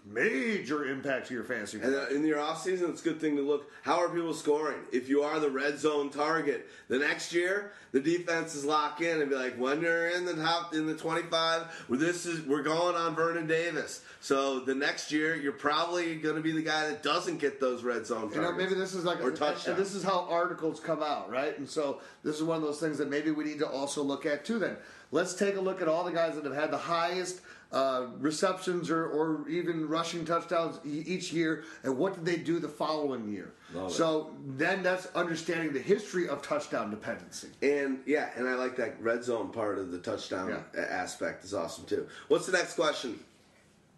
[0.05, 1.81] major impact to your fantasy.
[1.81, 3.71] And uh, in your off season, it's a good thing to look.
[3.83, 4.81] How are people scoring?
[4.93, 9.31] If you are the red zone target, the next year the defenses lock in and
[9.31, 12.97] be like, when you're in the top in the 25, well, this is we're going
[12.97, 14.03] on Vernon Davis.
[14.21, 17.83] So the next year you're probably going to be the guy that doesn't get those
[17.83, 18.37] red zone targets.
[18.37, 21.57] You know, maybe this is like or and this is how articles come out, right?
[21.59, 24.27] And so this is one of those things that maybe we need to also look
[24.27, 24.59] at too.
[24.59, 24.77] Then
[25.13, 27.41] let's take a look at all the guys that have had the highest
[27.75, 32.61] uh, receptions or, or even rushing touchdowns e- each year, and what did they do
[32.61, 33.53] the following year?
[33.75, 33.95] Love it.
[33.95, 37.49] so then that's understanding the history of touchdown dependency.
[37.63, 40.81] And yeah, and I like that red zone part of the touchdown Yeah.
[40.83, 42.07] aspect is awesome too.
[42.29, 43.19] What's the next question?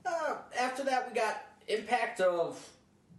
[0.07, 2.59] Uh, after that, we got impact of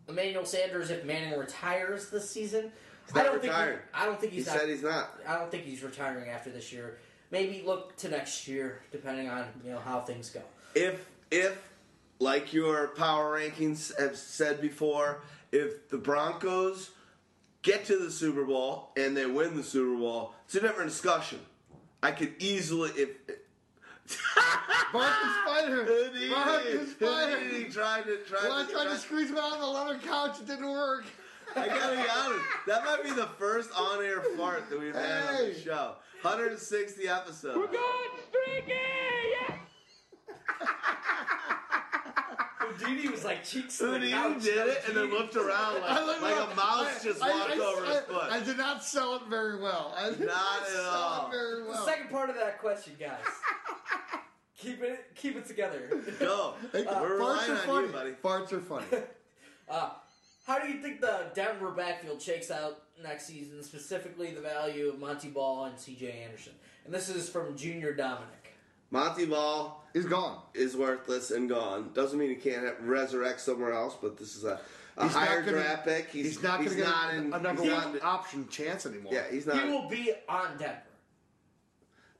[0.09, 2.71] Emmanuel Sanders if Manning retires this season.
[3.05, 3.69] He's not I don't retired.
[3.75, 5.09] think he, I don't think He he's not, said he's not.
[5.27, 6.97] I don't think he's retiring after this year.
[7.31, 10.41] Maybe look to next year, depending on you know how things go.
[10.75, 11.57] if if
[12.19, 16.91] like your power rankings have said before, if the Broncos
[17.61, 21.39] get to the Super Bowl and they win the Super Bowl, it's a different discussion.
[22.01, 23.09] I could easily if
[24.93, 27.39] Marcus Spider, Houdini, Marcus Spider.
[27.39, 29.99] Houdini tried to try Well, I tried try- to squeeze him out on the leather
[29.99, 30.39] couch.
[30.39, 31.03] It didn't work.
[31.55, 32.45] I gotta be honest.
[32.67, 35.95] That might be the first on-air fart that we've had on the show.
[36.31, 37.57] 160 episodes.
[37.57, 38.73] We're going streaky!
[39.39, 39.59] Yes!
[42.59, 43.79] Houdini was like cheeks.
[43.79, 47.23] Houdini did it and then looked around like, looked like up- a mouse I- just
[47.23, 48.31] I- walked I- over I, his foot.
[48.31, 49.93] I did not sell it very well.
[49.97, 51.27] I did Not not, at sell all.
[51.27, 51.73] it very well.
[51.85, 53.11] The Second part of that question, guys.
[54.57, 55.89] keep it, keep it together.
[56.19, 56.55] Go.
[56.73, 57.87] Hey, We're farts relying are on funny.
[57.87, 58.11] you, buddy.
[58.23, 58.85] Farts are funny.
[59.69, 59.89] Uh,
[60.47, 63.61] How do do you think the Denver backfield shakes out next season?
[63.63, 66.21] Specifically, the value of Montee Ball and C.J.
[66.23, 66.53] Anderson.
[66.85, 68.53] And this is from Junior Dominic.
[68.89, 70.39] Montee Ball He's gone.
[70.53, 71.91] is worthless and gone.
[71.93, 74.61] Doesn't mean he can't resurrect somewhere else, but this is a,
[74.95, 76.09] a He's higher gonna- draft pick.
[76.09, 78.85] He's, He's, not going to he's get not in, a number one not- option chance
[78.85, 79.13] anymore.
[79.13, 79.61] Yeah, he's not.
[79.61, 80.81] He will be on Denver.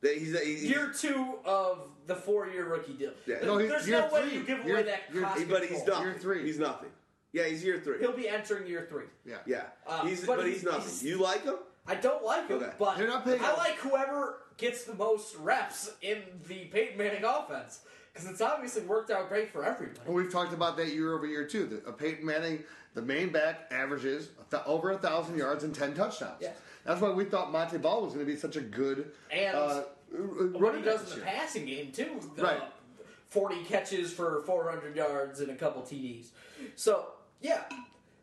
[0.02, 3.12] He's, he's, Year two of the four-year rookie deal.
[3.26, 3.38] Yeah.
[3.44, 4.34] No, he's There's year no way three.
[4.38, 5.88] you give Year- away that year- cost but he's control.
[5.98, 6.04] nothing.
[6.12, 6.44] Year three.
[6.44, 6.90] He's nothing.
[7.38, 8.00] Yeah, he's year three.
[8.00, 9.06] He'll be entering year three.
[9.26, 9.38] yeah.
[9.46, 10.82] yeah, Uh, he's but but, he's- he's, nothing.
[10.82, 11.56] he's- you like him?
[11.86, 12.72] I don't like him, Okay.
[12.80, 13.58] but They're not paying I him.
[13.58, 19.10] like whoever gets the most reps in the Peyton Manning offense because it's obviously worked
[19.12, 20.00] out great for everybody.
[20.06, 21.66] And we've talked about that year over year too.
[21.68, 22.64] The, uh, Peyton Manning,
[22.96, 26.42] the main back, averages th- over a thousand yards and ten touchdowns.
[26.42, 26.52] Yeah.
[26.84, 29.84] That's why we thought Montee Ball was going to be such a good And uh,
[30.10, 31.26] what running he does in the year.
[31.26, 32.20] passing game too.
[32.36, 32.62] the Right.
[33.30, 36.28] 40 catches for 400 yards and a couple TDs.
[36.76, 37.08] So,
[37.42, 37.64] yeah,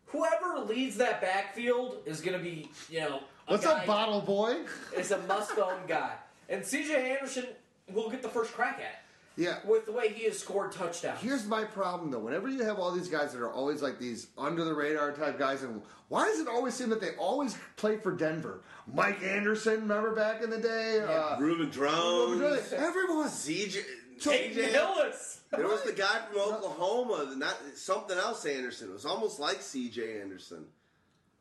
[0.06, 4.20] whoever leads that backfield is going to be, you know, a What's guy, up, bottle
[4.20, 4.56] boy?
[4.96, 6.12] It's a must-own guy.
[6.48, 7.46] And CJ Anderson
[7.92, 9.58] will get the first crack at it Yeah.
[9.66, 11.20] with the way he has scored touchdowns.
[11.20, 12.18] Here's my problem though.
[12.20, 15.38] Whenever you have all these guys that are always like these under the radar type
[15.38, 18.60] guys, and why does it always seem that they always play for Denver?
[18.92, 21.00] Mike Anderson, remember back in the day?
[21.00, 23.28] Uh, Reuben Droughns, everyone.
[23.28, 23.82] CJ,
[24.22, 24.70] Peyton CJ.
[24.70, 25.40] Hillis.
[25.50, 28.44] There was the guy from Oklahoma, not something else.
[28.46, 28.90] Anderson.
[28.90, 30.20] It was almost like C.J.
[30.20, 30.64] Anderson.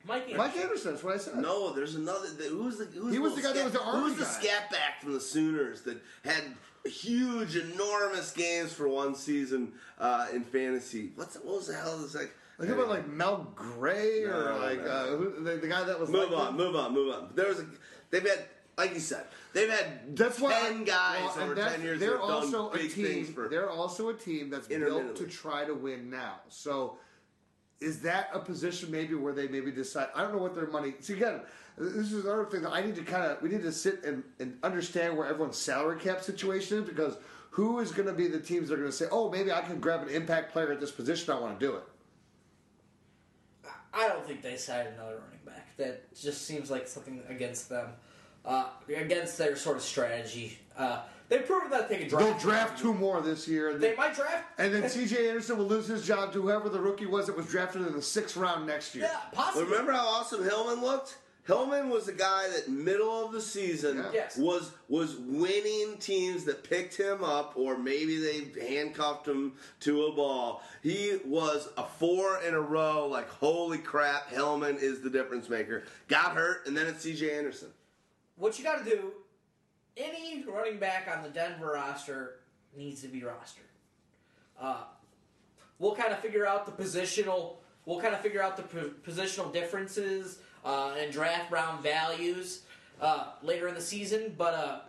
[0.06, 0.38] Mike Anderson.
[0.38, 0.92] Mike Anderson.
[0.92, 1.36] That's what I said.
[1.38, 2.28] No, there's another.
[2.30, 2.86] the- Who's the?
[2.86, 4.30] Who's He was the guy that was the Who Army was the guy.
[4.30, 6.44] scat back from the Sooners that had
[6.86, 11.12] huge, enormous games for one season uh, in fantasy?
[11.16, 12.04] What's what was the hell?
[12.04, 12.34] Is like.
[12.60, 14.92] Like about like Mel Gray or No, like no.
[14.92, 17.30] uh, who, the, the guy that was Move like on, move on, move on.
[17.34, 17.66] There was a.
[18.12, 18.46] They've had,
[18.78, 22.12] like you said, they've had That's why ten I- guys well, over ten years They're
[22.12, 23.26] that have also done a team.
[23.26, 23.48] for.
[23.48, 26.42] They're also a team that's built to try to win now.
[26.50, 26.98] So,
[27.80, 30.08] is that a position maybe where they maybe decide?
[30.16, 30.94] I don't know what their money.
[31.02, 31.42] See again,
[31.78, 34.24] this is another thing that I need to kind of we need to sit and,
[34.40, 37.18] and understand where everyone's salary cap situation is because
[37.52, 39.62] who is going to be the teams that are going to say, oh, maybe I
[39.62, 41.32] can grab an impact player at this position.
[41.32, 41.84] I want to do it.
[43.94, 45.78] I don't think they signed another running back.
[45.78, 47.90] That just seems like something against them,
[48.46, 48.66] uh,
[48.96, 50.58] against their sort of strategy.
[50.78, 52.26] Uh, they've proven that they can draft.
[52.26, 53.70] They'll draft two more this year.
[53.72, 54.46] And They then, might draft.
[54.58, 55.30] and then C.J.
[55.30, 58.02] Anderson will lose his job to whoever the rookie was that was drafted in the
[58.02, 59.06] sixth round next year.
[59.12, 59.70] yeah, possibly.
[59.70, 61.18] Remember how awesome Hillman looked?
[61.46, 64.12] Hillman was the guy that middle of the season Yeah.
[64.14, 64.38] Yes.
[64.38, 70.14] was was winning teams that picked him up or maybe they handcuffed him to a
[70.14, 70.64] ball.
[70.82, 75.84] He was a four in a row, like holy crap, Hillman is the difference maker.
[76.08, 77.68] Got hurt and then it's CJ Anderson.
[78.38, 79.12] What you got to do?
[79.96, 82.40] Any running back on the Denver roster
[82.76, 83.70] needs to be rostered.
[84.60, 84.84] Uh,
[85.80, 87.58] we'll kind of figure out the positional.
[87.86, 92.64] We'll kind of figure out the po- positional differences uh, and draft round values
[93.02, 94.34] uh, later in the season.
[94.38, 94.80] But uh,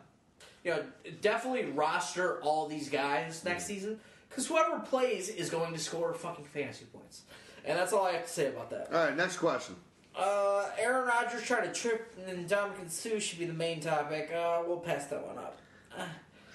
[0.62, 0.82] you know,
[1.20, 6.47] definitely roster all these guys next season because whoever plays is going to score fucking
[6.47, 7.23] fantasy points.
[7.66, 8.92] And that's all I have to say about that.
[8.92, 9.76] All right, next question.
[10.17, 14.31] Uh, Aaron Rodgers trying to trip, and then Ndamukong Suh should be the main topic.
[14.33, 15.59] Uh, we'll pass that one up.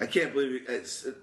[0.00, 1.16] I can't believe it's it,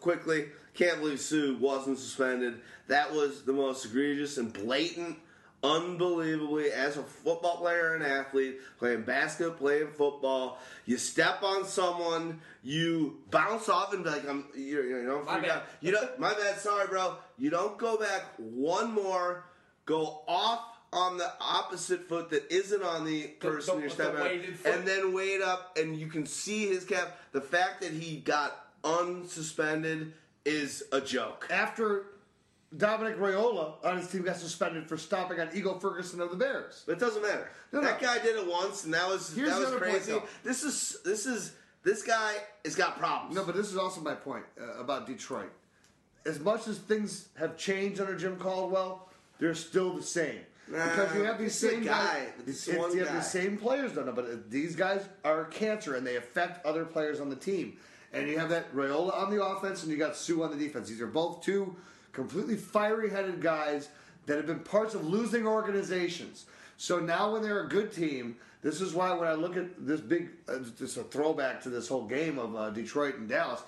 [0.00, 0.46] quickly.
[0.74, 2.60] Can't believe Suh wasn't suspended.
[2.86, 5.18] That was the most egregious and blatant,
[5.64, 6.70] unbelievably.
[6.70, 13.18] As a football player and athlete, playing basketball, playing football, you step on someone, you
[13.32, 15.64] bounce off and be like, "I'm," you, you don't freak out.
[15.80, 16.18] You don't.
[16.20, 16.58] My bad.
[16.58, 17.16] Sorry, bro.
[17.38, 19.46] You don't go back one more.
[19.84, 24.20] Go off on the opposite foot that isn't on the person the- you're the stepping
[24.20, 27.18] on, and then wait up and you can see his cap.
[27.32, 30.12] The fact that he got unsuspended
[30.44, 31.46] is a joke.
[31.50, 32.06] After
[32.76, 36.82] Dominic Raiola on his team got suspended for stomping on Ego Ferguson of the Bears.
[36.86, 37.50] But it doesn't matter.
[37.70, 38.06] No, that no.
[38.06, 40.20] guy did it once, and that was Here's that was other point, crazy.
[40.42, 41.52] this is this is
[41.84, 43.34] this guy has got problems.
[43.34, 45.52] No, but this is also my point uh, about Detroit.
[46.24, 50.40] As much as things have changed under Jim Caldwell, they're still the same.
[50.66, 52.26] Because you have these same guy.
[52.46, 53.14] guys, you have guy.
[53.14, 57.28] the same players done but these guys are cancer and they affect other players on
[57.28, 57.76] the team.
[58.12, 60.88] And you have that Raiola on the offense and you got Suh on the defense.
[60.88, 61.76] These are both two
[62.12, 63.88] completely fiery headed guys
[64.26, 66.46] that have been parts of losing organizations.
[66.76, 70.00] So now when they're a good team, this is why when I look at this
[70.00, 73.62] big, uh, just a throwback to this whole game of uh, Detroit and Dallas,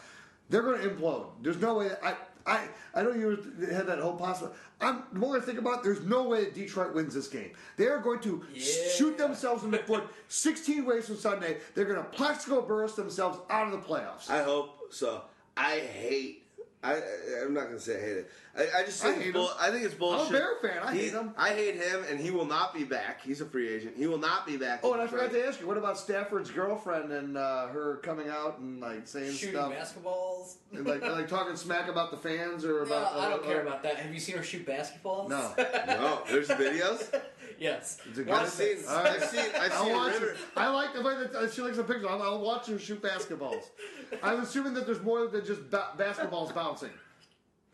[0.50, 1.26] they're going to implode.
[1.42, 1.88] There's no way.
[1.88, 2.14] That I
[2.46, 3.30] I I know you
[3.70, 4.52] had that whole possible.
[4.80, 7.50] I'm the more I think about, it, there's no way that Detroit wins this game.
[7.76, 11.58] They are going to shoot themselves in the foot 16 ways from Sunday.
[11.74, 14.28] They're going to Plaxico Burress themselves out of the playoffs.
[14.28, 15.22] I hope so.
[15.56, 16.43] I hate
[16.84, 17.00] I, I
[17.44, 18.30] I'm not gonna say I hate it.
[18.56, 19.54] I, I just I think hate it's bull, him.
[19.60, 20.28] I think it's bullshit.
[20.28, 20.82] I'm a Bear fan.
[20.84, 21.34] I He- hate him.
[21.36, 23.20] I hate him, and he will not be back.
[23.22, 23.94] He's a free agent.
[23.96, 24.80] He will not be back.
[24.84, 27.96] Oh, in and I forgot to ask you, what about Stafford's girlfriend and uh, her
[28.04, 30.54] coming out and like saying Shooting stuff, basketballs.
[30.72, 33.16] and, like like talking smack about the fans or No, about?
[33.16, 33.96] I don't uh, care uh, about that.
[33.96, 35.28] Have you seen her shoot basketballs?
[35.28, 35.52] No.
[35.88, 37.12] No, there's videos.
[37.58, 37.98] yes.
[38.10, 38.34] Is it good?
[38.34, 38.76] I've seen.
[38.76, 38.88] this.
[38.88, 39.12] All right.
[39.22, 39.44] I've seen.
[39.58, 40.36] I've I'll seen watch River.
[40.56, 42.08] I like the way that uh, she likes the picture.
[42.08, 43.64] I'll, I'll watch her shoot basketballs.
[44.22, 46.90] I'm assuming that there's more than just ba- basketballs bouncing.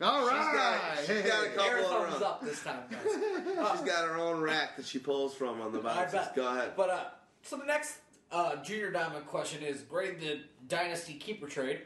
[0.01, 0.53] All right.
[0.55, 1.55] got- she's Hey, got a hey.
[1.55, 2.23] couple Air of thumbs runs.
[2.23, 3.01] up this time, guys.
[3.77, 6.13] She's got her own rack that she pulls from on the I bounces.
[6.13, 6.35] bet.
[6.35, 6.71] Go ahead.
[6.75, 7.03] But uh,
[7.43, 7.97] so the next
[8.31, 11.81] uh, junior diamond question is grade the dynasty keeper trade.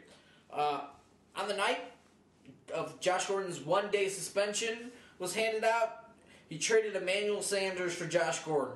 [0.54, 0.82] Uh,
[1.36, 1.82] on the night
[2.74, 6.05] of Josh Gordon's one day suspension was handed out,
[6.50, 8.76] he traded Emmanuel Sanders for Josh Gordon.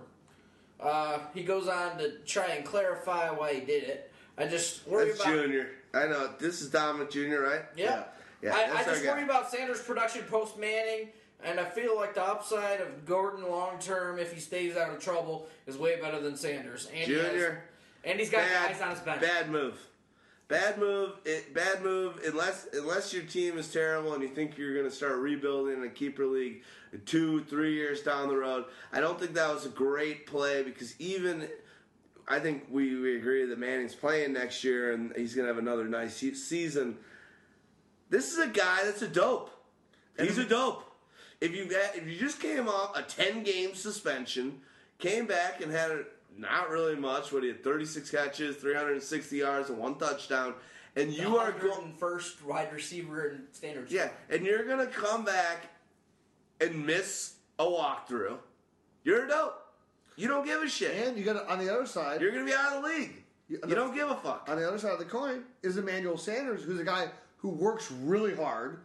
[0.79, 4.11] Uh, he goes on to try and clarify why he did it.
[4.37, 5.69] I just worry That's about Junior.
[5.93, 6.29] I know.
[6.39, 7.61] This is Dominic Junior, right?
[7.75, 8.03] Yeah.
[8.41, 9.11] Yeah, I, I just guy.
[9.11, 11.09] worry about Sanders' production post Manning,
[11.43, 14.99] and I feel like the upside of Gordon long term, if he stays out of
[15.01, 16.85] trouble, is way better than Sanders.
[16.87, 17.63] And he has- Junior.
[18.05, 19.19] and he's got Bad, guys on his bench.
[19.21, 19.77] bad move.
[20.49, 21.11] Bad move.
[21.25, 22.19] It, bad move.
[22.25, 25.83] Unless unless your team is terrible and you think you're going to start rebuilding in
[25.83, 26.63] a keeper league
[27.05, 30.99] two, three years down the road, I don't think that was a great play because
[30.99, 31.47] even
[32.27, 35.61] I think we, we agree that Manning's playing next year and he's going to have
[35.61, 36.97] another nice season.
[38.09, 39.51] This is a guy that's a dope.
[40.17, 40.83] He's a dope.
[41.39, 44.61] If you if you just came off a ten game suspension,
[44.97, 45.91] came back and had
[46.39, 49.77] not really much, what he had thirty six catches, three hundred and sixty yards, and
[49.77, 50.53] one touchdown,
[50.95, 53.91] and you are going, first wide receiver in standards.
[53.91, 55.67] yeah, and you're gonna come back
[56.61, 58.37] and miss a walkthrough.
[59.03, 59.55] You're a dope.
[60.15, 61.07] You don't give a shit.
[61.07, 62.21] And you got to, on the other side.
[62.21, 63.23] You're gonna be out of the league.
[63.47, 64.45] You- You don't give a fuck.
[64.49, 67.89] on the other side of the coin is Emmanuel Sanders, who's a guy who works
[67.91, 68.81] really hard.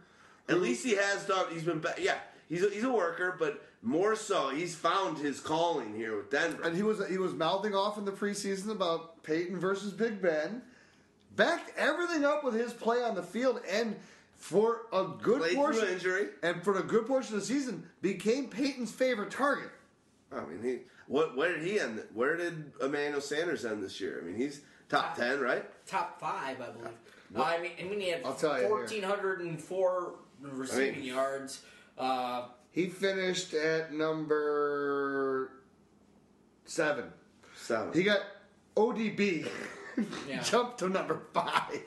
[0.47, 1.45] At least he has done.
[1.51, 1.79] He's been.
[1.79, 2.15] ba- Yeah,
[2.47, 6.63] he's a, he's a worker, but more so, he's found his calling here with Denver.
[6.63, 10.61] And he was he was mouthing off in the preseason about Peyton versus Big Ben.
[11.35, 13.95] Backed everything up with his play on the field, and
[14.37, 16.27] for a good Played portion injury.
[16.43, 19.69] and for a good portion of the season, became Peyton's favorite target.
[20.31, 21.35] I mean, he what?
[21.37, 22.01] Where did he end?
[22.13, 24.19] Where did Emmanuel Sanders end this year?
[24.21, 25.63] I mean, he's top ten, right?
[25.85, 26.89] top five, I believe.
[27.35, 28.69] I mean, I mean, he had I'll tell you here.
[28.69, 31.61] fourteen hundred and four receiving yards.
[31.97, 35.49] Uh, He finished at number
[36.65, 37.05] seven.
[37.55, 37.93] Seven.
[37.93, 38.19] He got
[38.75, 39.47] ODB,
[40.27, 40.41] yeah.
[40.43, 41.81] jumped to number five.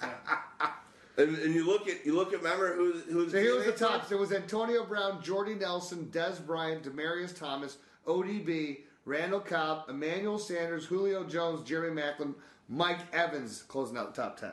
[0.00, 3.72] and, and you look at you look at remember who's who's So here was the
[3.72, 4.08] tops.
[4.08, 10.84] There was Antonio Brown, Jordy Nelson, Dez Bryant, Demaryius Thomas, ODB, Randall Cobb, Emmanuel Sanders,
[10.84, 12.34] Julio Jones, Jerry Maclin,
[12.68, 14.52] Mike Evans closing out the top ten.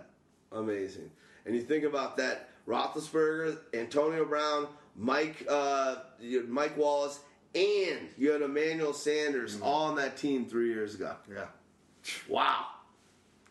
[0.51, 1.11] amazing.
[1.45, 5.97] And you think about that: Roethlisberger, Antonio Brown, Mike uh,
[6.47, 7.19] Mike Wallace,
[7.53, 11.15] and you had Emmanuel Sanders all on that team three years ago.
[11.29, 11.45] Yeah.
[12.29, 12.67] Wow,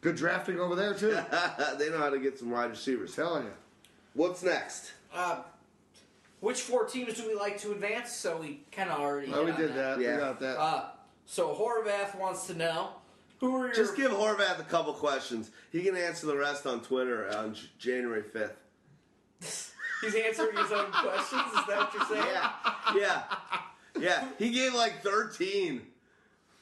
[0.01, 1.11] Good drafting over there too.
[1.79, 3.15] they know how to get some wide receivers.
[3.17, 3.53] telling you.
[4.13, 4.93] What's next?
[5.13, 5.43] Uh,
[6.41, 8.13] which four teams do we like to advance?
[8.13, 9.31] So we kind of already.
[9.33, 10.01] Well, we hit on did that.
[10.01, 10.15] Yeah.
[10.15, 10.59] We got that.
[10.59, 10.85] Uh,
[11.27, 12.91] so Horvath wants to know
[13.41, 15.51] who are your Just give Horvath a couple questions.
[15.73, 18.57] He can answer the rest on Twitter on J- January fifth.
[20.05, 21.43] He's answering his own questions.
[21.47, 22.27] Is that what you're saying?
[22.33, 22.51] Yeah,
[22.97, 23.23] yeah,
[23.99, 24.29] yeah.
[24.39, 25.83] He gave like thirteen,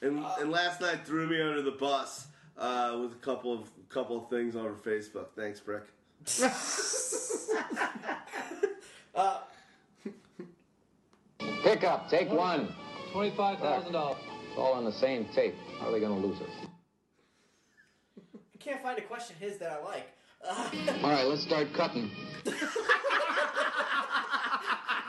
[0.01, 2.27] and and last night threw me under the bus
[2.59, 5.29] uh, with a couple of couple of things over Facebook.
[5.37, 5.85] Thanks, Brick.
[11.63, 12.75] Pick up, take one.
[13.13, 14.19] Twenty-five thousand dollars.
[14.49, 15.55] It's all on the same tape.
[15.81, 16.51] How are they going to lose us?
[18.35, 20.13] I can't find a question his that I like.
[20.49, 22.11] All right, let's start cutting.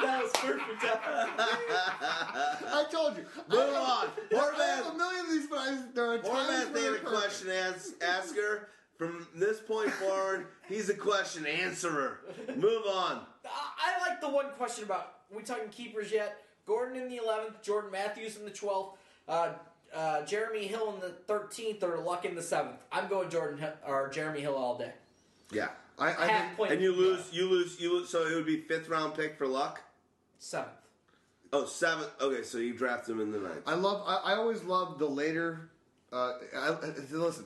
[0.01, 0.83] That was perfect.
[0.83, 3.23] I told you.
[3.49, 3.77] Move I, on.
[3.77, 4.53] I have
[4.85, 4.93] Horvath.
[4.93, 7.49] a million of these, but I, there are times Horvath where ain't a it question
[7.49, 8.69] ans- asker.
[8.97, 12.19] From this point forward, he's a question answerer.
[12.55, 13.21] Move on.
[13.45, 16.37] I I like the one question about we talking keepers yet?
[16.67, 18.97] Gordon in the eleventh, Jordan Matthews in the twelfth,
[19.27, 19.53] uh,
[19.95, 22.83] uh, Jeremy Hill in the thirteenth, or Luck in the seventh.
[22.91, 24.91] I'm going Jordan Hill, or Jeremy Hill all day.
[25.51, 25.69] Yeah.
[25.99, 26.71] I, I Half think, point.
[26.71, 28.09] And you lose, you lose, you lose.
[28.09, 29.81] So it would be fifth round pick for Luck.
[30.39, 30.71] seventh.
[31.51, 32.09] Oh, seventh.
[32.19, 33.61] Okay, so you draft him in the ninth.
[33.67, 34.03] I love.
[34.07, 35.69] I, I always love the later.
[36.11, 37.45] Uh, I, I- listen,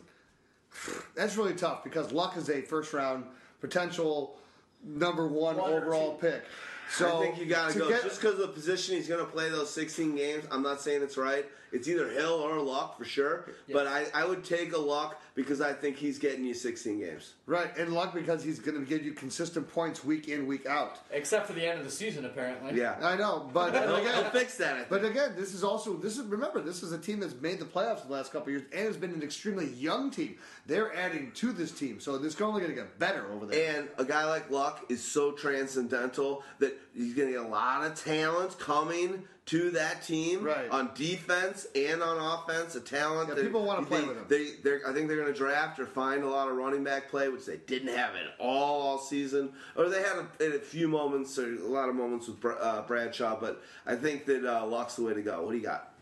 [1.16, 3.26] that's really tough because Luck is a first round
[3.60, 4.38] potential
[4.84, 6.44] number one One or overall pick.
[6.90, 9.10] So I think you got to to go get- just because of the position he's
[9.10, 10.46] going to play those 16 games.
[10.50, 11.46] I'm not saying it's right.
[11.72, 13.50] It's either Hill or Luck for sure.
[13.72, 17.34] But I, I would take a Luck because I think he's getting you 16 games.
[17.46, 20.98] Right, and luck because he's going to give you consistent points week in, week out.
[21.12, 22.76] Except for the end of the season, apparently.
[22.76, 24.74] Yeah, I know, but again, he'll fix that.
[24.74, 24.90] I think.
[24.90, 27.66] But again, this is also this is remember this is a team that's made the
[27.66, 30.38] playoffs the last couple of years and has been an extremely young team.
[30.66, 33.78] They're adding to this team, so this is only going to get better over there.
[33.78, 37.86] And a guy like Luck is so transcendental that he's going to get a lot
[37.86, 40.70] of talent coming to that team Right.
[40.70, 42.76] on defense and on offense.
[42.76, 44.26] A talent Yeah, that people wanna play with them.
[44.28, 47.30] They, I think they're going to draft or find a lot of running back play,
[47.30, 49.54] which they didn't have at all all season.
[49.76, 53.40] Or they had a, a few moments or a lot of moments with uh, Bradshaw,
[53.40, 55.42] but I think that uh, Luck's the way to go.
[55.44, 55.94] What do you got?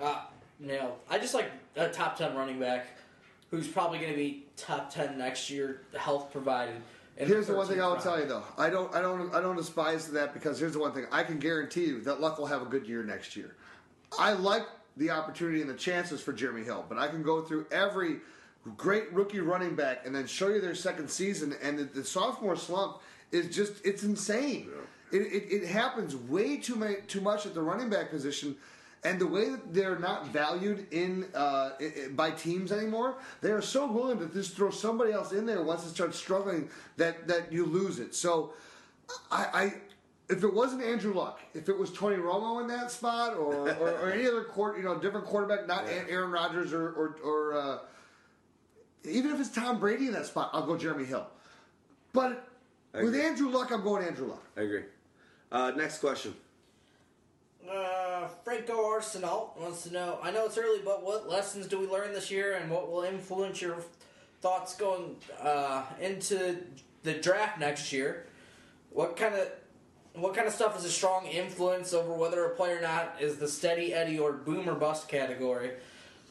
[0.00, 0.22] Uh,
[0.58, 2.86] no, I just like a top ten running back
[3.50, 6.76] who's probably going to be top ten next year, health provided.
[7.16, 8.42] In Here's the one thing I will tell you though.
[8.58, 11.38] I don't I don't I don't despise that because here's the one thing I can
[11.38, 13.54] guarantee you that Luck will have a good year next year.
[14.18, 17.66] I like the opportunity and the chances for Jeremy Hill, but I can go through
[17.70, 18.16] every
[18.76, 22.56] great rookie running back and then show you their second season and the, the sophomore
[22.56, 24.68] slump is just it's insane.
[25.12, 28.56] It, it, it happens way too many, too much at the running back position.
[29.04, 31.72] And the way that they're not valued in uh,
[32.12, 35.84] by teams anymore, they are so willing to just throw somebody else in there once
[35.84, 38.14] it starts struggling that that you lose it.
[38.14, 38.54] So,
[39.30, 39.74] I, I
[40.30, 43.90] if it wasn't Andrew Luck, if it was Tony Romo in that spot, or, or,
[43.90, 47.78] or any other court, you know, different quarterback, not Aaron Rodgers or or, or uh,
[49.04, 51.26] even if it's Tom Brady in that spot, I'll go Jeremy Hill.
[52.14, 52.48] But
[52.94, 53.14] with.
[53.14, 54.42] Andrew Luck, I'm going Andrew Luck.
[54.56, 54.84] I agree.
[55.52, 56.34] Uh, next question.
[57.70, 60.18] Uh, Franco Arsenal wants to know.
[60.22, 63.02] I know it's early, but what lessons do we learn this year, and what will
[63.02, 63.76] influence your
[64.42, 66.58] thoughts going uh, into
[67.02, 68.26] the draft next year?
[68.90, 69.48] What kind of
[70.14, 73.36] what kind of stuff is a strong influence over whether a player or not is
[73.36, 75.70] the steady Eddie or boom or bust category?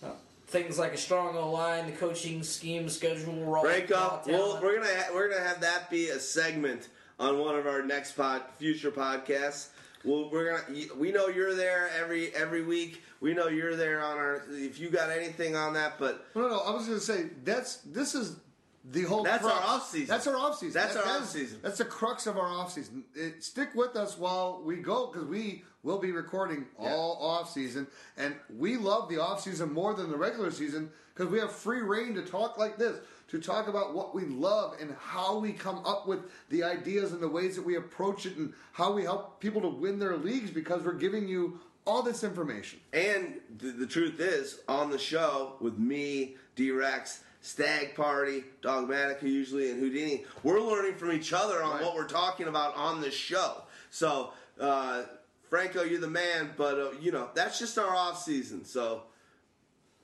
[0.04, 0.12] Uh,
[0.48, 4.28] things like a strong O line, the coaching scheme, schedule, role, up.
[4.28, 6.90] Well, we're gonna ha- we're gonna have that be a segment
[7.20, 9.70] on one of our next pod future podcasts.
[10.04, 10.80] Well, we're gonna.
[10.98, 13.04] We know you're there every every week.
[13.22, 14.44] We know you're there on our.
[14.50, 17.78] If you got anything on that, but No, no, I was going to say that's
[17.78, 18.36] this is
[18.84, 19.24] the whole.
[19.24, 19.56] That's crux.
[19.58, 20.08] our off-season.
[20.08, 20.82] That's our off season.
[20.82, 21.60] That's our that is- off-season.
[21.62, 23.06] That's the crux of our off season.
[23.16, 27.88] It, stick with us while we go because we will be recording all off season,
[28.18, 31.82] and we love the off season more than the regular season because we have free
[31.82, 32.98] reign to talk like this,
[33.34, 37.20] to talk about what we love and how we come up with the ideas and
[37.20, 40.52] the ways that we approach it and how we help people to win their leagues
[40.52, 42.80] because we're giving you all this information.
[42.94, 49.24] and the, the truth is, on the show with me, D Rex, Stagg Party, Dogmatica
[49.24, 51.82] usually, and Houdini, we're learning from each other on Right.
[51.84, 53.64] what we're talking about on this show.
[53.90, 55.04] So, uh,
[55.50, 58.64] Franco, you're the man, but uh, you know that's just our off season.
[58.64, 59.04] So.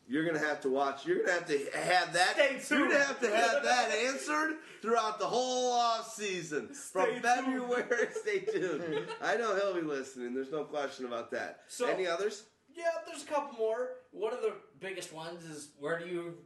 [0.10, 1.06] You're gonna have to watch.
[1.06, 2.34] You're gonna have to have that.
[2.64, 7.22] Stay You're gonna have to have that answered throughout the whole off season from tuned.
[7.22, 8.08] February.
[8.22, 8.82] Stay tuned.
[8.82, 9.12] Mm-hmm.
[9.24, 10.34] I know he'll be listening.
[10.34, 11.62] There's no question about that.
[11.68, 12.44] So- Any others?
[12.76, 13.90] Yeah, there's a couple more.
[14.12, 16.38] One of the biggest ones is where do you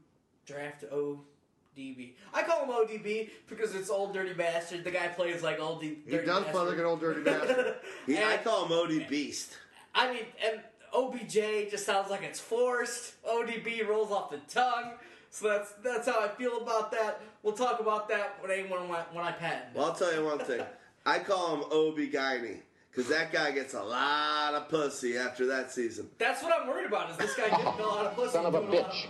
[0.45, 2.14] draft ODB?
[2.33, 4.83] I call him ODB because it's old dirty bastard.
[4.83, 6.53] The guy plays like old D- He dirty does bastard.
[6.53, 7.75] play like an old dirty bastard.
[8.08, 9.58] He, I call him OD Beast.
[9.95, 10.59] I mean, and
[10.93, 13.22] OBJ just sounds like it's forced.
[13.23, 14.91] ODB rolls off the tongue.
[15.30, 17.19] So that's that's how I feel about that.
[17.41, 19.75] We'll talk about that when I when I, when I patent.
[19.75, 20.61] Well, I'll tell you one thing.
[21.05, 22.57] I call him Obi Guiney
[22.91, 26.07] because that guy gets a lot of pussy after that season.
[26.19, 27.09] That's what I'm worried about.
[27.11, 28.33] Is this guy getting a lot of pussy?
[28.33, 29.05] Son of a doing lot bitch.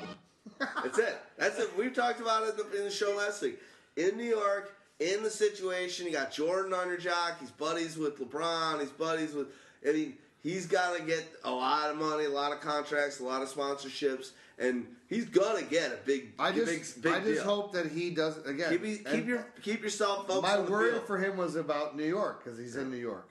[0.83, 1.17] That's it.
[1.37, 1.77] That's it.
[1.77, 3.59] We've talked about it in the, in the show last week.
[3.97, 7.39] In New York, in the situation, you got Jordan on your jock.
[7.39, 8.79] He's buddies with LeBron.
[8.79, 9.47] He's buddies with.
[9.87, 10.13] I mean,
[10.43, 13.51] he's got to get a lot of money, a lot of contracts, a lot of
[13.51, 17.43] sponsorships, and he's gonna get a big, I just, big, big I just deal.
[17.43, 18.69] hope that he does again.
[18.69, 22.59] keep, keep your keep yourself focused my worry for him was about New York because
[22.59, 23.27] he's in New York.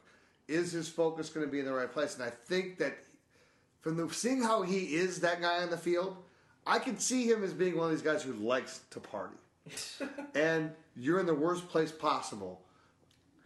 [0.48, 2.16] Is his focus going to be in the right place?
[2.16, 2.98] And I think that
[3.80, 6.16] from the seeing how he is that guy on the field,
[6.66, 9.36] I can see him as being one of these guys who likes to party.
[10.34, 12.60] and you're in the worst place possible.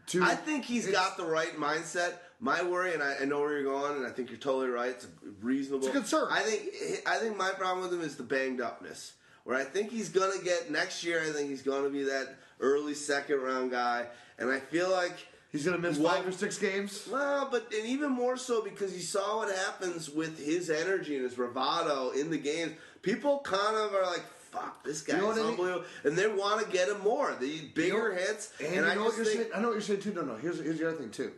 [0.09, 2.15] To I think he's got the right mindset.
[2.39, 4.91] My worry, and I, I know where you're going, and I think you're totally right.
[4.91, 5.09] It's a
[5.41, 5.87] reasonable.
[5.87, 6.29] It's a concern.
[6.31, 9.13] I think I think my problem with him is the banged upness.
[9.45, 11.23] Where I think he's gonna get next year.
[11.23, 14.07] I think he's gonna be that early second round guy,
[14.39, 15.17] and I feel like
[15.53, 17.07] He's going to miss Well- five or six games.
[17.11, 21.25] well, but and even more so because you saw what happens with his energy and
[21.25, 22.73] his bravado in the games.
[23.01, 25.85] People kind of are like, "Fuck, this guy's You know what I mean?
[26.05, 27.35] and they want to get him more.
[27.41, 29.53] The bigger You know- hits, And, and, I know what you're think saying?
[29.55, 30.13] I know what you're saying too.
[30.13, 30.35] No, no.
[30.37, 31.33] Here's here's the other thing too.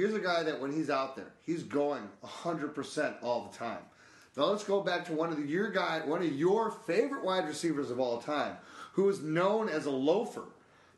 [0.00, 3.82] Here's a guy that when he's out there, he's going 100% all the time.
[4.36, 7.46] Now let's go back to one of the, your guy, one of your favorite wide
[7.46, 8.56] receivers of all time,
[8.92, 10.44] who is known as a loafer,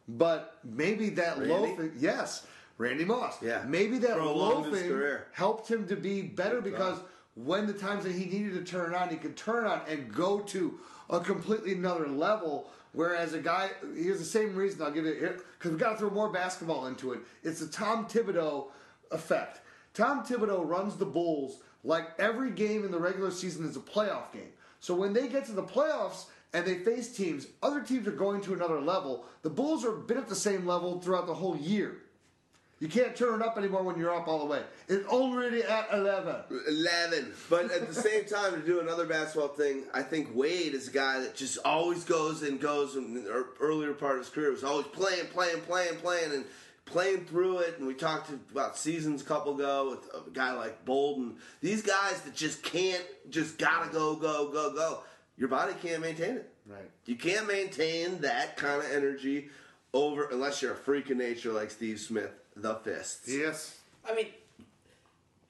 [0.06, 1.52] but maybe that Randy?
[1.52, 2.46] loafing, yes,
[2.78, 3.42] Randy Moss.
[3.42, 3.64] Yeah.
[3.66, 6.98] maybe that Prolonged loafing helped him to be better because
[7.34, 10.40] when the times that he needed to turn on, he could turn on and go
[10.40, 10.78] to
[11.10, 12.70] a completely another level.
[12.92, 15.96] Whereas a guy, here's the same reason I'll give it here because we got to
[15.96, 17.20] throw more basketball into it.
[17.42, 18.66] It's the Tom Thibodeau
[19.12, 19.60] effect.
[19.94, 24.32] Tom Thibodeau runs the Bulls like every game in the regular season is a playoff
[24.32, 24.52] game.
[24.80, 28.40] So when they get to the playoffs and they face teams, other teams are going
[28.42, 29.24] to another level.
[29.42, 31.98] The Bulls are been at the same level throughout the whole year.
[32.82, 34.60] You can't turn it up anymore when you're up all the way.
[34.88, 36.34] It's already at 11.
[36.66, 37.32] 11.
[37.48, 40.90] But at the same time, to do another basketball thing, I think Wade is a
[40.90, 42.96] guy that just always goes and goes.
[42.96, 46.44] In the earlier part of his career, was always playing, playing, playing, playing, and
[46.84, 47.78] playing through it.
[47.78, 51.36] And we talked about seasons a couple ago with a guy like Boldin.
[51.60, 55.00] These guys that just can't, just gotta go, go, go, go.
[55.36, 56.52] Your body can't maintain it.
[56.66, 56.90] Right.
[57.06, 59.48] You can't maintain that kind of energy
[59.94, 63.28] over unless you're a freak of nature like Steve Smith, the fists.
[63.28, 63.78] Yes.
[64.08, 64.26] I mean,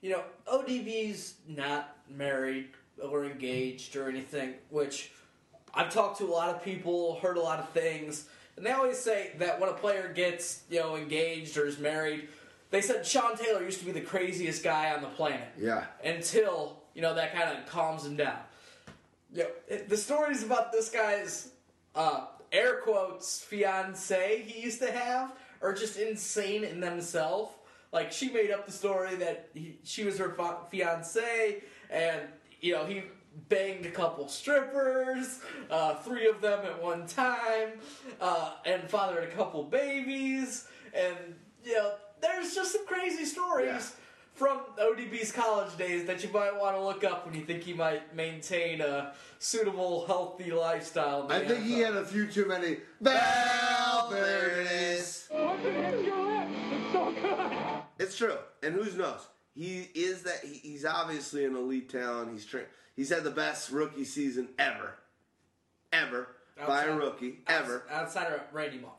[0.00, 2.68] you know, ODB's not married
[3.02, 5.12] or engaged or anything, which
[5.74, 8.98] I've talked to a lot of people, heard a lot of things, and they always
[8.98, 12.28] say that when a player gets, you know, engaged or is married,
[12.70, 15.48] they said Sean Taylor used to be the craziest guy on the planet.
[15.58, 15.84] Yeah.
[16.04, 18.38] Until, you know, that kind of calms him down.
[19.32, 21.50] You know, the stories about this guy's
[21.94, 25.32] uh, air quotes fiance he used to have
[25.62, 27.52] are just insane in themselves.
[27.92, 30.34] Like she made up the story that he, she was her
[30.70, 32.20] fiance, and
[32.60, 33.02] you know he
[33.48, 37.72] banged a couple strippers, uh, three of them at one time,
[38.20, 41.16] uh, and fathered a couple babies, and
[41.64, 43.80] you know there's just some crazy stories Yeah.
[44.34, 47.72] from ODB's college days that you might want to look up when you think he
[47.74, 51.26] might maintain a suitable, healthy lifestyle.
[51.30, 52.78] I think he had a few too many.
[53.00, 55.26] Well, there it is.
[55.30, 56.48] What the hell's your lip?
[56.72, 57.82] It's so good.
[57.98, 59.26] It's true, and who knows?
[59.54, 60.40] He is that.
[60.44, 62.32] He, he's obviously an elite talent.
[62.32, 62.64] He's tra-
[62.96, 64.94] He's had the best rookie season ever,
[65.92, 66.28] ever
[66.66, 67.84] by a rookie ever.
[67.90, 68.90] outside of Randy Moss.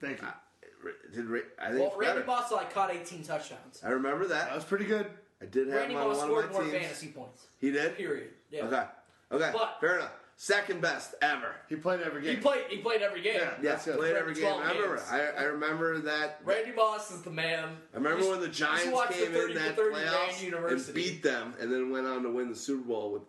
[0.00, 0.26] Thank you.
[0.28, 2.26] Uh, did Ra- I think Well, Randy better.
[2.26, 3.80] Moss like caught 18 touchdowns.
[3.84, 4.54] I remember That that.
[4.54, 5.06] was pretty good.
[5.40, 6.82] I did have Randy him on Moss one scored of more my teams.
[6.84, 7.46] fantasy points.
[7.60, 7.96] He did.
[7.96, 8.30] Period.
[8.50, 8.64] Yeah.
[8.64, 8.84] Okay.
[9.32, 9.50] Okay.
[9.52, 10.12] But- Fair enough.
[10.42, 11.54] Second best ever.
[11.68, 12.30] He played every game.
[12.30, 12.42] He game.
[12.42, 12.64] played.
[12.68, 13.34] He played every game.
[13.36, 13.50] Yeah.
[13.62, 13.96] Yeah, That's it.
[13.96, 14.42] played every game.
[14.42, 14.96] 12 I remember.
[14.96, 15.08] games.
[15.08, 16.40] I, I remember that.
[16.44, 17.76] Randy Moss is the man.
[17.94, 19.76] I remember You when the should- you should Giants watch the came 30 in that
[19.76, 23.12] 30 man playoffs and beat them, and then went on to win the Super Bowl
[23.12, 23.22] with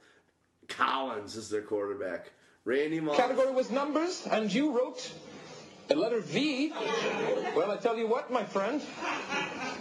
[0.68, 2.32] Collins as their quarterback.
[2.66, 3.16] Randy Moss.
[3.16, 5.12] Category was numbers, and you wrote
[5.90, 6.74] the letter V.
[7.56, 8.82] Well, I tell you what, my friend,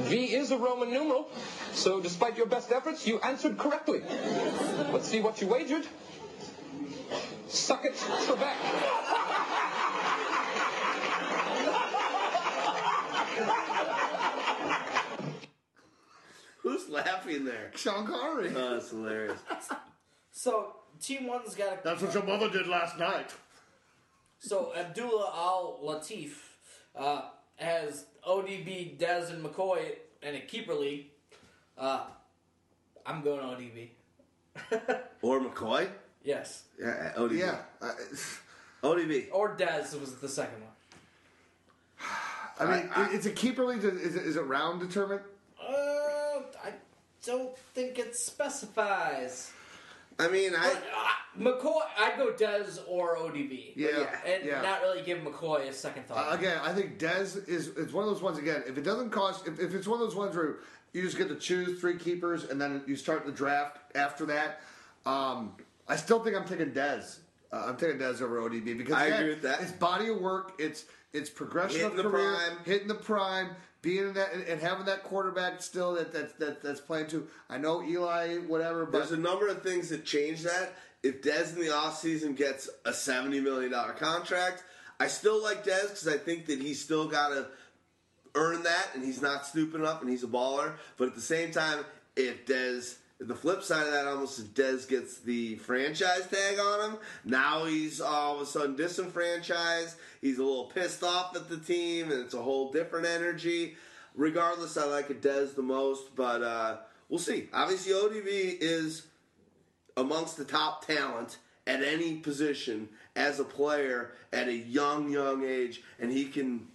[0.01, 1.31] V is a Roman numeral,
[1.73, 4.03] so despite your best efforts, you answered correctly.
[4.93, 5.87] Let's see what you wagered.
[7.53, 8.55] Suck it, Trebek.
[16.63, 17.71] Who's laughing there?
[17.77, 18.53] Sean Connery.
[18.57, 19.39] Oh, that's hilarious.
[20.31, 23.35] So Team One's got a That's what your mother did last night.
[24.39, 26.31] So Abdullah Al Latif
[26.97, 31.09] uh, has ODB, Dez, and McCoy in a keeper league.
[31.77, 32.05] Uh,
[33.05, 33.91] I'm going ODB.
[35.21, 35.89] Or McCoy?
[36.25, 37.39] Yes, Yeah, ODB.
[37.39, 37.59] Yeah.
[37.81, 37.93] I,
[38.87, 39.29] ODB.
[39.33, 40.71] or Dez was the second one.
[42.69, 43.85] I mean, it's a keeper league.
[43.85, 45.23] Is it, is it round determined?
[45.61, 46.73] Uh, I
[47.25, 49.53] don't think it specifies.
[50.19, 50.69] I mean, I.
[50.69, 53.73] Uh, McCoy, I'd go Dez or ODB.
[53.75, 54.07] Yeah.
[54.27, 54.61] and yeah.
[54.61, 56.33] not really give McCoy a second thought.
[56.33, 58.39] Uh, again, I think Dez is it's one of those ones.
[58.39, 60.57] Again, if it doesn't cost, if, if it's one of those ones where
[60.93, 64.61] you just get to choose three keepers and then you start the draft after that,
[65.07, 65.55] um,
[65.89, 67.19] I still think I'm taking Dez.
[67.53, 69.61] Uh, I'm taking Dez over ODB because I again, agree with that.
[69.61, 70.53] It's body of work.
[70.59, 72.57] It's it's progression Hitting of the career, prime.
[72.65, 73.51] hitting the prime,
[73.83, 77.27] being in that and, and having that quarterback still that that, that that's playing too.
[77.51, 80.75] I know Eli, whatever, but There's a number of things that change that.
[81.03, 84.63] If Dez in the offseason gets a $70 million contract,
[85.01, 87.49] I still like Dez because I think that he's still got to
[88.37, 90.75] earn that and he's not stupid enough and he's a baller.
[90.97, 92.95] But at the same time, if Dez,
[93.27, 97.65] the flip side of that almost is Dez gets the franchise tag on him, now
[97.65, 99.97] he's all of a sudden disenfranchised.
[100.21, 103.77] He's a little pissed off at the team and it's a whole different energy.
[104.15, 106.77] Regardless, I like it Dez the most, but uh,
[107.09, 107.49] we'll see.
[107.53, 109.07] Obviously, ODB is
[109.97, 115.83] amongst the top talent at any position as a player at a young, young age,
[115.99, 116.67] and he can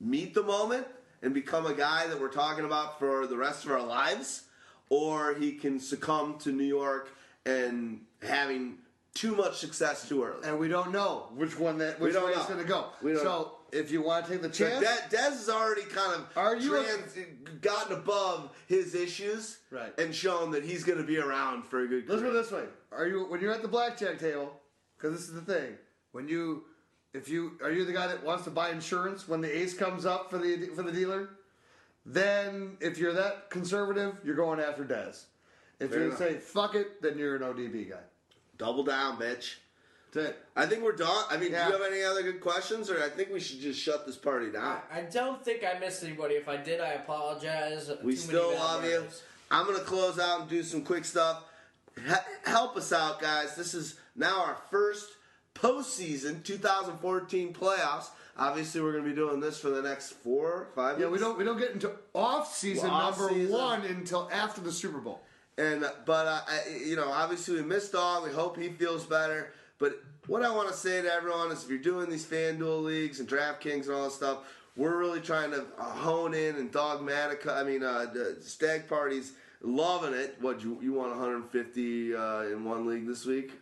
[0.00, 0.86] meet the moment
[1.22, 4.44] and become a guy that we're talking about for the rest of our lives,
[4.92, 7.08] or he can succumb to New York
[7.46, 8.76] and having
[9.14, 10.46] too much success too early.
[10.46, 12.86] and we don't know which one that which way it's going to go.
[13.02, 13.52] We don't so know.
[13.72, 16.76] if you want to take the chance, De- Dez has already kind of Are you
[16.76, 19.92] a- gotten above his issues Right.
[19.98, 22.32] and shown that he's going to be around for a good let's career.
[22.32, 24.60] put it this way: Are you when you're at the blackjack table?
[24.96, 25.76] Because this is the thing.
[26.12, 26.64] When you,
[27.14, 30.04] if you are you the guy that wants to buy insurance when the ace comes
[30.06, 31.30] up for the for the dealer?
[32.04, 35.24] Then if you're that conservative, you're going after Dez.
[35.78, 36.18] If Fair you enough.
[36.18, 37.96] say fuck it, then you're an ODB guy.
[38.58, 39.56] Double down, bitch.
[40.12, 40.38] That's it.
[40.54, 41.24] I think we're done.
[41.30, 41.68] I mean, Yeah.
[41.70, 44.16] do you have any other good questions, or I think we should just shut this
[44.16, 44.80] party down?
[44.92, 46.34] I, I don't think I missed anybody.
[46.34, 47.90] If I did, I apologize.
[48.02, 49.04] We Too still love you.
[49.50, 51.44] I'm gonna close out and do some quick stuff.
[51.98, 53.54] H- help us out, guys.
[53.56, 55.08] This is now our first
[55.54, 58.06] postseason 2014 playoffs.
[58.36, 60.98] Obviously, we're gonna be doing this for the next four, five.
[60.98, 63.52] Yeah, we don't we don't get into off season Well, off number season.
[63.52, 65.20] one until after the Super Bowl.
[65.58, 68.24] And but uh, I, you know, obviously we missed Dog.
[68.24, 69.52] We hope he feels better.
[69.78, 73.20] But what I want to say to everyone is, if you're doing these FanDuel leagues
[73.20, 74.38] and DraftKings and all that stuff,
[74.76, 77.48] we're really trying to uh, hone in and Dogmatica.
[77.54, 80.36] I mean, uh, the stag parties, loving it.
[80.40, 83.52] What you you want 150 uh, in one league this week?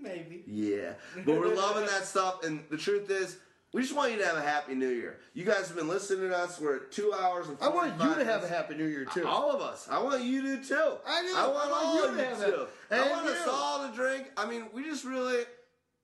[0.00, 0.44] Maybe.
[0.46, 0.92] Yeah,
[1.26, 2.44] but we're loving that stuff.
[2.44, 3.38] And the truth is.
[3.72, 5.18] We just want you to have a happy new year.
[5.32, 6.60] You guys have been listening to us.
[6.60, 9.26] We're at two hours and I want you to have a happy New Year too.
[9.26, 9.88] All of us.
[9.90, 10.74] I want you to too.
[11.06, 11.34] I do.
[11.34, 12.68] I want I want all you of to you have to.
[12.90, 13.00] that.
[13.00, 14.30] I And want us all to drink.
[14.36, 15.44] I mean, we just really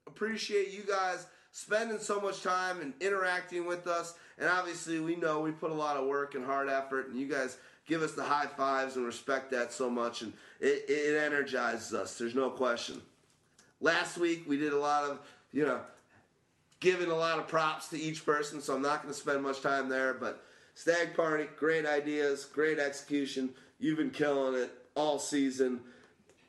[0.06, 4.14] appreciate you guys spending so much time and interacting with us.
[4.38, 7.26] And obviously, we know we put a lot of work and hard effort, and you
[7.26, 11.92] guys give us the high fives and respect that so much, and it, it energizes
[11.92, 12.16] us.
[12.16, 13.02] There's no question.
[13.80, 15.18] Last week we did a lot of,
[15.52, 15.80] you know,
[16.80, 19.60] giving a lot of props to each person, so I'm not going to spend much
[19.60, 20.14] time there.
[20.14, 20.42] But
[20.74, 23.50] Stagg Party, great ideas, great execution.
[23.78, 25.80] You've been killing it all season.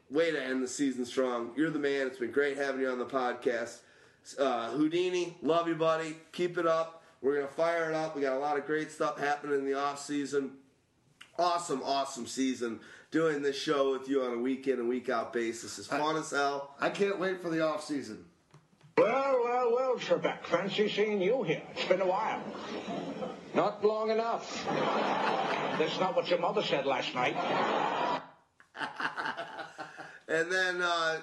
[0.09, 1.51] Way to end the season strong.
[1.55, 2.07] You're the man.
[2.07, 3.79] It's been great having you on the podcast.
[4.37, 6.15] Uh, Houdini, love you, buddy.
[6.31, 7.03] Keep it up.
[7.21, 8.15] We're going to fire it up.
[8.15, 10.51] We got a lot of great stuff happening in the off season.
[11.37, 12.79] Awesome, awesome season.
[13.11, 16.15] Doing this show with you on a week in and week out basis is fun
[16.15, 16.75] as hell.
[16.79, 18.25] I can't wait for the off season.
[18.99, 20.43] Well, well, well, Trebek.
[20.43, 21.61] Fancy seeing you here.
[21.71, 22.43] It's been a while.
[23.55, 24.65] Not long enough.
[24.67, 27.35] That's not what your mother said last night.
[30.31, 31.17] And then, uh,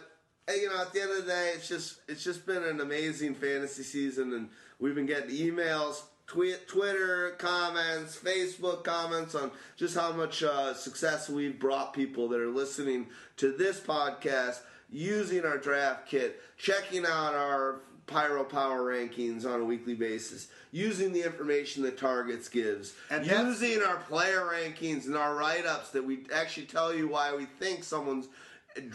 [0.49, 3.37] you know, at the end of the day, it's just it's just been an amazing
[3.37, 4.49] fantasy season, and
[4.81, 11.29] we've been getting emails, tweet, Twitter comments, Facebook comments on just how much uh, success
[11.31, 13.07] we've brought people that are listening
[13.37, 14.59] to this podcast,
[14.91, 21.13] using our draft kit, checking out our Pyro Power rankings on a weekly basis, using
[21.13, 26.05] the information that Targets gives, And using our player rankings and our write ups that
[26.05, 28.29] we actually tell you why we think someone's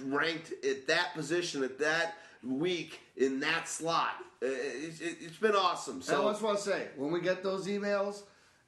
[0.04, 4.16] ranked at that position at that week in that slot.
[4.42, 6.02] Uh, It's, it, it's been awesome.
[6.02, 8.24] So I So just want to say, when we get those emails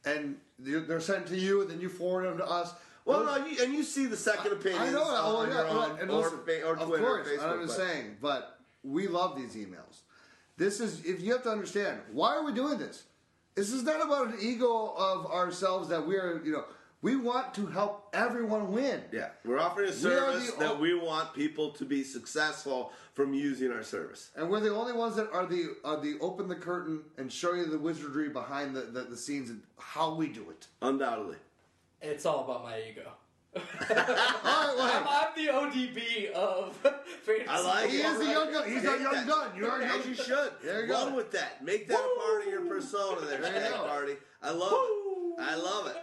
[0.05, 2.73] and they're they're sent to you, and then you forward them to us.
[3.05, 4.81] Well, no, you, and you see the second opinion.
[4.81, 5.03] I know.
[5.05, 6.01] Oh, yeah, right.
[6.01, 7.43] And or, listen, fa- or of course, Facebook.
[7.53, 10.01] I'm just but- saying, but we love these emails.
[10.57, 13.03] This is if you have to understand why are we doing this.
[13.55, 16.65] This is not about an ego of ourselves that we're you know
[17.01, 19.01] we want to help everyone win.
[19.11, 22.03] Yeah, we're offering a We are service the that o- we want people to be
[22.03, 24.31] successful from using our service.
[24.35, 27.53] And we're the only ones that are the are the open the curtain and show
[27.53, 30.67] you the wizardry behind the, the, the scenes and how we do it.
[30.81, 31.37] Undoubtedly.
[32.03, 33.09] It's all about my ego.
[33.55, 33.61] All
[33.95, 36.75] right, well, I'm, I'm the ODB of
[37.23, 37.47] fantasy.
[37.47, 38.69] I like he is a young gun.
[38.69, 39.27] He's our Take young that.
[39.27, 39.49] gun.
[39.55, 39.99] You are young.
[39.99, 40.51] As you should.
[40.63, 41.15] There you Run go.
[41.17, 41.63] with that.
[41.63, 43.73] Make that a part of your persona there, There Stagg.
[43.87, 44.13] Party.
[44.41, 45.41] I love it.
[45.41, 45.95] I love it.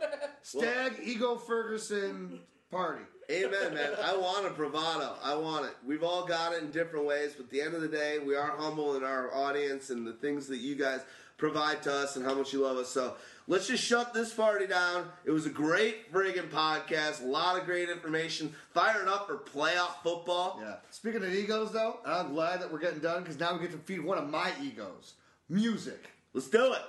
[0.43, 3.03] Stagg Ego Ferguson party.
[3.31, 3.91] Amen, man.
[4.03, 5.15] I want a bravado.
[5.23, 5.73] I want it.
[5.87, 8.35] We've all got it in different ways, but at the end of the day, we
[8.37, 11.01] are humble in our audience and the things that you guys
[11.37, 12.89] provide to us and how much you love us.
[12.89, 13.15] So
[13.51, 15.09] let's just shut this party down.
[15.25, 17.21] It was a great friggin' podcast.
[17.23, 18.55] A lot of great information.
[18.73, 20.61] Firing up for playoff football.
[20.63, 20.77] Yeah.
[20.91, 23.79] Speaking of egos, though, I'm glad that we're getting done because now we get to
[23.79, 25.15] feed one of my egos
[25.49, 26.11] music.
[26.33, 26.83] Let's do it.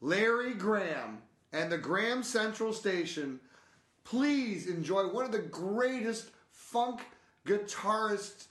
[0.00, 1.18] Larry Graham
[1.52, 3.38] and the Graham Central Station.
[4.02, 7.02] Please enjoy one of the greatest funk
[7.46, 8.46] guitarists,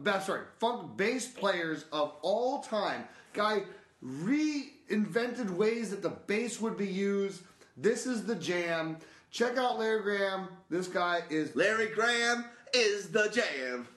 [0.00, 3.04] best sorry, funk bass players of all time.
[3.34, 3.62] Guy
[4.90, 7.42] reinvented ways that the bass would be used.
[7.76, 8.96] This is the jam.
[9.30, 10.48] Check out Larry Graham.
[10.70, 13.88] This guy is Larry Graham is the jam.